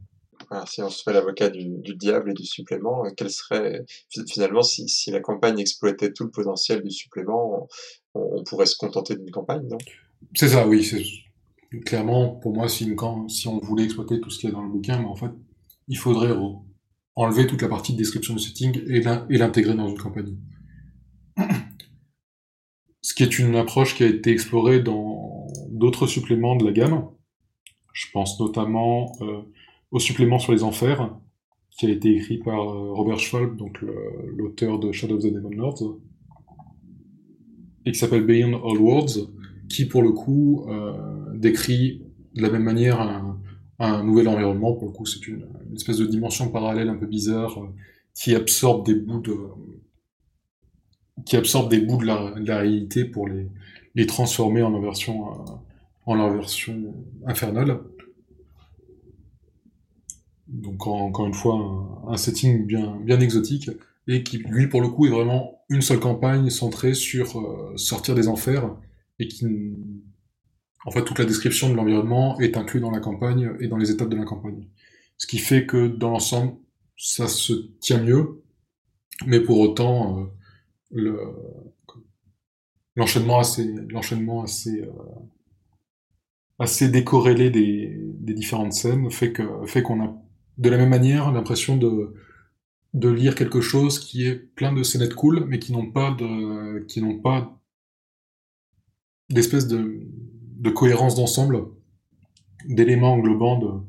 Si 0.67 0.83
on 0.83 0.91
se 0.91 1.03
fait 1.05 1.13
l'avocat 1.13 1.49
du, 1.49 1.79
du, 1.79 1.95
diable 1.95 2.33
et 2.33 2.35
du 2.35 2.45
supplément, 2.45 3.05
euh, 3.05 3.11
quel 3.17 3.31
serait 3.31 3.85
finalement 4.29 4.63
si, 4.63 4.89
si, 4.89 5.13
la 5.13 5.21
campagne 5.21 5.61
exploitait 5.61 6.13
tout 6.13 6.25
le 6.25 6.31
potentiel 6.31 6.83
du 6.83 6.91
supplément, 6.91 7.69
on, 8.15 8.39
on 8.39 8.43
pourrait 8.43 8.67
se 8.67 8.77
contenter 8.77 9.17
d'une 9.17 9.31
campagne, 9.31 9.69
non? 9.69 9.79
C'est 10.35 10.49
ça, 10.49 10.67
oui. 10.67 10.89
Clairement, 11.87 12.35
pour 12.35 12.53
moi, 12.53 12.69
si, 12.69 12.85
une, 12.85 13.29
si 13.29 13.47
on 13.47 13.59
voulait 13.59 13.85
exploiter 13.85 14.21
tout 14.21 14.31
ce 14.31 14.39
qu'il 14.39 14.49
y 14.49 14.53
a 14.53 14.55
dans 14.55 14.63
le 14.63 14.71
bouquin, 14.71 14.99
mais 14.99 15.07
en 15.07 15.15
fait, 15.15 15.31
il 15.87 15.97
faudrait 15.97 16.37
enlever 17.15 17.47
toute 17.47 17.63
la 17.63 17.69
partie 17.69 17.93
de 17.93 17.99
description 17.99 18.35
du 18.35 18.41
setting 18.41 18.81
et 18.89 19.39
l'intégrer 19.39 19.75
dans 19.75 19.89
une 19.89 19.99
campagne. 19.99 20.37
Ce 23.03 23.15
qui 23.15 23.23
est 23.23 23.39
une 23.39 23.57
approche 23.57 23.95
qui 23.97 24.03
a 24.05 24.07
été 24.07 24.31
explorée 24.31 24.81
dans 24.81 25.47
d'autres 25.71 26.07
suppléments 26.07 26.57
de 26.57 26.65
la 26.65 26.73
gamme. 26.73 27.09
Je 27.93 28.07
pense 28.13 28.39
notamment 28.41 29.13
euh, 29.21 29.43
au 29.91 29.99
supplément 29.99 30.39
sur 30.39 30.53
les 30.53 30.63
enfers, 30.63 31.17
qui 31.71 31.87
a 31.87 31.91
été 31.91 32.15
écrit 32.15 32.39
par 32.39 32.61
euh, 32.61 32.93
Robert 32.93 33.19
Schwalb, 33.19 33.57
donc 33.57 33.85
l'auteur 34.37 34.79
de 34.79 34.93
Shadow 34.93 35.17
of 35.17 35.23
the 35.23 35.33
Demon 35.33 35.51
Lords, 35.51 35.99
et 37.87 37.93
qui 37.93 37.99
s'appelle 37.99 38.25
Beyond 38.25 38.61
All 38.65 38.79
Worlds, 38.79 39.29
qui 39.69 39.87
pour 39.87 40.03
le 40.03 40.13
coup 40.13 40.67
euh, 40.69 40.93
décrit 41.37 42.03
de 42.35 42.43
la 42.43 42.51
même 42.51 42.65
manière 42.65 43.01
un, 43.01 44.05
nouvel 44.05 44.29
environnement. 44.29 44.75
Pour 44.75 44.89
le 44.89 44.93
coup, 44.93 45.07
c'est 45.07 45.27
une, 45.27 45.47
espèce 45.75 45.99
de 45.99 46.07
dimension 46.07 46.51
parallèle 46.51 46.89
un 46.89 46.97
peu 46.97 47.07
bizarre 47.07 47.59
qui 48.15 48.35
absorbe 48.35 48.85
des 48.85 48.95
bouts 48.95 49.21
de 49.21 49.37
qui 51.25 51.37
absorbe 51.37 51.71
des 51.71 51.81
bouts 51.81 51.99
de 51.99 52.07
la, 52.07 52.59
réalité 52.59 53.05
pour 53.05 53.29
les, 53.29 53.49
les 53.95 54.07
transformer 54.07 54.63
en 54.63 54.79
version 54.81 55.35
en 56.11 56.15
leur 56.17 56.33
version 56.33 56.95
infernale. 57.27 57.81
Donc 60.49 60.87
encore 60.87 61.27
une 61.27 61.35
fois 61.35 62.05
un, 62.09 62.17
setting 62.17 62.67
bien 62.67 63.21
exotique 63.21 63.71
et 64.09 64.23
qui 64.25 64.39
lui 64.39 64.67
pour 64.67 64.81
le 64.81 64.89
coup 64.89 65.07
est 65.07 65.11
vraiment 65.11 65.63
une 65.69 65.83
seule 65.83 66.01
campagne 66.01 66.51
centrée 66.51 66.95
sur 66.95 67.39
euh, 67.39 67.77
sortir 67.77 68.15
des 68.17 68.27
enfers 68.27 68.69
et 69.21 69.29
qui 69.29 69.47
en 70.87 70.91
fait, 70.91 71.05
toute 71.05 71.19
la 71.19 71.25
description 71.25 71.69
de 71.69 71.75
l'environnement 71.75 72.39
est 72.41 72.57
inclue 72.57 72.81
dans 72.81 72.91
la 72.91 73.01
campagne 73.01 73.53
et 73.61 73.69
dans 73.69 73.77
les 73.77 73.91
étapes 73.91 74.09
de 74.09 74.17
la 74.17 74.25
campagne. 74.25 74.67
Ce 75.19 75.27
qui 75.27 75.39
fait 75.39 75.67
que 75.67 75.89
dans 75.89 76.11
l'ensemble, 76.11 76.55
ça 76.97 77.29
se 77.29 77.53
tient 77.81 78.03
mieux, 78.03 78.43
mais 79.27 79.41
pour 79.41 79.59
autant, 79.61 80.19
euh, 80.19 80.25
le, 80.91 81.21
l'enchaînement 82.97 83.39
assez, 83.39 83.65
l'enchaînement 83.91 84.43
assez, 84.43 84.83
euh, 84.83 84.91
assez 86.61 86.89
décorrélé 86.89 87.51
des, 87.51 87.97
différentes 88.35 88.75
scènes 88.75 89.11
fait 89.11 89.33
que, 89.33 89.43
fait 89.67 89.83
qu'on 89.83 90.05
a 90.05 90.15
de 90.59 90.71
la 90.71 90.77
même 90.77 90.91
manière 90.91 91.33
l'impression 91.33 91.77
de, 91.77 92.15
de 92.95 93.09
lire 93.09 93.35
quelque 93.35 93.61
chose 93.61 93.99
qui 93.99 94.27
est 94.27 94.37
plein 94.37 94.73
de 94.73 94.83
scénettes 94.83 95.15
cool, 95.15 95.47
mais 95.47 95.59
qui 95.59 95.73
n'ont 95.73 95.91
pas 95.91 96.13
de, 96.13 96.81
qui 96.87 97.03
n'ont 97.03 97.19
pas 97.19 97.59
d'espèce 99.31 99.67
de, 99.67 100.07
de 100.59 100.71
cohérence 100.71 101.17
d'ensemble, 101.17 101.65
d'éléments 102.67 103.15
englobants 103.15 103.85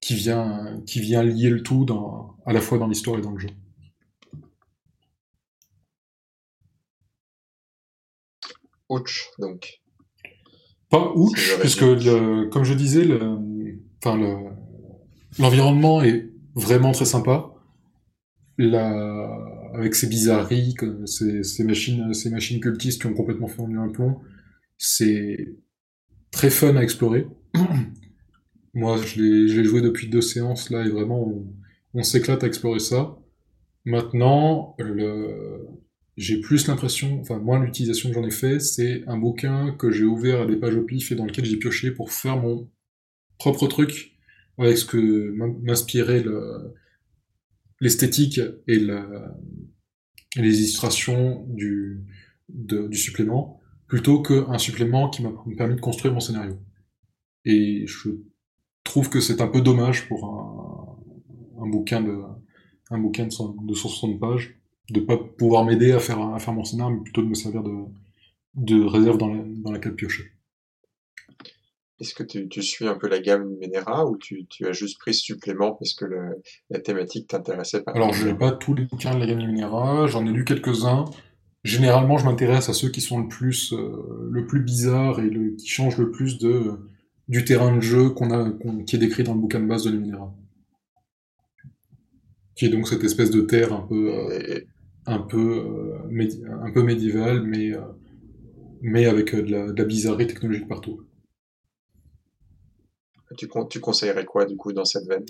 qui, 0.00 0.14
vient, 0.14 0.80
qui 0.86 1.00
vient 1.00 1.22
lier 1.22 1.50
le 1.50 1.62
tout 1.62 1.84
dans, 1.84 2.36
à 2.44 2.52
la 2.52 2.60
fois 2.60 2.78
dans 2.78 2.86
l'histoire 2.86 3.18
et 3.18 3.22
dans 3.22 3.32
le 3.32 3.38
jeu. 3.38 3.50
Ouch, 8.90 9.30
donc. 9.38 9.79
Pas 10.90 11.12
ouch, 11.14 11.58
puisque, 11.60 11.84
comme 12.50 12.64
je 12.64 12.74
disais, 12.74 13.06
l'environnement 15.38 16.02
est 16.02 16.30
vraiment 16.54 16.92
très 16.92 17.04
sympa. 17.04 17.52
avec 18.58 19.94
ses 19.94 20.08
bizarreries, 20.08 20.74
ces, 21.06 21.64
machines, 21.64 22.12
ces 22.12 22.30
machines 22.30 22.60
cultistes 22.60 23.00
qui 23.00 23.06
ont 23.06 23.14
complètement 23.14 23.46
fait 23.46 23.62
un 23.62 23.88
plomb, 23.88 24.20
c'est 24.76 25.54
très 26.30 26.50
fun 26.50 26.76
à 26.76 26.82
explorer. 26.82 27.26
Moi, 28.74 28.98
je 28.98 29.20
l'ai 29.20 29.64
joué 29.64 29.80
depuis 29.80 30.08
deux 30.08 30.20
séances 30.20 30.70
là 30.70 30.84
et 30.84 30.88
vraiment 30.88 31.44
on, 31.94 32.02
s'éclate 32.02 32.44
à 32.44 32.46
explorer 32.46 32.78
ça. 32.78 33.16
Maintenant, 33.84 34.76
j'ai 36.20 36.38
plus 36.38 36.66
l'impression, 36.66 37.18
enfin 37.20 37.38
moi 37.38 37.58
l'utilisation 37.58 38.10
que 38.10 38.14
j'en 38.14 38.26
ai 38.26 38.30
fait, 38.30 38.60
c'est 38.60 39.04
un 39.06 39.16
bouquin 39.16 39.72
que 39.72 39.90
j'ai 39.90 40.04
ouvert 40.04 40.42
à 40.42 40.46
des 40.46 40.56
pages 40.56 40.76
au 40.76 40.82
pif 40.82 41.10
et 41.10 41.14
dans 41.14 41.24
lequel 41.24 41.46
j'ai 41.46 41.56
pioché 41.56 41.90
pour 41.90 42.12
faire 42.12 42.36
mon 42.36 42.70
propre 43.38 43.66
truc 43.66 44.18
avec 44.58 44.76
ce 44.76 44.84
que 44.84 45.30
m'inspirait 45.62 46.22
l'esthétique 47.80 48.38
et, 48.66 48.78
les 50.36 50.58
illustrations 50.58 51.46
du, 51.48 52.04
du 52.48 52.96
supplément 52.96 53.58
plutôt 53.86 54.20
qu'un 54.20 54.58
supplément 54.58 55.08
qui 55.08 55.22
m'a 55.22 55.32
permis 55.56 55.74
de 55.74 55.80
construire 55.80 56.12
mon 56.12 56.20
scénario. 56.20 56.60
Et 57.46 57.86
je 57.86 58.10
trouve 58.84 59.08
que 59.08 59.20
c'est 59.20 59.40
un 59.40 59.48
peu 59.48 59.62
dommage 59.62 60.06
pour 60.06 60.26
un, 61.58 61.66
bouquin 61.66 62.02
de 62.02 62.20
un 62.90 62.98
bouquin 62.98 63.26
de, 63.26 63.30
160 63.30 64.20
pages 64.20 64.59
de 64.92 65.00
pas 65.00 65.16
pouvoir 65.16 65.64
m'aider 65.64 65.92
à 65.92 66.00
faire 66.00 66.20
à 66.20 66.38
faire 66.38 66.54
mon 66.54 66.64
scénario, 66.64 66.96
mais 66.96 67.02
plutôt 67.02 67.22
de 67.22 67.28
me 67.28 67.34
servir 67.34 67.62
de, 67.62 67.84
de 68.54 68.84
réserve 68.84 69.18
dans, 69.18 69.28
la, 69.28 69.42
dans 69.44 69.72
laquelle 69.72 69.94
piocher. 69.94 70.24
Est-ce 72.00 72.14
que 72.14 72.22
tu, 72.22 72.62
suis 72.62 72.88
un 72.88 72.94
peu 72.94 73.08
la 73.08 73.20
gamme 73.20 73.46
Numenera 73.46 74.06
ou 74.06 74.16
tu, 74.16 74.46
as 74.64 74.72
juste 74.72 74.98
pris 74.98 75.12
ce 75.12 75.20
supplément 75.20 75.72
parce 75.72 75.92
que 75.92 76.06
la 76.70 76.80
thématique 76.80 77.28
t'intéressait 77.28 77.82
pas? 77.82 77.92
Alors 77.92 78.14
je 78.14 78.26
n'ai 78.26 78.34
pas 78.34 78.52
tous 78.52 78.74
les 78.74 78.86
bouquins 78.86 79.14
de 79.14 79.20
la 79.20 79.26
gamme 79.26 79.40
Numenera, 79.40 80.06
j'en 80.06 80.24
ai 80.26 80.30
lu 80.30 80.46
quelques-uns. 80.46 81.04
Généralement, 81.62 82.16
je 82.16 82.24
m'intéresse 82.24 82.70
à 82.70 82.72
ceux 82.72 82.88
qui 82.88 83.02
sont 83.02 83.20
le 83.20 83.28
plus, 83.28 83.74
euh, 83.74 84.30
le 84.30 84.46
plus 84.46 84.62
bizarres 84.62 85.20
et 85.20 85.28
le, 85.28 85.56
qui 85.56 85.68
changent 85.68 85.98
le 85.98 86.10
plus 86.10 86.38
de, 86.38 86.78
du 87.28 87.44
terrain 87.44 87.76
de 87.76 87.82
jeu 87.82 88.08
qu'on 88.08 88.30
a, 88.30 88.50
qui 88.86 88.96
est 88.96 88.98
décrit 88.98 89.22
dans 89.22 89.34
le 89.34 89.40
bouquin 89.40 89.60
de 89.60 89.66
base 89.66 89.84
de 89.84 89.90
Luminera. 89.90 90.34
Qui 92.54 92.64
est 92.64 92.70
donc 92.70 92.88
cette 92.88 93.04
espèce 93.04 93.30
de 93.30 93.42
terre 93.42 93.74
un 93.74 93.82
peu, 93.82 94.14
euh, 94.14 94.60
un 95.06 95.18
peu, 95.18 95.98
euh, 96.10 96.62
un 96.62 96.72
peu 96.72 96.82
médiévale, 96.82 97.42
mais, 97.42 97.72
mais 98.82 99.06
avec 99.06 99.34
de 99.34 99.50
la, 99.50 99.72
de, 99.72 99.78
la, 99.78 99.84
bizarrerie 99.84 100.26
technologique 100.26 100.68
partout. 100.68 101.02
Tu, 103.36 103.48
tu 103.68 103.80
conseillerais 103.80 104.24
quoi 104.24 104.44
du 104.44 104.56
coup 104.56 104.72
dans 104.72 104.84
cette 104.84 105.06
veine? 105.06 105.26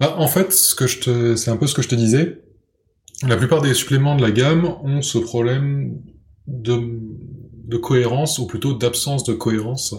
Bah, 0.00 0.14
En 0.18 0.28
fait, 0.28 0.52
ce 0.52 0.74
que 0.74 0.86
je 0.86 1.00
te, 1.00 1.36
c'est 1.36 1.50
un 1.50 1.56
peu 1.56 1.66
ce 1.66 1.74
que 1.74 1.82
je 1.82 1.88
te 1.88 1.94
disais 1.94 2.42
la 3.22 3.36
plupart 3.36 3.62
des 3.62 3.72
suppléments 3.72 4.14
de 4.14 4.22
la 4.22 4.30
gamme 4.30 4.66
ont 4.82 5.00
ce 5.00 5.16
problème 5.16 6.02
de 6.46 7.00
de 7.66 7.76
cohérence, 7.76 8.38
ou 8.38 8.46
plutôt 8.46 8.74
d'absence 8.74 9.24
de 9.24 9.32
cohérence. 9.32 9.94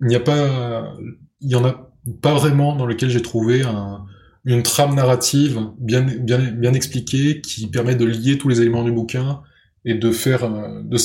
Il 0.00 0.06
n'y 0.06 0.14
a 0.14 0.20
pas, 0.20 0.94
il 1.40 1.50
y 1.50 1.56
en 1.56 1.64
a 1.64 1.92
pas 2.20 2.34
vraiment 2.34 2.76
dans 2.76 2.86
lequel 2.86 3.10
j'ai 3.10 3.22
trouvé 3.22 3.62
un, 3.62 4.04
une 4.44 4.62
trame 4.62 4.94
narrative 4.94 5.60
bien, 5.78 6.02
bien, 6.02 6.38
bien 6.38 6.72
expliquée 6.72 7.40
qui 7.40 7.68
permet 7.68 7.94
de 7.94 8.04
lier 8.04 8.38
tous 8.38 8.48
les 8.48 8.60
éléments 8.60 8.84
du 8.84 8.92
bouquin 8.92 9.42
et 9.84 9.94
de 9.94 10.10
faire, 10.10 10.44
euh, 10.44 10.82
de, 10.82 10.98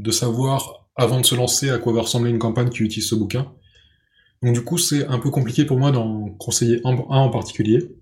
de 0.00 0.10
savoir 0.10 0.88
avant 0.96 1.20
de 1.20 1.26
se 1.26 1.34
lancer 1.34 1.70
à 1.70 1.78
quoi 1.78 1.92
va 1.92 2.02
ressembler 2.02 2.30
une 2.30 2.38
campagne 2.38 2.68
qui 2.68 2.82
utilise 2.82 3.08
ce 3.08 3.14
bouquin. 3.14 3.52
Donc 4.42 4.54
du 4.54 4.62
coup, 4.62 4.78
c'est 4.78 5.06
un 5.06 5.18
peu 5.18 5.30
compliqué 5.30 5.64
pour 5.64 5.78
moi 5.78 5.92
d'en 5.92 6.30
conseiller 6.38 6.80
un, 6.84 6.96
en 6.96 7.30
particulier. 7.30 7.96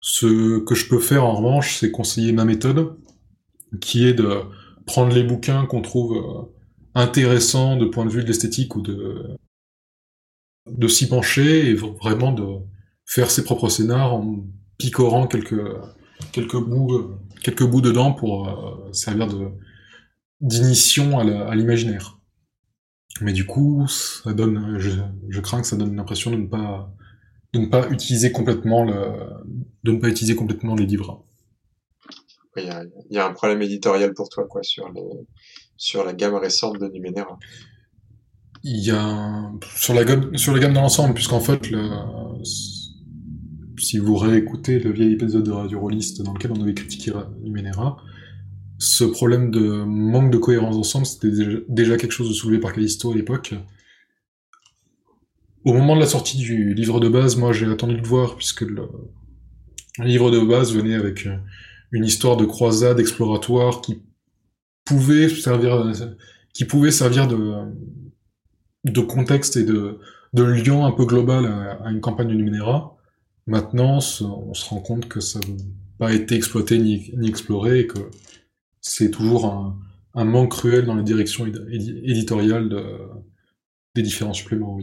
Ce 0.00 0.58
que 0.60 0.74
je 0.74 0.88
peux 0.88 1.00
faire 1.00 1.24
en 1.24 1.34
revanche, 1.34 1.78
c'est 1.78 1.90
conseiller 1.90 2.32
ma 2.32 2.44
méthode, 2.44 2.96
qui 3.80 4.06
est 4.06 4.14
de 4.14 4.42
prendre 4.86 5.14
les 5.14 5.24
bouquins 5.24 5.66
qu'on 5.66 5.82
trouve 5.82 6.16
euh, 6.16 6.42
intéressants 6.94 7.76
de 7.76 7.86
point 7.86 8.04
de 8.04 8.10
vue 8.10 8.22
de 8.22 8.28
l'esthétique 8.28 8.76
ou 8.76 8.82
de 8.82 9.36
de 10.66 10.88
s'y 10.88 11.08
pencher 11.08 11.70
et 11.70 11.74
vraiment 11.74 12.32
de 12.32 12.44
faire 13.06 13.30
ses 13.30 13.44
propres 13.44 13.68
scénars 13.68 14.14
en 14.14 14.44
picorant 14.78 15.26
quelques 15.26 15.62
quelques 16.32 16.60
bouts 16.60 17.16
quelques 17.42 17.64
bouts 17.64 17.80
dedans 17.80 18.12
pour 18.12 18.48
euh, 18.48 18.92
servir 18.92 19.26
de 19.28 19.48
d'initiation 20.42 21.18
à 21.18 21.54
l'imaginaire. 21.54 22.18
Mais 23.22 23.32
du 23.32 23.46
coup, 23.46 23.86
ça 23.88 24.34
donne, 24.34 24.78
je, 24.78 24.90
je 25.30 25.40
crains 25.40 25.62
que 25.62 25.66
ça 25.66 25.76
donne 25.76 25.96
l'impression 25.96 26.30
de 26.30 26.36
ne 26.36 26.46
pas 26.46 26.92
de 27.54 27.60
ne 27.60 27.66
pas 27.66 27.88
utiliser 27.88 28.32
complètement 28.32 28.84
le, 28.84 29.12
de 29.84 29.92
ne 29.92 29.98
pas 29.98 30.08
utiliser 30.08 30.36
complètement 30.36 30.74
les 30.74 30.84
livres. 30.84 31.24
Il 32.58 32.64
y, 32.64 32.68
a, 32.70 32.84
il 33.10 33.16
y 33.16 33.18
a 33.18 33.26
un 33.26 33.32
problème 33.32 33.62
éditorial 33.62 34.14
pour 34.14 34.28
toi, 34.28 34.46
quoi, 34.46 34.62
sur 34.62 34.90
les, 34.92 35.02
sur 35.76 36.04
la 36.04 36.12
gamme 36.12 36.34
récente 36.34 36.78
de 36.78 36.88
Numenera. 36.88 37.38
Il 38.62 38.84
y 38.84 38.90
a 38.90 39.52
sur 39.74 39.94
la 39.94 40.04
gamme, 40.04 40.36
sur 40.36 40.52
la 40.52 40.58
gamme 40.58 40.72
dans 40.72 40.82
l'ensemble, 40.82 41.14
puisqu'en 41.14 41.40
fait, 41.40 41.70
le, 41.70 41.88
si 43.78 43.98
vous 43.98 44.16
réécoutez 44.16 44.78
le 44.78 44.92
vieil 44.92 45.12
épisode 45.12 45.44
de 45.44 45.50
Radio 45.50 45.80
Rollist 45.80 46.22
dans 46.22 46.32
lequel 46.32 46.52
on 46.52 46.62
avait 46.62 46.74
critiqué 46.74 47.12
Numenera, 47.42 47.96
ce 48.78 49.04
problème 49.04 49.50
de 49.50 49.84
manque 49.84 50.30
de 50.30 50.38
cohérence 50.38 50.76
ensemble, 50.76 51.06
c'était 51.06 51.30
déjà 51.68 51.96
quelque 51.96 52.12
chose 52.12 52.28
de 52.28 52.34
soulevé 52.34 52.58
par 52.60 52.72
Callisto 52.72 53.12
à 53.12 53.14
l'époque. 53.14 53.54
Au 55.64 55.72
moment 55.72 55.96
de 55.96 56.00
la 56.00 56.06
sortie 56.06 56.36
du 56.36 56.74
livre 56.74 57.00
de 57.00 57.08
base, 57.08 57.36
moi 57.36 57.52
j'ai 57.52 57.66
attendu 57.66 58.00
de 58.00 58.06
voir, 58.06 58.36
puisque 58.36 58.60
le, 58.62 58.88
livre 59.98 60.30
de 60.30 60.40
base 60.40 60.74
venait 60.74 60.94
avec 60.94 61.26
une 61.90 62.04
histoire 62.04 62.36
de 62.36 62.44
croisade 62.44 63.00
exploratoire 63.00 63.80
qui 63.80 64.02
pouvait 64.84 65.28
servir, 65.28 65.90
qui 66.52 66.64
pouvait 66.66 66.90
servir 66.90 67.26
de, 67.26 69.00
contexte 69.00 69.56
et 69.56 69.64
de, 69.64 69.98
de 70.34 70.42
lien 70.42 70.84
un 70.84 70.92
peu 70.92 71.06
global 71.06 71.46
à, 71.46 71.90
une 71.90 72.00
campagne 72.00 72.28
de 72.28 72.34
Numenera. 72.34 72.95
Maintenant, 73.46 73.96
on 73.96 74.00
se 74.54 74.68
rend 74.68 74.80
compte 74.80 75.08
que 75.08 75.20
ça 75.20 75.38
n'a 75.40 75.54
pas 75.98 76.12
été 76.12 76.34
exploité 76.34 76.78
ni, 76.78 77.12
exploré 77.26 77.80
et 77.80 77.86
que 77.86 78.10
c'est 78.80 79.10
toujours 79.10 79.46
un, 79.46 80.24
manque 80.24 80.52
cruel 80.52 80.86
dans 80.86 80.94
la 80.94 81.02
direction 81.02 81.46
éditoriale 81.46 82.68
de, 82.68 82.82
des 83.94 84.02
différents 84.02 84.32
suppléments. 84.32 84.78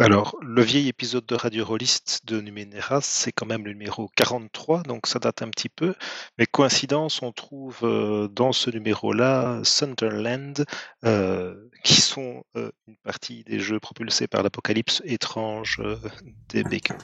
Alors, 0.00 0.36
le 0.42 0.60
vieil 0.60 0.88
épisode 0.88 1.24
de 1.24 1.36
Radio 1.36 1.64
Rollist 1.64 2.22
de 2.24 2.40
Numenera, 2.40 3.00
c'est 3.00 3.30
quand 3.30 3.46
même 3.46 3.64
le 3.64 3.70
numéro 3.70 4.10
43, 4.16 4.82
donc 4.82 5.06
ça 5.06 5.20
date 5.20 5.42
un 5.42 5.48
petit 5.50 5.68
peu. 5.68 5.94
Mais 6.36 6.46
coïncidence, 6.46 7.22
on 7.22 7.30
trouve 7.30 7.78
euh, 7.84 8.26
dans 8.26 8.50
ce 8.50 8.70
numéro-là 8.70 9.60
Sunderland, 9.62 10.64
euh, 11.04 11.54
qui 11.84 12.00
sont 12.00 12.42
euh, 12.56 12.72
une 12.88 12.96
partie 13.04 13.44
des 13.44 13.60
jeux 13.60 13.78
propulsés 13.78 14.26
par 14.26 14.42
l'apocalypse 14.42 15.00
étrange 15.04 15.80
des 16.48 16.64
Baker. 16.64 16.96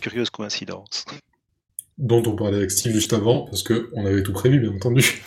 Curieuse 0.00 0.30
coïncidence. 0.30 1.04
Dont 1.98 2.24
on 2.26 2.34
parlait 2.34 2.56
avec 2.56 2.72
Steve 2.72 2.94
juste 2.94 3.12
avant, 3.12 3.44
parce 3.44 3.62
qu'on 3.62 4.04
avait 4.04 4.24
tout 4.24 4.32
prévu, 4.32 4.58
bien 4.58 4.74
entendu. 4.74 5.22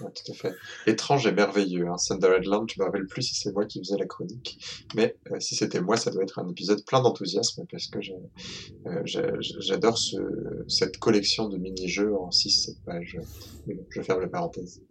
Ouais, 0.00 0.10
tout 0.10 0.32
à 0.32 0.34
fait. 0.34 0.54
Étrange 0.86 1.26
et 1.26 1.32
merveilleux. 1.32 1.86
Hein. 1.86 1.96
Land, 2.44 2.66
je 2.68 2.80
me 2.80 2.84
rappelle 2.84 3.06
plus 3.06 3.22
si 3.22 3.34
c'est 3.36 3.52
moi 3.52 3.64
qui 3.64 3.78
faisais 3.78 3.96
la 3.96 4.06
chronique, 4.06 4.58
mais 4.96 5.16
euh, 5.30 5.38
si 5.38 5.54
c'était 5.54 5.80
moi, 5.80 5.96
ça 5.96 6.10
doit 6.10 6.24
être 6.24 6.40
un 6.40 6.48
épisode 6.48 6.84
plein 6.84 7.00
d'enthousiasme 7.00 7.64
parce 7.70 7.86
que 7.86 8.00
euh, 8.86 9.02
j'adore 9.04 9.96
ce, 9.96 10.16
cette 10.66 10.98
collection 10.98 11.48
de 11.48 11.58
mini-jeux 11.58 12.12
en 12.12 12.30
6-7 12.30 12.76
pages. 12.84 13.18
Mais 13.66 13.74
bon, 13.74 13.86
je 13.88 14.02
ferme 14.02 14.20
la 14.20 14.28
parenthèse. 14.28 14.82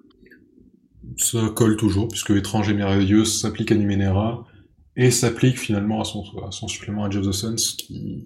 Ça 1.18 1.52
colle 1.54 1.76
toujours, 1.76 2.08
puisque 2.08 2.32
Étrange 2.32 2.70
et 2.70 2.74
merveilleux 2.74 3.26
s'applique 3.26 3.74
à 3.74 3.76
Numenera 3.76 4.48
et 4.96 5.12
s'applique 5.12 5.60
finalement 5.60 6.00
à 6.00 6.06
son, 6.06 6.24
à 6.48 6.52
son 6.52 6.70
supplément 6.70 7.04
à 7.04 7.10
Jeff 7.10 7.26
the 7.26 7.34
Suns 7.34 7.76
qui, 7.78 8.24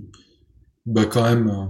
bah, 0.86 1.06
quand 1.06 1.24
même, 1.24 1.50
euh, 1.50 1.66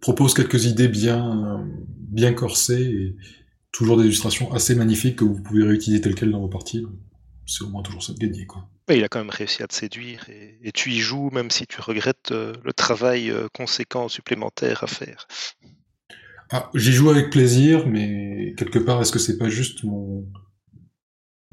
propose 0.00 0.32
quelques 0.32 0.64
idées 0.64 0.88
bien, 0.88 1.66
bien 1.98 2.32
corsées 2.32 2.82
et 2.82 3.16
toujours 3.76 3.98
des 3.98 4.04
illustrations 4.04 4.50
assez 4.52 4.74
magnifiques 4.74 5.16
que 5.16 5.24
vous 5.24 5.40
pouvez 5.42 5.62
réutiliser 5.62 6.00
telles 6.00 6.14
quelles 6.14 6.30
dans 6.30 6.40
vos 6.40 6.48
parties. 6.48 6.86
C'est 7.44 7.62
au 7.62 7.68
moins 7.68 7.82
toujours 7.82 8.02
ça 8.02 8.14
de 8.14 8.18
gagner. 8.18 8.46
Quoi. 8.46 8.66
il 8.88 9.04
a 9.04 9.08
quand 9.08 9.18
même 9.18 9.30
réussi 9.30 9.62
à 9.62 9.66
te 9.66 9.74
séduire 9.74 10.24
et, 10.30 10.58
et, 10.64 10.72
tu 10.72 10.90
y 10.90 10.98
joues 10.98 11.30
même 11.30 11.50
si 11.50 11.66
tu 11.66 11.80
regrettes 11.80 12.32
euh, 12.32 12.54
le 12.64 12.72
travail 12.72 13.30
euh, 13.30 13.48
conséquent 13.52 14.08
supplémentaire 14.08 14.82
à 14.82 14.86
faire. 14.86 15.28
Ah, 16.50 16.70
J'y 16.74 16.92
joue 16.92 17.10
avec 17.10 17.30
plaisir, 17.30 17.86
mais 17.86 18.54
quelque 18.56 18.78
part, 18.78 19.02
est-ce 19.02 19.12
que 19.12 19.18
c'est 19.18 19.36
pas 19.36 19.50
juste 19.50 19.84
mon 19.84 20.26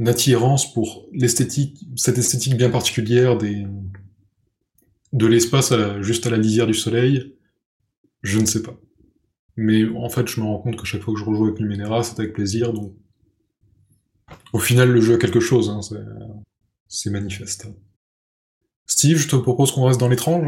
attirance 0.06 0.74
pour 0.74 1.10
l'esthétique, 1.12 1.86
cette 1.98 2.18
esthétique 2.18 2.56
bien 2.56 2.70
particulière 2.70 3.38
des 3.38 3.66
de 5.12 5.28
l'espace 5.28 5.74
juste 6.02 6.26
à 6.26 6.30
la 6.30 6.38
lisière 6.38 6.68
du 6.68 6.74
soleil? 6.74 7.36
Je 8.22 8.40
ne 8.40 8.46
sais 8.46 8.64
pas. 8.64 8.80
Mais 9.56 9.86
en 9.96 10.10
fait, 10.10 10.28
je 10.28 10.42
me 10.42 10.46
rends 10.46 10.60
compte 10.60 10.78
que 10.78 10.86
chaque 10.86 11.02
fois 11.02 11.14
que 11.14 11.20
je 11.20 11.26
rejoue 11.26 11.46
avec 11.46 11.60
Numenera, 11.60 12.04
c'est 12.04 12.20
avec 12.20 12.34
plaisir, 12.34 12.74
donc... 12.74 12.94
Au 14.52 14.60
final, 14.60 14.90
le 14.90 15.02
jeu 15.02 15.16
a 15.16 15.18
quelque 15.18 15.40
chose, 15.40 15.70
hein, 15.70 15.82
c'est 16.88 17.10
manifeste. 17.10 17.68
Steve, 18.88 19.18
je 19.18 19.28
te 19.28 19.36
propose 19.36 19.72
qu'on 19.72 19.86
reste 19.86 20.00
dans 20.00 20.08
l'étrange. 20.08 20.48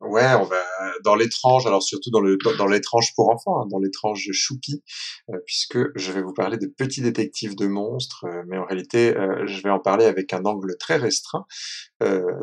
Ouais, 0.00 0.34
on 0.34 0.44
va 0.44 0.64
dans 1.04 1.14
l'étrange, 1.14 1.66
alors 1.66 1.82
surtout 1.82 2.10
dans 2.10 2.66
l'étrange 2.66 3.14
pour 3.14 3.30
enfants, 3.30 3.60
hein, 3.60 3.66
dans 3.70 3.78
l'étrange 3.78 4.28
choupi, 4.32 4.82
euh, 5.30 5.38
puisque 5.46 5.78
je 5.94 6.12
vais 6.12 6.22
vous 6.22 6.32
parler 6.32 6.56
de 6.56 6.66
petits 6.66 7.02
détectives 7.02 7.54
de 7.54 7.66
monstres, 7.66 8.24
euh, 8.24 8.42
mais 8.48 8.58
en 8.58 8.64
réalité, 8.64 9.16
euh, 9.16 9.46
je 9.46 9.62
vais 9.62 9.70
en 9.70 9.78
parler 9.78 10.06
avec 10.06 10.32
un 10.32 10.44
angle 10.44 10.76
très 10.78 10.96
restreint, 10.96 11.46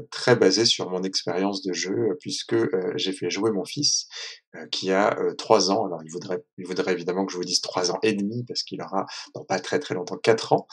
très 0.10 0.36
basé 0.36 0.66
sur 0.66 0.89
mon 0.89 1.04
expérience 1.04 1.62
de 1.62 1.72
jeu, 1.72 2.18
puisque 2.20 2.56
j'ai 2.95 3.12
fait 3.12 3.30
jouer 3.30 3.52
mon 3.52 3.64
fils 3.64 4.08
qui 4.72 4.91
a 4.91 5.16
trois 5.38 5.72
ans. 5.72 5.86
Alors 5.86 6.04
il 6.04 6.12
voudrait 6.12 6.43
il 6.58 6.66
voudrait 6.66 6.93
évidemment 6.93 7.26
que 7.26 7.32
je 7.32 7.38
vous 7.38 7.43
dise 7.43 7.62
trois 7.62 7.91
ans 7.91 7.99
et 8.04 8.14
demi 8.14 8.43
parce 8.43 8.64
qu'il 8.64 8.82
aura 8.82 9.06
dans 9.34 9.45
pas 9.45 9.60
très 9.60 9.80
très 9.80 9.95
longtemps 9.95 10.18
quatre 10.18 10.54
ans. 10.54 10.68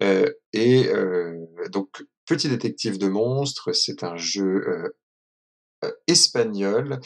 et 0.00 0.90
donc 1.70 1.88
Petit 2.26 2.48
détective 2.48 2.96
de 2.98 3.08
monstres, 3.08 3.72
c'est 3.72 4.02
un 4.02 4.16
jeu 4.16 4.64
euh, 4.66 4.96
espagnol. 6.06 7.00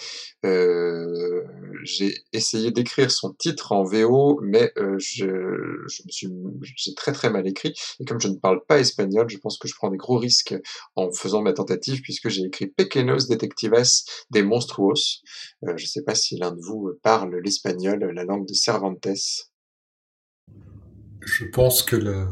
Euh, 0.45 1.45
j'ai 1.83 2.15
essayé 2.33 2.71
d'écrire 2.71 3.11
son 3.11 3.33
titre 3.33 3.73
en 3.73 3.85
VO, 3.85 4.41
mais 4.43 4.73
euh, 4.79 4.97
je, 4.99 5.27
me 5.27 6.11
suis, 6.11 6.29
j'ai 6.77 6.95
très 6.95 7.13
très 7.13 7.31
mal 7.31 7.47
écrit. 7.47 7.75
Et 8.01 8.05
comme 8.05 8.21
je 8.21 8.29
ne 8.29 8.37
parle 8.37 8.61
pas 8.67 8.79
espagnol, 8.79 9.29
je 9.29 9.39
pense 9.39 9.59
que 9.59 9.69
je 9.69 9.75
prends 9.75 9.91
des 9.91 9.97
gros 9.97 10.19
risques 10.19 10.55
en 10.97 11.11
faisant 11.13 11.43
ma 11.43 11.53
tentative, 11.53 12.01
puisque 12.03 12.29
j'ai 12.29 12.43
écrit 12.43 12.67
Pequeños 12.67 13.27
Detectives 13.29 13.69
de 14.31 14.43
Monstruos. 14.43 15.23
je 15.63 15.73
ne 15.73 15.79
sais 15.79 16.03
pas 16.03 16.15
si 16.15 16.37
l'un 16.39 16.53
de 16.53 16.61
vous 16.61 16.93
parle 17.03 17.37
l'espagnol, 17.45 18.13
la 18.15 18.25
langue 18.25 18.47
de 18.47 18.55
Cervantes. 18.55 19.09
Je 21.21 21.45
pense 21.45 21.83
que 21.83 21.97
la 21.97 22.29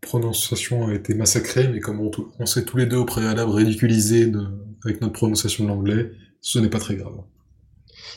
prononciation 0.00 0.86
a 0.86 0.94
été 0.94 1.14
massacrée, 1.14 1.68
mais 1.68 1.80
comme 1.80 2.00
on, 2.00 2.10
on 2.38 2.46
s'est 2.46 2.64
tous 2.64 2.76
les 2.76 2.86
deux 2.86 2.96
au 2.96 3.04
préalable 3.04 3.50
ridiculisé 3.50 4.26
de 4.26 4.46
avec 4.84 5.00
notre 5.00 5.14
prononciation 5.14 5.64
de 5.64 5.68
l'anglais, 5.70 6.12
ce 6.40 6.58
n'est 6.58 6.68
pas 6.68 6.78
très 6.78 6.96
grave. 6.96 7.14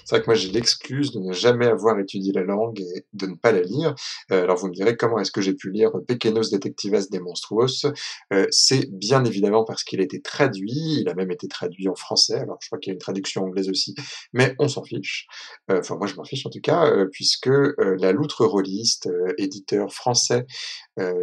C'est 0.06 0.16
vrai 0.16 0.22
que 0.22 0.28
moi 0.28 0.36
j'ai 0.36 0.52
l'excuse 0.52 1.12
de 1.12 1.20
ne 1.20 1.34
jamais 1.34 1.68
avoir 1.68 2.00
étudié 2.00 2.34
la 2.34 2.44
langue 2.44 2.80
et 2.80 3.06
de 3.14 3.28
ne 3.28 3.36
pas 3.36 3.52
la 3.52 3.62
lire. 3.62 3.96
Euh, 4.32 4.44
alors 4.44 4.58
vous 4.58 4.68
me 4.68 4.74
direz 4.74 4.96
comment 4.98 5.20
est-ce 5.20 5.32
que 5.32 5.42
j'ai 5.42 5.54
pu 5.54 5.72
lire 5.72 5.92
Pequenos 6.08 6.52
Detectives 6.52 7.08
de 7.12 7.20
Monstruos? 7.20 7.86
Euh, 8.34 8.48
C'est 8.52 8.90
bien 8.92 9.24
évidemment 9.26 9.64
parce 9.64 9.84
qu'il 9.84 10.00
a 10.00 10.04
été 10.04 10.22
traduit, 10.22 11.00
il 11.02 11.10
a 11.10 11.14
même 11.14 11.32
été 11.32 11.48
traduit 11.48 11.88
en 11.90 11.96
français, 11.96 12.36
alors 12.36 12.58
je 12.62 12.68
crois 12.68 12.80
qu'il 12.80 12.92
y 12.92 12.94
a 12.94 12.96
une 12.96 13.00
traduction 13.00 13.44
anglaise 13.44 13.70
aussi, 13.70 13.96
mais 14.34 14.56
on 14.60 14.68
s'en 14.68 14.84
fiche. 14.84 15.28
Euh, 15.72 15.80
enfin 15.80 15.96
moi 15.96 16.08
je 16.08 16.16
m'en 16.16 16.24
fiche 16.24 16.46
en 16.46 16.50
tout 16.50 16.62
cas, 16.62 16.92
puisque 17.12 17.50
la 17.78 18.12
Loutre 18.12 18.46
Rolliste, 18.46 19.10
éditeur 19.38 19.94
français, 19.94 20.46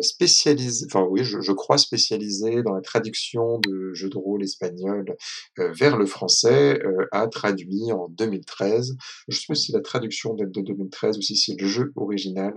spécialisé, 0.01 0.87
enfin 0.87 1.07
oui 1.09 1.25
je, 1.25 1.41
je, 1.41 1.53
crois 1.53 1.79
spécialisé 1.79 2.63
dans 2.63 2.75
la 2.75 2.81
traduction 2.81 3.59
de 3.59 3.93
jeux 3.93 4.09
de 4.09 4.19
rôle 4.19 4.43
espagnols 4.43 5.17
vers 5.57 5.97
le 5.97 6.07
français, 6.07 6.81
a 7.13 7.27
traduit 7.27 7.93
en 7.93 8.09
2013 8.09 8.64
2013. 8.65 8.97
Je 9.29 9.39
sais 9.39 9.47
pas 9.49 9.55
si 9.55 9.73
la 9.73 9.81
traduction 9.81 10.35
date 10.35 10.51
de 10.51 10.61
2013 10.61 11.19
ou 11.19 11.23
si 11.23 11.37
c'est 11.37 11.61
le 11.61 11.67
jeu 11.67 11.93
original, 11.97 12.53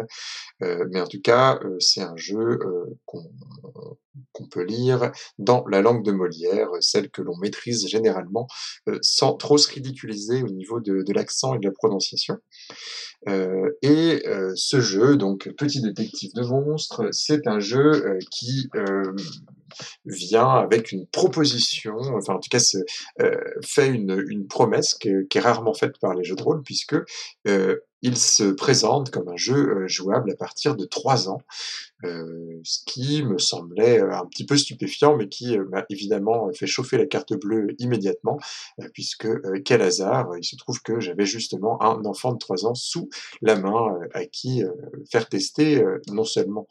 mais 0.61 1.01
en 1.01 1.07
tout 1.07 1.21
cas, 1.21 1.59
c'est 1.79 2.01
un 2.01 2.15
jeu 2.15 2.59
qu'on 3.05 4.47
peut 4.49 4.63
lire 4.63 5.11
dans 5.38 5.65
la 5.67 5.81
langue 5.81 6.03
de 6.03 6.11
Molière, 6.11 6.69
celle 6.81 7.09
que 7.09 7.21
l'on 7.21 7.38
maîtrise 7.38 7.88
généralement, 7.88 8.47
sans 9.01 9.34
trop 9.34 9.57
se 9.57 9.71
ridiculiser 9.71 10.43
au 10.43 10.49
niveau 10.49 10.79
de, 10.79 11.03
de 11.03 11.13
l'accent 11.13 11.55
et 11.55 11.59
de 11.59 11.65
la 11.65 11.71
prononciation. 11.71 12.38
et 13.27 14.23
ce 14.55 14.79
jeu, 14.79 15.17
donc 15.17 15.49
Petit 15.57 15.81
détective 15.81 16.34
de 16.34 16.41
monstres, 16.41 17.09
c'est 17.11 17.47
un 17.47 17.59
jeu 17.59 18.17
qui 18.31 18.69
vient 20.06 20.49
avec 20.49 20.91
une 20.91 21.06
proposition, 21.07 21.95
enfin 21.98 22.35
en 22.35 22.39
tout 22.39 22.49
cas 22.49 22.60
euh, 23.22 23.38
fait 23.65 23.88
une, 23.88 24.48
promesse 24.48 24.94
qui 24.95 25.10
est, 25.10 25.39
rarement 25.39 25.73
faite 25.73 25.98
par 25.99 26.14
les 26.14 26.23
jeux 26.23 26.35
de 26.35 26.44
rôle, 26.44 26.61
puisque 26.64 26.95
euh, 27.48 27.77
il 28.02 28.18
se 28.18 28.44
présente 28.44 29.10
comme 29.10 29.28
un 29.30 29.38
jeu 29.38 29.56
euh, 29.56 29.88
jouable 29.88 30.32
à 30.32 30.36
partir 30.36 30.76
de 30.76 30.86
3 30.86 31.30
ans, 31.30 31.41
euh, 32.03 32.60
ce 32.64 32.80
qui 32.86 33.24
me 33.24 33.40
semblait 33.40 33.99
euh, 33.99 34.14
un 34.14 34.26
petit 34.26 34.45
peu 34.45 34.56
stupéfiant, 34.56 35.18
mais 35.18 35.28
qui 35.28 35.57
m'a 35.57 35.86
évidemment 35.90 36.52
fait 36.53 36.68
chauffer 36.68 36.98
la 36.98 37.06
carte 37.07 37.34
bleue 37.34 37.76
immédiatement, 37.80 38.38
puisque 38.94 39.28
quel 39.64 39.82
hasard, 39.82 40.30
il 40.38 40.44
se 40.44 40.56
trouve 40.56 40.82
que 40.82 40.99
j'avais 40.99 41.26
justement 41.26 41.82
un 41.82 42.06
enfant 42.06 42.34
de 42.34 42.38
3 42.38 42.65
ans 42.65 42.76
sous 42.76 43.10
la 43.41 43.56
main 43.56 43.99
à 44.14 44.26
qui 44.26 44.64
faire 45.11 45.28
tester 45.28 45.84
non 46.07 46.24
seulement 46.24 46.68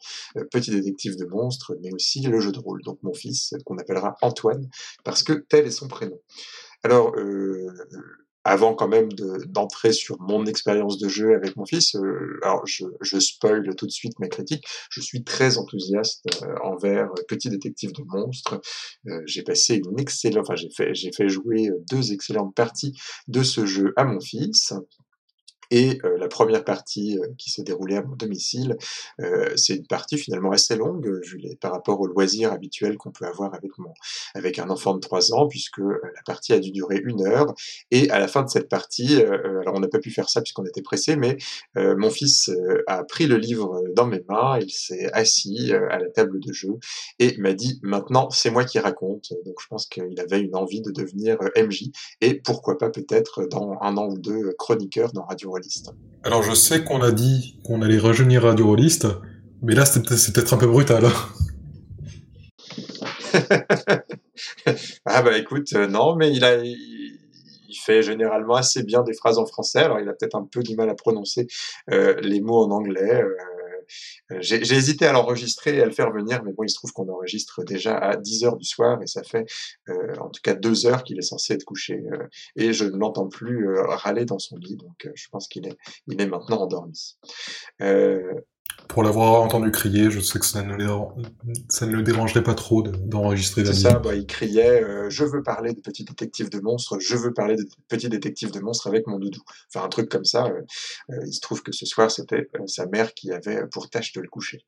Petit 0.51 0.71
détective 0.71 1.17
de 1.17 1.25
monstres, 1.25 1.75
mais 1.81 1.93
aussi 1.93 2.21
le 2.21 2.39
jeu 2.39 2.51
de 2.51 2.59
rôle. 2.59 2.81
Donc 2.83 2.99
mon 3.03 3.13
fils, 3.13 3.53
qu'on 3.65 3.77
appellera 3.77 4.15
Antoine, 4.21 4.69
parce 5.03 5.23
que 5.23 5.33
tel 5.33 5.67
est 5.67 5.71
son 5.71 5.87
prénom. 5.87 6.19
Alors, 6.83 7.13
avant 8.47 8.73
quand 8.73 8.87
même 8.87 9.09
d'entrer 9.47 9.91
sur 9.91 10.19
mon 10.21 10.45
expérience 10.45 10.97
de 10.97 11.09
jeu 11.09 11.35
avec 11.35 11.57
mon 11.57 11.65
fils, 11.65 11.95
euh, 11.95 12.39
alors 12.43 12.65
je, 12.65 12.85
je 13.01 13.19
spoil 13.19 13.75
tout 13.75 13.85
de 13.85 13.91
suite 13.91 14.17
mes 14.19 14.29
critiques, 14.29 14.65
je 14.89 15.01
suis 15.01 15.23
très 15.23 15.57
enthousiaste 15.57 16.25
euh, 16.43 16.55
envers 16.63 17.09
Petit 17.27 17.49
Détective 17.49 17.91
de 17.91 18.03
Monstres. 18.03 18.61
Euh, 19.07 19.21
j'ai 19.25 19.43
passé 19.43 19.81
une 19.85 19.99
excellente, 19.99 20.45
enfin 20.47 20.55
j'ai 20.55 20.69
fait, 20.69 20.95
j'ai 20.95 21.11
fait 21.11 21.27
jouer 21.27 21.69
deux 21.91 22.13
excellentes 22.13 22.55
parties 22.55 22.97
de 23.27 23.43
ce 23.43 23.65
jeu 23.65 23.93
à 23.97 24.05
mon 24.05 24.21
fils. 24.21 24.73
Et 25.71 25.99
euh, 26.03 26.17
la 26.17 26.27
première 26.27 26.63
partie 26.63 27.17
euh, 27.19 27.27
qui 27.37 27.51
s'est 27.51 27.63
déroulée 27.63 27.97
à 27.97 28.03
mon 28.03 28.15
domicile, 28.15 28.77
euh, 29.21 29.49
c'est 29.55 29.75
une 29.75 29.87
partie 29.87 30.17
finalement 30.17 30.51
assez 30.51 30.75
longue 30.75 31.21
par 31.59 31.71
rapport 31.71 31.99
aux 31.99 32.07
loisirs 32.07 32.51
habituels 32.51 32.97
qu'on 32.97 33.11
peut 33.11 33.25
avoir 33.25 33.53
avec 33.53 33.77
mon 33.77 33.93
avec 34.35 34.59
un 34.59 34.69
enfant 34.69 34.93
de 34.93 34.99
3 34.99 35.33
ans, 35.33 35.47
puisque 35.47 35.79
la 35.79 36.21
partie 36.25 36.53
a 36.53 36.59
dû 36.59 36.71
durer 36.71 37.01
une 37.03 37.25
heure. 37.25 37.53
Et 37.91 38.09
à 38.09 38.19
la 38.19 38.27
fin 38.27 38.43
de 38.43 38.49
cette 38.49 38.69
partie, 38.69 39.21
alors 39.21 39.75
on 39.75 39.79
n'a 39.79 39.87
pas 39.87 39.99
pu 39.99 40.11
faire 40.11 40.29
ça 40.29 40.41
puisqu'on 40.41 40.65
était 40.65 40.81
pressé, 40.81 41.15
mais 41.15 41.37
mon 41.75 42.09
fils 42.09 42.51
a 42.87 43.03
pris 43.03 43.27
le 43.27 43.37
livre 43.37 43.83
dans 43.95 44.05
mes 44.05 44.23
mains, 44.27 44.59
il 44.59 44.71
s'est 44.71 45.11
assis 45.13 45.73
à 45.73 45.99
la 45.99 46.09
table 46.09 46.39
de 46.39 46.53
jeu 46.53 46.77
et 47.19 47.37
m'a 47.37 47.53
dit 47.53 47.79
maintenant 47.81 48.29
c'est 48.29 48.51
moi 48.51 48.65
qui 48.65 48.79
raconte. 48.79 49.33
Donc 49.45 49.55
je 49.61 49.67
pense 49.67 49.87
qu'il 49.87 50.19
avait 50.19 50.41
une 50.41 50.55
envie 50.55 50.81
de 50.81 50.91
devenir 50.91 51.37
MJ 51.55 51.85
et 52.21 52.35
pourquoi 52.35 52.77
pas 52.77 52.89
peut-être 52.89 53.45
dans 53.45 53.77
un 53.81 53.97
an 53.97 54.09
ou 54.09 54.17
deux 54.17 54.53
chroniqueur 54.57 55.11
dans 55.13 55.23
Radio 55.23 55.56
alors 56.23 56.43
je 56.43 56.53
sais 56.53 56.83
qu'on 56.83 57.01
a 57.01 57.11
dit 57.11 57.57
qu'on 57.63 57.81
allait 57.81 57.97
rajeunir 57.99 58.43
Radio 58.43 58.67
Rollist, 58.67 59.07
mais 59.61 59.75
là 59.75 59.85
c'est 59.85 60.03
peut-être 60.03 60.53
un 60.53 60.57
peu 60.57 60.67
brutal. 60.67 61.05
ah 65.05 65.21
bah 65.21 65.37
écoute, 65.37 65.71
euh, 65.73 65.87
non, 65.87 66.15
mais 66.15 66.31
il 66.33 66.43
a, 66.43 66.57
il, 66.57 67.17
fait 67.85 68.01
généralement 68.01 68.55
assez 68.55 68.83
bien 68.83 69.03
des 69.03 69.13
phrases 69.13 69.37
en 69.37 69.45
français. 69.45 69.79
Alors 69.79 69.99
il 70.01 70.09
a 70.09 70.13
peut-être 70.13 70.35
un 70.35 70.43
peu 70.43 70.61
du 70.61 70.75
mal 70.75 70.89
à 70.89 70.95
prononcer 70.95 71.47
euh, 71.91 72.19
les 72.21 72.41
mots 72.41 72.65
en 72.65 72.71
anglais. 72.71 73.21
Euh, 73.21 73.33
j'ai 74.39 74.57
hésité 74.57 75.05
à 75.05 75.11
l'enregistrer 75.11 75.77
et 75.77 75.81
à 75.81 75.85
le 75.85 75.91
faire 75.91 76.11
venir, 76.11 76.43
mais 76.43 76.53
bon, 76.53 76.63
il 76.63 76.69
se 76.69 76.75
trouve 76.75 76.91
qu'on 76.91 77.09
enregistre 77.09 77.63
déjà 77.63 77.97
à 77.97 78.15
10 78.15 78.45
heures 78.45 78.57
du 78.57 78.65
soir 78.65 79.01
et 79.01 79.07
ça 79.07 79.23
fait 79.23 79.45
euh, 79.89 80.15
en 80.19 80.29
tout 80.29 80.41
cas 80.43 80.53
deux 80.53 80.85
heures 80.85 81.03
qu'il 81.03 81.17
est 81.17 81.23
censé 81.23 81.53
être 81.53 81.63
couché. 81.65 82.03
Euh, 82.11 82.27
et 82.55 82.73
je 82.73 82.85
ne 82.85 82.97
l'entends 82.97 83.27
plus 83.27 83.67
râler 83.79 84.25
dans 84.25 84.39
son 84.39 84.57
lit, 84.57 84.75
donc 84.75 85.09
je 85.13 85.27
pense 85.29 85.47
qu'il 85.47 85.67
est, 85.67 85.77
il 86.07 86.21
est 86.21 86.27
maintenant 86.27 86.61
endormi. 86.61 87.17
Pour 88.87 89.03
l'avoir 89.03 89.41
entendu 89.41 89.69
crier, 89.69 90.09
je 90.09 90.19
sais 90.19 90.39
que 90.39 90.45
ça 90.45 90.63
ne 90.63 90.73
le, 90.73 90.87
ça 91.69 91.85
ne 91.85 91.95
le 91.95 92.03
dérangerait 92.03 92.43
pas 92.43 92.55
trop 92.55 92.81
d'enregistrer 92.81 93.65
C'est 93.65 93.73
ça, 93.73 93.99
bah, 93.99 94.15
il 94.15 94.25
criait 94.25 94.83
euh, 94.83 95.09
Je 95.09 95.23
veux 95.23 95.43
parler 95.43 95.73
de 95.73 95.81
Petit 95.81 96.03
Détective 96.03 96.49
de 96.49 96.59
Monstres, 96.59 96.97
je 96.99 97.15
veux 97.15 97.33
parler 97.33 97.57
de 97.57 97.67
Petit 97.89 98.09
Détective 98.09 98.51
de 98.51 98.59
Monstres 98.59 98.87
avec 98.87 99.05
mon 99.05 99.19
doudou. 99.19 99.41
Enfin, 99.67 99.85
un 99.85 99.89
truc 99.89 100.09
comme 100.09 100.25
ça. 100.25 100.45
Euh, 100.45 100.61
euh, 101.11 101.25
il 101.27 101.33
se 101.33 101.41
trouve 101.41 101.61
que 101.63 101.71
ce 101.71 101.85
soir, 101.85 102.09
c'était 102.09 102.49
sa 102.65 102.85
mère 102.87 103.13
qui 103.13 103.31
avait 103.31 103.67
pour 103.67 103.89
tâche 103.89 104.13
de 104.13 104.21
le 104.21 104.29
coucher. 104.29 104.63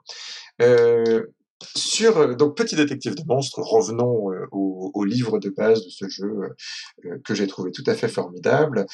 Sur 1.75 2.17
euh, 2.17 2.35
donc 2.35 2.55
Petit 2.55 2.75
détective 2.75 3.15
de 3.15 3.23
monstres, 3.25 3.59
revenons 3.59 4.31
euh, 4.31 4.47
au, 4.51 4.91
au, 4.93 5.05
livre 5.05 5.39
de 5.39 5.49
base 5.49 5.83
de 5.83 5.89
ce 5.89 6.07
jeu 6.07 6.55
euh, 7.05 7.17
que 7.23 7.33
j'ai 7.33 7.47
trouvé 7.47 7.71
tout 7.71 7.83
à 7.85 7.95
fait 7.95 8.07
formidable. 8.07 8.85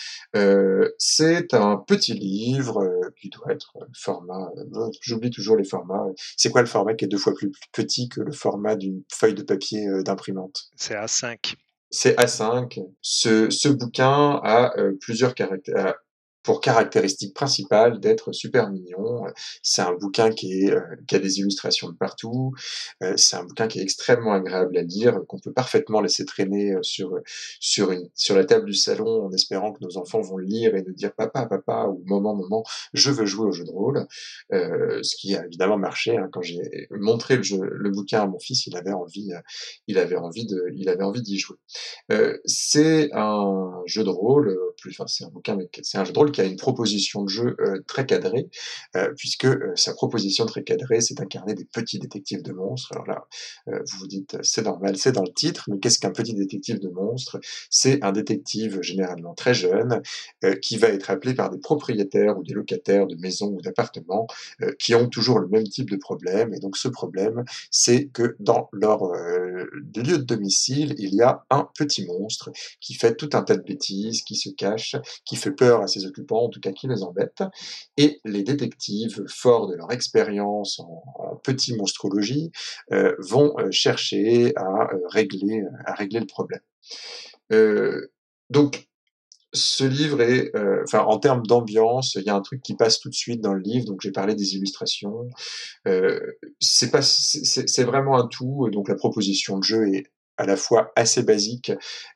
c'est 0.98 1.54
un 1.54 1.78
petit 1.78 2.14
livre 2.14 2.84
qui 3.20 3.30
doit 3.30 3.52
être 3.52 3.74
format. 3.96 4.50
J'oublie 5.02 5.30
toujours 5.30 5.58
les 5.58 5.64
formats. 5.64 6.06
C'est 6.38 6.50
quoi 6.50 6.62
le 6.62 6.68
format 6.68 6.94
qui 6.94 7.06
est 7.06 7.08
deux 7.08 7.18
fois 7.18 7.34
plus 7.34 7.52
petit 7.72 8.10
que 8.10 8.22
le 8.22 8.32
format 8.32 8.76
d'une 8.76 9.04
feuille 9.12 9.34
de 9.34 9.44
papier 9.44 9.88
d'imprimante? 10.04 10.70
C'est 10.76 10.96
A5 10.96 11.56
c'est 11.92 12.20
A5. 12.20 12.84
Ce, 13.02 13.50
ce 13.50 13.70
bouquin 13.70 14.42
a 14.44 14.74
plusieurs 15.00 15.34
caractères, 15.34 15.96
pour 16.46 16.62
caractéristique 16.62 17.34
principale 17.34 18.00
d'être 18.00 18.32
super 18.32 18.70
mignon. 18.70 19.26
C'est 19.64 19.82
un 19.82 19.94
bouquin 19.94 20.30
qui, 20.32 20.66
est, 20.66 20.72
euh, 20.72 20.80
qui 21.08 21.16
a 21.16 21.20
des 21.20 21.40
illustrations 21.40 21.90
de 21.90 21.96
partout. 21.96 22.54
Euh, 23.04 23.14
c'est 23.18 23.36
un 23.36 23.44
bouquin 23.44 23.68
qui 23.68 23.80
est 23.80 23.82
extrêmement 23.82 24.34
agréable 24.34 24.78
à 24.78 24.84
lire, 24.84 25.20
qu'on 25.28 25.40
peut 25.40 25.52
parfaitement 25.52 26.02
laisser 26.02 26.24
traîner 26.24 26.74
euh, 26.74 26.84
sur 26.84 27.20
sur 27.60 27.92
une 27.92 28.08
sur 28.14 28.36
la 28.36 28.46
table 28.46 28.66
du 28.68 28.76
salon 28.76 29.26
en 29.26 29.32
espérant 29.32 29.74
que 29.74 29.84
nos 29.84 29.98
enfants 29.98 30.22
vont 30.22 30.38
le 30.38 30.46
lire 30.46 30.76
et 30.76 30.84
nous 30.84 30.94
dire 30.94 31.14
papa 31.14 31.48
papa 31.48 31.88
ou 31.88 32.04
maman 32.06 32.36
maman 32.36 32.64
je 32.94 33.10
veux 33.10 33.26
jouer 33.26 33.48
au 33.48 33.52
jeu 33.52 33.64
de 33.66 33.72
rôle. 33.72 34.06
ce 34.52 35.16
qui 35.16 35.36
a 35.36 35.46
évidemment 35.46 35.78
marché 35.78 36.16
hein. 36.16 36.30
quand 36.32 36.44
j'ai 36.44 36.88
montré 36.92 37.38
le, 37.38 37.44
jeu, 37.44 37.60
le 37.60 37.90
bouquin 37.90 38.22
à 38.22 38.28
mon 38.28 38.40
fils, 38.40 38.68
il 38.68 38.78
avait 38.78 38.92
envie 38.94 39.32
il 39.88 39.98
avait 39.98 40.16
envie 40.16 40.46
de 40.46 40.62
il 40.76 40.90
avait 40.90 41.04
envie 41.04 41.24
d'y 41.24 41.40
jouer. 41.40 41.58
c'est 42.46 43.10
un 43.14 43.82
jeu 43.88 44.04
de 44.04 44.10
rôle 44.10 44.56
plus 44.80 44.92
enfin 44.92 45.08
c'est 45.08 45.24
un 45.26 45.30
bouquin 45.30 45.56
mais 45.56 45.68
c'est 45.82 45.98
un 45.98 46.06
jeu 46.06 46.14
de 46.14 46.20
rôle 46.20 46.32
qui 46.36 46.42
a 46.42 46.44
une 46.44 46.58
proposition 46.58 47.24
de 47.24 47.30
jeu 47.30 47.56
euh, 47.62 47.82
très 47.88 48.06
cadrée, 48.06 48.50
euh, 48.98 49.14
puisque 49.16 49.46
euh, 49.46 49.72
sa 49.76 49.94
proposition 49.94 50.46
très 50.46 50.64
cadrée, 50.64 51.00
c'est 51.00 51.14
d'incarner 51.14 51.54
des 51.54 51.64
petits 51.64 51.98
détectives 51.98 52.44
de 52.44 52.52
monstres. 52.52 52.92
Alors 52.92 53.08
là, 53.08 53.28
vous 53.68 54.00
vous 54.00 54.08
dites, 54.08 54.38
c'est 54.44 54.64
normal, 54.64 54.98
c'est 54.98 55.14
dans 55.14 55.24
le 55.24 55.34
titre, 55.34 55.66
mais 55.70 55.80
qu'est-ce 55.80 56.00
qu'un 56.00 56.12
petit 56.12 56.34
détective 56.34 56.80
de 56.80 56.90
monstres? 56.90 57.40
C'est 57.70 58.04
un 58.04 58.12
détective 58.12 58.82
généralement 58.82 59.34
très 59.34 59.54
jeune, 59.54 60.02
qui 60.62 60.78
va 60.78 60.90
être 60.90 61.10
appelé 61.10 61.34
par 61.34 61.50
des 61.50 61.58
propriétaires 61.58 62.38
ou 62.38 62.44
des 62.44 62.54
locataires 62.54 63.08
de 63.08 63.16
maisons 63.16 63.52
ou 63.54 63.62
d'appartements, 63.62 64.28
qui 64.80 64.94
ont 64.94 65.08
toujours 65.08 65.40
le 65.40 65.48
même 65.48 65.64
type 65.64 65.90
de 65.90 65.96
problème. 65.96 66.54
Et 66.54 66.60
donc 66.60 66.78
ce 66.78 66.88
problème, 66.88 67.44
c'est 67.72 68.08
que 68.08 68.36
dans 68.40 68.70
leur 68.74 69.08
lieu 69.14 70.18
de 70.18 70.24
domicile, 70.24 70.96
il 70.98 71.16
y 71.16 71.22
a 71.22 71.46
un 71.50 71.68
petit 71.78 72.06
monstre 72.06 72.52
qui 72.82 72.94
fait 72.94 73.16
tout 73.16 73.30
un 73.34 73.44
tas 73.44 73.56
de 73.56 73.64
bêtises, 73.64 74.22
qui 74.24 74.36
se 74.36 74.50
cache, 74.50 74.96
qui 75.24 75.36
fait 75.36 75.52
peur 75.52 75.82
à 75.82 75.88
ses 75.88 76.06
occupants 76.06 76.25
en 76.34 76.50
tout 76.50 76.60
cas 76.60 76.72
qui 76.72 76.88
les 76.88 77.04
embêtent. 77.04 77.44
Et 77.98 78.20
les 78.26 78.44
détectives, 78.44 79.24
forts 79.28 79.68
de 79.68 79.76
leur 79.76 79.92
expérience 79.92 80.80
en, 80.80 81.36
petit 81.44 81.76
monstrologie, 81.76 82.52
euh, 82.92 83.16
vont 83.20 83.54
euh, 83.60 83.72
chercher 83.72 84.54
à 84.56 84.94
euh, 84.94 85.00
régler, 85.10 85.64
à 85.86 85.94
régler 85.94 86.20
le 86.20 86.26
problème. 86.26 86.62
donc, 88.50 88.88
ce 89.54 89.86
livre 89.86 90.20
est, 90.22 90.52
enfin, 90.84 91.06
en 91.06 91.18
termes 91.18 91.46
d'ambiance, 91.46 92.16
il 92.16 92.24
y 92.24 92.30
a 92.30 92.36
un 92.36 92.42
truc 92.42 92.62
qui 92.62 92.76
passe 92.76 93.00
tout 93.00 93.08
de 93.08 93.16
suite 93.16 93.40
dans 93.40 93.54
le 93.54 93.62
livre. 93.62 93.86
Donc, 93.86 94.02
j'ai 94.02 94.12
parlé 94.12 94.36
des 94.36 94.56
illustrations. 94.56 95.30
c'est 96.60 96.92
pas, 96.92 97.02
c'est 97.02 97.84
vraiment 97.86 98.18
un 98.18 98.28
tout. 98.28 98.70
Donc, 98.70 98.90
la 98.90 98.96
proposition 98.96 99.58
de 99.58 99.64
jeu 99.64 99.96
est 99.96 100.12
à 100.38 100.46
la 100.46 100.58
fois 100.58 100.92
assez 100.96 101.24
basique, 101.24 101.72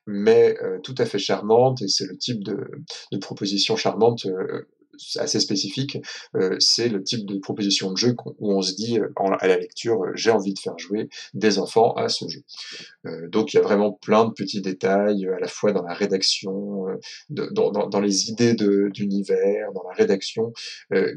mais 0.05 0.57
euh, 0.61 0.79
tout 0.83 0.95
à 0.97 1.05
fait 1.05 1.19
charmante, 1.19 1.81
et 1.81 1.87
c'est 1.87 2.05
le 2.05 2.17
type 2.17 2.43
de, 2.43 2.57
de 3.11 3.17
proposition 3.17 3.75
charmante 3.75 4.25
euh, 4.25 4.67
assez 5.17 5.39
spécifique, 5.39 5.97
c'est 6.59 6.89
le 6.89 7.03
type 7.03 7.25
de 7.25 7.37
proposition 7.39 7.91
de 7.91 7.97
jeu 7.97 8.15
où 8.39 8.53
on 8.53 8.61
se 8.61 8.73
dit 8.73 8.99
à 9.15 9.47
la 9.47 9.57
lecture, 9.57 10.01
j'ai 10.15 10.31
envie 10.31 10.53
de 10.53 10.59
faire 10.59 10.77
jouer 10.77 11.09
des 11.33 11.59
enfants 11.59 11.93
à 11.93 12.09
ce 12.09 12.25
jeu. 12.27 12.43
donc 13.27 13.53
il 13.53 13.57
y 13.57 13.59
a 13.59 13.63
vraiment 13.63 13.91
plein 13.91 14.25
de 14.25 14.31
petits 14.31 14.61
détails, 14.61 15.27
à 15.27 15.39
la 15.39 15.47
fois 15.47 15.71
dans 15.71 15.83
la 15.83 15.93
rédaction, 15.93 16.85
dans, 17.29 17.99
les 17.99 18.29
idées 18.29 18.53
d'univers, 18.53 19.71
dans 19.73 19.83
la 19.87 19.95
rédaction, 19.95 20.53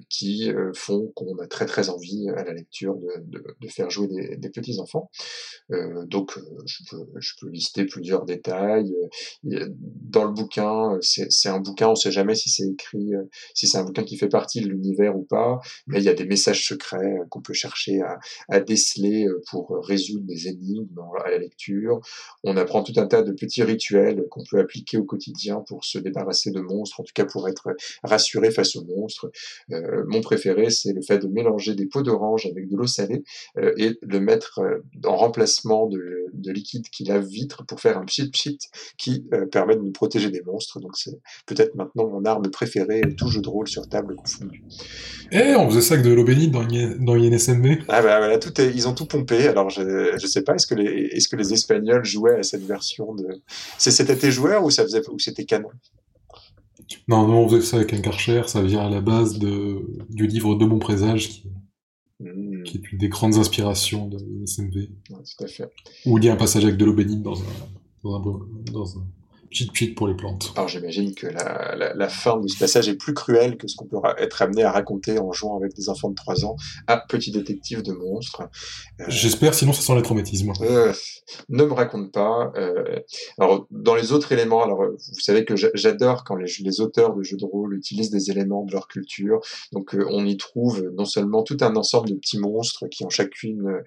qui 0.09 0.51
font 0.75 1.13
qu'on 1.15 1.37
a 1.39 1.47
très 1.47 1.67
très 1.67 1.89
envie 1.89 2.29
à 2.37 2.45
la 2.45 2.53
lecture 2.53 2.97
de, 2.97 3.69
faire 3.69 3.91
jouer 3.91 4.37
des, 4.37 4.51
petits 4.51 4.79
enfants. 4.81 5.11
donc 6.05 6.39
je 6.67 6.85
peux, 6.91 7.07
je 7.19 7.33
peux 7.41 7.49
lister 7.49 7.87
plusieurs 7.87 8.25
détails. 8.25 8.95
Dans 9.43 10.25
le 10.25 10.33
bouquin, 10.33 10.99
c'est 11.01 11.49
un 11.49 11.61
bouquin, 11.61 11.89
on 11.89 11.93
ne 11.93 11.97
sait 11.97 12.13
jamais 12.13 12.35
si 12.35 12.51
c'est 12.51 12.69
écrit, 12.69 13.15
euh, 13.15 13.25
si 13.55 13.67
c'est 13.73 13.79
un 13.79 13.85
bouquin 13.85 14.05
qui 14.05 14.17
fait 14.17 14.29
partie 14.29 14.61
de 14.61 14.69
l'univers 14.69 15.17
ou 15.17 15.23
pas, 15.23 15.61
mais 15.87 15.99
il 15.99 16.05
y 16.05 16.09
a 16.09 16.15
des 16.15 16.27
messages 16.27 16.67
secrets 16.67 17.19
euh, 17.19 17.25
qu'on 17.31 17.41
peut 17.41 17.55
chercher 17.55 18.01
à, 18.49 18.61
déceler 18.61 19.27
euh, 19.27 19.41
pour 19.51 19.81
résoudre 19.83 20.27
des 20.27 20.49
énigmes 20.49 21.01
à 21.25 21.31
la 21.31 21.39
lecture. 21.39 22.01
On 22.45 22.57
apprend 22.57 22.83
tout 22.83 22.93
un 22.97 23.07
tas 23.07 23.23
de 23.23 23.33
petits 23.33 23.63
rituels 23.63 24.25
qu'on 24.31 24.45
peut 24.49 24.61
appliquer 24.61 24.99
au 24.99 25.05
quotidien 25.05 25.65
pour 25.67 25.85
se 25.85 25.99
débarrasser 25.99 26.51
de 26.51 26.61
monstres, 26.61 27.01
en 27.01 27.05
tout 27.05 27.13
cas 27.15 27.25
pour 27.25 27.49
être 27.49 27.75
rassuré 28.03 28.51
face 28.51 28.77
aux 28.77 28.85
monstres. 28.85 29.31
mon 29.71 30.21
préféré, 30.21 30.71
c'est 30.71 30.93
le 30.93 31.03
fait 31.03 31.19
de 31.19 31.29
mélanger 31.29 31.75
des 31.75 31.87
pots 31.87 32.03
d'orange 32.03 32.47
avec 32.47 32.69
de 32.69 32.77
l'eau 32.77 32.87
salée 32.87 33.23
et 33.77 33.99
de 34.03 34.19
mettre 34.19 34.61
en 35.05 35.17
remplacement 35.17 35.87
de, 35.87 36.27
de 36.33 36.53
liquide 36.53 36.89
qui 36.89 37.05
lave 37.05 37.27
vitre 37.27 37.65
pour 37.65 37.81
faire 37.81 37.99
un 37.99 38.05
pchit 38.05 38.31
pchit 38.31 38.59
qui 38.99 39.25
permet 39.51 39.77
de 39.77 39.83
nous 39.83 39.93
protéger 39.93 40.31
des 40.31 40.43
monstres. 40.43 40.81
Donc 40.81 40.97
c'est 40.97 41.19
peut-être 41.47 41.75
maintenant 41.75 42.09
mon 42.09 42.25
arme 42.25 42.51
préférée, 42.51 43.03
tout 43.17 43.29
jeu 43.29 43.41
de 43.41 43.49
rôle 43.49 43.62
sur 43.69 43.89
table 43.89 44.17
confondu. 44.17 44.63
Eh, 45.31 45.55
on 45.57 45.69
faisait 45.71 45.81
ça 45.81 45.95
avec 45.95 46.07
de 46.07 46.13
l'eau 46.13 46.25
bénite 46.25 46.51
dans, 46.51 46.65
dans 46.65 47.15
INSMB. 47.15 47.83
Ah 47.89 48.03
bah 48.03 48.19
voilà, 48.19 48.39
tout 48.39 48.61
est, 48.61 48.73
ils 48.75 48.87
ont 48.89 48.95
tout 48.95 49.07
pompé. 49.07 49.49
Alors 49.49 49.71
je, 49.71 50.17
je 50.21 50.27
sais 50.27 50.43
pas, 50.43 50.55
est-ce 50.55 50.67
que 50.67 50.75
les, 50.75 50.85
est-ce 51.13 51.29
que 51.29 51.37
les 51.37 51.53
Espagnols 51.53 52.05
jouaient 52.05 52.39
à 52.39 52.43
cette 52.43 52.65
version 52.65 53.15
de, 53.15 53.43
c'était 53.79 54.17
tes 54.17 54.31
joueurs 54.31 54.65
ou 54.65 54.71
ça 54.71 54.83
faisait, 54.83 55.03
ou 55.11 55.19
c'était 55.19 55.45
canon? 55.45 55.71
Non, 57.09 57.27
non, 57.27 57.45
on 57.45 57.49
faisait 57.49 57.63
ça 57.63 57.77
avec 57.77 57.93
un 57.95 58.01
Karcher, 58.01 58.43
ça 58.47 58.63
vient 58.63 58.87
à 58.87 58.91
la 58.91 59.01
base 59.01 59.39
de, 59.39 59.81
du 60.11 60.27
livre 60.27 60.55
De 60.57 60.65
mon 60.65 60.79
présage, 60.79 61.29
qui, 61.29 61.51
mmh. 62.21 62.63
qui 62.65 62.79
est 62.79 62.93
une 62.93 62.99
des 62.99 63.09
grandes 63.09 63.37
inspirations 63.37 64.09
de 64.09 64.19
SMV. 64.45 64.75
Ouais, 64.77 64.89
tout 65.09 65.45
à 65.45 65.47
fait. 65.47 65.71
Où 66.07 66.19
il 66.19 66.25
y 66.25 66.29
a 66.29 66.33
un 66.33 66.37
passage 66.37 66.65
avec 66.65 66.77
de 66.77 66.85
l'eau 66.85 66.95
bénite 66.95 67.23
dans 67.23 67.41
un, 67.41 67.45
dans 68.05 68.17
un, 68.17 68.23
dans 68.73 68.99
un, 68.99 69.07
cheat 69.53 69.95
pour 69.95 70.09
les 70.09 70.15
plantes. 70.15 70.53
Alors 70.57 70.69
j'imagine 70.69 71.15
que 71.15 71.27
la, 71.27 71.95
la, 71.95 72.09
fin 72.09 72.39
de 72.39 72.49
ce 72.49 72.59
passage 72.59 72.89
est 72.89 72.97
plus 72.97 73.15
cruelle 73.15 73.57
que 73.57 73.69
ce 73.69 73.77
qu'on 73.77 73.87
peut 73.87 73.99
être 74.19 74.43
amené 74.43 74.63
à 74.65 74.73
raconter 74.73 75.19
en 75.19 75.33
jouant 75.33 75.57
avec 75.57 75.75
des 75.75 75.89
enfants 75.89 76.11
de 76.11 76.15
3 76.15 76.45
ans 76.45 76.57
à 76.87 77.03
Petit 77.09 77.31
détective 77.31 77.83
de 77.83 77.93
monstres. 77.93 78.43
Euh, 79.01 79.05
J'espère, 79.09 79.55
sinon 79.55 79.73
ça 79.73 79.83
sent 79.83 79.95
les 79.95 80.03
traumatismes. 80.03 80.53
Euh, 80.63 80.93
ne 81.49 81.65
me 81.65 81.73
raconte 81.73 82.13
pas. 82.13 82.53
Euh, 82.57 83.01
alors 83.39 83.67
dans 83.71 83.95
les 83.95 84.13
autres 84.13 84.33
éléments, 84.33 84.63
alors 84.63 84.85
vous 84.85 85.21
savez 85.21 85.45
que 85.45 85.55
j'adore 85.57 86.25
quand 86.25 86.37
les, 86.37 86.51
les, 86.61 86.81
auteurs 86.81 87.15
de 87.15 87.23
jeux 87.23 87.37
de 87.37 87.45
rôle 87.45 87.77
utilisent 87.77 88.11
des 88.11 88.31
éléments 88.31 88.65
de 88.65 88.73
leur 88.73 88.89
culture. 88.89 89.41
Donc 89.73 89.95
on 89.95 90.25
y 90.25 90.37
trouve 90.37 90.91
non 90.97 91.05
seulement 91.05 91.43
tout 91.43 91.59
un 91.61 91.77
ensemble 91.77 92.09
de 92.09 92.15
petits 92.15 92.39
monstres 92.39 92.87
qui 92.89 93.05
ont 93.05 93.11
chacune, 93.11 93.83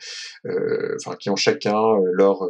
enfin 0.45 1.15
qui 1.19 1.29
ont 1.29 1.35
chacun 1.35 1.97
leur 2.13 2.47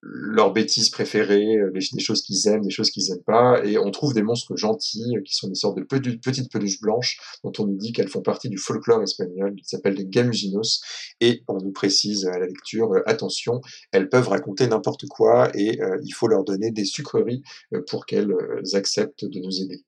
leurs 0.00 0.52
bêtises 0.52 0.90
préférées, 0.90 1.56
les 1.72 1.80
des 1.94 2.02
choses 2.02 2.22
qu'ils 2.22 2.48
aiment, 2.48 2.62
des 2.62 2.70
choses 2.70 2.90
qu'ils 2.90 3.10
aiment 3.10 3.22
pas, 3.24 3.64
et 3.64 3.78
on 3.78 3.90
trouve 3.90 4.14
des 4.14 4.22
monstres 4.22 4.56
gentils 4.56 5.16
euh, 5.16 5.22
qui 5.22 5.34
sont 5.34 5.48
des 5.48 5.54
sortes 5.54 5.76
de 5.76 5.82
petites 5.82 6.50
peluches 6.50 6.80
blanches 6.80 7.18
dont 7.44 7.52
on 7.58 7.66
nous 7.66 7.76
dit 7.76 7.92
qu'elles 7.92 8.08
font 8.08 8.22
partie 8.22 8.48
du 8.48 8.58
folklore 8.58 9.02
espagnol, 9.02 9.54
qui 9.56 9.64
s'appelle 9.64 9.94
des 9.94 10.06
gamusinos, 10.06 10.80
et 11.20 11.42
on 11.48 11.58
nous 11.58 11.72
précise 11.72 12.26
à 12.26 12.38
la 12.38 12.46
lecture, 12.46 12.92
euh, 12.92 13.02
attention, 13.06 13.60
elles 13.92 14.08
peuvent 14.08 14.28
raconter 14.28 14.66
n'importe 14.66 15.06
quoi 15.06 15.50
et 15.54 15.80
euh, 15.80 15.98
il 16.04 16.12
faut 16.12 16.28
leur 16.28 16.44
donner 16.44 16.70
des 16.70 16.84
sucreries 16.84 17.42
pour 17.88 18.06
qu'elles 18.06 18.32
acceptent 18.74 19.24
de 19.24 19.40
nous 19.40 19.62
aider. 19.62 19.82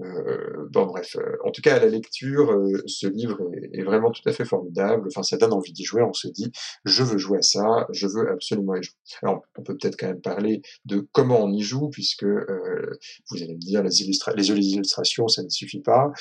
Euh, 0.00 0.68
bon 0.70 0.86
bref, 0.86 1.16
euh, 1.16 1.36
en 1.44 1.50
tout 1.50 1.60
cas 1.60 1.76
à 1.76 1.80
la 1.80 1.86
lecture, 1.86 2.52
euh, 2.52 2.82
ce 2.86 3.08
livre 3.08 3.40
est, 3.72 3.82
vraiment 3.82 4.10
tout 4.10 4.22
à 4.26 4.32
fait 4.32 4.44
formidable. 4.44 5.08
Enfin, 5.08 5.22
ça 5.22 5.36
donne 5.36 5.52
envie 5.52 5.72
d'y 5.72 5.84
jouer. 5.84 6.02
On 6.02 6.12
se 6.12 6.28
dit, 6.28 6.52
je 6.84 7.02
veux 7.02 7.18
jouer 7.18 7.38
à 7.38 7.42
ça, 7.42 7.86
je 7.90 8.06
veux 8.06 8.30
absolument 8.30 8.76
y 8.76 8.82
jouer. 8.82 8.94
Alors, 9.22 9.42
on 9.56 9.62
peut 9.62 9.76
peut-être 9.76 9.96
quand 9.98 10.06
même 10.06 10.20
parler 10.20 10.62
de 10.84 11.06
comment 11.12 11.42
on 11.42 11.52
y 11.52 11.62
joue, 11.62 11.88
puisque 11.88 12.24
vous 12.24 13.42
allez 13.42 13.54
me 13.54 13.60
dire, 13.60 13.82
les, 13.82 13.90
les 14.36 14.66
illustrations, 14.68 15.28
ça 15.28 15.42
ne 15.42 15.48
suffit 15.48 15.80
pas. 15.80 16.12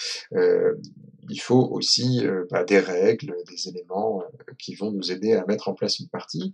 il 1.29 1.41
faut 1.41 1.67
aussi 1.71 2.25
bah, 2.49 2.63
des 2.63 2.79
règles, 2.79 3.35
des 3.47 3.69
éléments 3.69 4.23
qui 4.57 4.75
vont 4.75 4.91
nous 4.91 5.11
aider 5.11 5.33
à 5.33 5.45
mettre 5.45 5.69
en 5.69 5.73
place 5.73 5.99
une 5.99 6.09
partie. 6.09 6.53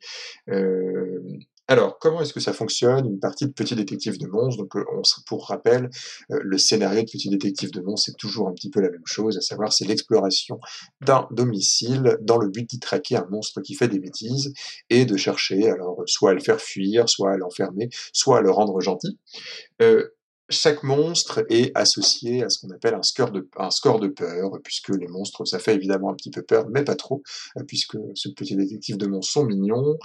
Alors, 1.73 1.97
comment 1.97 2.21
est-ce 2.21 2.33
que 2.33 2.39
ça 2.39 2.53
fonctionne 2.53 3.07
Une 3.07 3.19
partie 3.19 3.47
de 3.47 3.51
Petit 3.51 3.73
Détective 3.73 4.19
de 4.19 4.27
Mons, 4.27 4.57
donc 4.57 4.75
euh, 4.75 4.85
on, 4.95 5.01
pour 5.25 5.47
rappel, 5.47 5.89
euh, 6.29 6.37
le 6.43 6.59
scénario 6.59 7.01
de 7.01 7.09
Petit 7.09 7.29
Détective 7.29 7.71
de 7.71 7.81
Mons, 7.81 7.97
c'est 7.97 8.15
toujours 8.15 8.47
un 8.47 8.53
petit 8.53 8.69
peu 8.69 8.79
la 8.79 8.91
même 8.91 9.01
chose, 9.05 9.39
à 9.39 9.41
savoir 9.41 9.73
c'est 9.73 9.85
l'exploration 9.85 10.59
d'un 11.01 11.27
domicile 11.31 12.19
dans 12.21 12.37
le 12.37 12.49
but 12.49 12.69
d'y 12.69 12.77
traquer 12.77 13.15
un 13.15 13.25
monstre 13.31 13.59
qui 13.61 13.73
fait 13.73 13.87
des 13.87 13.97
bêtises 13.97 14.53
et 14.91 15.05
de 15.05 15.17
chercher 15.17 15.67
alors 15.67 16.03
soit 16.05 16.29
à 16.29 16.33
le 16.35 16.41
faire 16.41 16.61
fuir, 16.61 17.09
soit 17.09 17.31
à 17.31 17.37
l'enfermer, 17.37 17.89
soit 18.13 18.37
à 18.37 18.41
le 18.41 18.51
rendre 18.51 18.79
gentil. 18.79 19.17
Euh, 19.81 20.09
chaque 20.49 20.83
monstre 20.83 21.45
est 21.49 21.71
associé 21.75 22.43
à 22.43 22.49
ce 22.49 22.59
qu'on 22.59 22.73
appelle 22.73 22.93
un 22.93 23.03
score, 23.03 23.31
de, 23.31 23.47
un 23.57 23.71
score 23.71 23.99
de 23.99 24.07
peur, 24.07 24.51
puisque 24.63 24.89
les 24.89 25.07
monstres, 25.07 25.45
ça 25.45 25.59
fait 25.59 25.75
évidemment 25.75 26.11
un 26.11 26.15
petit 26.15 26.31
peu 26.31 26.41
peur, 26.41 26.67
mais 26.69 26.83
pas 26.83 26.95
trop, 26.95 27.23
puisque 27.67 27.97
ce 28.13 28.29
petit 28.29 28.55
détective 28.55 28.97
de 28.97 29.07
monstres 29.07 29.33
sont 29.33 29.45
mignons. 29.45 29.97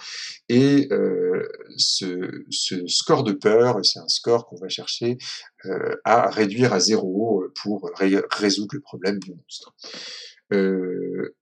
Et 0.49 0.89
euh, 0.93 1.47
ce, 1.77 2.45
ce, 2.51 2.87
score 2.87 3.25
de 3.25 3.33
peur, 3.33 3.79
c'est 3.85 3.99
un 3.99 4.09
score 4.09 4.47
qu'on 4.47 4.57
va 4.57 4.69
chercher 4.69 5.19
euh, 5.67 5.97
à 6.05 6.31
réduire 6.31 6.73
à 6.73 6.81
zéro 6.81 7.45
pour 7.63 7.91
résoudre 8.31 8.75
le 8.75 8.81
problème 8.81 9.19
du 9.19 9.33
monstre. 9.35 9.75
Euh, 10.53 11.35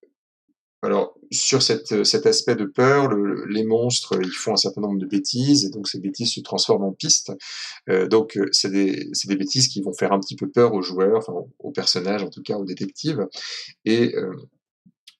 alors, 0.87 1.15
sur 1.31 1.63
cette, 1.63 2.05
cet 2.05 2.27
aspect 2.27 2.55
de 2.55 2.65
peur, 2.65 3.09
le, 3.09 3.45
les 3.47 3.65
monstres, 3.65 4.19
ils 4.23 4.31
font 4.31 4.53
un 4.53 4.57
certain 4.57 4.81
nombre 4.81 4.99
de 4.99 5.07
bêtises, 5.07 5.65
et 5.65 5.71
donc 5.71 5.89
ces 5.89 6.01
bêtises 6.01 6.33
se 6.33 6.41
transforment 6.41 6.85
en 6.85 6.93
pistes. 6.93 7.33
Euh, 7.89 8.07
donc, 8.07 8.39
c'est 8.53 8.71
des, 8.71 9.11
des, 9.27 9.37
bêtises 9.37 9.69
qui 9.69 9.83
vont 9.83 9.93
faire 9.93 10.13
un 10.13 10.21
petit 10.21 10.37
peu 10.37 10.49
peur 10.49 10.73
aux 10.73 10.83
joueurs, 10.83 11.19
enfin 11.19 11.35
aux 11.59 11.73
personnages 11.73 12.23
en 12.23 12.31
tout 12.31 12.43
cas, 12.43 12.57
aux 12.57 12.65
détectives. 12.65 13.27
Et 13.85 14.15
euh, 14.15 14.33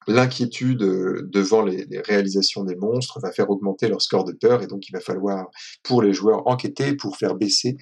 l'inquiétude 0.07 0.83
euh, 0.83 1.29
devant 1.33 1.63
les, 1.63 1.87
réalisations 2.05 2.65
des 2.65 2.77
monstres 2.77 3.21
va 3.21 3.33
faire 3.33 3.51
augmenter 3.51 3.89
leur 3.89 4.01
score 4.03 4.25
de 4.25 4.33
peur 4.33 4.63
et 4.63 4.67
donc 4.67 4.89
il 4.89 4.93
va 4.93 5.01
falloir 5.01 5.51
pour 5.83 6.03
les 6.03 6.13
joueurs 6.13 6.47
enquêter 6.47 6.95
pour 6.95 7.17
faire 7.17 7.35
baisser 7.35 7.77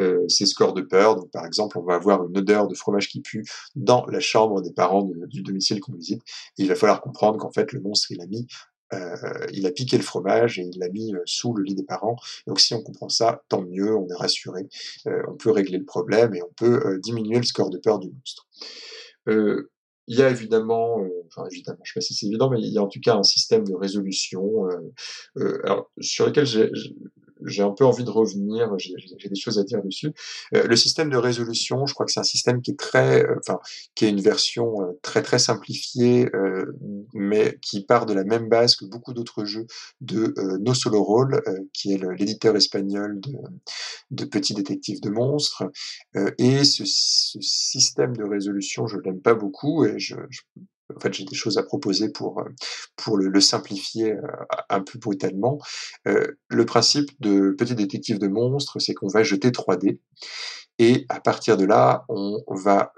euh, 0.00 0.24
ces 0.28 0.46
scores 0.46 0.74
de 0.74 0.82
peur. 0.82 1.16
Donc 1.16 1.30
par 1.30 1.46
exemple, 1.46 1.78
on 1.78 1.82
va 1.82 1.94
avoir 1.94 2.26
une 2.26 2.36
odeur 2.36 2.68
de 2.68 2.74
fromage 2.74 3.08
qui 3.08 3.20
pue 3.20 3.44
dans 3.74 4.06
la 4.06 4.20
chambre 4.20 4.60
des 4.62 4.72
parents 4.72 5.08
du 5.28 5.42
domicile 5.42 5.80
qu'on 5.80 5.94
visite 5.94 6.22
il 6.58 6.68
va 6.68 6.74
falloir 6.74 7.00
comprendre 7.00 7.38
qu'en 7.38 7.50
fait 7.50 7.72
le 7.72 7.80
monstre 7.80 8.10
il 8.10 8.20
a 8.20 8.26
mis 8.26 8.46
euh, 8.92 9.46
il 9.52 9.66
a 9.66 9.70
piqué 9.70 9.96
le 9.96 10.02
fromage 10.02 10.58
et 10.58 10.62
il 10.62 10.78
l'a 10.78 10.88
mis 10.88 11.12
sous 11.24 11.54
le 11.54 11.62
lit 11.62 11.76
des 11.76 11.84
parents. 11.84 12.16
Donc 12.48 12.58
si 12.58 12.74
on 12.74 12.82
comprend 12.82 13.08
ça, 13.08 13.40
tant 13.48 13.62
mieux, 13.62 13.94
on 13.94 14.08
est 14.08 14.16
rassuré, 14.16 14.68
on 15.06 15.36
peut 15.36 15.52
régler 15.52 15.78
le 15.78 15.84
problème 15.84 16.34
et 16.34 16.42
on 16.42 16.52
peut 16.56 16.98
diminuer 17.00 17.36
le 17.36 17.44
score 17.44 17.70
de 17.70 17.78
peur 17.78 18.00
du 18.00 18.10
monstre. 18.10 18.48
Il 20.06 20.18
y 20.18 20.22
a 20.22 20.30
évidemment, 20.30 21.02
euh, 21.02 21.08
enfin 21.28 21.46
évidemment, 21.50 21.78
je 21.84 21.92
sais 21.92 21.98
pas 21.98 22.00
si 22.00 22.14
c'est 22.14 22.26
évident, 22.26 22.50
mais 22.50 22.60
il 22.60 22.72
y 22.72 22.78
a 22.78 22.82
en 22.82 22.88
tout 22.88 23.00
cas 23.00 23.16
un 23.16 23.22
système 23.22 23.64
de 23.64 23.74
résolution 23.74 24.66
euh, 24.66 24.92
euh, 25.38 25.60
alors, 25.64 25.90
sur 26.00 26.26
lequel 26.26 26.46
j'ai 27.46 27.62
un 27.62 27.70
peu 27.70 27.84
envie 27.84 28.04
de 28.04 28.10
revenir, 28.10 28.72
j'ai 28.78 29.28
des 29.28 29.40
choses 29.40 29.58
à 29.58 29.64
dire 29.64 29.82
dessus. 29.82 30.12
Euh, 30.54 30.66
le 30.66 30.76
système 30.76 31.10
de 31.10 31.16
résolution, 31.16 31.86
je 31.86 31.94
crois 31.94 32.06
que 32.06 32.12
c'est 32.12 32.20
un 32.20 32.24
système 32.24 32.62
qui 32.62 32.72
est 32.72 32.78
très, 32.78 33.24
euh, 33.24 33.36
enfin, 33.38 33.60
qui 33.94 34.04
est 34.06 34.10
une 34.10 34.20
version 34.20 34.82
euh, 34.82 34.98
très 35.02 35.22
très 35.22 35.38
simplifiée, 35.38 36.28
mais 37.14 37.58
qui 37.60 37.84
part 37.84 38.06
de 38.06 38.12
la 38.12 38.24
même 38.24 38.48
base 38.48 38.76
que 38.76 38.84
beaucoup 38.84 39.12
d'autres 39.12 39.44
jeux 39.44 39.66
de 40.00 40.34
No 40.60 40.74
Solo 40.74 41.02
Roll, 41.02 41.42
qui 41.72 41.92
est 41.92 42.00
l'éditeur 42.18 42.56
espagnol 42.56 43.20
de, 43.20 43.32
de 44.10 44.24
Petits 44.24 44.54
Détectives 44.54 45.00
de 45.00 45.10
Monstres. 45.10 45.64
et 46.38 46.64
ce, 46.64 46.84
ce, 46.84 47.38
système 47.40 48.16
de 48.16 48.24
résolution, 48.24 48.86
je 48.86 48.98
l'aime 48.98 49.20
pas 49.20 49.34
beaucoup, 49.34 49.84
et 49.84 49.98
je, 49.98 50.16
je 50.28 50.42
en 50.96 51.00
fait, 51.00 51.12
j'ai 51.12 51.24
des 51.24 51.34
choses 51.34 51.58
à 51.58 51.62
proposer 51.62 52.10
pour, 52.10 52.40
euh, 52.40 52.48
pour 52.96 53.16
le, 53.16 53.40
simplifier 53.40 54.12
euh, 54.12 54.22
un 54.68 54.80
peu 54.80 54.98
brutalement. 54.98 55.58
Euh, 56.06 56.26
le 56.48 56.66
principe 56.66 57.10
de 57.20 57.54
Petit 57.58 57.74
Détective 57.74 58.18
de 58.18 58.28
Monstres, 58.28 58.78
c'est 58.80 58.94
qu'on 58.94 59.08
va 59.08 59.22
jeter 59.22 59.52
3 59.52 59.76
dés. 59.76 60.00
Et 60.78 61.04
à 61.08 61.20
partir 61.20 61.56
de 61.56 61.64
là, 61.64 62.04
on 62.08 62.42
va, 62.48 62.94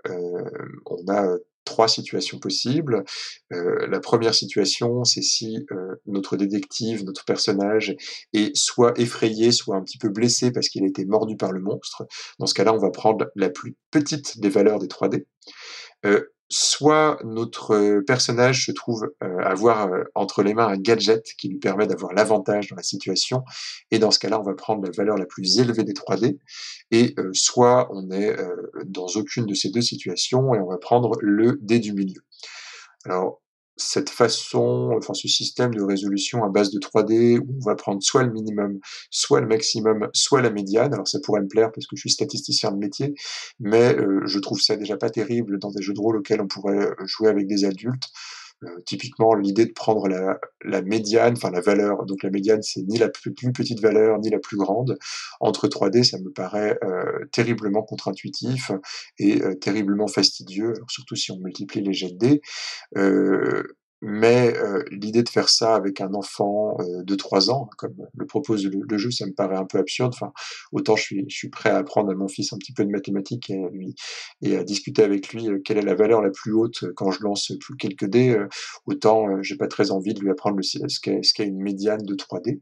on 0.86 1.12
a 1.12 1.36
trois 1.64 1.88
situations 1.88 2.38
possibles. 2.38 3.02
La 3.50 3.98
première 3.98 4.36
situation, 4.36 5.02
c'est 5.02 5.22
si 5.22 5.66
notre 6.06 6.36
détective, 6.36 7.04
notre 7.04 7.24
personnage, 7.24 7.96
est 8.34 8.54
soit 8.54 8.92
effrayé, 9.00 9.50
soit 9.50 9.74
un 9.74 9.82
petit 9.82 9.98
peu 9.98 10.10
blessé 10.10 10.52
parce 10.52 10.68
qu'il 10.68 10.84
a 10.84 10.86
été 10.86 11.04
mordu 11.06 11.36
par 11.36 11.50
le 11.50 11.60
monstre. 11.60 12.06
Dans 12.38 12.46
ce 12.46 12.54
cas-là, 12.54 12.72
on 12.72 12.78
va 12.78 12.90
prendre 12.90 13.32
la 13.34 13.50
plus 13.50 13.74
petite 13.90 14.38
des 14.38 14.48
valeurs 14.48 14.78
des 14.78 14.86
3D. 14.86 15.24
Euh, 16.04 16.31
soit 16.52 17.18
notre 17.24 17.74
euh, 17.74 18.04
personnage 18.04 18.66
se 18.66 18.72
trouve 18.72 19.10
euh, 19.22 19.38
avoir 19.38 19.90
euh, 19.90 20.04
entre 20.14 20.42
les 20.42 20.52
mains 20.52 20.68
un 20.68 20.76
gadget 20.76 21.24
qui 21.38 21.48
lui 21.48 21.58
permet 21.58 21.86
d'avoir 21.86 22.12
l'avantage 22.12 22.68
dans 22.68 22.76
la 22.76 22.82
situation, 22.82 23.42
et 23.90 23.98
dans 23.98 24.10
ce 24.10 24.18
cas-là, 24.18 24.38
on 24.38 24.42
va 24.42 24.52
prendre 24.52 24.84
la 24.84 24.90
valeur 24.90 25.16
la 25.16 25.24
plus 25.24 25.58
élevée 25.58 25.82
des 25.82 25.94
3D, 25.94 26.38
et 26.90 27.14
soit 27.32 27.88
on 27.90 28.10
est 28.10 28.36
dans 28.84 29.06
aucune 29.16 29.46
de 29.46 29.54
ces 29.54 29.70
deux 29.70 29.80
situations, 29.80 30.54
et 30.54 30.58
on 30.58 30.66
va 30.66 30.76
prendre 30.76 31.16
le 31.20 31.58
dé 31.62 31.78
du 31.78 31.94
milieu. 31.94 32.20
Alors, 33.06 33.40
cette 33.82 34.10
façon, 34.10 34.92
enfin 34.96 35.14
ce 35.14 35.28
système 35.28 35.74
de 35.74 35.82
résolution 35.82 36.44
à 36.44 36.48
base 36.48 36.70
de 36.70 36.78
3D 36.78 37.38
où 37.38 37.58
on 37.60 37.64
va 37.64 37.74
prendre 37.74 38.02
soit 38.02 38.22
le 38.22 38.32
minimum, 38.32 38.78
soit 39.10 39.40
le 39.40 39.46
maximum, 39.46 40.08
soit 40.12 40.42
la 40.42 40.50
médiane. 40.50 40.94
Alors 40.94 41.08
ça 41.08 41.18
pourrait 41.22 41.42
me 41.42 41.48
plaire 41.48 41.70
parce 41.72 41.86
que 41.86 41.96
je 41.96 42.00
suis 42.00 42.10
statisticien 42.10 42.70
de 42.72 42.78
métier, 42.78 43.14
mais 43.60 43.94
euh, 43.96 44.22
je 44.26 44.38
trouve 44.38 44.60
ça 44.60 44.76
déjà 44.76 44.96
pas 44.96 45.10
terrible 45.10 45.58
dans 45.58 45.70
des 45.70 45.82
jeux 45.82 45.94
de 45.94 46.00
rôle 46.00 46.16
auxquels 46.16 46.40
on 46.40 46.48
pourrait 46.48 46.86
euh, 46.86 47.06
jouer 47.06 47.28
avec 47.28 47.46
des 47.46 47.64
adultes. 47.64 48.04
Euh, 48.64 48.80
typiquement, 48.86 49.34
l'idée 49.34 49.66
de 49.66 49.72
prendre 49.72 50.08
la, 50.08 50.38
la 50.64 50.82
médiane, 50.82 51.34
enfin 51.36 51.50
la 51.50 51.60
valeur, 51.60 52.04
donc 52.06 52.22
la 52.22 52.30
médiane, 52.30 52.62
c'est 52.62 52.82
ni 52.82 52.98
la 52.98 53.08
plus, 53.08 53.32
petite 53.32 53.80
valeur, 53.80 54.18
ni 54.18 54.30
la 54.30 54.38
plus 54.38 54.56
grande. 54.56 54.98
Entre 55.40 55.68
3D, 55.68 56.04
ça 56.04 56.18
me 56.18 56.30
paraît 56.30 56.78
euh, 56.84 57.26
terriblement 57.32 57.82
contre-intuitif 57.82 58.70
et 59.18 59.42
euh, 59.42 59.54
terriblement 59.54 60.06
fastidieux, 60.06 60.74
surtout 60.88 61.16
si 61.16 61.32
on 61.32 61.38
multiplie 61.38 61.82
les 61.82 61.92
jets 61.92 62.12
de 62.12 62.18
dés. 62.18 62.40
Mais 64.04 64.56
euh, 64.56 64.82
l'idée 64.90 65.22
de 65.22 65.28
faire 65.28 65.48
ça 65.48 65.76
avec 65.76 66.00
un 66.00 66.12
enfant 66.14 66.76
euh, 66.80 67.04
de 67.04 67.14
3 67.14 67.50
ans, 67.50 67.70
comme 67.78 67.94
le 68.16 68.26
propose 68.26 68.66
le, 68.66 68.98
jeu, 68.98 69.12
ça 69.12 69.26
me 69.26 69.32
paraît 69.32 69.56
un 69.56 69.64
peu 69.64 69.78
absurde. 69.78 70.12
Enfin, 70.12 70.32
autant 70.72 70.96
je 70.96 71.22
suis, 71.28 71.48
prêt 71.50 71.70
à 71.70 71.76
apprendre 71.76 72.10
à 72.10 72.14
mon 72.14 72.26
fils 72.26 72.52
un 72.52 72.58
petit 72.58 72.72
peu 72.72 72.84
de 72.84 72.90
mathématiques 72.90 73.50
et 73.50 73.64
à, 73.64 73.68
lui, 73.68 73.94
et 74.42 74.56
à 74.56 74.64
discuter 74.64 75.04
avec 75.04 75.32
lui 75.32 75.48
euh, 75.48 75.60
quelle 75.64 75.78
est 75.78 75.82
la 75.82 75.94
valeur 75.94 76.20
la 76.20 76.30
plus 76.30 76.52
haute 76.52 76.84
quand 76.96 77.12
je 77.12 77.22
lance 77.22 77.52
quelques 77.78 78.06
dés, 78.06 78.36
autant 78.86 79.40
j'ai 79.42 79.56
pas 79.56 79.68
très 79.68 79.92
envie 79.92 80.14
de 80.14 80.20
lui 80.20 80.30
apprendre 80.30 80.56
le, 80.56 80.62
ce 80.62 80.98
qu'est 81.00 81.46
une 81.46 81.62
médiane 81.62 82.02
de 82.02 82.14
3D. 82.14 82.60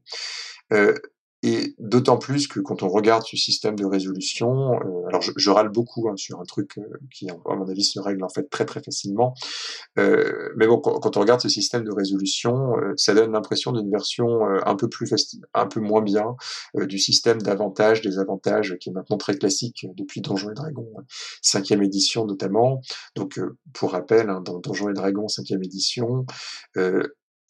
Et 1.43 1.75
d'autant 1.79 2.19
plus 2.19 2.47
que 2.49 2.61
quand 2.61 2.83
on 2.83 2.89
regarde 2.89 3.25
ce 3.25 3.37
système 3.37 3.77
de 3.77 3.85
résolution, 3.85 4.75
euh, 4.75 5.09
alors 5.09 5.23
je, 5.23 5.33
je, 5.37 5.51
râle 5.51 5.71
beaucoup 5.71 6.09
hein, 6.09 6.17
sur 6.17 6.41
un 6.41 6.45
truc 6.45 6.79
euh, 6.79 6.83
qui, 7.15 7.31
à 7.31 7.55
mon 7.55 7.69
avis, 7.69 7.85
se 7.85 7.99
règle 7.99 8.25
en 8.25 8.29
fait 8.29 8.49
très 8.51 8.67
très 8.67 8.83
facilement. 8.83 9.35
Euh, 9.99 10.51
mais 10.57 10.67
bon, 10.67 10.79
quand, 10.79 11.17
on 11.17 11.21
regarde 11.21 11.41
ce 11.41 11.49
système 11.49 11.85
de 11.85 11.93
résolution, 11.93 12.77
euh, 12.79 12.93
ça 12.97 13.15
donne 13.15 13.33
l'impression 13.33 13.73
d'une 13.73 13.91
version 13.91 14.47
euh, 14.47 14.61
un 14.67 14.77
peu 14.77 14.89
plus 14.89 15.13
un 15.55 15.67
peu 15.67 15.81
moins 15.81 16.03
bien 16.03 16.37
du 16.75 16.99
système 16.99 17.41
d'avantages, 17.41 18.01
des 18.01 18.19
avantages 18.19 18.77
qui 18.81 18.91
est 18.91 18.93
maintenant 18.93 19.17
très 19.17 19.37
classique 19.37 19.87
depuis 19.97 20.21
Donjons 20.21 20.51
et 20.51 20.55
Dragons, 20.55 20.93
cinquième 21.43 21.83
édition 21.83 22.27
notamment. 22.27 22.81
Donc, 23.17 23.41
pour 23.73 23.93
rappel, 23.93 24.31
hein, 24.31 24.41
dans 24.41 24.59
Donjons 24.59 24.91
et 24.91 24.95
Dragons 24.95 25.29
cinquième 25.29 25.63
édition, 25.63 26.27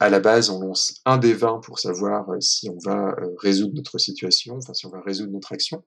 à 0.00 0.08
la 0.08 0.18
base, 0.18 0.48
on 0.48 0.60
lance 0.60 0.94
un 1.04 1.18
des 1.18 1.34
20 1.34 1.60
pour 1.62 1.78
savoir 1.78 2.30
euh, 2.30 2.40
si 2.40 2.70
on 2.70 2.78
va 2.82 3.10
euh, 3.10 3.34
résoudre 3.38 3.74
notre 3.74 3.98
situation, 3.98 4.56
enfin 4.56 4.72
si 4.72 4.86
on 4.86 4.90
va 4.90 5.02
résoudre 5.02 5.30
notre 5.32 5.52
action. 5.52 5.84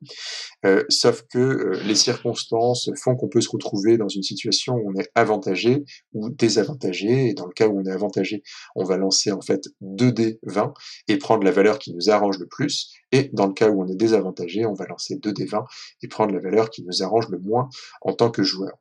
Euh, 0.66 0.84
sauf 0.88 1.24
que 1.24 1.80
les 1.84 1.96
circonstances 1.96 2.92
font 3.02 3.16
qu'on 3.16 3.28
peut 3.28 3.42
se 3.42 3.50
retrouver 3.50 3.98
dans 3.98 4.08
une 4.08 4.22
situation 4.22 4.76
où 4.76 4.92
on 4.92 5.00
est 5.00 5.10
avantagé 5.16 5.84
ou 6.14 6.30
désavantagé. 6.30 7.30
Et 7.30 7.34
dans 7.34 7.48
le 7.48 7.54
cas 7.54 7.68
où 7.68 7.80
on 7.80 7.86
est 7.86 7.92
avantagé, 7.92 8.44
on 8.76 8.84
va 8.84 8.98
lancer 8.98 9.32
en 9.32 9.42
fait 9.42 9.64
2 9.82 10.12
d 10.12 10.40
20 10.44 10.74
et 11.08 11.18
prendre 11.18 11.44
la 11.44 11.52
valeur 11.52 11.80
qui 11.80 11.92
nous 11.92 12.12
arrange 12.12 12.38
le 12.38 12.46
plus. 12.46 12.94
Et 13.12 13.32
dans 13.34 13.48
le 13.48 13.54
cas 13.54 13.70
où 13.70 13.82
on 13.82 13.88
est 13.88 13.96
désavantagé, 13.96 14.66
on 14.68 14.74
va 14.74 14.86
lancer 14.86 15.16
2 15.18 15.34
d 15.34 15.46
20 15.46 15.66
et 16.04 16.08
prendre 16.08 16.34
la 16.34 16.40
valeur 16.40 16.70
qui 16.70 16.84
nous 16.84 17.02
arrange 17.02 17.30
le 17.30 17.40
moins 17.40 17.68
en 18.02 18.14
tant 18.14 18.30
que 18.30 18.44
joueur. 18.44 18.78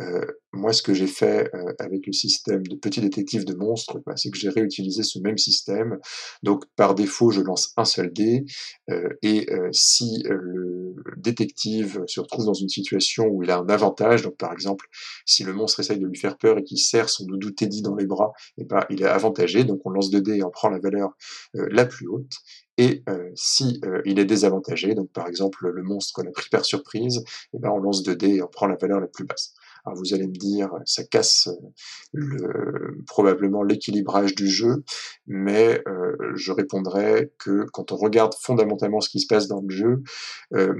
Euh, 0.00 0.24
moi, 0.52 0.72
ce 0.72 0.82
que 0.82 0.94
j'ai 0.94 1.06
fait 1.06 1.50
euh, 1.54 1.74
avec 1.78 2.06
le 2.06 2.12
système 2.12 2.66
de 2.66 2.76
petit 2.76 3.00
détective 3.00 3.44
de 3.44 3.54
monstres, 3.54 4.00
bah, 4.06 4.14
c'est 4.16 4.30
que 4.30 4.38
j'ai 4.38 4.48
réutilisé 4.48 5.02
ce 5.02 5.18
même 5.18 5.38
système. 5.38 5.98
Donc, 6.42 6.64
par 6.76 6.94
défaut, 6.94 7.30
je 7.30 7.40
lance 7.40 7.72
un 7.76 7.84
seul 7.84 8.12
dé, 8.12 8.44
euh, 8.90 9.08
et 9.22 9.48
si 9.72 10.22
le 10.24 10.94
détective 11.16 12.02
se 12.06 12.20
retrouve 12.20 12.46
dans 12.46 12.54
une 12.54 12.68
situation 12.68 13.26
où 13.26 13.42
il 13.42 13.50
a 13.50 13.58
un 13.58 13.68
avantage, 13.68 14.22
donc 14.22 14.36
par 14.36 14.52
exemple, 14.52 14.86
si 15.26 15.44
le 15.44 15.52
monstre 15.52 15.80
essaye 15.80 15.98
de 15.98 16.06
lui 16.06 16.18
faire 16.18 16.38
peur 16.38 16.58
et 16.58 16.64
qu'il 16.64 16.78
serre 16.78 17.08
son 17.08 17.24
doudou 17.24 17.50
Teddy 17.50 17.82
dans 17.82 17.94
les 17.94 18.06
bras, 18.06 18.32
et 18.56 18.62
eh 18.62 18.64
ben, 18.64 18.84
il 18.90 19.02
est 19.02 19.06
avantagé, 19.06 19.64
donc 19.64 19.80
on 19.84 19.90
lance 19.90 20.10
deux 20.10 20.20
dés 20.20 20.36
et 20.36 20.44
on 20.44 20.50
prend 20.50 20.68
la 20.70 20.78
valeur 20.78 21.10
la 21.54 21.86
plus 21.86 22.06
haute. 22.08 22.34
Et 22.78 23.02
euh, 23.08 23.30
si 23.34 23.80
il 24.04 24.20
est 24.20 24.24
désavantagé, 24.24 24.94
donc 24.94 25.10
par 25.10 25.26
exemple 25.26 25.68
le 25.68 25.82
monstre 25.82 26.22
l'a 26.22 26.30
pris 26.30 26.48
par 26.48 26.64
surprise, 26.64 27.24
eh 27.52 27.58
ben 27.58 27.70
on 27.70 27.78
lance 27.78 28.04
2 28.04 28.14
dés 28.14 28.36
et 28.36 28.42
on 28.42 28.46
prend 28.46 28.66
la 28.66 28.76
valeur 28.76 29.00
la 29.00 29.08
plus 29.08 29.24
basse. 29.24 29.52
Vous 29.94 30.14
allez 30.14 30.26
me 30.26 30.36
dire, 30.36 30.70
ça 30.84 31.04
casse 31.04 31.48
le, 32.12 32.98
probablement 33.06 33.62
l'équilibrage 33.62 34.34
du 34.34 34.48
jeu, 34.48 34.84
mais 35.26 35.82
euh, 35.86 36.16
je 36.34 36.52
répondrai 36.52 37.32
que 37.38 37.66
quand 37.72 37.92
on 37.92 37.96
regarde 37.96 38.34
fondamentalement 38.40 39.00
ce 39.00 39.10
qui 39.10 39.20
se 39.20 39.26
passe 39.26 39.48
dans 39.48 39.60
le 39.60 39.74
jeu, 39.74 40.02
euh, 40.54 40.74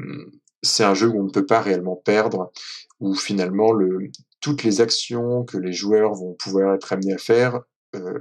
c'est 0.63 0.85
un 0.85 0.95
jeu 0.95 1.09
où 1.09 1.21
on 1.21 1.25
ne 1.25 1.31
peut 1.31 1.47
pas 1.47 1.61
réellement 1.61 1.97
perdre, 1.97 2.53
où 3.01 3.15
finalement 3.15 3.73
le, 3.73 4.11
toutes 4.41 4.65
les 4.65 4.81
actions 4.81 5.45
que 5.45 5.57
les 5.57 5.73
joueurs 5.73 6.15
vont 6.15 6.35
pouvoir 6.35 6.75
être 6.75 6.93
amenés 6.93 7.15
à 7.15 7.19
faire 7.19 7.61
euh, 7.95 8.21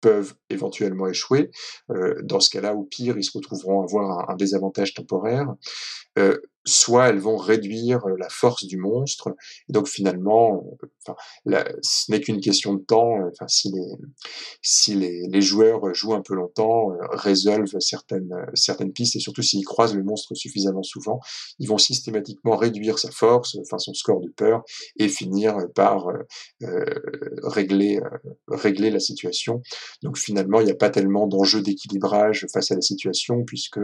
peuvent 0.00 0.34
éventuellement 0.50 1.08
échouer. 1.08 1.50
Euh, 1.90 2.14
dans 2.22 2.40
ce 2.40 2.50
cas-là, 2.50 2.74
au 2.74 2.84
pire, 2.84 3.16
ils 3.16 3.24
se 3.24 3.36
retrouveront 3.36 3.80
à 3.80 3.84
avoir 3.84 4.30
un 4.30 4.36
désavantage 4.36 4.94
temporaire. 4.94 5.54
Euh, 6.18 6.38
soit 6.66 7.08
elles 7.08 7.20
vont 7.20 7.36
réduire 7.36 8.04
euh, 8.06 8.16
la 8.18 8.28
force 8.28 8.66
du 8.66 8.76
monstre. 8.76 9.34
Et 9.68 9.72
donc 9.72 9.88
finalement, 9.88 10.64
euh, 11.08 11.62
ce 11.82 12.10
n'est 12.10 12.20
qu'une 12.20 12.40
question 12.40 12.74
de 12.74 12.82
temps. 12.82 13.20
Euh, 13.20 13.30
enfin, 13.32 13.46
si 13.48 13.70
les 13.70 13.86
si 14.62 14.94
les, 14.94 15.22
les, 15.28 15.40
joueurs 15.40 15.94
jouent 15.94 16.14
un 16.14 16.22
peu 16.22 16.34
longtemps, 16.34 16.88
résolvent 17.12 17.78
certaines 17.78 18.34
certaines 18.54 18.92
pistes 18.92 19.16
et 19.16 19.20
surtout 19.20 19.42
s'ils 19.42 19.64
croisent 19.64 19.94
le 19.94 20.02
monstre 20.02 20.34
suffisamment 20.34 20.82
souvent, 20.82 21.20
ils 21.58 21.68
vont 21.68 21.78
systématiquement 21.78 22.56
réduire 22.56 22.98
sa 22.98 23.10
force, 23.10 23.56
enfin 23.60 23.78
son 23.78 23.94
score 23.94 24.20
de 24.20 24.28
peur, 24.28 24.64
et 24.98 25.08
finir 25.08 25.56
par 25.74 26.08
euh, 26.08 26.84
régler 27.44 28.00
régler 28.48 28.90
la 28.90 29.00
situation. 29.00 29.62
Donc 30.02 30.18
finalement, 30.18 30.60
il 30.60 30.64
n'y 30.64 30.72
a 30.72 30.76
pas 30.76 30.90
tellement 30.90 31.28
d'enjeu 31.28 31.62
d'équilibrage 31.62 32.46
face 32.52 32.72
à 32.72 32.74
la 32.74 32.80
situation 32.80 33.44
puisque 33.44 33.80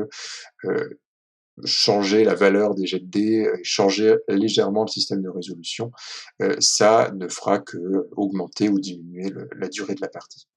changer 1.65 2.25
la 2.25 2.35
valeur 2.35 2.75
des 2.75 2.87
jets 2.87 3.01
de 3.01 3.07
dés, 3.07 3.47
euh, 3.47 3.57
changer 3.63 4.17
légèrement 4.29 4.83
le 4.83 4.89
système 4.89 5.23
de 5.23 5.29
résolution, 5.29 5.93
euh, 6.41 6.57
ça 6.61 7.11
ne 7.15 7.29
fera 7.29 7.59
que 7.59 8.09
augmenter 8.17 8.69
ou 8.69 8.81
diminuer 8.81 9.31
la 9.57 9.69
durée 9.69 9.95
de 9.95 10.01
la 10.01 10.09
partie. 10.09 10.49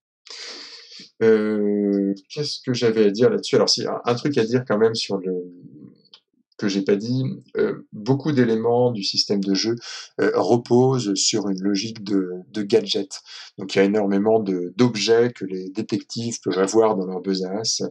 Euh, 1.22 2.14
qu'est-ce 2.30 2.60
que 2.64 2.72
j'avais 2.72 3.06
à 3.06 3.10
dire 3.10 3.30
là-dessus? 3.30 3.56
Alors, 3.56 3.68
si 3.68 3.84
un, 3.86 4.14
truc 4.14 4.36
à 4.38 4.44
dire 4.44 4.64
quand 4.66 4.78
même 4.78 4.94
sur 4.94 5.18
le, 5.18 5.32
que 6.56 6.68
j'ai 6.68 6.82
pas 6.82 6.96
dit, 6.96 7.24
euh, 7.56 7.86
beaucoup 7.92 8.32
d'éléments 8.32 8.90
du 8.90 9.02
système 9.02 9.42
de 9.42 9.54
jeu 9.54 9.76
euh, 10.20 10.30
reposent 10.34 11.14
sur 11.14 11.48
une 11.48 11.60
logique 11.60 12.02
de, 12.02 12.30
de 12.50 12.62
gadget. 12.62 13.20
Donc 13.58 13.74
il 13.74 13.78
y 13.78 13.80
a 13.82 13.84
énormément 13.84 14.40
d'objets 14.40 15.32
que 15.34 15.44
les 15.44 15.68
détectives 15.70 16.38
peuvent 16.42 16.58
avoir 16.58 16.96
dans 16.96 17.06
leur 17.06 17.20
besace. 17.20 17.82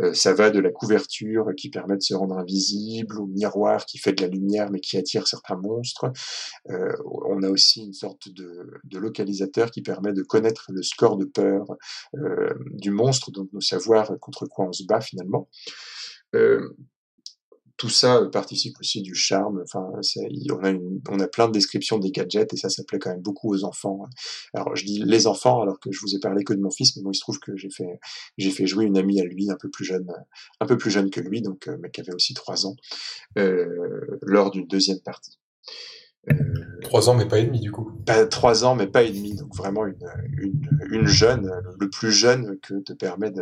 Euh, 0.00 0.12
ça 0.14 0.34
va 0.34 0.50
de 0.50 0.60
la 0.60 0.70
couverture 0.70 1.48
qui 1.56 1.68
permet 1.70 1.96
de 1.96 2.02
se 2.02 2.14
rendre 2.14 2.38
invisible, 2.38 3.18
au 3.18 3.26
miroir 3.26 3.86
qui 3.86 3.98
fait 3.98 4.12
de 4.12 4.22
la 4.22 4.28
lumière 4.28 4.70
mais 4.70 4.80
qui 4.80 4.96
attire 4.96 5.26
certains 5.26 5.56
monstres. 5.56 6.12
on 6.68 7.42
a 7.42 7.48
aussi 7.48 7.82
une 7.82 7.92
sorte 7.92 8.28
de, 8.28 8.80
de, 8.84 8.98
localisateur 8.98 9.70
qui 9.70 9.82
permet 9.82 10.12
de 10.12 10.22
connaître 10.22 10.70
le 10.72 10.82
score 10.82 11.16
de 11.16 11.24
peur 11.24 11.64
du 12.72 12.90
monstre, 12.90 13.30
donc 13.30 13.50
de 13.52 13.60
savoir 13.60 14.12
contre 14.20 14.46
quoi 14.46 14.66
on 14.68 14.72
se 14.72 14.84
bat 14.84 15.00
finalement. 15.00 15.48
Tout 17.82 17.88
ça 17.88 18.18
euh, 18.18 18.30
participe 18.30 18.78
aussi 18.78 19.02
du 19.02 19.12
charme. 19.12 19.60
Enfin, 19.64 19.84
on 19.90 20.64
a, 20.64 20.72
on 21.08 21.18
a 21.18 21.26
plein 21.26 21.48
de 21.48 21.52
descriptions 21.52 21.98
des 21.98 22.12
gadgets 22.12 22.54
et 22.54 22.56
ça, 22.56 22.68
ça 22.68 22.84
plaît 22.84 23.00
quand 23.00 23.10
même 23.10 23.22
beaucoup 23.22 23.52
aux 23.52 23.64
enfants. 23.64 24.04
Hein. 24.04 24.10
Alors, 24.54 24.76
je 24.76 24.84
dis 24.84 25.02
les 25.04 25.26
enfants 25.26 25.60
alors 25.62 25.80
que 25.80 25.90
je 25.90 25.98
vous 26.00 26.14
ai 26.14 26.20
parlé 26.20 26.44
que 26.44 26.52
de 26.52 26.60
mon 26.60 26.70
fils, 26.70 26.94
mais 26.94 27.02
moi, 27.02 27.10
il 27.12 27.16
se 27.16 27.22
trouve 27.22 27.40
que 27.40 27.56
j'ai 27.56 27.70
fait, 27.70 27.98
j'ai 28.38 28.52
fait 28.52 28.68
jouer 28.68 28.84
une 28.84 28.96
amie 28.96 29.20
à 29.20 29.24
lui 29.24 29.50
un 29.50 29.56
peu 29.60 29.68
plus 29.68 29.84
jeune, 29.84 30.06
un 30.60 30.66
peu 30.66 30.78
plus 30.78 30.92
jeune 30.92 31.10
que 31.10 31.18
lui, 31.20 31.42
donc, 31.42 31.66
euh, 31.66 31.76
mais 31.80 31.90
qui 31.90 32.00
avait 32.00 32.14
aussi 32.14 32.34
trois 32.34 32.66
ans, 32.66 32.76
euh, 33.36 33.66
lors 34.22 34.52
d'une 34.52 34.68
deuxième 34.68 35.00
partie. 35.00 35.40
Euh, 36.30 36.34
trois 36.82 37.08
ans, 37.08 37.14
mais 37.14 37.26
pas 37.26 37.38
et 37.38 37.44
demi, 37.44 37.60
du 37.60 37.72
coup. 37.72 37.90
Pas 38.06 38.26
trois 38.26 38.64
ans, 38.64 38.76
mais 38.76 38.86
pas 38.86 39.02
et 39.02 39.10
demi. 39.10 39.34
Donc 39.34 39.54
vraiment 39.56 39.86
une, 39.86 40.06
une, 40.38 40.68
une 40.90 41.06
jeune, 41.06 41.50
le 41.78 41.90
plus 41.90 42.12
jeune 42.12 42.58
que 42.60 42.74
te 42.80 42.92
permet 42.92 43.32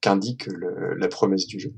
qu'indique 0.00 0.48
la 0.96 1.08
promesse 1.08 1.46
du 1.46 1.58
jeu. 1.58 1.72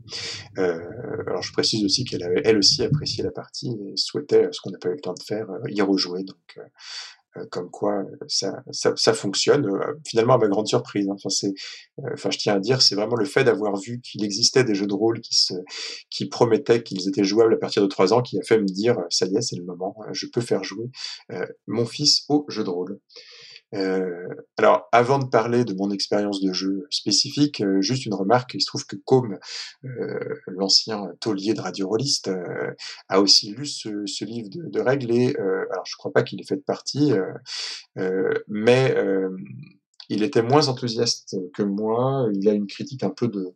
Euh, 0.58 0.80
alors 1.26 1.42
je 1.42 1.52
précise 1.52 1.84
aussi 1.84 2.04
qu'elle 2.04 2.22
avait 2.22 2.42
elle 2.44 2.58
aussi 2.58 2.82
apprécié 2.82 3.24
la 3.24 3.30
partie 3.30 3.70
et 3.70 3.96
souhaitait 3.96 4.48
ce 4.52 4.60
qu'on 4.60 4.70
n'a 4.70 4.78
pas 4.78 4.90
eu 4.90 4.94
le 4.94 5.00
temps 5.00 5.14
de 5.14 5.22
faire, 5.22 5.50
euh, 5.50 5.60
y 5.68 5.80
rejouer. 5.80 6.24
Donc 6.24 6.58
comme 7.50 7.70
quoi 7.70 8.04
ça, 8.28 8.62
ça, 8.72 8.92
ça 8.96 9.12
fonctionne 9.12 9.68
finalement 10.06 10.34
à 10.34 10.38
ma 10.38 10.48
grande 10.48 10.66
surprise. 10.66 11.08
Hein. 11.08 11.14
Enfin, 11.14 11.28
c'est, 11.28 11.54
enfin, 12.12 12.30
je 12.30 12.38
tiens 12.38 12.54
à 12.54 12.58
dire, 12.58 12.82
c'est 12.82 12.94
vraiment 12.94 13.16
le 13.16 13.24
fait 13.24 13.44
d'avoir 13.44 13.76
vu 13.76 14.00
qu'il 14.00 14.24
existait 14.24 14.64
des 14.64 14.74
jeux 14.74 14.86
de 14.86 14.94
rôle 14.94 15.20
qui 15.20 15.34
se, 15.34 15.54
qui 16.10 16.26
promettaient 16.26 16.82
qu'ils 16.82 17.08
étaient 17.08 17.24
jouables 17.24 17.54
à 17.54 17.58
partir 17.58 17.82
de 17.82 17.88
trois 17.88 18.12
ans, 18.12 18.22
qui 18.22 18.38
a 18.38 18.42
fait 18.42 18.58
me 18.58 18.66
dire, 18.66 18.96
ça 19.10 19.26
y 19.26 19.36
est, 19.36 19.42
c'est 19.42 19.56
le 19.56 19.64
moment, 19.64 19.96
je 20.12 20.26
peux 20.26 20.40
faire 20.40 20.64
jouer 20.64 20.86
mon 21.66 21.86
fils 21.86 22.24
au 22.28 22.44
jeu 22.48 22.64
de 22.64 22.70
rôle. 22.70 22.98
Euh, 23.74 24.28
alors, 24.58 24.88
avant 24.92 25.18
de 25.18 25.26
parler 25.26 25.64
de 25.64 25.74
mon 25.74 25.90
expérience 25.90 26.40
de 26.40 26.52
jeu 26.52 26.86
spécifique, 26.90 27.60
euh, 27.60 27.80
juste 27.80 28.06
une 28.06 28.14
remarque. 28.14 28.54
Il 28.54 28.60
se 28.60 28.66
trouve 28.66 28.86
que 28.86 28.96
Com, 28.96 29.38
euh, 29.84 30.18
l'ancien 30.46 31.12
taulier 31.20 31.54
de 31.54 31.60
Radio 31.60 31.88
Rolliste, 31.88 32.28
euh, 32.28 32.72
a 33.08 33.20
aussi 33.20 33.52
lu 33.52 33.66
ce, 33.66 34.06
ce 34.06 34.24
livre 34.24 34.48
de, 34.50 34.68
de, 34.68 34.80
règles 34.80 35.10
et 35.12 35.36
alors 35.36 35.84
je 35.86 35.96
crois 35.96 36.12
pas 36.12 36.22
qu'il 36.22 36.40
ait 36.40 36.44
fait 36.44 36.56
partie, 36.56 37.12
mais 38.48 38.94
il 40.08 40.22
était 40.22 40.42
moins 40.42 40.68
enthousiaste 40.68 41.36
que 41.54 41.62
moi. 41.62 42.28
Il 42.34 42.48
a 42.48 42.52
une 42.52 42.66
critique 42.66 43.02
un 43.02 43.10
peu 43.10 43.28
de 43.28 43.52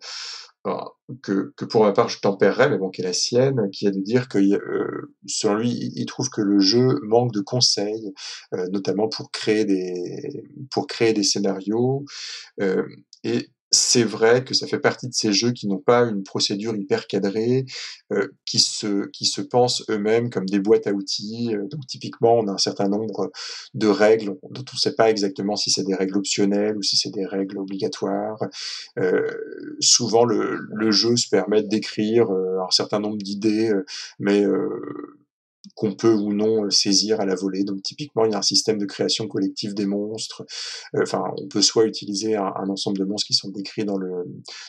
que, 1.23 1.53
pour 1.67 1.85
ma 1.85 1.93
part 1.93 2.09
je 2.09 2.21
tempérerais, 2.21 2.71
mais 2.71 2.79
bon, 2.79 2.91
qui 2.91 3.03
est 3.03 3.05
la 3.05 3.13
sienne, 3.13 3.71
qui 3.71 3.87
est 3.87 3.91
de 3.91 4.01
dire 4.01 4.29
que 4.29 4.39
euh, 4.39 5.15
selon 5.27 5.57
lui, 5.57 5.93
il 5.95 6.07
trouve 6.07 6.31
que 6.31 6.41
le 6.41 6.59
jeu 6.59 7.01
manque 7.03 7.33
de 7.33 7.41
conseils, 7.41 8.13
euh, 8.55 8.67
notamment 8.69 9.09
pour 9.09 9.31
créer 9.31 9.65
des 9.65 10.45
pour 10.71 10.87
créer 10.87 11.13
des 11.13 11.23
scénarios. 11.23 12.05
Euh, 12.61 12.87
et 13.25 13.51
c'est 13.75 14.05
vrai 14.05 14.45
que 14.45 14.55
ça 14.55 14.67
fait 14.67 14.79
partie 14.79 15.09
de 15.09 15.15
ces 15.15 15.33
jeux 15.33 15.53
qui 15.53 15.67
n'ont 15.67 15.79
pas 15.79 16.01
une 16.01 16.23
procédure 16.23 16.77
hyper 16.77 17.07
cadrée, 17.07 17.67
euh, 18.13 18.29
qui 18.47 18.59
se 18.59 19.07
qui 19.11 19.27
se 19.27 19.41
pensent 19.41 19.83
eux-mêmes 19.91 20.31
comme 20.31 20.47
des 20.47 20.61
boîtes 20.61 20.87
à 20.87 20.93
outils. 20.93 21.55
Euh, 21.55 21.67
donc 21.69 21.87
typiquement, 21.87 22.39
on 22.39 22.49
a 22.49 22.53
un 22.53 22.59
certain 22.59 22.89
nombre 22.89 23.31
de 23.75 23.87
règles 23.89 24.37
dont 24.51 24.65
on 24.73 24.75
ne 24.75 24.79
sait 24.79 24.95
pas 24.95 25.11
exactement 25.11 25.57
si 25.57 25.71
c'est 25.71 25.85
des 25.85 25.95
règles 25.95 26.17
optionnelles 26.17 26.77
ou 26.77 26.83
si 26.83 26.97
c'est 26.97 27.11
des 27.11 27.27
règles 27.27 27.59
obligatoires. 27.59 28.39
Euh, 28.99 29.31
souvent, 29.81 30.25
le, 30.25 30.59
le 30.73 30.91
jeu 30.91 31.17
se 31.17 31.29
permet 31.29 31.63
d'écrire 31.63 32.31
euh, 32.31 32.61
un 32.67 32.71
certain 32.71 33.01
nombre 33.01 33.19
d'idées, 33.19 33.73
mais 34.19 34.45
qu'on 35.75 35.95
peut 35.95 36.13
ou 36.13 36.33
non 36.33 36.65
euh, 36.65 36.71
saisir 36.71 37.21
à 37.21 37.27
la 37.27 37.35
volée. 37.35 37.65
Donc 37.65 37.83
typiquement, 37.83 38.25
il 38.25 38.33
y 38.33 38.35
a 38.35 38.39
un 38.39 38.43
système 38.43 38.79
de 38.79 38.85
création 38.85 39.27
collective 39.27 39.75
des 39.75 39.87
monstres. 39.87 40.45
Euh, 40.95 41.03
enfin, 41.03 41.25
on 41.39 41.49
peut 41.49 41.63
soit 41.63 41.87
utiliser 41.87 42.37
un, 42.37 42.53
ensemble 42.69 42.99
de 42.99 43.05
monstres 43.05 43.27
qui 43.27 43.35
sont 43.35 43.49
décrits 43.49 43.85
dans 43.85 43.97
le 43.97 44.25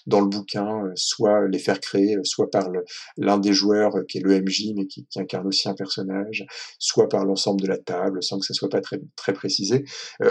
dans 0.08 0.22
le 0.22 0.28
bouquin, 0.28 0.86
euh, 0.86 0.92
soit 0.96 1.48
les 1.48 1.60
faire 1.60 1.80
créer, 1.80 2.18
soit 2.24 2.50
par 2.50 2.70
l'un 3.18 3.38
des 3.38 3.54
joueurs 3.54 3.94
qui 4.08 4.20
est 4.20 4.22
le 4.22 4.42
MJ 4.42 4.74
mais 4.76 4.88
qui, 4.88 5.06
qui, 5.06 5.20
incarne 5.20 5.48
aussi 5.48 5.68
un 5.68 5.74
personnage, 5.74 6.46
soit 6.80 7.10
par 7.10 7.26
l'ensemble 7.26 7.62
de 7.62 7.68
la 7.68 7.78
table, 7.78 8.24
sans 8.24 8.40
que 8.40 8.46
ça 8.46 8.54
soit 8.54 8.70
pas 8.70 8.82
très 8.82 9.00
très 9.16 9.34
précisé. 9.34 9.86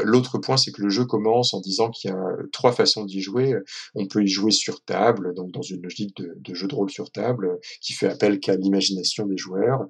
L'autre 0.05 0.39
point, 0.39 0.57
c'est 0.57 0.73
que 0.73 0.83
le 0.83 0.89
jeu 0.89 1.05
commence 1.05 1.55
en 1.55 1.61
disant 1.61 1.91
qu'il 1.91 2.11
y 2.11 2.15
a 2.15 2.19
trois 2.53 2.73
façons 2.73 3.05
d'y 3.05 3.21
jouer. 3.21 3.55
On 3.95 4.07
peut 4.07 4.23
y 4.23 4.29
jouer 4.29 4.51
sur 4.51 4.83
table, 4.85 5.35
donc 5.35 5.53
dans 5.53 5.63
une 5.63 5.83
logique 5.83 6.17
de, 6.17 6.35
de 6.37 6.55
jeu 6.55 6.67
de 6.69 6.75
rôle 6.75 6.91
sur 6.91 7.11
table, 7.11 7.59
qui 7.81 7.93
fait 7.93 8.09
appel 8.09 8.41
qu'à 8.41 8.57
l'imagination 8.57 9.27
des 9.27 9.37
joueurs. 9.37 9.87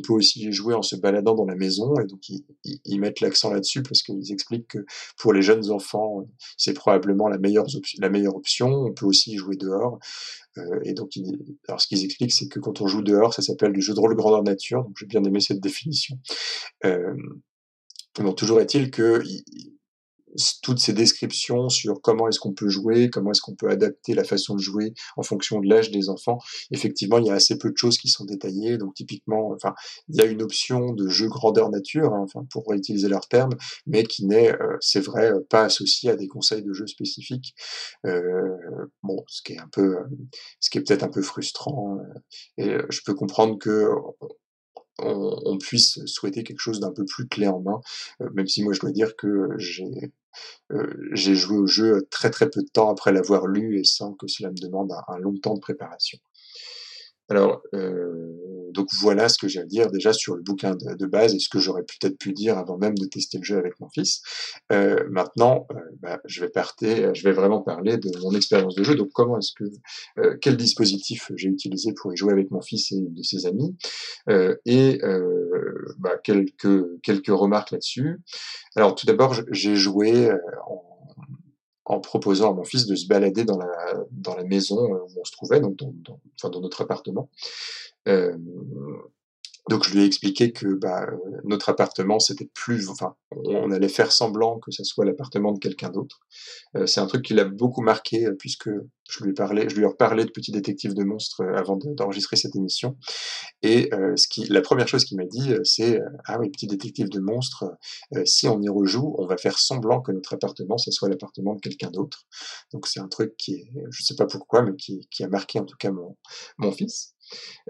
Peut 0.00 0.12
aussi 0.12 0.52
jouer 0.52 0.74
en 0.74 0.82
se 0.82 0.96
baladant 0.96 1.34
dans 1.34 1.44
la 1.44 1.54
maison, 1.54 1.94
et 2.00 2.04
donc 2.04 2.20
ils, 2.28 3.00
mettent 3.00 3.20
l'accent 3.20 3.52
là-dessus 3.52 3.82
parce 3.82 4.02
qu'ils 4.02 4.32
expliquent 4.32 4.68
que 4.68 4.84
pour 5.16 5.32
les 5.32 5.42
jeunes 5.42 5.70
enfants, 5.70 6.26
c'est 6.56 6.74
probablement 6.74 7.28
la 7.28 7.38
meilleure, 7.38 7.66
la 7.98 8.10
meilleure 8.10 8.36
option. 8.36 8.68
On 8.68 8.92
peut 8.92 9.06
aussi 9.06 9.36
jouer 9.36 9.56
dehors. 9.56 9.98
Euh, 10.58 10.80
et 10.84 10.94
donc, 10.94 11.12
alors 11.68 11.80
ce 11.80 11.86
qu'ils 11.86 12.04
expliquent, 12.04 12.32
c'est 12.32 12.48
que 12.48 12.58
quand 12.58 12.80
on 12.80 12.86
joue 12.86 13.02
dehors, 13.02 13.34
ça 13.34 13.42
s'appelle 13.42 13.72
du 13.72 13.80
jeu 13.80 13.94
de 13.94 14.00
rôle 14.00 14.16
grandeur 14.16 14.42
nature. 14.42 14.84
Donc, 14.84 14.96
j'ai 14.98 15.06
bien 15.06 15.22
aimé 15.24 15.40
cette 15.40 15.60
définition. 15.60 16.18
Euh, 16.84 17.14
donc, 18.18 18.36
toujours 18.36 18.60
est-il 18.60 18.90
que 18.90 19.22
toutes 20.62 20.78
ces 20.78 20.92
descriptions 20.92 21.68
sur 21.68 22.00
comment 22.00 22.28
est-ce 22.28 22.40
qu'on 22.40 22.52
peut 22.52 22.68
jouer, 22.68 23.10
comment 23.10 23.30
est-ce 23.32 23.40
qu'on 23.40 23.54
peut 23.54 23.70
adapter 23.70 24.14
la 24.14 24.24
façon 24.24 24.54
de 24.54 24.60
jouer 24.60 24.94
en 25.16 25.22
fonction 25.22 25.60
de 25.60 25.68
l'âge 25.68 25.90
des 25.90 26.08
enfants. 26.08 26.38
Effectivement, 26.70 27.18
il 27.18 27.26
y 27.26 27.30
a 27.30 27.34
assez 27.34 27.58
peu 27.58 27.70
de 27.70 27.76
choses 27.76 27.98
qui 27.98 28.08
sont 28.08 28.24
détaillées. 28.24 28.78
Donc 28.78 28.94
typiquement, 28.94 29.52
enfin, 29.52 29.74
il 30.08 30.16
y 30.16 30.20
a 30.20 30.24
une 30.24 30.42
option 30.42 30.92
de 30.92 31.08
jeu 31.08 31.28
grandeur 31.28 31.70
nature, 31.70 32.12
hein, 32.14 32.22
enfin 32.24 32.46
pour 32.50 32.66
réutiliser 32.68 33.08
leur 33.08 33.28
terme, 33.28 33.52
mais 33.86 34.04
qui 34.04 34.26
n'est, 34.26 34.52
euh, 34.52 34.76
c'est 34.80 35.00
vrai, 35.00 35.32
pas 35.48 35.64
associé 35.64 36.10
à 36.10 36.16
des 36.16 36.28
conseils 36.28 36.62
de 36.62 36.72
jeu 36.72 36.86
spécifiques. 36.86 37.54
Euh, 38.06 38.56
bon, 39.02 39.24
ce 39.28 39.42
qui 39.42 39.54
est 39.54 39.58
un 39.58 39.68
peu, 39.72 39.96
ce 40.60 40.70
qui 40.70 40.78
est 40.78 40.82
peut-être 40.82 41.04
un 41.04 41.10
peu 41.10 41.22
frustrant. 41.22 41.98
Euh, 41.98 42.20
et 42.58 42.78
je 42.90 43.00
peux 43.04 43.14
comprendre 43.14 43.58
que 43.58 43.88
on, 45.02 45.58
puisse 45.58 46.04
souhaiter 46.06 46.44
quelque 46.44 46.60
chose 46.60 46.80
d'un 46.80 46.92
peu 46.92 47.04
plus 47.04 47.28
clé 47.28 47.46
en 47.46 47.60
main, 47.60 47.80
même 48.34 48.46
si 48.46 48.62
moi 48.62 48.72
je 48.72 48.80
dois 48.80 48.90
dire 48.90 49.16
que 49.16 49.48
j'ai 49.56 49.84
euh, 49.84 50.08
j'ai 51.12 51.34
joué 51.34 51.58
au 51.58 51.66
jeu 51.66 52.06
très 52.10 52.30
très 52.30 52.48
peu 52.48 52.62
de 52.62 52.68
temps 52.68 52.90
après 52.90 53.12
l'avoir 53.12 53.46
lu 53.46 53.78
et 53.80 53.84
sans 53.84 54.14
que 54.14 54.28
cela 54.28 54.50
me 54.50 54.60
demande 54.60 54.92
un, 55.08 55.18
long 55.18 55.36
temps 55.36 55.54
de 55.54 55.60
préparation. 55.60 56.18
Alors, 57.30 57.62
euh, 57.74 58.70
donc 58.72 58.88
voilà 59.00 59.28
ce 59.28 59.38
que 59.38 59.46
j'ai 59.46 59.60
à 59.60 59.64
dire 59.64 59.90
déjà 59.90 60.12
sur 60.12 60.34
le 60.34 60.42
bouquin 60.42 60.74
de, 60.74 61.06
base 61.06 61.34
et 61.34 61.38
ce 61.38 61.48
que 61.48 61.58
j'aurais 61.58 61.82
peut-être 61.82 62.18
pu 62.18 62.32
dire 62.32 62.58
avant 62.58 62.76
même 62.76 62.96
de 62.96 63.06
tester 63.06 63.38
le 63.38 63.44
jeu 63.44 63.56
avec 63.56 63.78
mon 63.80 63.88
fils. 63.88 64.22
Euh, 64.72 65.04
maintenant, 65.10 65.66
euh, 65.70 65.76
bah, 66.00 66.20
je 66.24 66.40
vais 66.40 66.50
partir, 66.50 67.14
je 67.14 67.22
vais 67.24 67.32
vraiment 67.32 67.62
parler 67.62 67.98
de 67.98 68.10
mon 68.20 68.32
expérience 68.34 68.74
de 68.74 68.82
jeu. 68.82 68.96
Donc 68.96 69.10
comment 69.12 69.38
est-ce 69.38 69.52
que, 69.54 70.34
quel 70.40 70.56
dispositif 70.56 71.30
j'ai 71.36 71.48
utilisé 71.48 71.92
pour 71.94 72.12
y 72.12 72.16
jouer 72.16 72.32
avec 72.32 72.50
mon 72.50 72.60
fils 72.60 72.90
et 72.92 73.00
de 73.00 73.22
ses 73.22 73.46
amis, 73.46 73.76
et 74.66 75.00
bah, 75.98 76.16
quelques 76.22 77.00
quelques 77.02 77.28
remarques 77.28 77.70
là-dessus. 77.70 78.20
Alors 78.76 78.94
tout 78.94 79.06
d'abord, 79.06 79.34
j'ai 79.50 79.76
joué 79.76 80.30
en 80.68 80.89
en 81.90 82.00
proposant 82.00 82.52
à 82.52 82.54
mon 82.54 82.64
fils 82.64 82.86
de 82.86 82.94
se 82.94 83.06
balader 83.08 83.44
dans 83.44 83.58
la, 83.58 83.66
dans 84.12 84.36
la 84.36 84.44
maison 84.44 84.80
où 84.80 85.20
on 85.20 85.24
se 85.24 85.32
trouvait, 85.32 85.60
donc 85.60 85.76
dans, 85.76 85.92
enfin 86.36 86.48
dans 86.48 86.60
notre 86.60 86.82
appartement. 86.82 87.28
Euh, 88.06 88.36
donc 89.70 89.84
je 89.84 89.92
lui 89.92 90.00
ai 90.00 90.04
expliqué 90.04 90.50
que 90.50 90.66
bah, 90.66 91.06
notre 91.44 91.68
appartement 91.68 92.18
c'était 92.18 92.50
plus, 92.52 92.88
enfin, 92.88 93.14
on 93.30 93.70
allait 93.70 93.88
faire 93.88 94.10
semblant 94.10 94.58
que 94.58 94.72
ce 94.72 94.82
soit 94.82 95.04
l'appartement 95.04 95.52
de 95.52 95.60
quelqu'un 95.60 95.90
d'autre. 95.90 96.18
Euh, 96.74 96.86
c'est 96.86 96.98
un 96.98 97.06
truc 97.06 97.24
qui 97.24 97.34
l'a 97.34 97.44
beaucoup 97.44 97.80
marqué 97.80 98.26
euh, 98.26 98.34
puisque 98.36 98.68
je 99.08 99.24
lui 99.24 99.32
je 99.36 99.76
lui 99.76 99.82
ai 99.82 99.86
reparlé 99.86 100.24
de 100.24 100.30
Petit 100.30 100.50
Détective 100.50 100.92
de 100.94 101.04
monstres 101.04 101.42
euh, 101.42 101.54
avant 101.54 101.76
d'enregistrer 101.76 102.34
cette 102.34 102.56
émission. 102.56 102.96
Et 103.62 103.88
euh, 103.94 104.16
la 104.48 104.60
première 104.60 104.88
chose 104.88 105.04
qu'il 105.04 105.16
m'a 105.16 105.26
dit, 105.26 105.54
c'est 105.62 106.00
ah 106.26 106.40
oui, 106.40 106.50
Petit 106.50 106.66
Détective 106.66 107.08
de 107.08 107.20
monstres, 107.20 107.64
si 108.24 108.48
on 108.48 108.60
y 108.60 108.68
rejoue, 108.68 109.14
on 109.18 109.26
va 109.26 109.36
faire 109.36 109.56
semblant 109.56 110.00
que 110.00 110.10
notre 110.10 110.34
appartement 110.34 110.78
ce 110.78 110.90
soit 110.90 111.08
l'appartement 111.08 111.54
de 111.54 111.60
quelqu'un 111.60 111.90
d'autre. 111.90 112.26
Donc 112.72 112.88
c'est 112.88 113.00
un 113.00 113.08
truc 113.08 113.36
qui, 113.36 113.54
est, 113.54 113.70
je 113.90 114.02
sais 114.02 114.16
pas 114.16 114.26
pourquoi, 114.26 114.62
mais 114.62 114.74
qui, 114.74 115.06
a 115.22 115.28
marqué 115.28 115.60
en 115.60 115.64
tout 115.64 115.76
cas 115.76 115.92
mon 115.92 116.72
fils. 116.72 117.14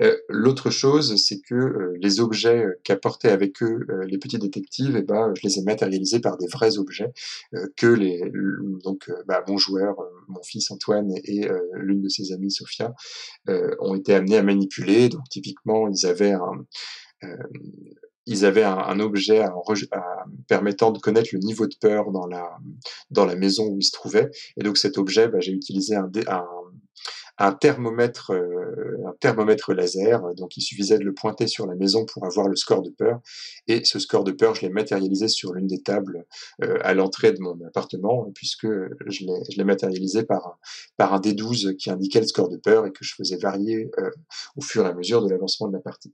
Euh, 0.00 0.16
l'autre 0.28 0.70
chose, 0.70 1.16
c'est 1.16 1.40
que 1.40 1.54
euh, 1.54 1.96
les 2.00 2.20
objets 2.20 2.64
qu'apportaient 2.84 3.30
avec 3.30 3.62
eux 3.62 3.86
euh, 3.90 4.04
les 4.06 4.18
petits 4.18 4.38
détectives, 4.38 4.96
eh 4.96 5.02
ben, 5.02 5.32
je 5.34 5.42
les 5.42 5.58
ai 5.58 5.62
matérialisés 5.62 6.20
par 6.20 6.36
des 6.36 6.46
vrais 6.46 6.78
objets 6.78 7.12
que 7.76 7.86
les 7.86 8.20
donc 8.82 9.10
bah, 9.26 9.44
mon 9.48 9.58
joueur, 9.58 9.96
mon 10.28 10.42
fils 10.42 10.70
Antoine 10.70 11.12
et, 11.24 11.48
l'une 11.74 12.00
de 12.00 12.08
ses 12.08 12.32
amies 12.32 12.50
Sophia 12.50 12.92
ont 13.78 13.94
été 13.94 14.14
amenés 14.14 14.36
à 14.36 14.42
manipuler. 14.42 15.08
Donc 15.08 15.22
typiquement, 15.30 15.88
ils 15.88 16.06
avaient 16.06 16.32
un 16.32 16.64
ils 18.26 18.44
avaient 18.44 18.64
un, 18.64 19.00
objet 19.00 19.44
permettant 20.46 20.92
de 20.92 20.98
connaître 20.98 21.30
le 21.32 21.40
niveau 21.40 21.66
de 21.66 21.74
peur 21.80 22.12
dans 22.12 22.26
la 22.26 22.58
dans 23.10 23.24
la 23.24 23.34
maison 23.34 23.66
où 23.66 23.78
ils 23.78 23.84
se 23.84 23.92
trouvaient. 23.92 24.30
Et 24.56 24.62
donc 24.62 24.78
cet 24.78 24.98
objet, 24.98 25.28
bah, 25.28 25.40
j'ai 25.40 25.52
utilisé 25.52 25.96
un, 25.96 26.10
un 27.40 27.52
thermomètre, 27.52 28.32
euh, 28.32 28.98
un 29.06 29.14
thermomètre 29.18 29.72
laser. 29.72 30.34
Donc, 30.34 30.58
il 30.58 30.60
suffisait 30.60 30.98
de 30.98 31.04
le 31.04 31.14
pointer 31.14 31.46
sur 31.46 31.66
la 31.66 31.74
maison 31.74 32.04
pour 32.04 32.26
avoir 32.26 32.48
le 32.48 32.54
score 32.56 32.82
de 32.82 32.90
peur. 32.90 33.20
Et 33.66 33.82
ce 33.84 33.98
score 33.98 34.24
de 34.24 34.32
peur, 34.32 34.54
je 34.54 34.62
l'ai 34.62 34.68
matérialisé 34.68 35.26
sur 35.26 35.54
l'une 35.54 35.66
des 35.66 35.82
tables 35.82 36.26
euh, 36.62 36.78
à 36.82 36.92
l'entrée 36.92 37.32
de 37.32 37.40
mon 37.40 37.58
appartement, 37.66 38.30
puisque 38.34 38.66
je 39.06 39.56
l'ai 39.56 39.64
matérialisé 39.64 40.22
par, 40.22 40.58
par 40.98 41.14
un 41.14 41.20
D12 41.20 41.76
qui 41.76 41.90
indiquait 41.90 42.20
le 42.20 42.26
score 42.26 42.50
de 42.50 42.58
peur 42.58 42.86
et 42.86 42.92
que 42.92 43.04
je 43.04 43.14
faisais 43.14 43.38
varier 43.38 43.90
euh, 43.98 44.10
au 44.56 44.60
fur 44.60 44.84
et 44.84 44.90
à 44.90 44.94
mesure 44.94 45.24
de 45.24 45.30
l'avancement 45.30 45.68
de 45.68 45.72
la 45.72 45.80
partie. 45.80 46.12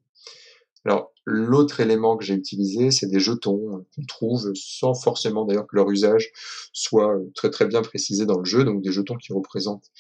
Alors, 0.85 1.13
l'autre 1.25 1.81
élément 1.81 2.17
que 2.17 2.25
j'ai 2.25 2.35
utilisé, 2.35 2.93
c'est 2.93 3.09
des 3.09 3.19
jetons 3.19 3.85
qu'on 3.97 4.05
trouve 4.05 4.53
sans 4.55 4.95
forcément 4.95 5.45
d'ailleurs 5.45 5.67
que 5.67 5.75
leur 5.75 5.91
usage 5.91 6.31
soit 6.73 7.19
très 7.35 7.51
très 7.51 7.67
bien 7.67 7.83
précisé 7.83 8.25
dans 8.25 8.39
le 8.39 8.45
jeu, 8.45 8.63
donc 8.63 8.83
des 8.83 8.93
jetons 8.93 9.17
qui 9.17 9.33
représentent 9.33 9.91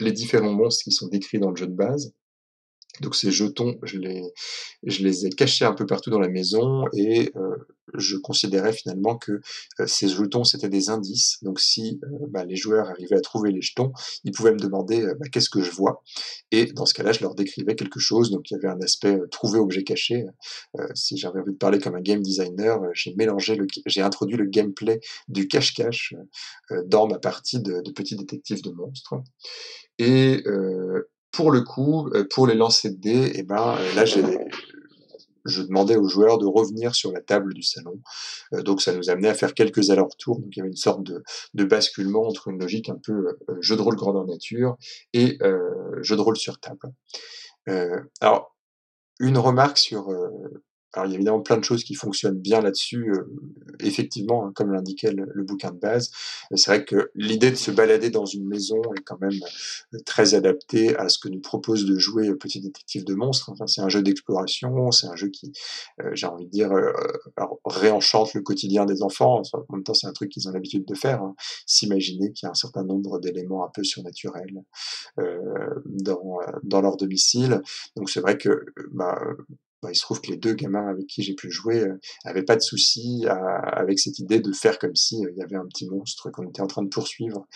les 0.00 0.12
différents 0.12 0.52
monstres 0.52 0.84
qui 0.84 0.92
sont 0.92 1.08
décrits 1.08 1.38
dans 1.38 1.50
le 1.50 1.56
jeu 1.56 1.66
de 1.66 1.74
base. 1.74 2.14
Donc 3.00 3.16
ces 3.16 3.30
jetons, 3.30 3.78
je 3.82 3.98
les, 3.98 4.22
je 4.82 5.02
les 5.02 5.26
ai 5.26 5.30
cachés 5.30 5.64
un 5.64 5.72
peu 5.72 5.86
partout 5.86 6.10
dans 6.10 6.18
la 6.18 6.28
maison 6.28 6.84
et 6.92 7.30
euh, 7.36 7.56
je 7.94 8.16
considérais 8.16 8.72
finalement 8.72 9.16
que 9.16 9.40
euh, 9.80 9.86
ces 9.86 10.08
jetons 10.08 10.44
c'était 10.44 10.68
des 10.68 10.90
indices. 10.90 11.38
Donc 11.42 11.58
si 11.58 12.00
euh, 12.04 12.26
bah, 12.28 12.44
les 12.44 12.56
joueurs 12.56 12.90
arrivaient 12.90 13.16
à 13.16 13.22
trouver 13.22 13.50
les 13.50 13.62
jetons, 13.62 13.92
ils 14.24 14.32
pouvaient 14.32 14.52
me 14.52 14.58
demander 14.58 15.06
bah, 15.18 15.26
qu'est-ce 15.32 15.48
que 15.48 15.62
je 15.62 15.70
vois. 15.70 16.02
Et 16.50 16.66
dans 16.66 16.84
ce 16.84 16.92
cas-là, 16.92 17.12
je 17.12 17.20
leur 17.20 17.34
décrivais 17.34 17.74
quelque 17.76 17.98
chose. 17.98 18.30
Donc 18.30 18.50
il 18.50 18.54
y 18.54 18.56
avait 18.58 18.68
un 18.68 18.80
aspect 18.82 19.18
trouver 19.30 19.58
objet 19.58 19.84
caché. 19.84 20.26
si 20.94 21.16
j'avais 21.16 21.40
envie 21.40 21.52
de 21.52 21.58
parler 21.58 21.78
comme 21.78 21.94
un 21.94 22.00
game 22.00 22.20
designer, 22.20 22.78
j'ai 22.92 23.14
mélangé, 23.14 23.56
le, 23.56 23.66
j'ai 23.86 24.02
introduit 24.02 24.36
le 24.36 24.44
gameplay 24.44 25.00
du 25.28 25.48
cache-cache 25.48 26.14
dans 26.86 27.06
ma 27.06 27.18
partie 27.18 27.60
de, 27.60 27.80
de 27.80 27.90
petit 27.90 28.16
détective 28.16 28.62
de 28.62 28.70
monstres. 28.70 29.14
Et 29.98 30.42
pour 31.32 31.50
le 31.50 31.62
coup, 31.62 32.08
euh, 32.14 32.26
pour 32.28 32.46
les 32.46 32.54
lancers 32.54 32.92
de 32.92 32.96
dés, 32.96 33.32
eh 33.34 33.42
ben 33.42 33.76
euh, 33.78 33.94
là 33.94 34.04
je 35.44 35.62
demandais 35.62 35.96
aux 35.96 36.06
joueurs 36.06 36.38
de 36.38 36.46
revenir 36.46 36.94
sur 36.94 37.10
la 37.10 37.20
table 37.20 37.54
du 37.54 37.62
salon. 37.62 38.00
Euh, 38.52 38.62
donc 38.62 38.80
ça 38.80 38.94
nous 38.94 39.10
amenait 39.10 39.28
à 39.28 39.34
faire 39.34 39.54
quelques 39.54 39.90
allers-retours. 39.90 40.38
Donc 40.38 40.50
il 40.52 40.58
y 40.58 40.60
avait 40.60 40.70
une 40.70 40.76
sorte 40.76 41.02
de, 41.02 41.24
de 41.54 41.64
basculement 41.64 42.28
entre 42.28 42.48
une 42.48 42.60
logique 42.60 42.90
un 42.90 42.98
peu 43.02 43.36
jeu 43.60 43.76
de 43.76 43.82
rôle 43.82 43.96
grandeur 43.96 44.26
nature 44.26 44.76
et 45.12 45.38
jeu 46.02 46.16
de 46.16 46.20
rôle 46.20 46.36
sur 46.36 46.60
table. 46.60 46.92
alors 48.20 48.54
une 49.18 49.38
remarque 49.38 49.78
sur 49.78 50.08
alors 50.92 51.06
il 51.06 51.12
y 51.12 51.14
a 51.14 51.16
évidemment 51.16 51.40
plein 51.40 51.56
de 51.56 51.64
choses 51.64 51.84
qui 51.84 51.94
fonctionnent 51.94 52.38
bien 52.38 52.60
là-dessus, 52.60 53.12
euh, 53.12 53.24
effectivement, 53.80 54.46
hein, 54.46 54.52
comme 54.54 54.72
l'indiquait 54.72 55.12
le, 55.12 55.42
bouquin 55.42 55.70
de 55.70 55.78
base. 55.78 56.10
C'est 56.54 56.70
vrai 56.70 56.84
que 56.84 57.10
l'idée 57.14 57.50
de 57.50 57.56
se 57.56 57.70
balader 57.70 58.10
dans 58.10 58.26
une 58.26 58.46
maison 58.46 58.80
est 58.96 59.02
quand 59.02 59.20
même 59.20 59.38
euh, 59.94 59.98
très 60.04 60.34
adaptée 60.34 60.94
à 60.96 61.08
ce 61.08 61.18
que 61.18 61.28
nous 61.28 61.40
propose 61.40 61.86
de 61.86 61.98
jouer 61.98 62.34
Petit 62.34 62.60
Détective 62.60 63.04
de 63.04 63.14
Monstres. 63.14 63.50
Enfin, 63.50 63.66
c'est 63.66 63.80
un 63.80 63.88
jeu 63.88 64.02
d'exploration, 64.02 64.90
c'est 64.90 65.06
un 65.06 65.16
jeu 65.16 65.28
qui, 65.28 65.52
euh, 66.00 66.10
j'ai 66.12 66.26
envie 66.26 66.46
de 66.46 66.50
dire, 66.50 66.70
réenchante 67.64 68.34
le 68.34 68.42
quotidien 68.42 68.84
des 68.84 69.02
enfants. 69.02 69.42
en 69.52 69.72
même 69.72 69.82
temps, 69.82 69.94
c'est 69.94 70.06
un 70.06 70.12
truc 70.12 70.30
qu'ils 70.30 70.48
ont 70.48 70.52
l'habitude 70.52 70.84
de 70.84 70.94
faire, 70.94 71.22
hein. 71.22 71.34
s'imaginer 71.66 72.32
qu'il 72.32 72.46
y 72.46 72.48
a 72.48 72.50
un 72.50 72.54
certain 72.54 72.84
nombre 72.84 73.18
d'éléments 73.18 73.64
un 73.64 73.70
peu 73.74 73.82
surnaturels 73.82 74.62
dans, 75.86 76.38
dans 76.62 76.80
leur 76.80 76.96
domicile. 76.96 77.62
Donc 77.96 78.10
c'est 78.10 78.20
vrai 78.20 78.38
que 78.38 78.66
bah, 78.90 79.18
bah, 79.82 79.90
il 79.90 79.96
se 79.96 80.02
trouve 80.02 80.20
que 80.20 80.30
les 80.30 80.36
deux 80.36 80.54
gamins 80.54 80.88
avec 80.88 81.06
qui 81.06 81.22
j'ai 81.22 81.34
pu 81.34 81.50
jouer 81.50 81.80
euh, 81.80 81.98
avaient 82.24 82.44
pas 82.44 82.56
de 82.56 82.62
soucis 82.62 83.24
avec 83.28 83.98
cette 83.98 84.18
idée 84.18 84.40
de 84.40 84.52
faire 84.52 84.78
comme 84.78 84.94
si 84.94 85.24
euh, 85.24 85.30
il 85.32 85.38
y 85.38 85.42
avait 85.42 85.56
un 85.56 85.66
petit 85.66 85.88
monstre 85.88 86.30
qu'on 86.30 86.48
était 86.48 86.62
en 86.62 86.66
train 86.66 86.82
de 86.82 86.88
poursuivre 86.88 87.46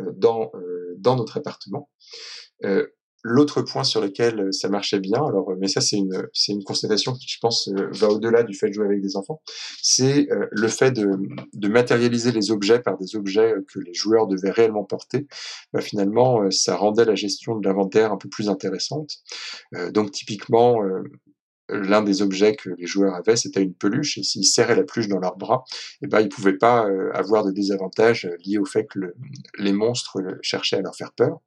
euh, 0.00 0.12
dans 0.16 0.50
dans 0.98 1.16
notre 1.16 1.36
appartement. 1.38 1.88
L'autre 3.24 3.62
point 3.62 3.82
sur 3.82 4.00
lequel 4.00 4.40
euh, 4.40 4.52
ça 4.52 4.68
marchait 4.68 5.00
bien, 5.00 5.24
alors 5.24 5.50
euh, 5.50 5.56
mais 5.58 5.66
ça 5.66 5.80
c'est 5.80 5.96
une 5.96 6.28
c'est 6.32 6.52
une 6.52 6.62
constatation 6.62 7.14
qui 7.14 7.26
je 7.26 7.38
pense 7.40 7.68
euh, 7.68 7.88
va 7.90 8.08
au-delà 8.08 8.44
du 8.44 8.54
fait 8.54 8.68
de 8.68 8.72
jouer 8.74 8.86
avec 8.86 9.02
des 9.02 9.16
enfants, 9.16 9.42
c'est 9.82 10.28
le 10.50 10.68
fait 10.68 10.92
de, 10.92 11.10
de 11.52 11.68
matérialiser 11.68 12.30
les 12.30 12.50
objets 12.50 12.78
par 12.78 12.96
des 12.96 13.16
objets 13.16 13.54
que 13.72 13.80
les 13.80 13.92
joueurs 13.92 14.28
devaient 14.28 14.50
réellement 14.50 14.84
porter. 14.84 15.26
Bah, 15.72 15.80
finalement, 15.80 16.48
ça 16.50 16.76
rendait 16.76 17.04
la 17.04 17.14
gestion 17.14 17.56
de 17.56 17.66
l'inventaire 17.66 18.12
un 18.12 18.16
peu 18.16 18.28
plus 18.28 18.48
intéressante. 18.48 19.16
donc 19.92 20.12
typiquement, 20.12 20.80
l'un 21.68 22.02
des 22.02 22.22
objets 22.22 22.56
que 22.56 22.70
les 22.70 22.86
joueurs 22.86 23.14
avaient, 23.14 23.36
c'était 23.36 23.62
une 23.62 23.74
peluche, 23.74 24.18
et 24.18 24.22
s'ils 24.22 24.44
serraient 24.44 24.76
la 24.76 24.84
peluche 24.84 25.08
dans 25.08 25.18
leurs 25.18 25.36
bras, 25.36 25.64
eh 26.02 26.06
ben, 26.06 26.20
ils 26.20 26.28
pouvaient 26.28 26.56
pas 26.56 26.86
euh, 26.86 27.10
avoir 27.12 27.44
de 27.44 27.50
désavantages 27.50 28.26
euh, 28.26 28.36
liés 28.44 28.58
au 28.58 28.64
fait 28.64 28.86
que 28.86 29.14
les 29.58 29.72
monstres 29.72 30.18
cherchaient 30.42 30.76
à 30.76 30.80
leur 30.80 30.96
faire 30.96 31.12
peur. 31.12 31.40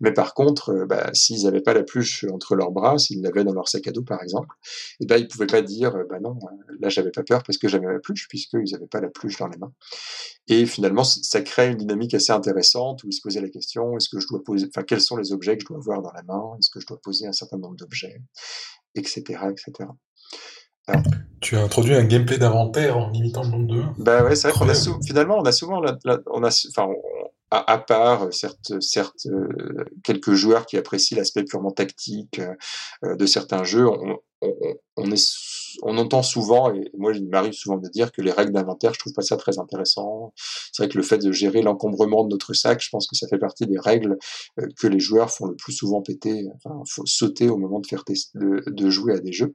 Mais 0.00 0.12
par 0.12 0.34
contre, 0.34 0.70
euh, 0.70 0.86
bah, 0.86 1.10
s'ils 1.14 1.44
n'avaient 1.44 1.62
pas 1.62 1.74
la 1.74 1.82
peluche 1.82 2.24
entre 2.32 2.56
leurs 2.56 2.72
bras, 2.72 2.98
s'ils 2.98 3.22
l'avaient 3.22 3.44
dans 3.44 3.54
leur 3.54 3.68
sac 3.68 3.86
à 3.86 3.92
dos 3.92 4.02
par 4.02 4.22
exemple, 4.22 4.54
eh 5.00 5.06
ben, 5.06 5.16
ils 5.16 5.28
pouvaient 5.28 5.46
pas 5.46 5.62
dire, 5.62 5.94
bah 6.10 6.20
non, 6.20 6.38
là 6.80 6.88
j'avais 6.88 7.10
pas 7.10 7.22
peur 7.22 7.42
parce 7.42 7.58
que 7.58 7.68
j'avais 7.68 7.86
la 7.86 8.00
peluche, 8.00 8.28
puisqu'ils 8.28 8.72
n'avaient 8.72 8.86
pas 8.86 9.00
la 9.00 9.08
peluche 9.08 9.38
dans 9.38 9.48
les 9.48 9.58
mains. 9.58 9.72
Et 10.48 10.66
finalement, 10.66 11.04
ça 11.04 11.40
crée 11.40 11.70
une 11.70 11.78
dynamique 11.78 12.12
assez 12.14 12.32
intéressante 12.32 13.02
où 13.04 13.08
ils 13.08 13.14
se 13.14 13.22
posaient 13.22 13.40
la 13.40 13.48
question, 13.48 13.96
est-ce 13.96 14.08
que 14.08 14.20
je 14.20 14.26
dois 14.28 14.42
poser, 14.44 14.66
enfin, 14.68 14.82
quels 14.82 15.00
sont 15.00 15.16
les 15.16 15.32
objets 15.32 15.56
que 15.56 15.62
je 15.62 15.68
dois 15.68 15.78
avoir 15.78 16.02
dans 16.02 16.12
la 16.12 16.22
main? 16.22 16.56
Est-ce 16.58 16.70
que 16.70 16.80
je 16.80 16.86
dois 16.86 17.00
poser 17.00 17.26
un 17.26 17.32
certain 17.32 17.56
nombre 17.56 17.76
d'objets? 17.76 18.20
Etc. 18.94 19.22
etc. 19.50 19.90
tu 21.40 21.56
as 21.56 21.62
introduit 21.62 21.94
un 21.94 22.04
gameplay 22.04 22.38
d'inventaire 22.38 22.96
en 22.98 23.10
limitant 23.10 23.42
le 23.42 23.48
nombre 23.50 23.74
de. 23.74 23.82
Bah 23.98 24.24
ouais, 24.24 24.36
c'est 24.36 24.48
vrai 24.48 24.58
qu'on 24.58 24.68
a 24.68 24.74
finalement 25.04 25.38
on 25.38 25.44
a 25.44 25.52
souvent 25.52 25.82
on 26.26 26.44
a 26.44 26.48
enfin 26.68 26.88
à, 27.50 27.78
part 27.78 28.32
certes 28.32 28.80
certes 28.80 29.26
euh, 29.26 29.84
quelques 30.02 30.32
joueurs 30.32 30.66
qui 30.66 30.76
apprécient 30.76 31.16
l'aspect 31.16 31.44
purement 31.44 31.70
tactique 31.70 32.40
euh, 33.04 33.16
de 33.16 33.26
certains 33.26 33.64
jeux, 33.64 33.88
on, 33.88 34.18
on, 34.96 35.10
est, 35.10 35.24
on 35.82 35.98
entend 35.98 36.22
souvent, 36.22 36.72
et 36.72 36.90
moi 36.96 37.12
il 37.14 37.28
m'arrive 37.28 37.52
souvent 37.52 37.76
de 37.76 37.88
dire 37.88 38.12
que 38.12 38.22
les 38.22 38.30
règles 38.30 38.52
d'inventaire, 38.52 38.94
je 38.94 38.98
trouve 38.98 39.12
pas 39.12 39.22
ça 39.22 39.36
très 39.36 39.58
intéressant. 39.58 40.32
C'est 40.72 40.82
vrai 40.82 40.88
que 40.88 40.96
le 40.96 41.02
fait 41.02 41.18
de 41.18 41.32
gérer 41.32 41.62
l'encombrement 41.62 42.24
de 42.24 42.30
notre 42.30 42.52
sac, 42.54 42.82
je 42.82 42.88
pense 42.90 43.06
que 43.06 43.16
ça 43.16 43.26
fait 43.28 43.38
partie 43.38 43.66
des 43.66 43.78
règles 43.78 44.18
euh, 44.60 44.66
que 44.78 44.86
les 44.86 45.00
joueurs 45.00 45.30
font 45.30 45.46
le 45.46 45.56
plus 45.56 45.72
souvent 45.72 46.02
péter, 46.02 46.46
enfin, 46.56 46.82
faut 46.88 47.06
sauter 47.06 47.48
au 47.48 47.56
moment 47.56 47.80
de 47.80 47.86
faire 47.86 48.04
de, 48.06 48.62
de 48.66 48.90
jouer 48.90 49.14
à 49.14 49.18
des 49.18 49.32
jeux. 49.32 49.54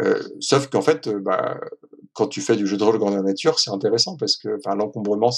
Euh, 0.00 0.22
sauf 0.40 0.68
qu'en 0.68 0.82
fait, 0.82 1.06
euh, 1.06 1.20
bah, 1.20 1.58
quand 2.12 2.28
tu 2.28 2.40
fais 2.40 2.56
du 2.56 2.66
jeu 2.66 2.76
de 2.76 2.84
rôle 2.84 2.98
grandeur 2.98 3.22
nature, 3.22 3.58
c'est 3.58 3.70
intéressant 3.70 4.16
parce 4.16 4.36
que 4.36 4.56
enfin, 4.58 4.76
l'encombrement, 4.76 5.30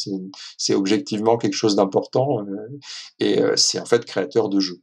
c'est 0.59 0.75
objectivement 0.75 1.39
quelque 1.39 1.55
chose 1.55 1.75
d'important 1.77 2.45
et 3.19 3.41
c'est 3.57 3.81
en 3.81 3.87
fait 3.87 4.05
créateur 4.05 4.51
de 4.51 4.61
jeu. 4.61 4.83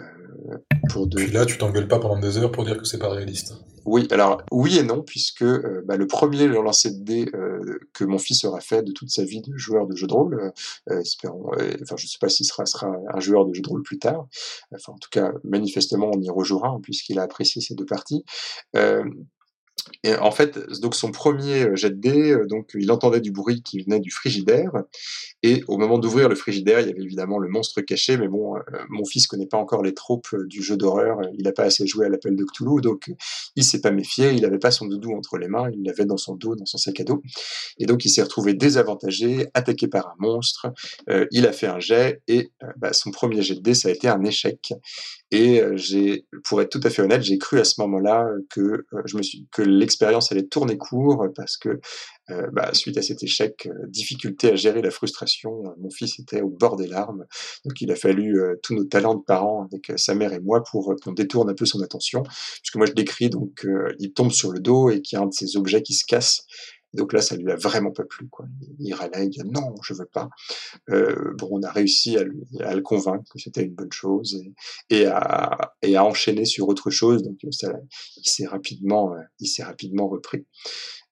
Euh, 0.00 0.58
pour 0.90 1.08
Puis 1.08 1.30
là, 1.30 1.46
tu 1.46 1.58
t'engueules 1.58 1.88
pas 1.88 1.98
pendant 1.98 2.18
des 2.18 2.38
heures 2.38 2.52
pour 2.52 2.64
dire 2.64 2.78
que 2.78 2.84
c'est 2.84 2.98
pas 2.98 3.08
réaliste. 3.08 3.54
Oui, 3.84 4.08
alors 4.10 4.42
oui 4.50 4.78
et 4.78 4.82
non, 4.82 5.02
puisque 5.02 5.42
euh, 5.42 5.82
bah, 5.86 5.96
le 5.96 6.06
premier 6.08 6.48
lancer 6.48 6.90
de 6.90 7.04
dés 7.04 7.26
euh, 7.34 7.78
que 7.92 8.04
mon 8.04 8.18
fils 8.18 8.44
aura 8.44 8.60
fait 8.60 8.82
de 8.82 8.92
toute 8.92 9.10
sa 9.10 9.24
vie 9.24 9.42
de 9.42 9.56
joueur 9.56 9.86
de 9.86 9.94
jeu 9.94 10.08
de 10.08 10.12
rôle, 10.12 10.52
espérons, 10.88 11.52
enfin 11.82 11.96
je 11.96 12.06
sais 12.08 12.18
pas 12.20 12.28
s'il 12.28 12.46
sera, 12.46 12.66
sera 12.66 12.88
un 13.14 13.20
joueur 13.20 13.46
de 13.46 13.54
jeu 13.54 13.62
de 13.62 13.68
rôle 13.68 13.84
plus 13.84 14.00
tard, 14.00 14.26
enfin 14.74 14.92
en 14.92 14.98
tout 14.98 15.08
cas 15.10 15.32
manifestement 15.44 16.10
on 16.12 16.20
y 16.20 16.28
rejouera 16.28 16.70
hein, 16.70 16.80
puisqu'il 16.82 17.20
a 17.20 17.22
apprécié 17.22 17.62
ces 17.62 17.76
deux 17.76 17.86
parties. 17.86 18.24
Et 20.02 20.14
en 20.14 20.30
fait, 20.30 20.58
donc 20.80 20.94
son 20.94 21.10
premier 21.10 21.64
euh, 21.64 21.76
jet 21.76 21.90
de 21.90 21.96
dés, 21.96 22.30
euh, 22.32 22.46
donc 22.46 22.70
il 22.74 22.90
entendait 22.90 23.20
du 23.20 23.30
bruit 23.30 23.62
qui 23.62 23.82
venait 23.82 24.00
du 24.00 24.10
frigidaire, 24.10 24.72
et 25.42 25.62
au 25.68 25.78
moment 25.78 25.98
d'ouvrir 25.98 26.28
le 26.28 26.34
frigidaire, 26.34 26.80
il 26.80 26.88
y 26.88 26.90
avait 26.90 27.02
évidemment 27.02 27.38
le 27.38 27.48
monstre 27.48 27.80
caché, 27.80 28.16
mais 28.16 28.28
bon, 28.28 28.56
euh, 28.56 28.60
mon 28.88 29.04
fils 29.04 29.26
connaît 29.26 29.46
pas 29.46 29.58
encore 29.58 29.82
les 29.82 29.94
tropes 29.94 30.34
du 30.46 30.62
jeu 30.62 30.76
d'horreur, 30.76 31.18
il 31.34 31.44
n'a 31.44 31.52
pas 31.52 31.64
assez 31.64 31.86
joué 31.86 32.06
à 32.06 32.08
l'appel 32.08 32.36
de 32.36 32.44
Cthulhu, 32.44 32.80
donc 32.80 33.12
il 33.54 33.64
s'est 33.64 33.80
pas 33.80 33.90
méfié, 33.90 34.32
il 34.32 34.42
n'avait 34.42 34.58
pas 34.58 34.70
son 34.70 34.86
doudou 34.86 35.12
entre 35.12 35.38
les 35.38 35.48
mains, 35.48 35.70
il 35.72 35.84
l'avait 35.84 36.06
dans 36.06 36.16
son 36.16 36.34
dos, 36.34 36.54
dans 36.56 36.66
son 36.66 36.78
sac 36.78 37.00
à 37.00 37.04
dos, 37.04 37.22
et 37.78 37.86
donc 37.86 38.04
il 38.04 38.10
s'est 38.10 38.22
retrouvé 38.22 38.54
désavantagé, 38.54 39.46
attaqué 39.54 39.88
par 39.88 40.08
un 40.08 40.14
monstre, 40.18 40.68
il 41.30 41.46
a 41.46 41.52
fait 41.52 41.66
un 41.66 41.80
jet, 41.80 42.22
et 42.28 42.50
bah, 42.76 42.92
son 42.92 43.10
premier 43.10 43.42
jet 43.42 43.54
de 43.54 43.60
dés, 43.60 43.74
ça 43.74 43.88
a 43.88 43.92
été 43.92 44.08
un 44.08 44.22
échec, 44.24 44.72
et 45.30 45.60
j'ai, 45.74 46.26
pour 46.44 46.62
être 46.62 46.70
tout 46.70 46.80
à 46.84 46.90
fait 46.90 47.02
honnête, 47.02 47.22
j'ai 47.22 47.38
cru 47.38 47.58
à 47.58 47.64
ce 47.64 47.80
moment-là 47.80 48.28
que 48.50 48.86
je 49.06 49.16
me 49.16 49.22
suis, 49.22 49.48
que 49.50 49.62
l'expérience 49.62 50.30
allait 50.30 50.46
tourner 50.46 50.78
court 50.78 51.26
parce 51.34 51.56
que 51.56 51.80
bah, 52.52 52.72
suite 52.74 52.96
à 52.96 53.02
cet 53.02 53.22
échec, 53.22 53.68
difficulté 53.88 54.52
à 54.52 54.56
gérer 54.56 54.82
la 54.82 54.90
frustration, 54.90 55.62
mon 55.78 55.90
fils 55.90 56.18
était 56.20 56.42
au 56.42 56.48
bord 56.48 56.76
des 56.76 56.86
larmes. 56.86 57.24
Donc 57.64 57.80
il 57.80 57.90
a 57.90 57.96
fallu 57.96 58.40
tous 58.62 58.74
nos 58.74 58.84
talents 58.84 59.16
de 59.16 59.22
parents 59.22 59.64
avec 59.64 59.92
sa 59.98 60.14
mère 60.14 60.32
et 60.32 60.40
moi 60.40 60.62
pour 60.62 60.94
qu'on 61.02 61.12
détourne 61.12 61.50
un 61.50 61.54
peu 61.54 61.66
son 61.66 61.82
attention, 61.82 62.22
puisque 62.62 62.76
moi 62.76 62.86
je 62.86 62.92
décris 62.92 63.28
donc 63.28 63.66
il 63.98 64.12
tombe 64.12 64.30
sur 64.30 64.52
le 64.52 64.60
dos 64.60 64.90
et 64.90 65.02
qu'il 65.02 65.16
y 65.16 65.20
a 65.20 65.24
un 65.24 65.26
de 65.26 65.34
ces 65.34 65.56
objets 65.56 65.82
qui 65.82 65.94
se 65.94 66.04
casse 66.06 66.46
donc 66.92 67.12
là, 67.12 67.20
ça 67.20 67.36
lui 67.36 67.50
a 67.50 67.56
vraiment 67.56 67.90
pas 67.90 68.04
plu. 68.04 68.28
Quoi. 68.28 68.46
Il 68.78 68.92
râlait, 68.94 69.26
il 69.26 69.30
dit 69.30 69.42
non, 69.44 69.74
je 69.82 69.94
veux 69.94 70.06
pas. 70.06 70.28
Euh, 70.90 71.34
bon, 71.38 71.48
on 71.52 71.62
a 71.62 71.70
réussi 71.70 72.16
à, 72.16 72.24
le 72.74 72.80
convaincre 72.80 73.30
que 73.32 73.38
c'était 73.38 73.62
une 73.62 73.74
bonne 73.74 73.92
chose 73.92 74.42
et, 74.90 75.06
à, 75.06 75.72
enchaîner 75.98 76.44
sur 76.44 76.68
autre 76.68 76.90
chose. 76.90 77.22
Donc 77.22 77.36
ça, 77.50 77.72
il 78.16 78.28
s'est 78.28 78.46
rapidement, 78.46 79.14
euh, 79.14 79.20
il 79.40 79.46
s'est 79.46 79.64
rapidement 79.64 80.08
repris. 80.08 80.46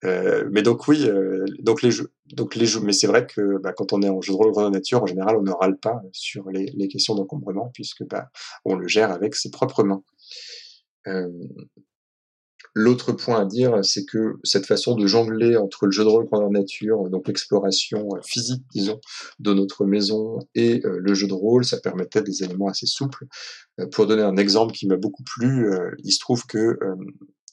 Euh, 0.05 0.49
mais 0.53 0.63
donc 0.63 0.87
oui, 0.89 1.09
donc 1.61 1.83
les 1.83 1.91
jeux, 1.91 2.13
donc 2.27 2.55
les 2.57 2.67
jeux, 2.67 2.81
mais 2.81 2.93
c'est 2.93 3.07
vrai 3.07 3.27
que 3.27 3.59
bah, 3.59 3.73
quand 3.73 3.93
on 3.93 4.03
est 4.03 4.09
en 4.09 4.21
jeu 4.21 4.33
de 4.33 4.37
rôle 4.37 4.53
de 4.55 4.71
nature, 4.71 5.03
en 5.03 5.07
général, 5.07 5.37
on 5.37 5.43
ne 5.43 5.53
râle 5.53 5.79
pas 5.79 6.03
sur 6.13 6.51
les, 6.51 6.67
les 6.77 6.89
questions 6.89 7.15
d'encombrement 7.15 7.71
puisque 7.73 8.05
bah, 8.05 8.29
on 8.65 8.75
le 8.75 8.87
gère 8.87 9.11
avec 9.11 9.35
ses 9.35 9.51
propres 9.51 9.83
mains. 9.83 10.03
L'autre 12.77 13.13
point 13.13 13.41
à 13.41 13.45
dire, 13.45 13.85
c'est 13.85 14.05
que 14.05 14.35
cette 14.43 14.67
façon 14.67 14.97
de 14.97 15.07
jongler 15.07 15.57
entre 15.57 15.87
le 15.87 15.93
jeu 15.93 16.03
de 16.03 16.09
rôle 16.09 16.27
grandeur 16.27 16.51
nature, 16.51 17.09
donc 17.09 17.29
l'exploration 17.29 18.09
euh, 18.15 18.21
physique, 18.25 18.65
disons, 18.73 19.01
de 19.39 19.55
notre 19.55 19.85
maison 19.85 20.41
et 20.57 20.85
euh, 20.85 20.99
le 20.99 21.15
jeu 21.15 21.29
de 21.29 21.35
rôle, 21.35 21.65
ça 21.65 21.79
permettait 21.79 22.23
des 22.23 22.43
éléments 22.43 22.67
assez 22.67 22.87
souples. 22.87 23.27
Euh, 23.79 23.87
pour 23.87 24.07
donner 24.07 24.23
un 24.23 24.37
exemple 24.37 24.75
qui 24.75 24.89
m'a 24.89 24.97
beaucoup 24.97 25.23
plu, 25.23 25.71
il 26.03 26.13
se 26.13 26.19
trouve 26.19 26.47
que 26.47 26.77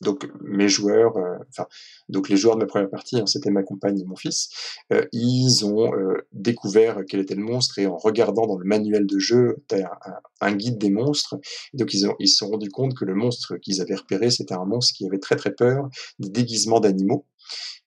donc 0.01 0.29
mes 0.41 0.67
joueurs, 0.67 1.15
euh, 1.17 1.37
enfin 1.49 1.67
donc 2.09 2.27
les 2.29 2.37
joueurs 2.37 2.55
de 2.55 2.61
ma 2.61 2.65
première 2.65 2.89
partie, 2.89 3.19
hein, 3.19 3.25
c'était 3.25 3.51
ma 3.51 3.63
compagne 3.63 3.99
et 3.99 4.05
mon 4.05 4.15
fils, 4.15 4.49
euh, 4.91 5.05
ils 5.11 5.65
ont 5.65 5.93
euh, 5.93 6.27
découvert 6.33 6.99
quel 7.07 7.19
était 7.21 7.35
le 7.35 7.43
monstre 7.43 7.79
et 7.79 7.87
en 7.87 7.97
regardant 7.97 8.47
dans 8.47 8.57
le 8.57 8.65
manuel 8.65 9.05
de 9.05 9.19
jeu, 9.19 9.63
un, 10.41 10.55
guide 10.55 10.77
des 10.77 10.89
monstres, 10.89 11.39
donc 11.73 11.93
ils 11.93 12.07
ont 12.07 12.15
ils 12.19 12.27
se 12.27 12.37
sont 12.37 12.49
rendus 12.49 12.69
compte 12.69 12.95
que 12.95 13.05
le 13.05 13.15
monstre 13.15 13.57
qu'ils 13.57 13.81
avaient 13.81 13.95
repéré, 13.95 14.31
c'était 14.31 14.55
un 14.55 14.65
monstre 14.65 14.95
qui 14.95 15.05
avait 15.05 15.19
très 15.19 15.35
très 15.35 15.53
peur 15.53 15.89
des 16.19 16.29
déguisements 16.29 16.79
d'animaux. 16.79 17.25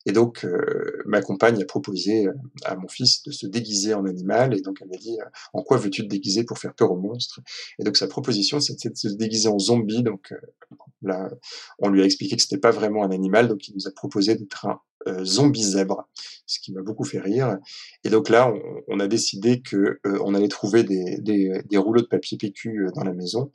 Et 0.06 0.12
donc, 0.12 0.44
euh, 0.44 1.02
ma 1.06 1.22
compagne 1.22 1.60
a 1.62 1.64
proposé 1.64 2.26
à 2.64 2.76
mon 2.76 2.88
fils 2.88 3.22
de 3.22 3.30
se 3.30 3.46
déguiser 3.46 3.94
en 3.94 4.04
animal. 4.04 4.54
Et 4.56 4.60
donc, 4.60 4.78
elle 4.80 4.88
m'a 4.88 4.96
dit, 4.96 5.16
en 5.52 5.62
quoi 5.62 5.78
veux-tu 5.78 6.02
te 6.02 6.08
déguiser 6.08 6.44
pour 6.44 6.58
faire 6.58 6.74
peur 6.74 6.92
aux 6.92 7.00
monstres 7.00 7.40
Et 7.78 7.84
donc, 7.84 7.96
sa 7.96 8.06
proposition, 8.06 8.60
c'était 8.60 8.90
de 8.90 8.96
se 8.96 9.08
déguiser 9.08 9.48
en 9.48 9.58
zombie. 9.58 10.02
Donc, 10.02 10.34
là, 11.02 11.30
on 11.78 11.88
lui 11.88 12.02
a 12.02 12.04
expliqué 12.04 12.36
que 12.36 12.42
c'était 12.42 12.58
pas 12.58 12.70
vraiment 12.70 13.04
un 13.04 13.10
animal. 13.10 13.48
Donc, 13.48 13.68
il 13.68 13.74
nous 13.74 13.86
a 13.88 13.92
proposé 13.92 14.34
d'être 14.34 14.66
un 14.66 14.80
euh, 15.08 15.24
zombie 15.24 15.62
zèbre, 15.62 16.08
ce 16.46 16.58
qui 16.60 16.72
m'a 16.72 16.82
beaucoup 16.82 17.04
fait 17.04 17.20
rire. 17.20 17.58
Et 18.04 18.10
donc 18.10 18.28
là, 18.28 18.52
on, 18.88 19.00
a 19.00 19.06
décidé 19.06 19.60
que 19.60 19.98
euh, 20.06 20.18
on 20.24 20.34
allait 20.34 20.48
trouver 20.48 20.82
des, 20.82 21.18
des, 21.20 21.62
des, 21.64 21.76
rouleaux 21.76 22.00
de 22.00 22.06
papier 22.06 22.38
PQ 22.38 22.86
euh, 22.86 22.90
dans 22.94 23.04
la 23.04 23.12
maison, 23.12 23.50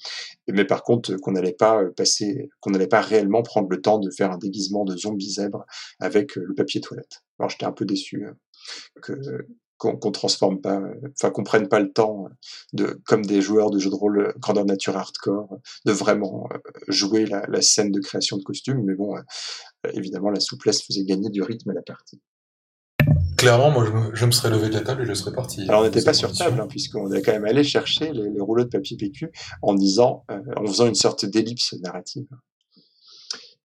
mais 0.47 0.65
par 0.65 0.83
contre 0.83 1.15
qu'on 1.17 1.31
n'allait 1.31 1.53
pas 1.53 1.83
passer, 1.95 2.49
qu'on 2.59 2.71
n'allait 2.71 2.87
pas 2.87 3.01
réellement 3.01 3.43
prendre 3.43 3.69
le 3.69 3.81
temps 3.81 3.99
de 3.99 4.09
faire 4.09 4.31
un 4.31 4.37
déguisement 4.37 4.85
de 4.85 4.95
zombie 4.95 5.31
zèbre 5.31 5.65
avec 5.99 6.35
le 6.35 6.53
papier 6.53 6.81
toilette. 6.81 7.23
Alors 7.39 7.49
j'étais 7.49 7.65
un 7.65 7.71
peu 7.71 7.85
déçu 7.85 8.25
que 9.01 9.13
qu'on 9.79 9.97
qu 9.97 10.11
transforme 10.11 10.61
pas, 10.61 10.79
enfin 11.15 11.31
qu'on 11.31 11.43
prenne 11.43 11.67
pas 11.67 11.79
le 11.79 11.91
temps 11.91 12.27
de, 12.73 12.99
comme 13.05 13.25
des 13.25 13.41
joueurs 13.41 13.71
de 13.71 13.79
jeux 13.79 13.89
de 13.89 13.95
rôle 13.95 14.33
grandeur 14.37 14.65
nature 14.65 14.95
hardcore, 14.95 15.57
de 15.85 15.91
vraiment 15.91 16.47
jouer 16.87 17.25
la, 17.25 17.43
la 17.47 17.61
scène 17.63 17.91
de 17.91 17.99
création 17.99 18.37
de 18.37 18.43
costumes. 18.43 18.83
Mais 18.83 18.93
bon, 18.93 19.15
évidemment, 19.93 20.29
la 20.29 20.39
souplesse 20.39 20.83
faisait 20.83 21.03
gagner 21.03 21.29
du 21.29 21.41
rythme 21.41 21.71
à 21.71 21.73
la 21.73 21.81
partie. 21.81 22.21
Clairement, 23.37 23.71
moi, 23.71 23.85
je 23.85 23.91
me, 23.91 24.15
je 24.15 24.25
me, 24.25 24.31
serais 24.31 24.49
levé 24.49 24.67
de 24.67 24.73
la 24.73 24.81
table 24.81 25.03
et 25.03 25.05
je 25.05 25.13
serais 25.13 25.31
parti. 25.31 25.63
Alors, 25.69 25.81
on 25.81 25.85
n'était 25.85 26.03
pas 26.03 26.13
sur 26.13 26.33
table, 26.33 26.59
hein, 26.59 26.67
puisqu'on 26.67 27.09
est 27.13 27.21
quand 27.21 27.31
même 27.31 27.45
allé 27.45 27.63
chercher 27.63 28.11
les, 28.11 28.29
les, 28.29 28.41
rouleaux 28.41 28.65
de 28.65 28.69
papier 28.69 28.97
PQ 28.97 29.31
en 29.61 29.75
disant, 29.75 30.25
euh, 30.29 30.41
en 30.57 30.67
faisant 30.67 30.87
une 30.87 30.95
sorte 30.95 31.25
d'ellipse 31.25 31.73
narrative. 31.81 32.27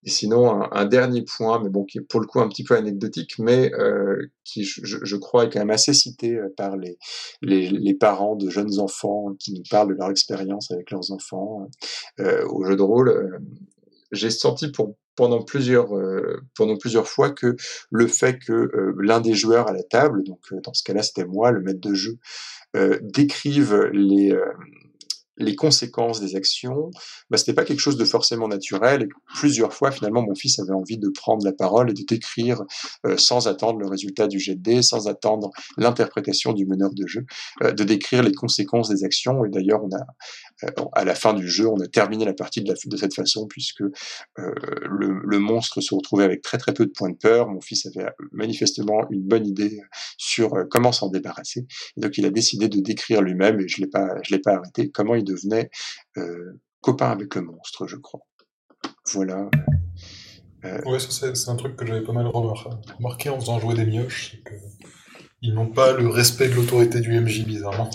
Et 0.05 0.11
sinon, 0.11 0.51
un, 0.51 0.69
un, 0.73 0.85
dernier 0.85 1.23
point, 1.23 1.63
mais 1.63 1.71
bon, 1.71 1.85
qui 1.85 1.99
est 1.99 2.03
pour 2.03 2.21
le 2.21 2.27
coup 2.27 2.41
un 2.41 2.49
petit 2.49 2.63
peu 2.63 2.77
anecdotique, 2.77 3.39
mais 3.39 3.73
euh, 3.75 4.31
qui, 4.45 4.65
je, 4.65 4.81
je, 5.03 5.17
crois, 5.17 5.45
est 5.45 5.51
quand 5.51 5.61
même 5.61 5.71
assez 5.71 5.95
cité 5.95 6.37
euh, 6.37 6.53
par 6.57 6.77
les, 6.77 6.99
les, 7.41 7.71
les, 7.71 7.95
parents 7.95 8.37
de 8.37 8.51
jeunes 8.51 8.79
enfants 8.81 9.35
qui 9.39 9.55
nous 9.55 9.63
parlent 9.71 9.89
de 9.89 9.95
leur 9.95 10.11
expérience 10.11 10.71
avec 10.71 10.91
leurs 10.91 11.11
enfants 11.11 11.69
euh, 12.21 12.47
au 12.49 12.65
jeu 12.65 12.77
de 12.77 12.83
rôle. 12.83 13.09
Euh, 13.09 13.39
j'ai 14.13 14.31
senti 14.31 14.71
pour 14.71 14.97
pendant 15.17 15.43
plusieurs 15.43 15.97
euh, 15.97 16.41
pendant 16.57 16.77
plusieurs 16.77 17.09
fois 17.09 17.31
que 17.31 17.57
le 17.91 18.07
fait 18.07 18.39
que 18.39 18.53
euh, 18.53 18.95
l'un 18.99 19.21
des 19.21 19.35
joueurs 19.35 19.69
à 19.69 19.73
la 19.73 19.83
table, 19.83 20.23
donc 20.25 20.41
dans 20.63 20.75
ce 20.75 20.83
cas-là 20.83 21.03
c'était 21.03 21.25
moi, 21.25 21.51
le 21.51 21.61
maître 21.61 21.81
de 21.81 21.95
jeu, 21.95 22.19
décrive 23.03 23.91
les 23.93 24.37
les 25.37 25.57
conséquences 25.57 26.21
des 26.21 26.37
actions, 26.37 26.91
bah, 27.31 27.37
c'était 27.39 27.55
pas 27.55 27.65
quelque 27.65 27.81
chose 27.81 27.97
de 27.97 28.05
forcément 28.05 28.49
naturel. 28.49 29.03
Et 29.03 29.09
plusieurs 29.35 29.73
fois, 29.73 29.91
finalement, 29.91 30.23
mon 30.23 30.35
fils 30.35 30.59
avait 30.59 30.73
envie 30.73 30.99
de 30.99 31.09
prendre 31.09 31.45
la 31.45 31.53
parole 31.53 31.91
et 31.91 31.95
de 31.95 32.03
décrire, 32.03 32.63
euh, 33.07 33.17
sans 33.17 33.49
attendre 33.49 33.79
le 33.79 33.87
résultat 33.87 34.29
du 34.29 34.39
jet 34.39 34.55
de 34.55 34.63
dés, 34.63 34.83
sans 34.83 35.09
attendre 35.09 35.51
l'interprétation 35.77 36.53
du 36.53 36.67
meneur 36.67 36.91
de 36.93 37.07
jeu, 37.07 37.27
euh, 37.63 37.73
de 37.73 37.85
décrire 37.85 38.23
les 38.23 38.33
conséquences 38.33 38.89
des 38.89 39.05
actions. 39.05 39.45
Et 39.45 39.49
d'ailleurs, 39.49 39.83
on 39.83 39.95
a, 39.95 40.05
à 40.93 41.05
la 41.05 41.15
fin 41.15 41.35
du 41.35 41.49
jeu, 41.49 41.67
on 41.69 41.81
a 41.81 41.87
terminé 41.87 42.25
la 42.25 42.33
partie 42.33 42.63
de, 42.63 42.75
cette 42.97 43.15
façon, 43.15 43.47
puisque 43.47 43.83
euh, 43.83 43.91
le, 44.39 45.39
monstre 45.39 45.81
se 45.81 45.95
retrouvait 45.95 46.25
avec 46.25 46.43
très 46.43 46.59
très 46.59 46.73
peu 46.73 46.87
de 46.87 46.93
points 46.93 47.11
de 47.11 47.17
peur. 47.17 47.49
Mon 47.49 47.61
fils 47.61 47.87
avait 47.87 48.07
manifestement 48.33 49.07
une 49.11 49.23
bonne 49.23 49.47
idée 49.47 49.81
sur 50.17 50.55
euh, 50.55 50.65
comment 50.71 50.93
s'en 50.93 51.09
débarrasser. 51.09 51.67
Donc, 51.97 52.19
il 52.19 52.27
a 52.27 52.31
décidé 52.31 52.69
de 52.69 52.81
décrire 52.81 53.21
lui-même, 53.21 53.61
et 53.61 53.69
je 53.69 53.81
l'ai 53.81 53.89
pas, 53.89 54.09
je 54.23 54.35
l'ai 54.35 54.41
pas 54.41 54.55
arrêté, 54.55 54.91
comment 54.91 55.15
il 55.15 55.25
devenait 55.25 55.71
euh, 56.17 56.61
copain 56.81 57.11
avec 57.11 57.35
le 57.35 57.43
monstre, 57.43 57.87
je 57.87 57.97
crois. 57.97 58.21
Voilà. 59.13 59.49
Euh... 60.65 60.99
C'est 60.99 61.49
un 61.49 61.57
truc 61.57 61.77
que 61.77 61.85
j'avais 61.85 62.05
pas 62.05 62.13
mal 62.13 62.27
remarqué 62.27 63.29
en 63.29 63.39
faisant 63.39 63.59
jouer 63.59 63.75
des 63.75 63.85
mioches, 63.85 64.39
ils 65.45 65.53
n'ont 65.55 65.69
pas 65.69 65.93
le 65.93 66.09
respect 66.09 66.49
de 66.49 66.55
l'autorité 66.55 67.01
du 67.01 67.21
MJ, 67.21 67.45
bizarrement. 67.45 67.91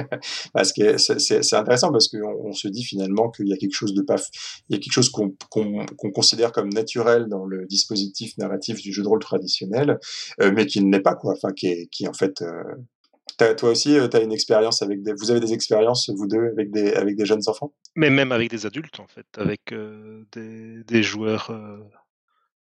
parce 0.54 0.72
que 0.72 0.96
c'est 0.96 1.54
intéressant 1.54 1.92
parce 1.92 2.08
qu'on 2.08 2.48
on 2.48 2.52
se 2.52 2.66
dit 2.66 2.82
finalement 2.82 3.30
qu'il 3.30 3.46
y 3.46 3.52
a 3.52 3.56
quelque 3.56 3.74
chose 3.74 3.94
de 3.94 4.02
pas, 4.02 4.16
il 4.68 4.76
y 4.76 4.78
a 4.78 4.82
quelque 4.82 4.92
chose 4.92 5.10
qu'on 5.10 5.30
qu 5.30 5.60
qu 5.98 6.12
considère 6.12 6.50
comme 6.52 6.70
naturel 6.70 7.26
dans 7.28 7.44
le 7.44 7.66
dispositif 7.66 8.36
narratif 8.38 8.80
du 8.80 8.92
jeu 8.92 9.02
de 9.02 9.08
rôle 9.08 9.20
traditionnel, 9.20 9.98
euh, 10.40 10.50
mais 10.54 10.66
qui 10.66 10.82
ne 10.82 10.90
l'est 10.90 11.02
pas 11.02 11.14
quoi, 11.14 11.34
enfin 11.34 11.52
qui 11.52 11.66
est, 11.66 11.88
qui 11.90 12.08
en 12.08 12.14
fait 12.14 12.42
euh, 12.42 12.62
toi 13.56 13.70
aussi, 13.70 13.98
euh, 13.98 14.08
tu 14.08 14.16
as 14.16 14.20
une 14.20 14.32
expérience 14.32 14.82
avec 14.82 15.02
des. 15.02 15.12
Vous 15.12 15.30
avez 15.30 15.40
des 15.40 15.52
expériences, 15.52 16.10
vous 16.10 16.26
deux, 16.26 16.52
avec 16.52 16.70
des, 16.70 16.92
avec 16.92 17.16
des 17.16 17.26
jeunes 17.26 17.42
enfants? 17.46 17.72
Mais 17.96 18.10
même 18.10 18.32
avec 18.32 18.50
des 18.50 18.66
adultes, 18.66 19.00
en 19.00 19.06
fait, 19.06 19.26
avec 19.36 19.72
euh, 19.72 20.24
des, 20.32 20.84
des, 20.84 21.02
joueurs, 21.02 21.50
euh, 21.50 21.78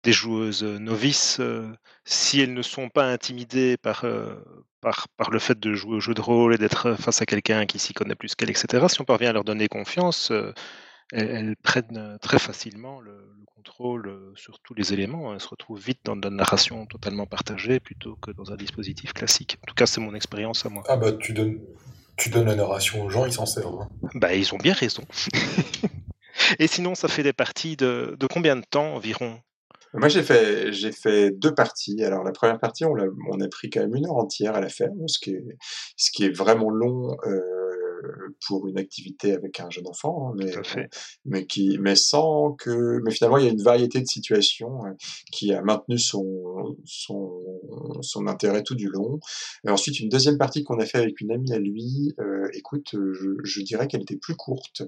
des 0.06 0.14
joueuses 0.14 0.64
novices, 0.64 1.40
euh, 1.40 1.68
si 2.06 2.40
elles 2.40 2.54
ne 2.54 2.62
sont 2.62 2.90
pas 2.90 3.06
intimidées 3.12 3.76
par, 3.76 4.06
euh, 4.06 4.36
par, 4.80 5.08
par 5.18 5.32
le 5.32 5.40
fait 5.40 5.60
de 5.60 5.74
jouer 5.74 5.96
au 5.96 6.00
jeu 6.00 6.14
de 6.14 6.22
rôle 6.22 6.54
et 6.54 6.58
d'être 6.60 6.94
face 6.94 7.24
à 7.24 7.26
quelqu'un 7.26 7.66
qui 7.66 7.80
s'y 7.80 7.94
connaît 7.94 8.14
plus 8.14 8.36
qu'elle, 8.36 8.52
etc., 8.52 8.86
si 8.88 9.02
on 9.02 9.04
parvient 9.04 9.32
à 9.32 9.34
leur 9.34 9.44
donner 9.44 9.68
confiance, 9.68 10.30
euh, 10.30 10.54
elles, 11.12 11.30
elles, 11.30 11.56
prennent 11.56 12.18
très 12.22 12.38
facilement 12.38 13.02
le, 13.02 13.14
le 13.14 13.46
contrôle 13.56 14.34
sur 14.36 14.60
tous 14.60 14.76
les 14.76 14.94
éléments. 14.94 15.34
Elles 15.34 15.42
se 15.42 15.48
retrouvent 15.48 15.82
vite 15.82 16.02
dans 16.04 16.14
une 16.14 16.36
narration 16.36 16.86
totalement 16.86 17.26
partagée 17.26 17.80
plutôt 17.80 18.16
que 18.16 18.30
dans 18.30 18.52
un 18.52 18.56
dispositif 18.56 19.12
classique. 19.14 19.58
En 19.64 19.66
tout 19.66 19.76
cas, 19.76 19.88
c'est 19.88 20.02
mon 20.02 20.14
expérience 20.14 20.68
à 20.68 20.70
moi. 20.70 20.84
Ah 20.88 20.98
bah 20.98 21.14
tu 21.14 21.34
donnes, 21.34 21.60
tu 22.16 22.30
donnes 22.30 22.46
la 22.46 22.56
narration 22.56 23.04
aux 23.04 23.10
gens, 23.10 23.26
ils 23.26 23.34
s'en 23.34 23.48
servent. 23.48 23.82
Hein. 23.82 24.10
Bah 24.14 24.36
ils 24.36 24.54
ont 24.54 24.58
bien 24.58 24.74
raison. 24.74 25.04
Et 26.60 26.68
sinon, 26.68 26.94
ça 26.94 27.08
fait 27.08 27.24
des 27.24 27.34
parties 27.34 27.76
de, 27.76 28.16
de 28.20 28.28
combien 28.28 28.56
de 28.56 28.66
temps 28.70 28.94
environ? 28.96 29.40
Moi, 29.98 30.08
j'ai 30.10 30.24
fait, 30.24 30.72
j'ai 30.72 30.92
fait 30.92 31.32
deux 31.32 31.54
parties. 31.54 32.04
Alors, 32.04 32.24
la 32.24 32.32
première 32.32 32.60
partie, 32.60 32.86
on 32.86 32.96
a, 32.96 33.06
on 33.32 33.40
a 33.40 33.48
pris 33.48 33.70
quand 33.70 33.82
même 33.82 33.96
une 33.96 34.06
heure 34.06 34.18
entière 34.18 34.56
à 34.56 34.62
la 34.62 34.70
faire, 34.70 34.90
ce 35.08 35.20
qui 35.20 35.32
est, 35.32 35.44
ce 35.98 36.12
qui 36.12 36.26
est 36.26 36.36
vraiment 36.36 36.70
long. 36.70 37.16
Euh, 37.26 37.42
pour 38.48 38.68
une 38.68 38.78
activité 38.78 39.34
avec 39.34 39.60
un 39.60 39.70
jeune 39.70 39.88
enfant, 39.88 40.30
hein, 40.30 40.36
mais, 40.38 40.52
mais 41.26 41.46
qui, 41.46 41.78
mais 41.80 41.96
sans 41.96 42.54
que, 42.54 43.00
mais 43.04 43.12
finalement 43.12 43.38
il 43.38 43.46
y 43.46 43.48
a 43.48 43.52
une 43.52 43.62
variété 43.62 44.02
de 44.02 44.08
situations 44.08 44.86
euh, 44.86 44.92
qui 45.32 45.54
a 45.54 45.62
maintenu 45.62 45.98
son, 45.98 46.78
son, 46.86 47.42
son 48.02 48.28
intérêt 48.28 48.64
tout 48.64 48.76
du 48.76 48.90
long. 48.90 49.20
Et 49.66 49.70
ensuite 49.70 50.00
une 50.00 50.10
deuxième 50.10 50.38
partie 50.38 50.64
qu'on 50.64 50.80
a 50.80 50.86
fait 50.86 51.00
avec 51.00 51.20
une 51.22 51.32
amie 51.32 51.54
à 51.54 51.60
lui, 51.60 52.14
euh, 52.20 52.48
écoute, 52.54 52.90
je, 52.92 53.30
je 53.44 53.62
dirais 53.62 53.88
qu'elle 53.88 54.02
était 54.02 54.18
plus 54.18 54.36
courte, 54.36 54.84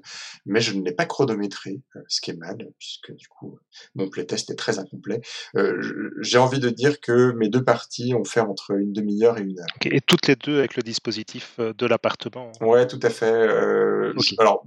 mais 0.45 0.61
je 0.61 0.73
ne 0.73 0.84
l'ai 0.84 0.93
pas 0.93 1.05
chronométrée, 1.05 1.81
euh, 1.95 2.01
ce 2.07 2.21
qui 2.21 2.31
est 2.31 2.38
mal 2.38 2.57
puisque 2.77 3.13
du 3.15 3.27
coup 3.27 3.57
mon 3.95 4.09
playtest 4.09 4.49
est 4.49 4.55
très 4.55 4.79
incomplet. 4.79 5.21
Euh, 5.55 5.81
J'ai 6.21 6.38
envie 6.38 6.59
de 6.59 6.69
dire 6.69 6.99
que 6.99 7.31
mes 7.34 7.49
deux 7.49 7.63
parties 7.63 8.13
ont 8.13 8.23
fait 8.23 8.39
entre 8.39 8.71
une 8.71 8.93
demi-heure 8.93 9.38
et 9.38 9.41
une 9.41 9.59
heure. 9.59 9.67
Okay. 9.77 9.95
Et 9.95 10.01
toutes 10.01 10.27
les 10.27 10.35
deux 10.35 10.59
avec 10.59 10.75
le 10.75 10.84
dispositif 10.84 11.55
euh, 11.59 11.73
de 11.73 11.85
l'appartement. 11.85 12.51
Ouais, 12.61 12.88
tout 12.88 12.96
à 13.01 13.09
fait. 13.09 13.31
Euh, 13.31 14.13
okay. 14.17 14.35
Alors 14.39 14.65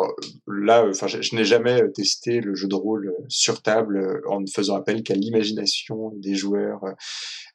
euh, 0.00 0.06
là, 0.46 0.86
enfin, 0.88 1.06
je, 1.06 1.20
je 1.20 1.34
n'ai 1.34 1.44
jamais 1.44 1.80
testé 1.92 2.40
le 2.40 2.54
jeu 2.54 2.68
de 2.68 2.74
rôle 2.74 3.14
sur 3.28 3.62
table 3.62 4.22
en 4.28 4.40
ne 4.40 4.46
faisant 4.46 4.76
appel 4.76 5.02
qu'à 5.02 5.14
l'imagination 5.14 6.12
des 6.16 6.34
joueurs. 6.34 6.84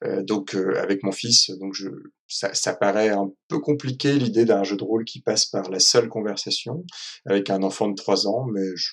Euh, 0.03 0.23
donc, 0.23 0.55
euh, 0.55 0.79
avec 0.81 1.03
mon 1.03 1.11
fils, 1.11 1.51
donc 1.59 1.73
je, 1.73 1.89
ça, 2.27 2.53
ça 2.53 2.73
paraît 2.73 3.09
un 3.09 3.31
peu 3.47 3.59
compliqué 3.59 4.13
l'idée 4.13 4.45
d'un 4.45 4.63
jeu 4.63 4.75
de 4.75 4.83
rôle 4.83 5.05
qui 5.05 5.21
passe 5.21 5.45
par 5.45 5.69
la 5.69 5.79
seule 5.79 6.09
conversation 6.09 6.83
avec 7.25 7.49
un 7.49 7.63
enfant 7.63 7.87
de 7.87 7.95
3 7.95 8.27
ans, 8.27 8.45
mais 8.45 8.75
je, 8.75 8.91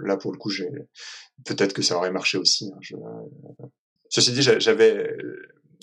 là 0.00 0.16
pour 0.16 0.32
le 0.32 0.38
coup, 0.38 0.50
j'ai 0.50 0.68
peut-être 1.44 1.72
que 1.72 1.82
ça 1.82 1.96
aurait 1.96 2.10
marché 2.10 2.38
aussi. 2.38 2.70
Hein, 2.74 2.78
je, 2.80 2.96
ceci 4.08 4.32
dit, 4.32 4.42
j'avais 4.42 5.08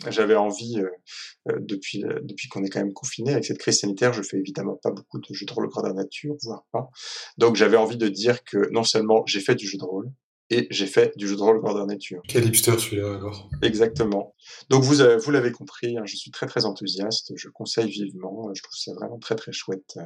j'avais 0.09 0.35
envie, 0.35 0.79
euh, 0.79 1.57
depuis, 1.59 2.03
euh, 2.03 2.19
depuis 2.23 2.47
qu'on 2.47 2.63
est 2.63 2.69
quand 2.69 2.79
même 2.79 2.93
confiné 2.93 3.31
avec 3.31 3.45
cette 3.45 3.57
crise 3.57 3.79
sanitaire, 3.79 4.13
je 4.13 4.21
fais 4.21 4.37
évidemment 4.37 4.79
pas 4.81 4.91
beaucoup 4.91 5.19
de 5.19 5.33
jeux 5.33 5.45
de 5.45 5.53
rôle 5.53 5.67
grandeur 5.67 5.93
nature, 5.93 6.35
voire 6.43 6.65
pas. 6.71 6.89
Donc 7.37 7.55
j'avais 7.55 7.77
envie 7.77 7.97
de 7.97 8.07
dire 8.07 8.43
que 8.43 8.69
non 8.71 8.83
seulement 8.83 9.23
j'ai 9.25 9.39
fait 9.39 9.55
du 9.55 9.67
jeu 9.67 9.77
de 9.77 9.83
rôle, 9.83 10.11
et 10.49 10.67
j'ai 10.71 10.87
fait 10.87 11.15
du 11.15 11.27
jeu 11.27 11.35
de 11.35 11.41
rôle 11.41 11.61
grandeur 11.61 11.85
nature. 11.85 12.21
Quel 12.27 12.45
hipster 12.45 12.77
celui-là 12.77 13.15
alors 13.15 13.49
Exactement. 13.61 14.35
Donc 14.69 14.83
vous, 14.83 15.01
euh, 15.01 15.17
vous 15.17 15.31
l'avez 15.31 15.51
compris, 15.51 15.97
hein, 15.97 16.03
je 16.05 16.15
suis 16.15 16.31
très 16.31 16.47
très 16.47 16.65
enthousiaste, 16.65 17.33
je 17.35 17.49
conseille 17.49 17.89
vivement, 17.89 18.51
je 18.53 18.63
trouve 18.63 18.77
ça 18.77 18.93
vraiment 18.93 19.19
très 19.19 19.35
très 19.35 19.51
chouette. 19.51 19.97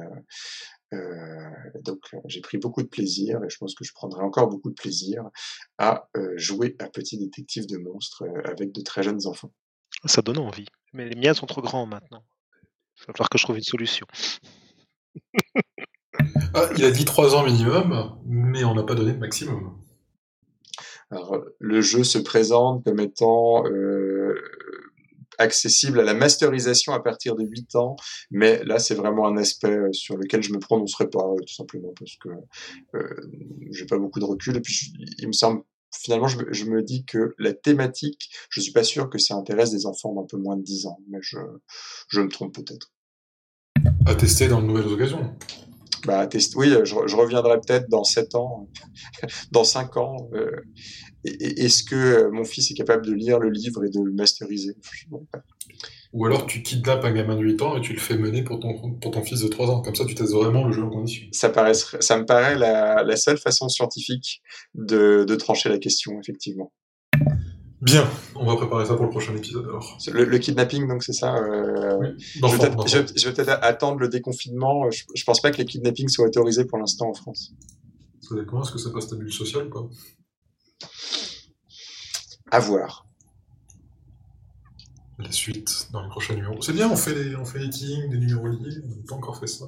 Euh, 0.92 1.50
donc 1.82 1.98
j'ai 2.26 2.40
pris 2.40 2.58
beaucoup 2.58 2.82
de 2.82 2.88
plaisir 2.88 3.42
et 3.42 3.48
je 3.48 3.56
pense 3.56 3.74
que 3.74 3.84
je 3.84 3.92
prendrai 3.92 4.22
encore 4.22 4.48
beaucoup 4.48 4.68
de 4.68 4.74
plaisir 4.74 5.24
à 5.78 6.08
euh, 6.16 6.34
jouer 6.36 6.76
à 6.78 6.88
Petit 6.88 7.18
Détective 7.18 7.66
de 7.66 7.78
Monstres 7.78 8.24
avec 8.44 8.70
de 8.70 8.82
très 8.82 9.02
jeunes 9.02 9.26
enfants. 9.26 9.52
Ça 10.04 10.22
donne 10.22 10.38
envie. 10.38 10.66
Mais 10.92 11.08
les 11.08 11.16
miens 11.16 11.34
sont 11.34 11.46
trop 11.46 11.62
grands 11.62 11.86
maintenant. 11.86 12.24
Il 12.96 13.06
va 13.06 13.12
falloir 13.12 13.28
que 13.28 13.38
je 13.38 13.44
trouve 13.44 13.56
une 13.56 13.62
solution. 13.62 14.06
ah, 16.54 16.68
il 16.76 16.84
a 16.84 16.90
dit 16.90 17.04
3 17.04 17.34
ans 17.34 17.44
minimum, 17.44 18.20
mais 18.26 18.64
on 18.64 18.74
n'a 18.74 18.84
pas 18.84 18.94
donné 18.94 19.12
le 19.12 19.18
maximum. 19.18 19.80
Alors, 21.10 21.44
le 21.58 21.80
jeu 21.80 22.04
se 22.04 22.18
présente 22.18 22.84
comme 22.84 23.00
étant 23.00 23.64
euh, 23.66 24.34
accessible 25.38 26.00
à 26.00 26.04
la 26.04 26.14
masterisation 26.14 26.92
à 26.92 27.00
partir 27.00 27.34
de 27.36 27.44
8 27.44 27.74
ans, 27.76 27.96
mais 28.30 28.62
là 28.64 28.78
c'est 28.78 28.94
vraiment 28.94 29.26
un 29.26 29.36
aspect 29.36 29.76
euh, 29.76 29.92
sur 29.92 30.16
lequel 30.16 30.42
je 30.42 30.52
me 30.52 30.58
prononcerai 30.58 31.08
pas 31.08 31.24
euh, 31.24 31.36
tout 31.36 31.54
simplement 31.54 31.92
parce 31.98 32.16
que 32.16 32.28
euh, 32.96 33.30
j'ai 33.70 33.86
pas 33.86 33.98
beaucoup 33.98 34.20
de 34.20 34.24
recul 34.24 34.56
et 34.56 34.60
puis 34.60 34.92
il 35.18 35.26
me 35.28 35.32
semble 35.32 35.62
finalement 36.00 36.28
je, 36.28 36.38
je, 36.50 36.64
me 36.64 36.82
dis 36.82 37.04
que 37.04 37.34
la 37.38 37.52
thématique, 37.52 38.30
je 38.50 38.60
suis 38.60 38.72
pas 38.72 38.84
sûr 38.84 39.10
que 39.10 39.18
ça 39.18 39.34
intéresse 39.34 39.70
des 39.70 39.86
enfants 39.86 40.14
d'un 40.14 40.26
peu 40.26 40.36
moins 40.36 40.56
de 40.56 40.62
10 40.62 40.86
ans, 40.86 40.98
mais 41.08 41.18
je, 41.20 41.38
je 42.08 42.20
me 42.20 42.28
trompe 42.28 42.54
peut-être. 42.54 42.92
À 44.06 44.14
tester 44.14 44.48
dans 44.48 44.60
de 44.60 44.66
nouvelles 44.66 44.86
occasions. 44.86 45.34
Bah, 46.06 46.26
test... 46.26 46.54
Oui, 46.56 46.68
je, 46.70 46.84
je 46.84 47.16
reviendrai 47.16 47.60
peut-être 47.60 47.88
dans 47.88 48.04
7 48.04 48.34
ans, 48.34 48.68
dans 49.52 49.64
5 49.64 49.96
ans. 49.96 50.28
Euh, 50.34 50.50
est-ce 51.24 51.82
que 51.82 52.28
mon 52.30 52.44
fils 52.44 52.70
est 52.70 52.74
capable 52.74 53.06
de 53.06 53.12
lire 53.12 53.38
le 53.38 53.50
livre 53.50 53.84
et 53.84 53.90
de 53.90 54.00
le 54.00 54.12
masteriser? 54.12 54.76
Ou 56.14 56.26
alors 56.26 56.46
tu 56.46 56.62
kidnappes 56.62 57.04
un 57.04 57.10
gamin 57.10 57.34
de 57.34 57.42
8 57.42 57.62
ans 57.62 57.76
et 57.76 57.80
tu 57.80 57.92
le 57.92 57.98
fais 57.98 58.16
mener 58.16 58.44
pour 58.44 58.60
ton, 58.60 58.92
pour 58.92 59.10
ton 59.10 59.22
fils 59.22 59.40
de 59.40 59.48
3 59.48 59.68
ans. 59.68 59.82
Comme 59.82 59.96
ça, 59.96 60.04
tu 60.04 60.14
testes 60.14 60.32
vraiment 60.32 60.64
le 60.64 60.72
jeu 60.72 60.84
en 60.84 60.88
condition. 60.88 61.26
Ça, 61.32 61.48
paraît, 61.48 61.74
ça 61.74 62.16
me 62.16 62.24
paraît 62.24 62.54
la, 62.54 63.02
la 63.02 63.16
seule 63.16 63.36
façon 63.36 63.68
scientifique 63.68 64.40
de, 64.74 65.24
de 65.26 65.34
trancher 65.34 65.68
la 65.68 65.78
question, 65.78 66.12
effectivement. 66.20 66.72
Bien, 67.80 68.08
on 68.36 68.46
va 68.46 68.54
préparer 68.54 68.86
ça 68.86 68.94
pour 68.94 69.06
le 69.06 69.10
prochain 69.10 69.34
épisode 69.34 69.64
alors. 69.64 69.98
Le, 70.12 70.24
le 70.24 70.38
kidnapping, 70.38 70.86
donc 70.86 71.02
c'est 71.02 71.12
ça. 71.12 71.34
Euh... 71.34 71.98
Oui, 71.98 72.08
je, 72.18 73.26
vais 73.26 73.34
peut-être 73.34 73.58
attendre 73.60 73.98
le 73.98 74.08
déconfinement. 74.08 74.90
Je, 74.92 75.02
je, 75.14 75.24
pense 75.24 75.42
pas 75.42 75.50
que 75.50 75.58
les 75.58 75.64
kidnappings 75.64 76.08
soient 76.08 76.26
autorisés 76.26 76.64
pour 76.64 76.78
l'instant 76.78 77.10
en 77.10 77.14
France. 77.14 77.52
Ça 78.20 78.36
dépend, 78.36 78.62
est-ce 78.62 78.70
que 78.70 78.78
ça 78.78 78.90
passe 78.90 79.08
ta 79.08 79.16
bulle 79.16 79.32
sociale 79.32 79.66
ou 79.66 79.70
pas 79.70 79.88
À 82.52 82.60
voir. 82.60 83.03
La 85.18 85.30
suite 85.30 85.88
dans 85.92 86.02
les 86.02 86.08
prochains 86.08 86.34
numéros. 86.34 86.60
C'est 86.60 86.72
bien, 86.72 86.90
on 86.90 86.96
fait 86.96 87.14
les, 87.14 87.36
on 87.36 87.44
fait 87.44 87.60
les 87.60 87.70
kings, 87.70 88.10
des 88.10 88.18
numéros 88.18 88.48
liés, 88.48 88.80
on 88.84 88.88
n'a 88.88 89.02
pas 89.08 89.14
encore 89.14 89.38
fait 89.38 89.46
ça. 89.46 89.66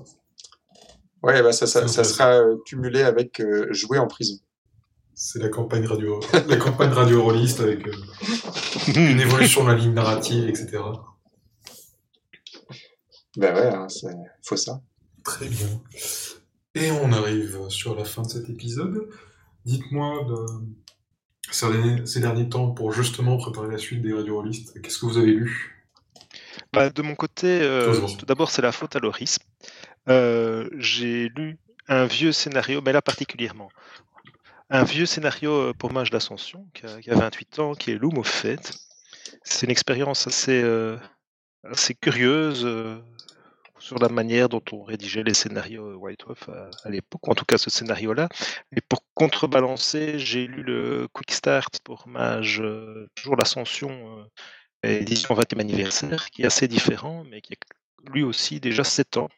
Ouais, 1.22 1.42
bah 1.42 1.52
ça, 1.52 1.66
ça, 1.66 1.86
ça 1.88 2.04
sera 2.04 2.34
euh, 2.34 2.56
cumulé 2.66 3.02
avec 3.02 3.40
euh, 3.40 3.72
jouer 3.72 3.98
en 3.98 4.06
prison. 4.06 4.38
C'est 5.14 5.38
la 5.38 5.48
campagne 5.48 5.86
radio, 5.86 6.20
la 6.48 6.56
campagne 6.56 6.90
radio 6.90 7.22
rolliste 7.22 7.60
avec 7.60 7.86
euh, 7.86 7.92
une 8.88 9.20
évolution 9.20 9.64
de 9.64 9.70
la 9.70 9.76
ligne 9.76 9.94
narrative, 9.94 10.48
etc. 10.48 10.78
Ben 13.36 13.54
ouais, 13.54 13.66
hein, 13.66 13.88
c'est 13.88 14.14
faut 14.42 14.56
ça. 14.56 14.80
Très 15.24 15.48
bien. 15.48 15.80
Et 16.74 16.90
on 16.90 17.12
arrive 17.12 17.68
sur 17.68 17.94
la 17.94 18.04
fin 18.04 18.22
de 18.22 18.28
cet 18.28 18.48
épisode. 18.48 19.08
Dites-moi 19.64 20.24
de... 20.28 20.46
ces, 21.50 21.70
derniers, 21.70 22.06
ces 22.06 22.20
derniers 22.20 22.48
temps 22.48 22.70
pour 22.70 22.92
justement 22.92 23.36
préparer 23.36 23.68
la 23.68 23.78
suite 23.78 24.02
des 24.02 24.12
radio 24.12 24.36
rollistes. 24.36 24.80
Qu'est-ce 24.80 24.98
que 24.98 25.06
vous 25.06 25.18
avez 25.18 25.32
lu? 25.32 25.84
Bah, 26.72 26.90
De 26.90 27.02
mon 27.02 27.14
côté, 27.14 27.60
euh, 27.62 27.94
tout 28.18 28.26
d'abord 28.26 28.50
c'est 28.50 28.62
la 28.62 28.72
faute 28.72 28.96
à 28.96 28.98
Loris. 28.98 29.38
Euh, 30.08 30.68
J'ai 30.78 31.28
lu 31.30 31.58
un 31.88 32.06
vieux 32.06 32.32
scénario, 32.32 32.80
mais 32.84 32.92
là 32.92 33.02
particulièrement 33.02 33.68
un 34.70 34.82
vieux 34.82 35.06
scénario 35.06 35.72
pour 35.74 35.92
Mage 35.92 36.10
d'Ascension, 36.10 36.66
qui, 36.74 36.82
qui, 37.02 37.10
a 37.10 37.14
28 37.14 37.58
ans, 37.60 37.74
qui 37.74 37.92
est 37.92 37.94
Loom 37.94 38.18
of 38.18 38.28
Fate. 38.28 38.72
C'est 39.42 39.66
une 39.66 39.70
expérience 39.70 40.26
assez, 40.26 40.60
euh, 40.62 40.96
assez 41.64 41.94
curieuse 41.94 42.64
euh, 42.64 42.98
sur 43.78 43.98
la 43.98 44.08
manière 44.08 44.48
dont 44.48 44.62
on 44.72 44.82
rédigeait 44.82 45.22
les 45.22 45.34
scénarios 45.34 45.94
White 45.96 46.24
Wolf 46.24 46.48
à, 46.48 46.70
à 46.84 46.90
l'époque, 46.90 47.28
en 47.28 47.34
tout 47.34 47.44
cas 47.44 47.58
ce 47.58 47.70
scénario-là. 47.70 48.28
Et 48.76 48.80
pour 48.80 49.04
contrebalancer, 49.14 50.18
j'ai 50.18 50.46
lu 50.46 50.62
le 50.62 51.08
Quick 51.12 51.32
Start 51.32 51.80
pour 51.84 52.08
Mage, 52.08 52.60
euh, 52.60 53.08
toujours 53.14 53.36
l'Ascension, 53.36 54.26
édition 54.82 55.34
20e 55.34 55.60
anniversaire, 55.60 56.30
qui 56.30 56.42
est 56.42 56.46
assez 56.46 56.68
différent, 56.68 57.24
mais 57.24 57.40
qui 57.40 57.54
a 57.54 57.56
lui 58.10 58.22
aussi 58.22 58.60
déjà 58.60 58.84
7 58.84 59.16
ans. 59.16 59.28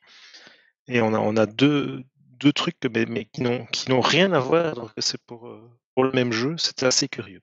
Et 0.86 1.01
on 1.01 1.15
a, 1.15 1.19
on 1.19 1.36
a 1.36 1.47
deux, 1.47 2.02
deux 2.39 2.52
trucs 2.52 2.77
mais, 2.93 3.06
mais 3.06 3.24
qui 3.27 3.43
n'ont 3.43 4.01
rien 4.01 4.32
à 4.32 4.40
voir, 4.40 4.74
donc 4.74 4.90
c'est 4.98 5.20
pour, 5.23 5.48
euh, 5.48 5.70
pour 5.94 6.05
le 6.05 6.12
même 6.12 6.32
jeu, 6.32 6.56
c'était 6.59 6.86
assez 6.86 7.09
curieux. 7.09 7.43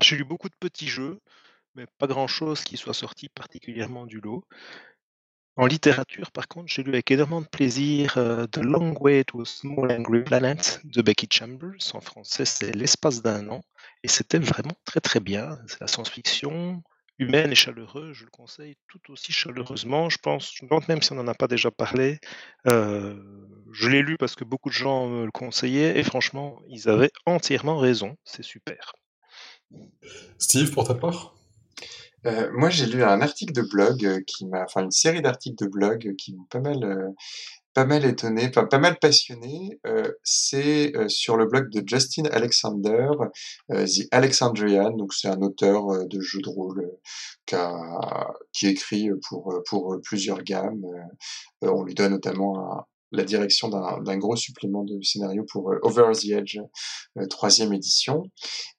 J'ai 0.00 0.16
lu 0.16 0.24
beaucoup 0.24 0.48
de 0.48 0.54
petits 0.58 0.88
jeux, 0.88 1.20
mais 1.74 1.86
pas 1.98 2.06
grand-chose 2.06 2.62
qui 2.64 2.76
soit 2.76 2.94
sorti 2.94 3.28
particulièrement 3.28 4.06
du 4.06 4.20
lot. 4.20 4.44
En 5.58 5.66
littérature, 5.66 6.30
par 6.30 6.46
contre, 6.46 6.68
j'ai 6.68 6.84
lu 6.84 6.92
avec 6.92 7.10
énormément 7.10 7.40
de 7.40 7.48
plaisir 7.48 8.16
euh, 8.16 8.46
The 8.46 8.58
Long 8.58 8.94
Way 9.00 9.24
to 9.24 9.40
a 9.40 9.44
Small 9.44 9.90
Angry 9.90 10.22
Planet 10.22 10.80
de 10.84 11.02
Becky 11.02 11.26
Chambers. 11.28 11.94
En 11.94 12.00
français, 12.00 12.44
c'est 12.44 12.72
L'espace 12.76 13.22
d'un 13.22 13.48
an. 13.48 13.62
Et 14.04 14.08
c'était 14.08 14.38
vraiment 14.38 14.76
très 14.84 15.00
très 15.00 15.18
bien. 15.18 15.58
C'est 15.66 15.80
la 15.80 15.88
science-fiction, 15.88 16.80
humaine 17.18 17.50
et 17.50 17.56
chaleureuse, 17.56 18.14
je 18.14 18.24
le 18.24 18.30
conseille 18.30 18.76
tout 18.86 19.00
aussi 19.10 19.32
chaleureusement. 19.32 20.08
Je 20.08 20.18
pense, 20.18 20.54
même 20.88 21.02
si 21.02 21.10
on 21.10 21.16
n'en 21.16 21.26
a 21.26 21.34
pas 21.34 21.48
déjà 21.48 21.72
parlé, 21.72 22.20
euh, 22.68 23.20
je 23.72 23.88
l'ai 23.88 24.02
lu 24.02 24.16
parce 24.16 24.36
que 24.36 24.44
beaucoup 24.44 24.68
de 24.68 24.74
gens 24.74 25.08
me 25.08 25.24
le 25.24 25.32
conseillaient 25.32 25.98
et 25.98 26.04
franchement, 26.04 26.60
ils 26.68 26.88
avaient 26.88 27.10
entièrement 27.26 27.78
raison. 27.78 28.16
C'est 28.22 28.44
super. 28.44 28.92
Steve, 30.38 30.70
pour 30.70 30.86
ta 30.86 30.94
part? 30.94 31.34
Euh, 32.26 32.50
moi, 32.52 32.70
j'ai 32.70 32.86
lu 32.86 33.02
un 33.04 33.20
article 33.20 33.52
de 33.52 33.62
blog 33.62 34.04
euh, 34.04 34.20
qui 34.26 34.46
m'a, 34.46 34.64
enfin 34.64 34.82
une 34.84 34.90
série 34.90 35.22
d'articles 35.22 35.64
de 35.64 35.70
blog 35.70 36.14
qui 36.16 36.34
m'ont 36.34 36.46
pas 36.50 36.60
mal, 36.60 36.82
euh, 36.84 37.10
pas 37.78 37.84
mal 37.84 38.04
étonné, 38.04 38.48
enfin 38.48 38.64
pas 38.64 38.80
mal 38.80 38.98
passionné. 38.98 39.78
Euh, 39.86 40.10
c'est 40.24 40.96
euh, 40.96 41.08
sur 41.08 41.36
le 41.36 41.46
blog 41.46 41.70
de 41.70 41.82
Justin 41.86 42.24
Alexander, 42.32 43.08
euh, 43.70 43.86
The 43.86 44.08
Alexandrian. 44.10 44.96
Donc 44.96 45.14
c'est 45.14 45.28
un 45.28 45.40
auteur 45.42 46.06
de 46.08 46.20
jeux 46.20 46.40
de 46.42 46.48
rôle 46.48 46.90
qui, 47.46 47.54
a, 47.54 48.34
qui 48.52 48.66
écrit 48.66 49.10
pour 49.28 49.62
pour 49.68 49.96
plusieurs 50.02 50.42
gammes. 50.42 50.84
on 51.62 51.84
lui 51.84 51.94
donne 51.94 52.12
notamment 52.12 52.84
la 53.12 53.24
direction 53.24 53.68
d'un 53.68 54.18
gros 54.18 54.36
supplément 54.36 54.84
de 54.84 55.00
scénario 55.02 55.44
pour 55.50 55.72
Over 55.82 56.12
the 56.14 56.30
Edge, 56.30 56.58
troisième 57.30 57.72
édition. 57.72 58.24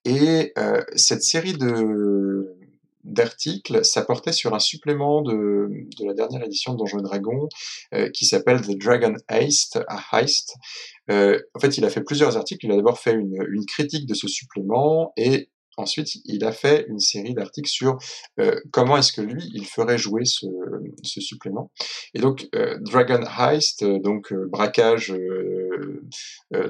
Et 0.06 0.54
cette 0.96 1.24
série 1.24 1.54
de 1.54 2.59
d'articles, 3.04 3.84
ça 3.86 4.02
portait 4.04 4.32
sur 4.32 4.54
un 4.54 4.60
supplément 4.60 5.22
de, 5.22 5.70
de 6.00 6.06
la 6.06 6.14
dernière 6.14 6.44
édition 6.44 6.74
de 6.74 6.80
Donjons 6.80 7.02
Dragons 7.02 7.48
euh, 7.94 8.10
qui 8.10 8.26
s'appelle 8.26 8.62
The 8.62 8.78
Dragon 8.78 9.16
Heist, 9.30 9.80
Heist. 10.12 10.56
Euh, 11.10 11.40
en 11.56 11.60
fait, 11.60 11.78
il 11.78 11.86
a 11.86 11.90
fait 11.90 12.04
plusieurs 12.04 12.38
articles. 12.38 12.66
Il 12.66 12.72
a 12.72 12.76
d'abord 12.76 13.00
fait 13.00 13.14
une, 13.14 13.38
une 13.52 13.66
critique 13.66 14.06
de 14.06 14.14
ce 14.14 14.28
supplément 14.28 15.14
et 15.18 15.50
Ensuite, 15.80 16.10
il 16.26 16.44
a 16.44 16.52
fait 16.52 16.86
une 16.90 17.00
série 17.00 17.34
d'articles 17.34 17.70
sur 17.70 17.98
euh, 18.42 18.60
comment 18.72 18.98
est-ce 18.98 19.14
que 19.14 19.22
lui, 19.22 19.50
il 19.54 19.66
ferait 19.66 19.98
jouer 19.98 20.26
ce, 20.26 20.46
ce 21.04 21.22
supplément. 21.22 21.72
Et 22.14 22.20
donc, 22.20 22.50
euh, 22.54 22.78
Dragon 22.82 23.22
Heist, 23.26 23.84
euh, 23.84 23.98
donc 24.00 24.34
braquage 24.34 25.16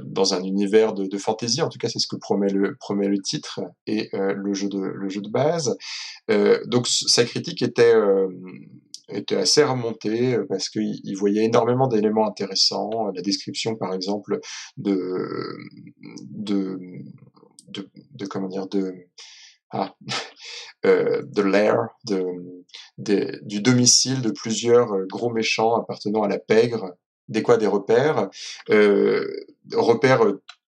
dans 0.04 0.34
un 0.34 0.44
univers 0.44 0.94
de, 0.94 1.08
de 1.08 1.18
fantasy, 1.18 1.62
en 1.62 1.70
tout 1.70 1.80
cas, 1.80 1.90
c'est 1.90 2.00
ce 2.00 2.08
que 2.08 2.18
promet 2.18 2.50
le, 2.50 2.76
promet 2.76 3.08
le 3.08 3.18
titre 3.18 3.62
et 3.88 4.10
le, 4.14 4.54
jeu 4.54 4.68
de, 4.68 4.80
le 4.80 5.10
jeu 5.10 5.22
de 5.22 5.30
base. 5.30 5.76
donc, 6.68 6.88
sa 6.88 7.24
critique 7.26 7.62
était 7.62 7.96
était 9.12 9.38
assez 9.38 9.64
remonté 9.64 10.38
parce 10.48 10.70
qu'il 10.70 11.18
voyait 11.18 11.46
énormément 11.46 11.88
d'éléments 11.88 12.28
intéressants. 12.28 13.08
La 13.16 13.22
description, 13.22 13.76
par 13.76 13.94
exemple, 13.94 14.40
de, 14.78 15.58
de 16.30 16.78
de, 17.68 17.90
de 18.12 18.26
comment 18.26 18.48
dire 18.48 18.68
de 18.68 19.08
ah, 19.72 19.96
euh, 20.86 21.22
de 21.24 21.42
l'air, 21.42 21.90
de, 22.06 22.66
de, 22.98 23.40
du 23.44 23.62
domicile 23.62 24.22
de 24.22 24.32
plusieurs 24.32 24.94
euh, 24.94 25.06
gros 25.06 25.30
méchants 25.30 25.76
appartenant 25.76 26.24
à 26.24 26.28
la 26.28 26.40
pègre, 26.40 26.96
des 27.28 27.44
quoi? 27.44 27.58
Des 27.58 27.68
repères, 27.68 28.30
euh, 28.72 29.28
repères 29.74 30.22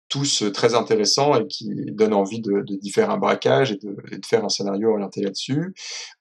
tous 0.08 0.44
très 0.52 0.74
intéressants 0.74 1.34
et 1.34 1.46
qui 1.46 1.68
donnent 1.92 2.14
envie 2.14 2.40
de, 2.40 2.60
de, 2.60 2.76
d'y 2.76 2.90
faire 2.90 3.10
un 3.10 3.18
braquage 3.18 3.72
et 3.72 3.76
de, 3.76 3.96
et 4.12 4.18
de, 4.18 4.26
faire 4.26 4.44
un 4.44 4.48
scénario 4.48 4.90
orienté 4.90 5.22
là-dessus. 5.22 5.74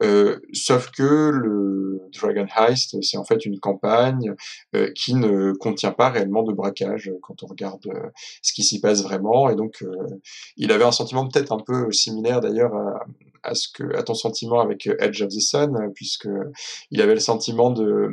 Euh, 0.04 0.40
sauf 0.54 0.90
que 0.92 1.30
le 1.32 2.02
Dragon 2.14 2.48
Heist, 2.56 3.02
c'est 3.02 3.18
en 3.18 3.24
fait 3.24 3.46
une 3.46 3.60
campagne 3.60 4.34
euh, 4.76 4.92
qui 4.94 5.14
ne 5.14 5.54
contient 5.54 5.92
pas 5.92 6.10
réellement 6.10 6.44
de 6.44 6.54
braquage 6.54 7.12
quand 7.22 7.44
on 7.44 7.48
regarde 7.48 7.86
euh, 7.88 8.10
ce 8.42 8.54
qui 8.54 8.64
s'y 8.64 8.80
passe 8.80 9.04
vraiment. 9.04 9.50
Et 9.50 9.56
donc, 9.56 9.82
euh, 9.82 9.96
il 10.58 10.72
avait 10.72 10.84
un 10.84 10.92
sentiment 10.92 11.28
peut-être 11.28 11.52
un 11.52 11.60
peu 11.60 11.92
similaire 11.92 12.42
d'ailleurs 12.42 12.74
à, 12.74 13.06
à 13.46 14.04
ton 14.04 14.14
sentiment 14.14 14.60
avec 14.60 14.88
Edge 15.00 15.22
of 15.22 15.30
the 15.30 15.40
Sun, 15.40 15.92
puisque 15.94 16.28
il 16.92 17.02
avait 17.02 17.14
le 17.14 17.20
sentiment 17.20 17.72
de 17.72 18.12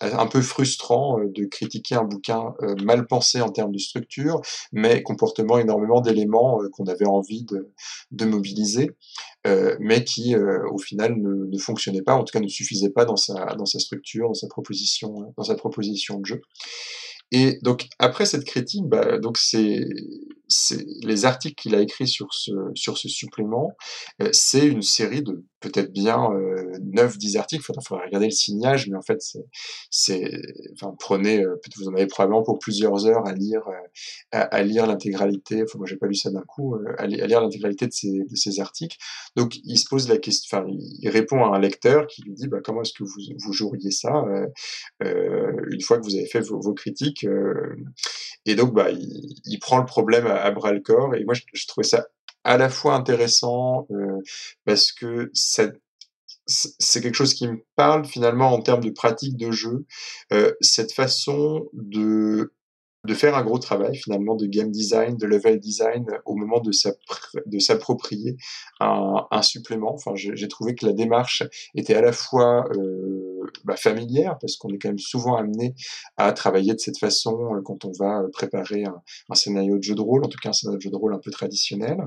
un 0.00 0.26
peu 0.26 0.40
frustrant 0.40 1.20
euh, 1.20 1.28
de 1.28 1.44
critiquer 1.44 1.94
un 1.94 2.04
bouquin 2.04 2.54
euh, 2.62 2.74
mal 2.82 3.06
pensé 3.06 3.40
en 3.40 3.50
termes 3.50 3.72
de 3.72 3.78
structure, 3.78 4.40
mais 4.72 5.02
comportement 5.02 5.58
énormément 5.58 6.00
d'éléments 6.00 6.62
euh, 6.62 6.68
qu'on 6.70 6.86
avait 6.86 7.06
envie 7.06 7.44
de, 7.44 8.24
mobiliser, 8.24 8.90
mais 9.80 10.04
qui 10.04 10.36
au 10.36 10.78
final 10.78 11.16
ne, 11.16 11.46
ne 11.46 11.58
fonctionnaient 11.58 12.02
pas, 12.02 12.14
en 12.14 12.22
tout 12.22 12.32
cas 12.32 12.40
ne 12.40 12.48
suffisaient 12.48 12.90
pas 12.90 13.04
dans 13.04 13.16
sa, 13.16 13.54
dans 13.56 13.64
sa 13.64 13.78
structure, 13.78 14.28
dans 14.28 14.34
sa 14.34 14.46
proposition, 14.46 15.32
dans 15.36 15.42
sa 15.42 15.54
proposition 15.54 16.18
de 16.18 16.26
jeu. 16.26 16.42
Et 17.32 17.58
donc 17.62 17.88
après 17.98 18.26
cette 18.26 18.44
critique, 18.44 18.84
bah, 18.84 19.18
donc 19.18 19.38
c'est 19.38 19.80
les 21.02 21.24
articles 21.24 21.54
qu'il 21.54 21.74
a 21.74 21.80
écrits 21.80 22.08
sur 22.08 22.32
ce, 22.32 22.52
sur 22.74 22.98
ce 22.98 23.08
supplément, 23.08 23.72
euh, 24.22 24.28
c'est 24.32 24.66
une 24.66 24.82
série 24.82 25.22
de 25.22 25.44
peut-être 25.60 25.92
bien 25.92 26.32
euh, 26.32 26.78
9-10 26.78 27.38
articles. 27.38 27.62
Il 27.62 27.82
faudrait, 27.82 28.06
regarder 28.06 28.26
le 28.26 28.32
signage, 28.32 28.88
mais 28.88 28.96
en 28.96 29.02
fait, 29.02 29.22
c'est, 29.90 30.30
enfin, 30.72 30.94
prenez, 30.98 31.44
euh, 31.44 31.60
vous 31.76 31.88
en 31.88 31.94
avez 31.94 32.06
probablement 32.06 32.42
pour 32.42 32.58
plusieurs 32.58 33.06
heures 33.06 33.26
à 33.26 33.32
lire, 33.32 33.62
euh, 33.68 33.74
à, 34.32 34.62
lire 34.62 34.86
l'intégralité. 34.86 35.62
Enfin, 35.62 35.78
moi, 35.78 35.86
j'ai 35.86 35.96
pas 35.96 36.06
lu 36.06 36.14
ça 36.14 36.30
d'un 36.30 36.42
coup, 36.42 36.74
à, 36.98 37.06
lire 37.06 37.40
l'intégralité 37.40 37.86
de 37.86 37.92
ces, 37.92 38.60
articles. 38.60 38.96
Donc, 39.36 39.58
il 39.64 39.78
se 39.78 39.86
pose 39.88 40.08
la 40.08 40.18
question, 40.18 40.58
enfin, 40.58 40.66
il 40.68 41.08
répond 41.08 41.44
à 41.44 41.56
un 41.56 41.60
lecteur 41.60 42.06
qui 42.06 42.22
lui 42.22 42.32
dit, 42.32 42.48
bah, 42.48 42.58
comment 42.64 42.82
est-ce 42.82 42.92
que 42.92 43.04
vous, 43.04 43.20
vous 43.44 43.52
joueriez 43.52 43.90
ça 43.90 44.10
une 45.00 45.80
fois 45.82 45.98
que 45.98 46.04
vous 46.04 46.16
avez 46.16 46.26
fait 46.26 46.40
vos, 46.40 46.60
vos 46.60 46.74
critiques 46.74 47.26
Et 48.46 48.54
donc, 48.54 48.74
bah, 48.74 48.90
il, 48.90 49.34
il 49.44 49.58
prend 49.58 49.78
le 49.78 49.84
problème 49.84 50.26
à, 50.26 50.39
à 50.40 50.50
bras 50.50 50.72
le 50.72 50.80
corps. 50.80 51.14
Et 51.14 51.24
moi, 51.24 51.34
je, 51.34 51.66
trouvais 51.66 51.86
ça 51.86 52.06
à 52.44 52.56
la 52.56 52.68
fois 52.68 52.94
intéressant 52.94 53.86
euh, 53.90 54.18
parce 54.64 54.92
que 54.92 55.30
c'est 55.34 57.02
quelque 57.02 57.14
chose 57.14 57.34
qui 57.34 57.46
me 57.48 57.62
parle 57.76 58.04
finalement 58.04 58.52
en 58.52 58.60
termes 58.60 58.82
de 58.82 58.90
pratique 58.90 59.36
de 59.36 59.50
jeu, 59.50 59.86
euh, 60.32 60.52
cette 60.60 60.92
façon 60.92 61.68
de 61.72 62.52
de 63.04 63.14
faire 63.14 63.34
un 63.34 63.42
gros 63.42 63.58
travail 63.58 63.96
finalement 63.96 64.36
de 64.36 64.46
game 64.46 64.70
design, 64.70 65.16
de 65.16 65.26
level 65.26 65.58
design 65.58 66.06
au 66.26 66.34
moment 66.34 66.60
de 66.60 66.70
s'approprier 67.58 68.36
un, 68.78 69.42
supplément. 69.42 69.94
Enfin, 69.94 70.12
j'ai 70.14 70.48
trouvé 70.48 70.74
que 70.74 70.84
la 70.84 70.92
démarche 70.92 71.42
était 71.74 71.94
à 71.94 72.02
la 72.02 72.12
fois 72.12 72.68
euh, 72.76 73.50
bah, 73.64 73.76
familière 73.76 74.36
parce 74.38 74.56
qu'on 74.56 74.68
est 74.68 74.78
quand 74.78 74.90
même 74.90 74.98
souvent 74.98 75.36
amené 75.36 75.74
à 76.18 76.32
travailler 76.32 76.74
de 76.74 76.78
cette 76.78 76.98
façon 76.98 77.54
euh, 77.54 77.62
quand 77.64 77.84
on 77.84 77.92
va 77.98 78.22
préparer 78.32 78.84
un, 78.84 79.00
un, 79.30 79.34
scénario 79.34 79.78
de 79.78 79.82
jeu 79.82 79.94
de 79.94 80.02
rôle, 80.02 80.24
en 80.24 80.28
tout 80.28 80.38
cas 80.42 80.50
un 80.50 80.52
scénario 80.52 80.76
de 80.76 80.82
jeu 80.82 80.90
de 80.90 80.96
rôle 80.96 81.14
un 81.14 81.20
peu 81.20 81.30
traditionnel, 81.30 81.98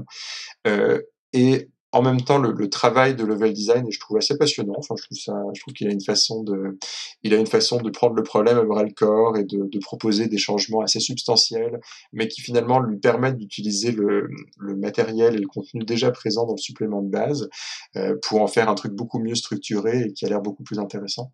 euh, 0.68 1.02
et 1.34 1.70
en 1.94 2.02
même 2.02 2.22
temps 2.22 2.40
le, 2.40 2.52
le, 2.52 2.70
travail 2.70 3.16
de 3.16 3.24
level 3.24 3.54
design 3.54 3.86
je 3.90 4.00
trouve 4.00 4.18
assez 4.18 4.38
passionnant. 4.38 4.74
Enfin, 4.78 4.96
je 4.98 5.04
trouve 5.04 5.18
ça, 5.18 5.34
je 5.54 5.62
trouve 5.62 5.74
qu'il 5.74 5.88
a 5.88 5.92
une 5.92 6.04
façon 6.04 6.44
de, 6.44 6.78
il 7.24 7.34
a 7.34 7.38
une 7.38 7.48
façon 7.48 7.78
de 7.78 7.90
prendre 7.90 8.16
le 8.16 8.24
problème 8.24 8.58
à 8.58 8.64
bras 8.64 8.84
le 8.84 8.92
corps 8.92 9.38
et 9.38 9.44
de, 9.44 9.66
de 9.66 9.80
proposer 9.80 10.28
des 10.28 10.40
changements 10.40 10.82
assez 10.82 11.00
substantiels, 11.00 11.80
mais 12.12 12.28
qui 12.28 12.42
finalement 12.42 12.80
lui 12.80 12.98
permettent 12.98 13.38
d'utiliser 13.38 13.92
le, 13.92 14.28
le, 14.58 14.76
matériel 14.76 15.36
et 15.36 15.40
le 15.40 15.48
contenu 15.48 15.86
déjà 15.86 16.12
présent 16.12 16.46
dans 16.46 16.56
le 16.56 16.58
supplément 16.58 17.02
de 17.02 17.10
base 17.10 17.50
euh, 17.96 18.16
pour 18.24 18.42
en 18.42 18.48
faire 18.48 18.70
un 18.70 18.76
truc 18.76 18.94
beaucoup 18.94 19.20
mieux 19.20 19.36
structuré 19.36 20.02
et 20.08 20.14
qui 20.14 20.26
a 20.26 20.30
l'air 20.30 20.42
beaucoup 20.42 20.64
plus 20.64 20.80
intéressant. 20.80 21.32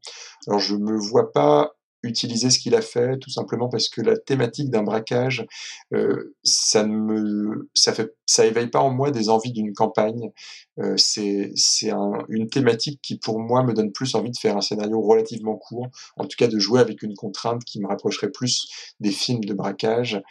Alors, 0.48 0.60
je 0.60 0.76
me 0.76 0.98
vois 0.98 1.32
pas 1.32 1.79
utiliser 2.04 2.50
ce 2.50 2.60
qu'il 2.60 2.76
a 2.76 2.82
fait, 2.82 3.18
tout 3.20 3.30
simplement 3.30 3.70
parce 3.70 3.90
que 3.90 4.02
la 4.02 4.18
thématique 4.18 4.70
d'un 4.70 4.84
braquage, 4.84 5.46
euh, 5.94 6.36
ça 6.44 6.86
ne 6.86 6.94
me, 6.94 7.70
ça 7.74 7.94
fait, 7.94 8.14
ça 8.26 8.46
éveille 8.46 8.70
pas 8.70 8.80
en 8.80 8.92
moi 8.92 9.12
des 9.12 9.30
envies 9.30 9.52
d'une 9.52 9.74
campagne. 9.74 10.32
Euh, 10.80 10.96
c'est, 10.98 11.52
c'est 11.56 11.92
un, 11.92 12.14
une 12.30 12.50
thématique 12.50 13.00
qui 13.02 13.18
pour 13.18 13.40
moi 13.40 13.64
me 13.64 13.74
donne 13.74 13.92
plus 13.92 14.16
envie 14.16 14.32
de 14.32 14.38
faire 14.38 14.56
un 14.56 14.62
scénario 14.62 15.02
relativement 15.02 15.58
court, 15.58 15.88
en 16.18 16.26
tout 16.26 16.36
cas 16.38 16.48
de 16.48 16.58
jouer 16.60 16.80
avec 16.80 17.04
une 17.04 17.16
contrainte 17.16 17.64
qui 17.66 17.82
me 17.82 17.88
rapprocherait 17.88 18.32
plus 18.32 18.68
des 19.00 19.12
films 19.12 19.44
de 19.44 19.54
braquage, 19.54 20.22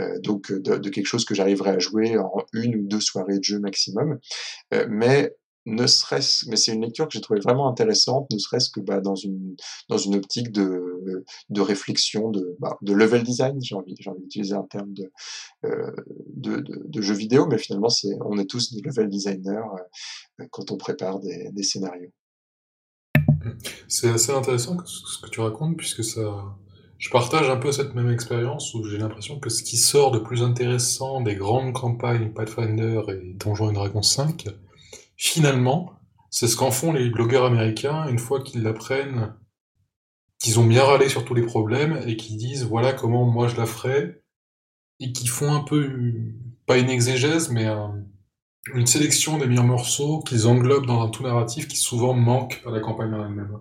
euh, 0.00 0.18
donc 0.20 0.52
de, 0.52 0.76
de, 0.76 0.88
quelque 0.88 1.06
chose 1.06 1.24
que 1.24 1.34
j'arriverais 1.34 1.70
à 1.70 1.78
jouer 1.78 2.16
en 2.16 2.44
une 2.52 2.76
ou 2.76 2.86
deux 2.86 3.00
soirées 3.00 3.38
de 3.38 3.44
jeu 3.44 3.58
maximum. 3.58 4.18
Euh, 4.72 4.86
mais 4.88 5.34
ne 5.68 5.86
serait-ce, 5.86 6.48
mais 6.48 6.56
c'est 6.56 6.72
une 6.72 6.82
lecture 6.82 7.06
que 7.06 7.12
j'ai 7.12 7.20
trouvée 7.20 7.40
vraiment 7.40 7.68
intéressante, 7.68 8.26
ne 8.30 8.38
serait-ce 8.38 8.70
que 8.70 8.80
bah, 8.80 9.00
dans 9.00 9.14
une 9.14 9.54
dans 9.88 9.98
une 9.98 10.14
optique 10.14 10.50
de 10.50 11.24
de 11.50 11.60
réflexion, 11.60 12.30
de 12.30 12.56
bah, 12.58 12.76
de 12.82 12.92
level 12.92 13.22
design, 13.22 13.58
j'ai 13.62 13.74
envie 13.74 13.94
j'ai 13.98 14.10
envie 14.10 14.22
d'utiliser 14.22 14.54
un 14.54 14.64
terme 14.64 14.92
de, 14.94 15.12
euh, 15.64 15.92
de, 16.34 16.60
de 16.60 16.82
de 16.86 17.00
jeu 17.02 17.14
vidéo, 17.14 17.46
mais 17.46 17.58
finalement 17.58 17.90
c'est 17.90 18.16
on 18.24 18.38
est 18.38 18.48
tous 18.48 18.72
des 18.72 18.80
level 18.80 19.08
designers 19.08 19.68
euh, 20.40 20.46
quand 20.50 20.70
on 20.70 20.76
prépare 20.76 21.20
des, 21.20 21.50
des 21.52 21.62
scénarios. 21.62 22.12
C'est 23.88 24.08
assez 24.08 24.32
intéressant 24.32 24.76
ce 24.84 25.20
que 25.20 25.30
tu 25.30 25.40
racontes 25.40 25.76
puisque 25.76 26.02
ça 26.02 26.56
je 26.98 27.10
partage 27.10 27.48
un 27.48 27.56
peu 27.56 27.70
cette 27.70 27.94
même 27.94 28.10
expérience 28.10 28.74
où 28.74 28.82
j'ai 28.84 28.98
l'impression 28.98 29.38
que 29.38 29.50
ce 29.50 29.62
qui 29.62 29.76
sort 29.76 30.10
de 30.10 30.18
plus 30.18 30.42
intéressant 30.42 31.20
des 31.20 31.36
grandes 31.36 31.72
campagnes 31.72 32.32
Pathfinder 32.32 33.02
et 33.08 33.34
Donjons 33.34 33.70
et 33.70 33.72
Dragons 33.72 34.02
5, 34.02 34.48
Finalement, 35.18 35.92
c'est 36.30 36.46
ce 36.46 36.56
qu'en 36.56 36.70
font 36.70 36.92
les 36.92 37.10
blogueurs 37.10 37.44
américains 37.44 38.08
une 38.08 38.20
fois 38.20 38.40
qu'ils 38.40 38.62
l'apprennent, 38.62 39.34
qu'ils 40.38 40.60
ont 40.60 40.64
bien 40.64 40.84
râlé 40.84 41.08
sur 41.08 41.24
tous 41.24 41.34
les 41.34 41.42
problèmes 41.42 42.00
et 42.06 42.16
qu'ils 42.16 42.36
disent 42.36 42.64
voilà 42.64 42.92
comment 42.92 43.24
moi 43.26 43.48
je 43.48 43.56
la 43.56 43.66
ferai 43.66 44.22
et 45.00 45.12
qui 45.12 45.26
font 45.26 45.52
un 45.52 45.64
peu, 45.64 46.12
pas 46.66 46.78
une 46.78 46.88
exégèse, 46.88 47.50
mais 47.50 47.66
une 48.74 48.86
sélection 48.86 49.38
des 49.38 49.46
meilleurs 49.46 49.64
morceaux 49.64 50.20
qu'ils 50.20 50.46
englobent 50.46 50.86
dans 50.86 51.02
un 51.02 51.08
tout 51.08 51.24
narratif 51.24 51.66
qui 51.66 51.76
souvent 51.76 52.14
manque 52.14 52.62
à 52.64 52.70
la 52.70 52.80
campagne 52.80 53.12
en 53.14 53.26
elle-même. 53.26 53.58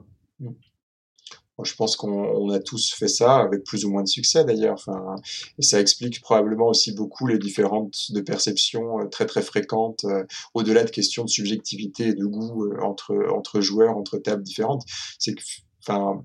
Je 1.63 1.73
pense 1.75 1.95
qu'on 1.95 2.49
a 2.51 2.59
tous 2.59 2.91
fait 2.93 3.07
ça 3.07 3.37
avec 3.37 3.63
plus 3.63 3.85
ou 3.85 3.91
moins 3.91 4.03
de 4.03 4.07
succès 4.07 4.45
d'ailleurs. 4.45 4.75
Enfin, 4.75 5.15
et 5.57 5.63
ça 5.63 5.79
explique 5.79 6.21
probablement 6.21 6.67
aussi 6.67 6.91
beaucoup 6.91 7.25
les 7.25 7.39
différentes 7.39 8.11
de 8.11 8.21
perceptions 8.21 8.99
euh, 8.99 9.05
très 9.05 9.25
très 9.25 9.41
fréquentes, 9.41 10.05
euh, 10.05 10.23
au-delà 10.53 10.83
de 10.83 10.91
questions 10.91 11.23
de 11.23 11.29
subjectivité 11.29 12.09
et 12.09 12.13
de 12.13 12.25
goût 12.25 12.65
euh, 12.65 12.79
entre 12.81 13.15
entre 13.33 13.61
joueurs, 13.61 13.97
entre 13.97 14.17
tables 14.17 14.43
différentes. 14.43 14.83
C'est 15.17 15.33
que, 15.33 15.41
enfin, 15.81 16.23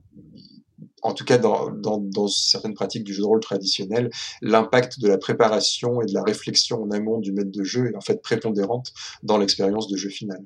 en 1.03 1.15
tout 1.15 1.25
cas 1.25 1.39
dans, 1.39 1.71
dans, 1.71 1.99
dans, 1.99 2.29
certaines 2.29 2.75
pratiques 2.75 3.05
du 3.05 3.15
jeu 3.15 3.23
de 3.23 3.27
rôle 3.27 3.41
traditionnel, 3.41 4.11
l'impact 4.43 5.01
de 5.01 5.09
la 5.09 5.19
préparation 5.19 6.03
et 6.03 6.07
de 6.07 6.15
la 6.15 6.23
réflexion 6.23 6.83
en 6.83 6.91
amont 6.91 7.19
du 7.19 7.33
maître 7.33 7.51
de 7.51 7.65
jeu 7.65 7.91
est 7.91 7.97
en 7.97 8.01
fait 8.01 8.21
prépondérante 8.23 8.93
dans 9.23 9.39
l'expérience 9.39 9.89
de 9.89 9.97
jeu 9.97 10.11
final. 10.11 10.45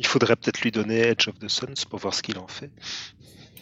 Il 0.00 0.06
faudrait 0.06 0.34
peut-être 0.34 0.62
lui 0.62 0.70
donner 0.70 1.00
Edge 1.00 1.28
of 1.28 1.38
the 1.38 1.48
Suns 1.48 1.84
pour 1.88 1.98
voir 1.98 2.14
ce 2.14 2.22
qu'il 2.22 2.38
en 2.38 2.48
fait. 2.48 2.70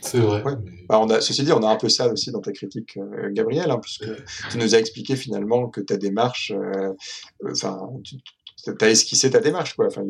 C'est 0.00 0.20
vrai. 0.20 0.40
Bah, 0.88 1.00
on 1.00 1.10
a, 1.10 1.20
ceci 1.20 1.42
dit, 1.42 1.50
on 1.50 1.64
a 1.64 1.68
un 1.68 1.74
peu 1.74 1.88
ça 1.88 2.06
aussi 2.12 2.30
dans 2.30 2.40
ta 2.40 2.52
critique, 2.52 2.96
euh, 2.96 3.28
Gabriel, 3.32 3.72
hein, 3.72 3.80
puisque 3.82 4.06
tu 4.48 4.58
nous 4.58 4.76
as 4.76 4.78
expliqué 4.78 5.16
finalement 5.16 5.68
que 5.68 5.80
ta 5.80 5.96
démarche, 5.96 6.52
euh, 6.52 6.92
euh, 7.42 7.50
enfin, 7.50 7.80
tu 8.04 8.72
as 8.80 8.88
esquissé 8.88 9.30
ta 9.30 9.40
démarche, 9.40 9.74
quoi. 9.74 9.88
Enfin, 9.88 10.04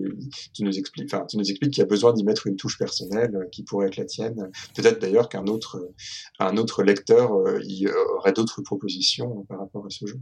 tu 0.53 0.65
nous 0.65 0.79
expliques, 0.79 1.07
enfin, 1.11 1.25
tu 1.25 1.39
nous 1.39 1.49
expliques 1.49 1.73
qu'il 1.73 1.81
y 1.81 1.87
a 1.87 1.89
besoin 1.89 2.13
d'y 2.13 2.25
mettre 2.25 2.47
une 2.47 2.57
touche 2.57 2.77
personnelle 2.77 3.49
qui 3.51 3.63
pourrait 3.63 3.87
être 3.87 3.97
la 3.97 4.05
tienne. 4.05 4.51
Peut-être 4.75 5.01
d'ailleurs 5.01 5.31
qu'un 5.31 5.47
autre, 5.47 5.81
un 6.41 6.59
autre 6.59 6.83
lecteur 6.83 7.31
y 7.63 7.89
aurait 7.89 8.35
d'autres 8.35 8.61
propositions 8.61 9.47
par 9.49 9.61
rapport 9.61 9.87
à 9.87 9.91
ce 9.91 10.05
jeu. 10.05 10.21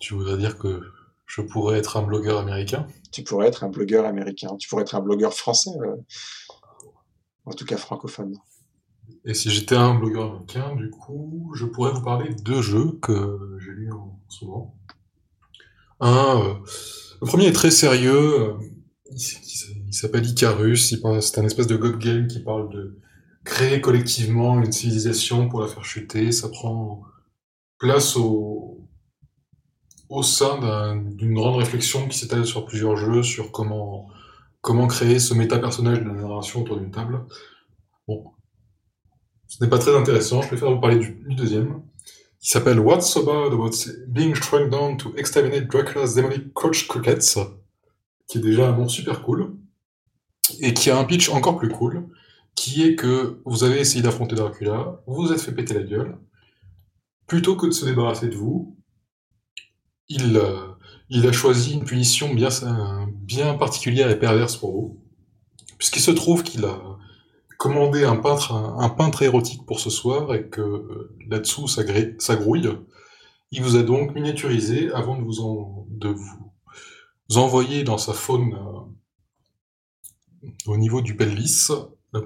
Tu 0.00 0.14
voudrais 0.14 0.38
dire 0.38 0.56
que 0.56 0.80
je 1.26 1.42
pourrais 1.42 1.78
être 1.78 1.96
un 1.96 2.02
blogueur 2.02 2.38
américain 2.38 2.86
Tu 3.10 3.22
pourrais 3.22 3.48
être 3.48 3.64
un 3.64 3.68
blogueur 3.68 4.06
américain. 4.06 4.56
Tu 4.58 4.68
pourrais 4.68 4.82
être 4.82 4.94
un 4.94 5.00
blogueur 5.00 5.34
français, 5.34 5.72
euh, 5.80 5.96
en 7.44 7.52
tout 7.52 7.64
cas 7.64 7.76
francophone. 7.76 8.36
Et 9.24 9.34
si 9.34 9.50
j'étais 9.50 9.74
un 9.74 9.94
blogueur 9.94 10.30
américain, 10.30 10.74
du 10.76 10.88
coup, 10.88 11.52
je 11.54 11.66
pourrais 11.66 11.92
vous 11.92 12.02
parler 12.02 12.32
de 12.32 12.42
deux 12.42 12.62
jeux 12.62 12.92
que 13.02 13.58
j'ai 13.58 13.72
lus 13.72 13.92
en 13.92 14.20
ce 14.28 14.44
moment. 14.44 14.78
Un, 16.00 16.40
euh, 16.40 16.54
le 17.20 17.26
premier 17.26 17.46
est 17.46 17.52
très 17.52 17.70
sérieux. 17.70 18.40
Euh, 18.40 18.54
il, 19.10 19.94
s'appelle 19.94 20.26
Icarus. 20.26 20.94
C'est 21.20 21.38
un 21.38 21.44
espèce 21.44 21.66
de 21.66 21.76
god 21.76 21.98
game 21.98 22.26
qui 22.26 22.40
parle 22.40 22.68
de 22.72 22.98
créer 23.44 23.80
collectivement 23.80 24.60
une 24.60 24.72
civilisation 24.72 25.48
pour 25.48 25.60
la 25.60 25.68
faire 25.68 25.84
chuter. 25.84 26.32
Ça 26.32 26.48
prend 26.48 27.02
place 27.78 28.16
au, 28.16 28.75
au 30.08 30.22
sein 30.22 30.96
d'une 30.96 31.34
grande 31.34 31.56
réflexion 31.56 32.08
qui 32.08 32.18
s'étale 32.18 32.46
sur 32.46 32.64
plusieurs 32.64 32.96
jeux, 32.96 33.22
sur 33.22 33.50
comment, 33.50 34.08
créer 34.88 35.18
ce 35.18 35.34
méta-personnage 35.34 36.00
de 36.00 36.08
la 36.08 36.14
narration 36.14 36.62
autour 36.62 36.78
d'une 36.78 36.90
table. 36.90 37.24
Bon. 38.06 38.24
Ce 39.48 39.62
n'est 39.62 39.70
pas 39.70 39.78
très 39.78 39.96
intéressant, 39.96 40.42
je 40.42 40.48
préfère 40.48 40.70
vous 40.70 40.80
parler 40.80 40.98
du, 40.98 41.34
deuxième, 41.34 41.82
qui 42.40 42.50
s'appelle 42.50 42.80
What's 42.80 43.16
about 43.16 43.70
being 44.08 44.34
shrunk 44.34 44.70
down 44.70 44.96
to 44.96 45.14
exterminate 45.16 45.68
Dracula's 45.68 46.14
demonic 46.14 46.52
crotch 46.52 46.88
crickets, 46.88 47.38
qui 48.26 48.38
est 48.38 48.40
déjà 48.40 48.68
un 48.68 48.76
nom 48.76 48.88
super 48.88 49.22
cool, 49.22 49.56
et 50.60 50.74
qui 50.74 50.90
a 50.90 50.98
un 50.98 51.04
pitch 51.04 51.28
encore 51.28 51.58
plus 51.58 51.68
cool, 51.68 52.08
qui 52.54 52.82
est 52.82 52.96
que 52.96 53.40
vous 53.44 53.62
avez 53.62 53.78
essayé 53.80 54.02
d'affronter 54.02 54.34
Dracula, 54.34 55.00
vous 55.06 55.26
vous 55.26 55.32
êtes 55.32 55.40
fait 55.40 55.52
péter 55.52 55.74
la 55.74 55.82
gueule, 55.82 56.18
plutôt 57.26 57.56
que 57.56 57.66
de 57.66 57.72
se 57.72 57.84
débarrasser 57.84 58.28
de 58.28 58.34
vous, 58.34 58.76
il, 60.08 60.36
euh, 60.36 60.72
il 61.08 61.26
a 61.26 61.32
choisi 61.32 61.74
une 61.74 61.84
punition 61.84 62.34
bien, 62.34 63.54
particulière 63.54 64.10
et 64.10 64.18
perverse 64.18 64.56
pour 64.56 64.72
vous, 64.72 65.00
puisqu'il 65.78 66.00
se 66.00 66.10
trouve 66.10 66.42
qu'il 66.42 66.64
a 66.64 66.80
commandé 67.58 68.04
un 68.04 68.16
peintre, 68.16 68.52
un, 68.52 68.88
peintre 68.90 69.22
érotique 69.22 69.64
pour 69.66 69.80
ce 69.80 69.90
soir 69.90 70.34
et 70.34 70.48
que 70.48 70.60
euh, 70.60 71.16
là-dessous 71.28 71.68
ça, 71.68 71.84
grouille. 72.36 72.68
Il 73.50 73.62
vous 73.62 73.76
a 73.76 73.82
donc 73.82 74.14
miniaturisé 74.14 74.90
avant 74.92 75.16
de 75.16 75.22
vous, 75.22 75.40
en, 75.40 75.86
de 75.90 76.08
vous, 76.08 76.52
envoyer 77.36 77.84
dans 77.84 77.98
sa 77.98 78.12
faune 78.12 78.54
euh, 78.54 80.50
au 80.66 80.76
niveau 80.76 81.00
du 81.00 81.16
pelvis 81.16 81.68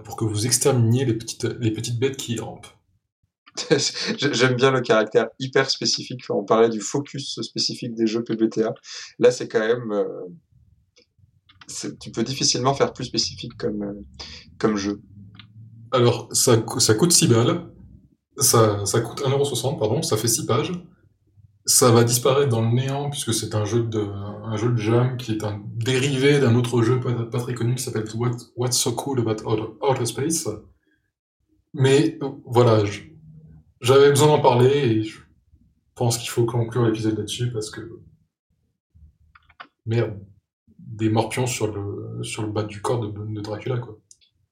pour 0.05 0.17
que 0.17 0.25
vous 0.25 0.47
exterminiez 0.47 1.05
les 1.05 1.15
petites, 1.15 1.45
les 1.45 1.71
petites 1.71 1.99
bêtes 1.99 2.17
qui 2.17 2.39
rampent. 2.39 2.69
J'aime 4.17 4.55
bien 4.55 4.71
le 4.71 4.81
caractère 4.81 5.29
hyper 5.39 5.71
spécifique. 5.71 6.23
On 6.31 6.45
parlait 6.45 6.69
du 6.69 6.81
focus 6.81 7.41
spécifique 7.43 7.95
des 7.95 8.07
jeux 8.07 8.23
PBTA. 8.23 8.75
Là, 9.19 9.31
c'est 9.31 9.49
quand 9.49 9.61
même. 9.61 9.93
Euh, 9.93 10.27
tu 12.01 12.11
peux 12.11 12.25
difficilement 12.25 12.75
faire 12.75 12.93
plus 12.93 13.05
spécifique 13.05 13.57
comme, 13.57 13.83
euh, 13.83 13.95
comme 14.59 14.77
jeu. 14.77 15.01
Alors, 15.93 16.29
ça, 16.33 16.65
ça 16.79 16.95
coûte 16.95 17.13
6 17.13 17.29
balles. 17.29 17.71
Ça, 18.39 18.85
ça 18.87 19.01
coûte 19.01 19.23
1,60€, 19.23 19.79
pardon. 19.79 20.03
Ça 20.03 20.17
fait 20.17 20.29
6 20.29 20.47
pages. 20.47 20.73
Ça 21.67 21.91
va 21.91 22.05
disparaître 22.05 22.49
dans 22.49 22.63
le 22.63 22.75
néant 22.75 23.11
puisque 23.11 23.35
c'est 23.35 23.55
un 23.55 23.65
jeu 23.65 23.83
de 23.83 24.01
un 24.01 24.57
jeu 24.57 24.71
de 24.71 24.77
jam 24.79 25.17
qui 25.17 25.33
est 25.33 25.45
un 25.45 25.63
dérivé 25.77 26.41
d'un 26.41 26.55
autre 26.57 26.83
jeu 26.83 26.99
pas, 26.99 27.13
pas, 27.13 27.39
très 27.39 27.55
connu 27.55 27.75
qui 27.75 27.83
s'appelle 27.83 28.07
What's 28.57 28.77
So 28.77 28.93
Cool 28.93 29.21
About 29.21 29.45
Outer, 29.47 30.07
Space. 30.07 30.49
Mais 31.75 32.19
voilà, 32.45 32.85
j'avais 33.81 34.11
besoin 34.11 34.29
d'en 34.29 34.41
parler 34.41 34.71
et 34.71 35.03
je 35.03 35.19
pense 35.95 36.19
qu'il 36.19 36.29
faut 36.29 36.45
conclure 36.45 36.85
l'épisode 36.85 37.17
là-dessus 37.17 37.53
parce 37.53 37.71
que 37.71 38.01
merde, 39.87 40.19
des 40.79 41.09
morpions 41.09 41.47
sur 41.47 41.73
le 41.73 42.23
sur 42.23 42.43
le 42.43 42.51
bas 42.53 42.63
du 42.63 42.83
corps 42.83 43.01
de, 43.01 43.09
de 43.09 43.41
Dracula 43.41 43.79
quoi. 43.79 43.99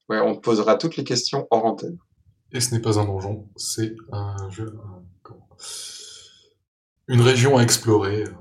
Ouais, 0.09 0.19
on 0.19 0.35
te 0.35 0.39
posera 0.39 0.75
toutes 0.75 0.97
les 0.97 1.03
questions 1.03 1.47
hors 1.51 1.65
antenne. 1.65 1.99
Et 2.51 2.59
ce 2.59 2.73
n'est 2.73 2.81
pas 2.81 2.99
un 2.99 3.05
donjon, 3.05 3.47
c'est 3.55 3.95
un 4.11 4.49
jeu. 4.49 4.75
une 7.07 7.21
région 7.21 7.57
à 7.57 7.61
explorer 7.61 8.23
euh, 8.23 8.33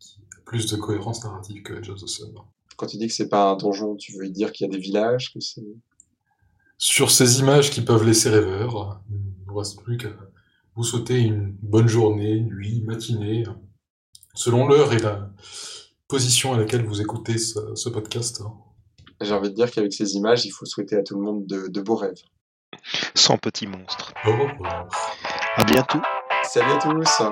qui 0.00 0.18
a 0.36 0.40
plus 0.44 0.66
de 0.66 0.76
cohérence 0.76 1.22
narrative 1.22 1.62
que 1.62 1.74
Edge 1.74 1.90
of 1.90 2.00
the 2.00 2.08
Sun. 2.08 2.34
Quand 2.76 2.86
tu 2.86 2.96
dis 2.96 3.06
que 3.06 3.12
c'est 3.12 3.28
pas 3.28 3.50
un 3.50 3.56
donjon, 3.56 3.94
tu 3.94 4.18
veux 4.18 4.28
dire 4.28 4.50
qu'il 4.52 4.66
y 4.66 4.70
a 4.70 4.72
des 4.72 4.80
villages 4.80 5.32
que 5.32 5.38
Sur 6.76 7.10
ces 7.12 7.38
images 7.38 7.70
qui 7.70 7.82
peuvent 7.82 8.04
laisser 8.04 8.30
rêveur, 8.30 9.00
il 9.50 9.54
ne 9.54 9.58
reste 9.58 9.82
plus 9.82 9.96
qu'à 9.96 10.08
vous 10.76 10.84
souhaiter 10.84 11.18
une 11.18 11.56
bonne 11.62 11.88
journée, 11.88 12.40
nuit, 12.40 12.82
matinée, 12.82 13.44
selon 14.34 14.66
l'heure 14.66 14.92
et 14.92 14.98
la 14.98 15.30
position 16.08 16.54
à 16.54 16.58
laquelle 16.58 16.84
vous 16.84 17.00
écoutez 17.00 17.38
ce, 17.38 17.88
podcast. 17.88 18.42
J'ai 19.20 19.32
envie 19.32 19.50
de 19.50 19.54
dire 19.54 19.70
qu'avec 19.70 19.92
ces 19.92 20.14
images, 20.14 20.46
il 20.46 20.50
faut 20.50 20.66
souhaiter 20.66 20.96
à 20.96 21.02
tout 21.02 21.16
le 21.16 21.22
monde 21.22 21.46
de, 21.46 21.80
beaux 21.80 21.96
rêves. 21.96 22.22
Sans 23.14 23.36
petits 23.36 23.66
monstres. 23.66 24.14
Au 24.24 24.30
revoir. 24.30 24.88
À 25.56 25.64
bientôt. 25.64 26.00
Salut 26.44 26.72
à 26.72 26.78
tous. 26.78 27.22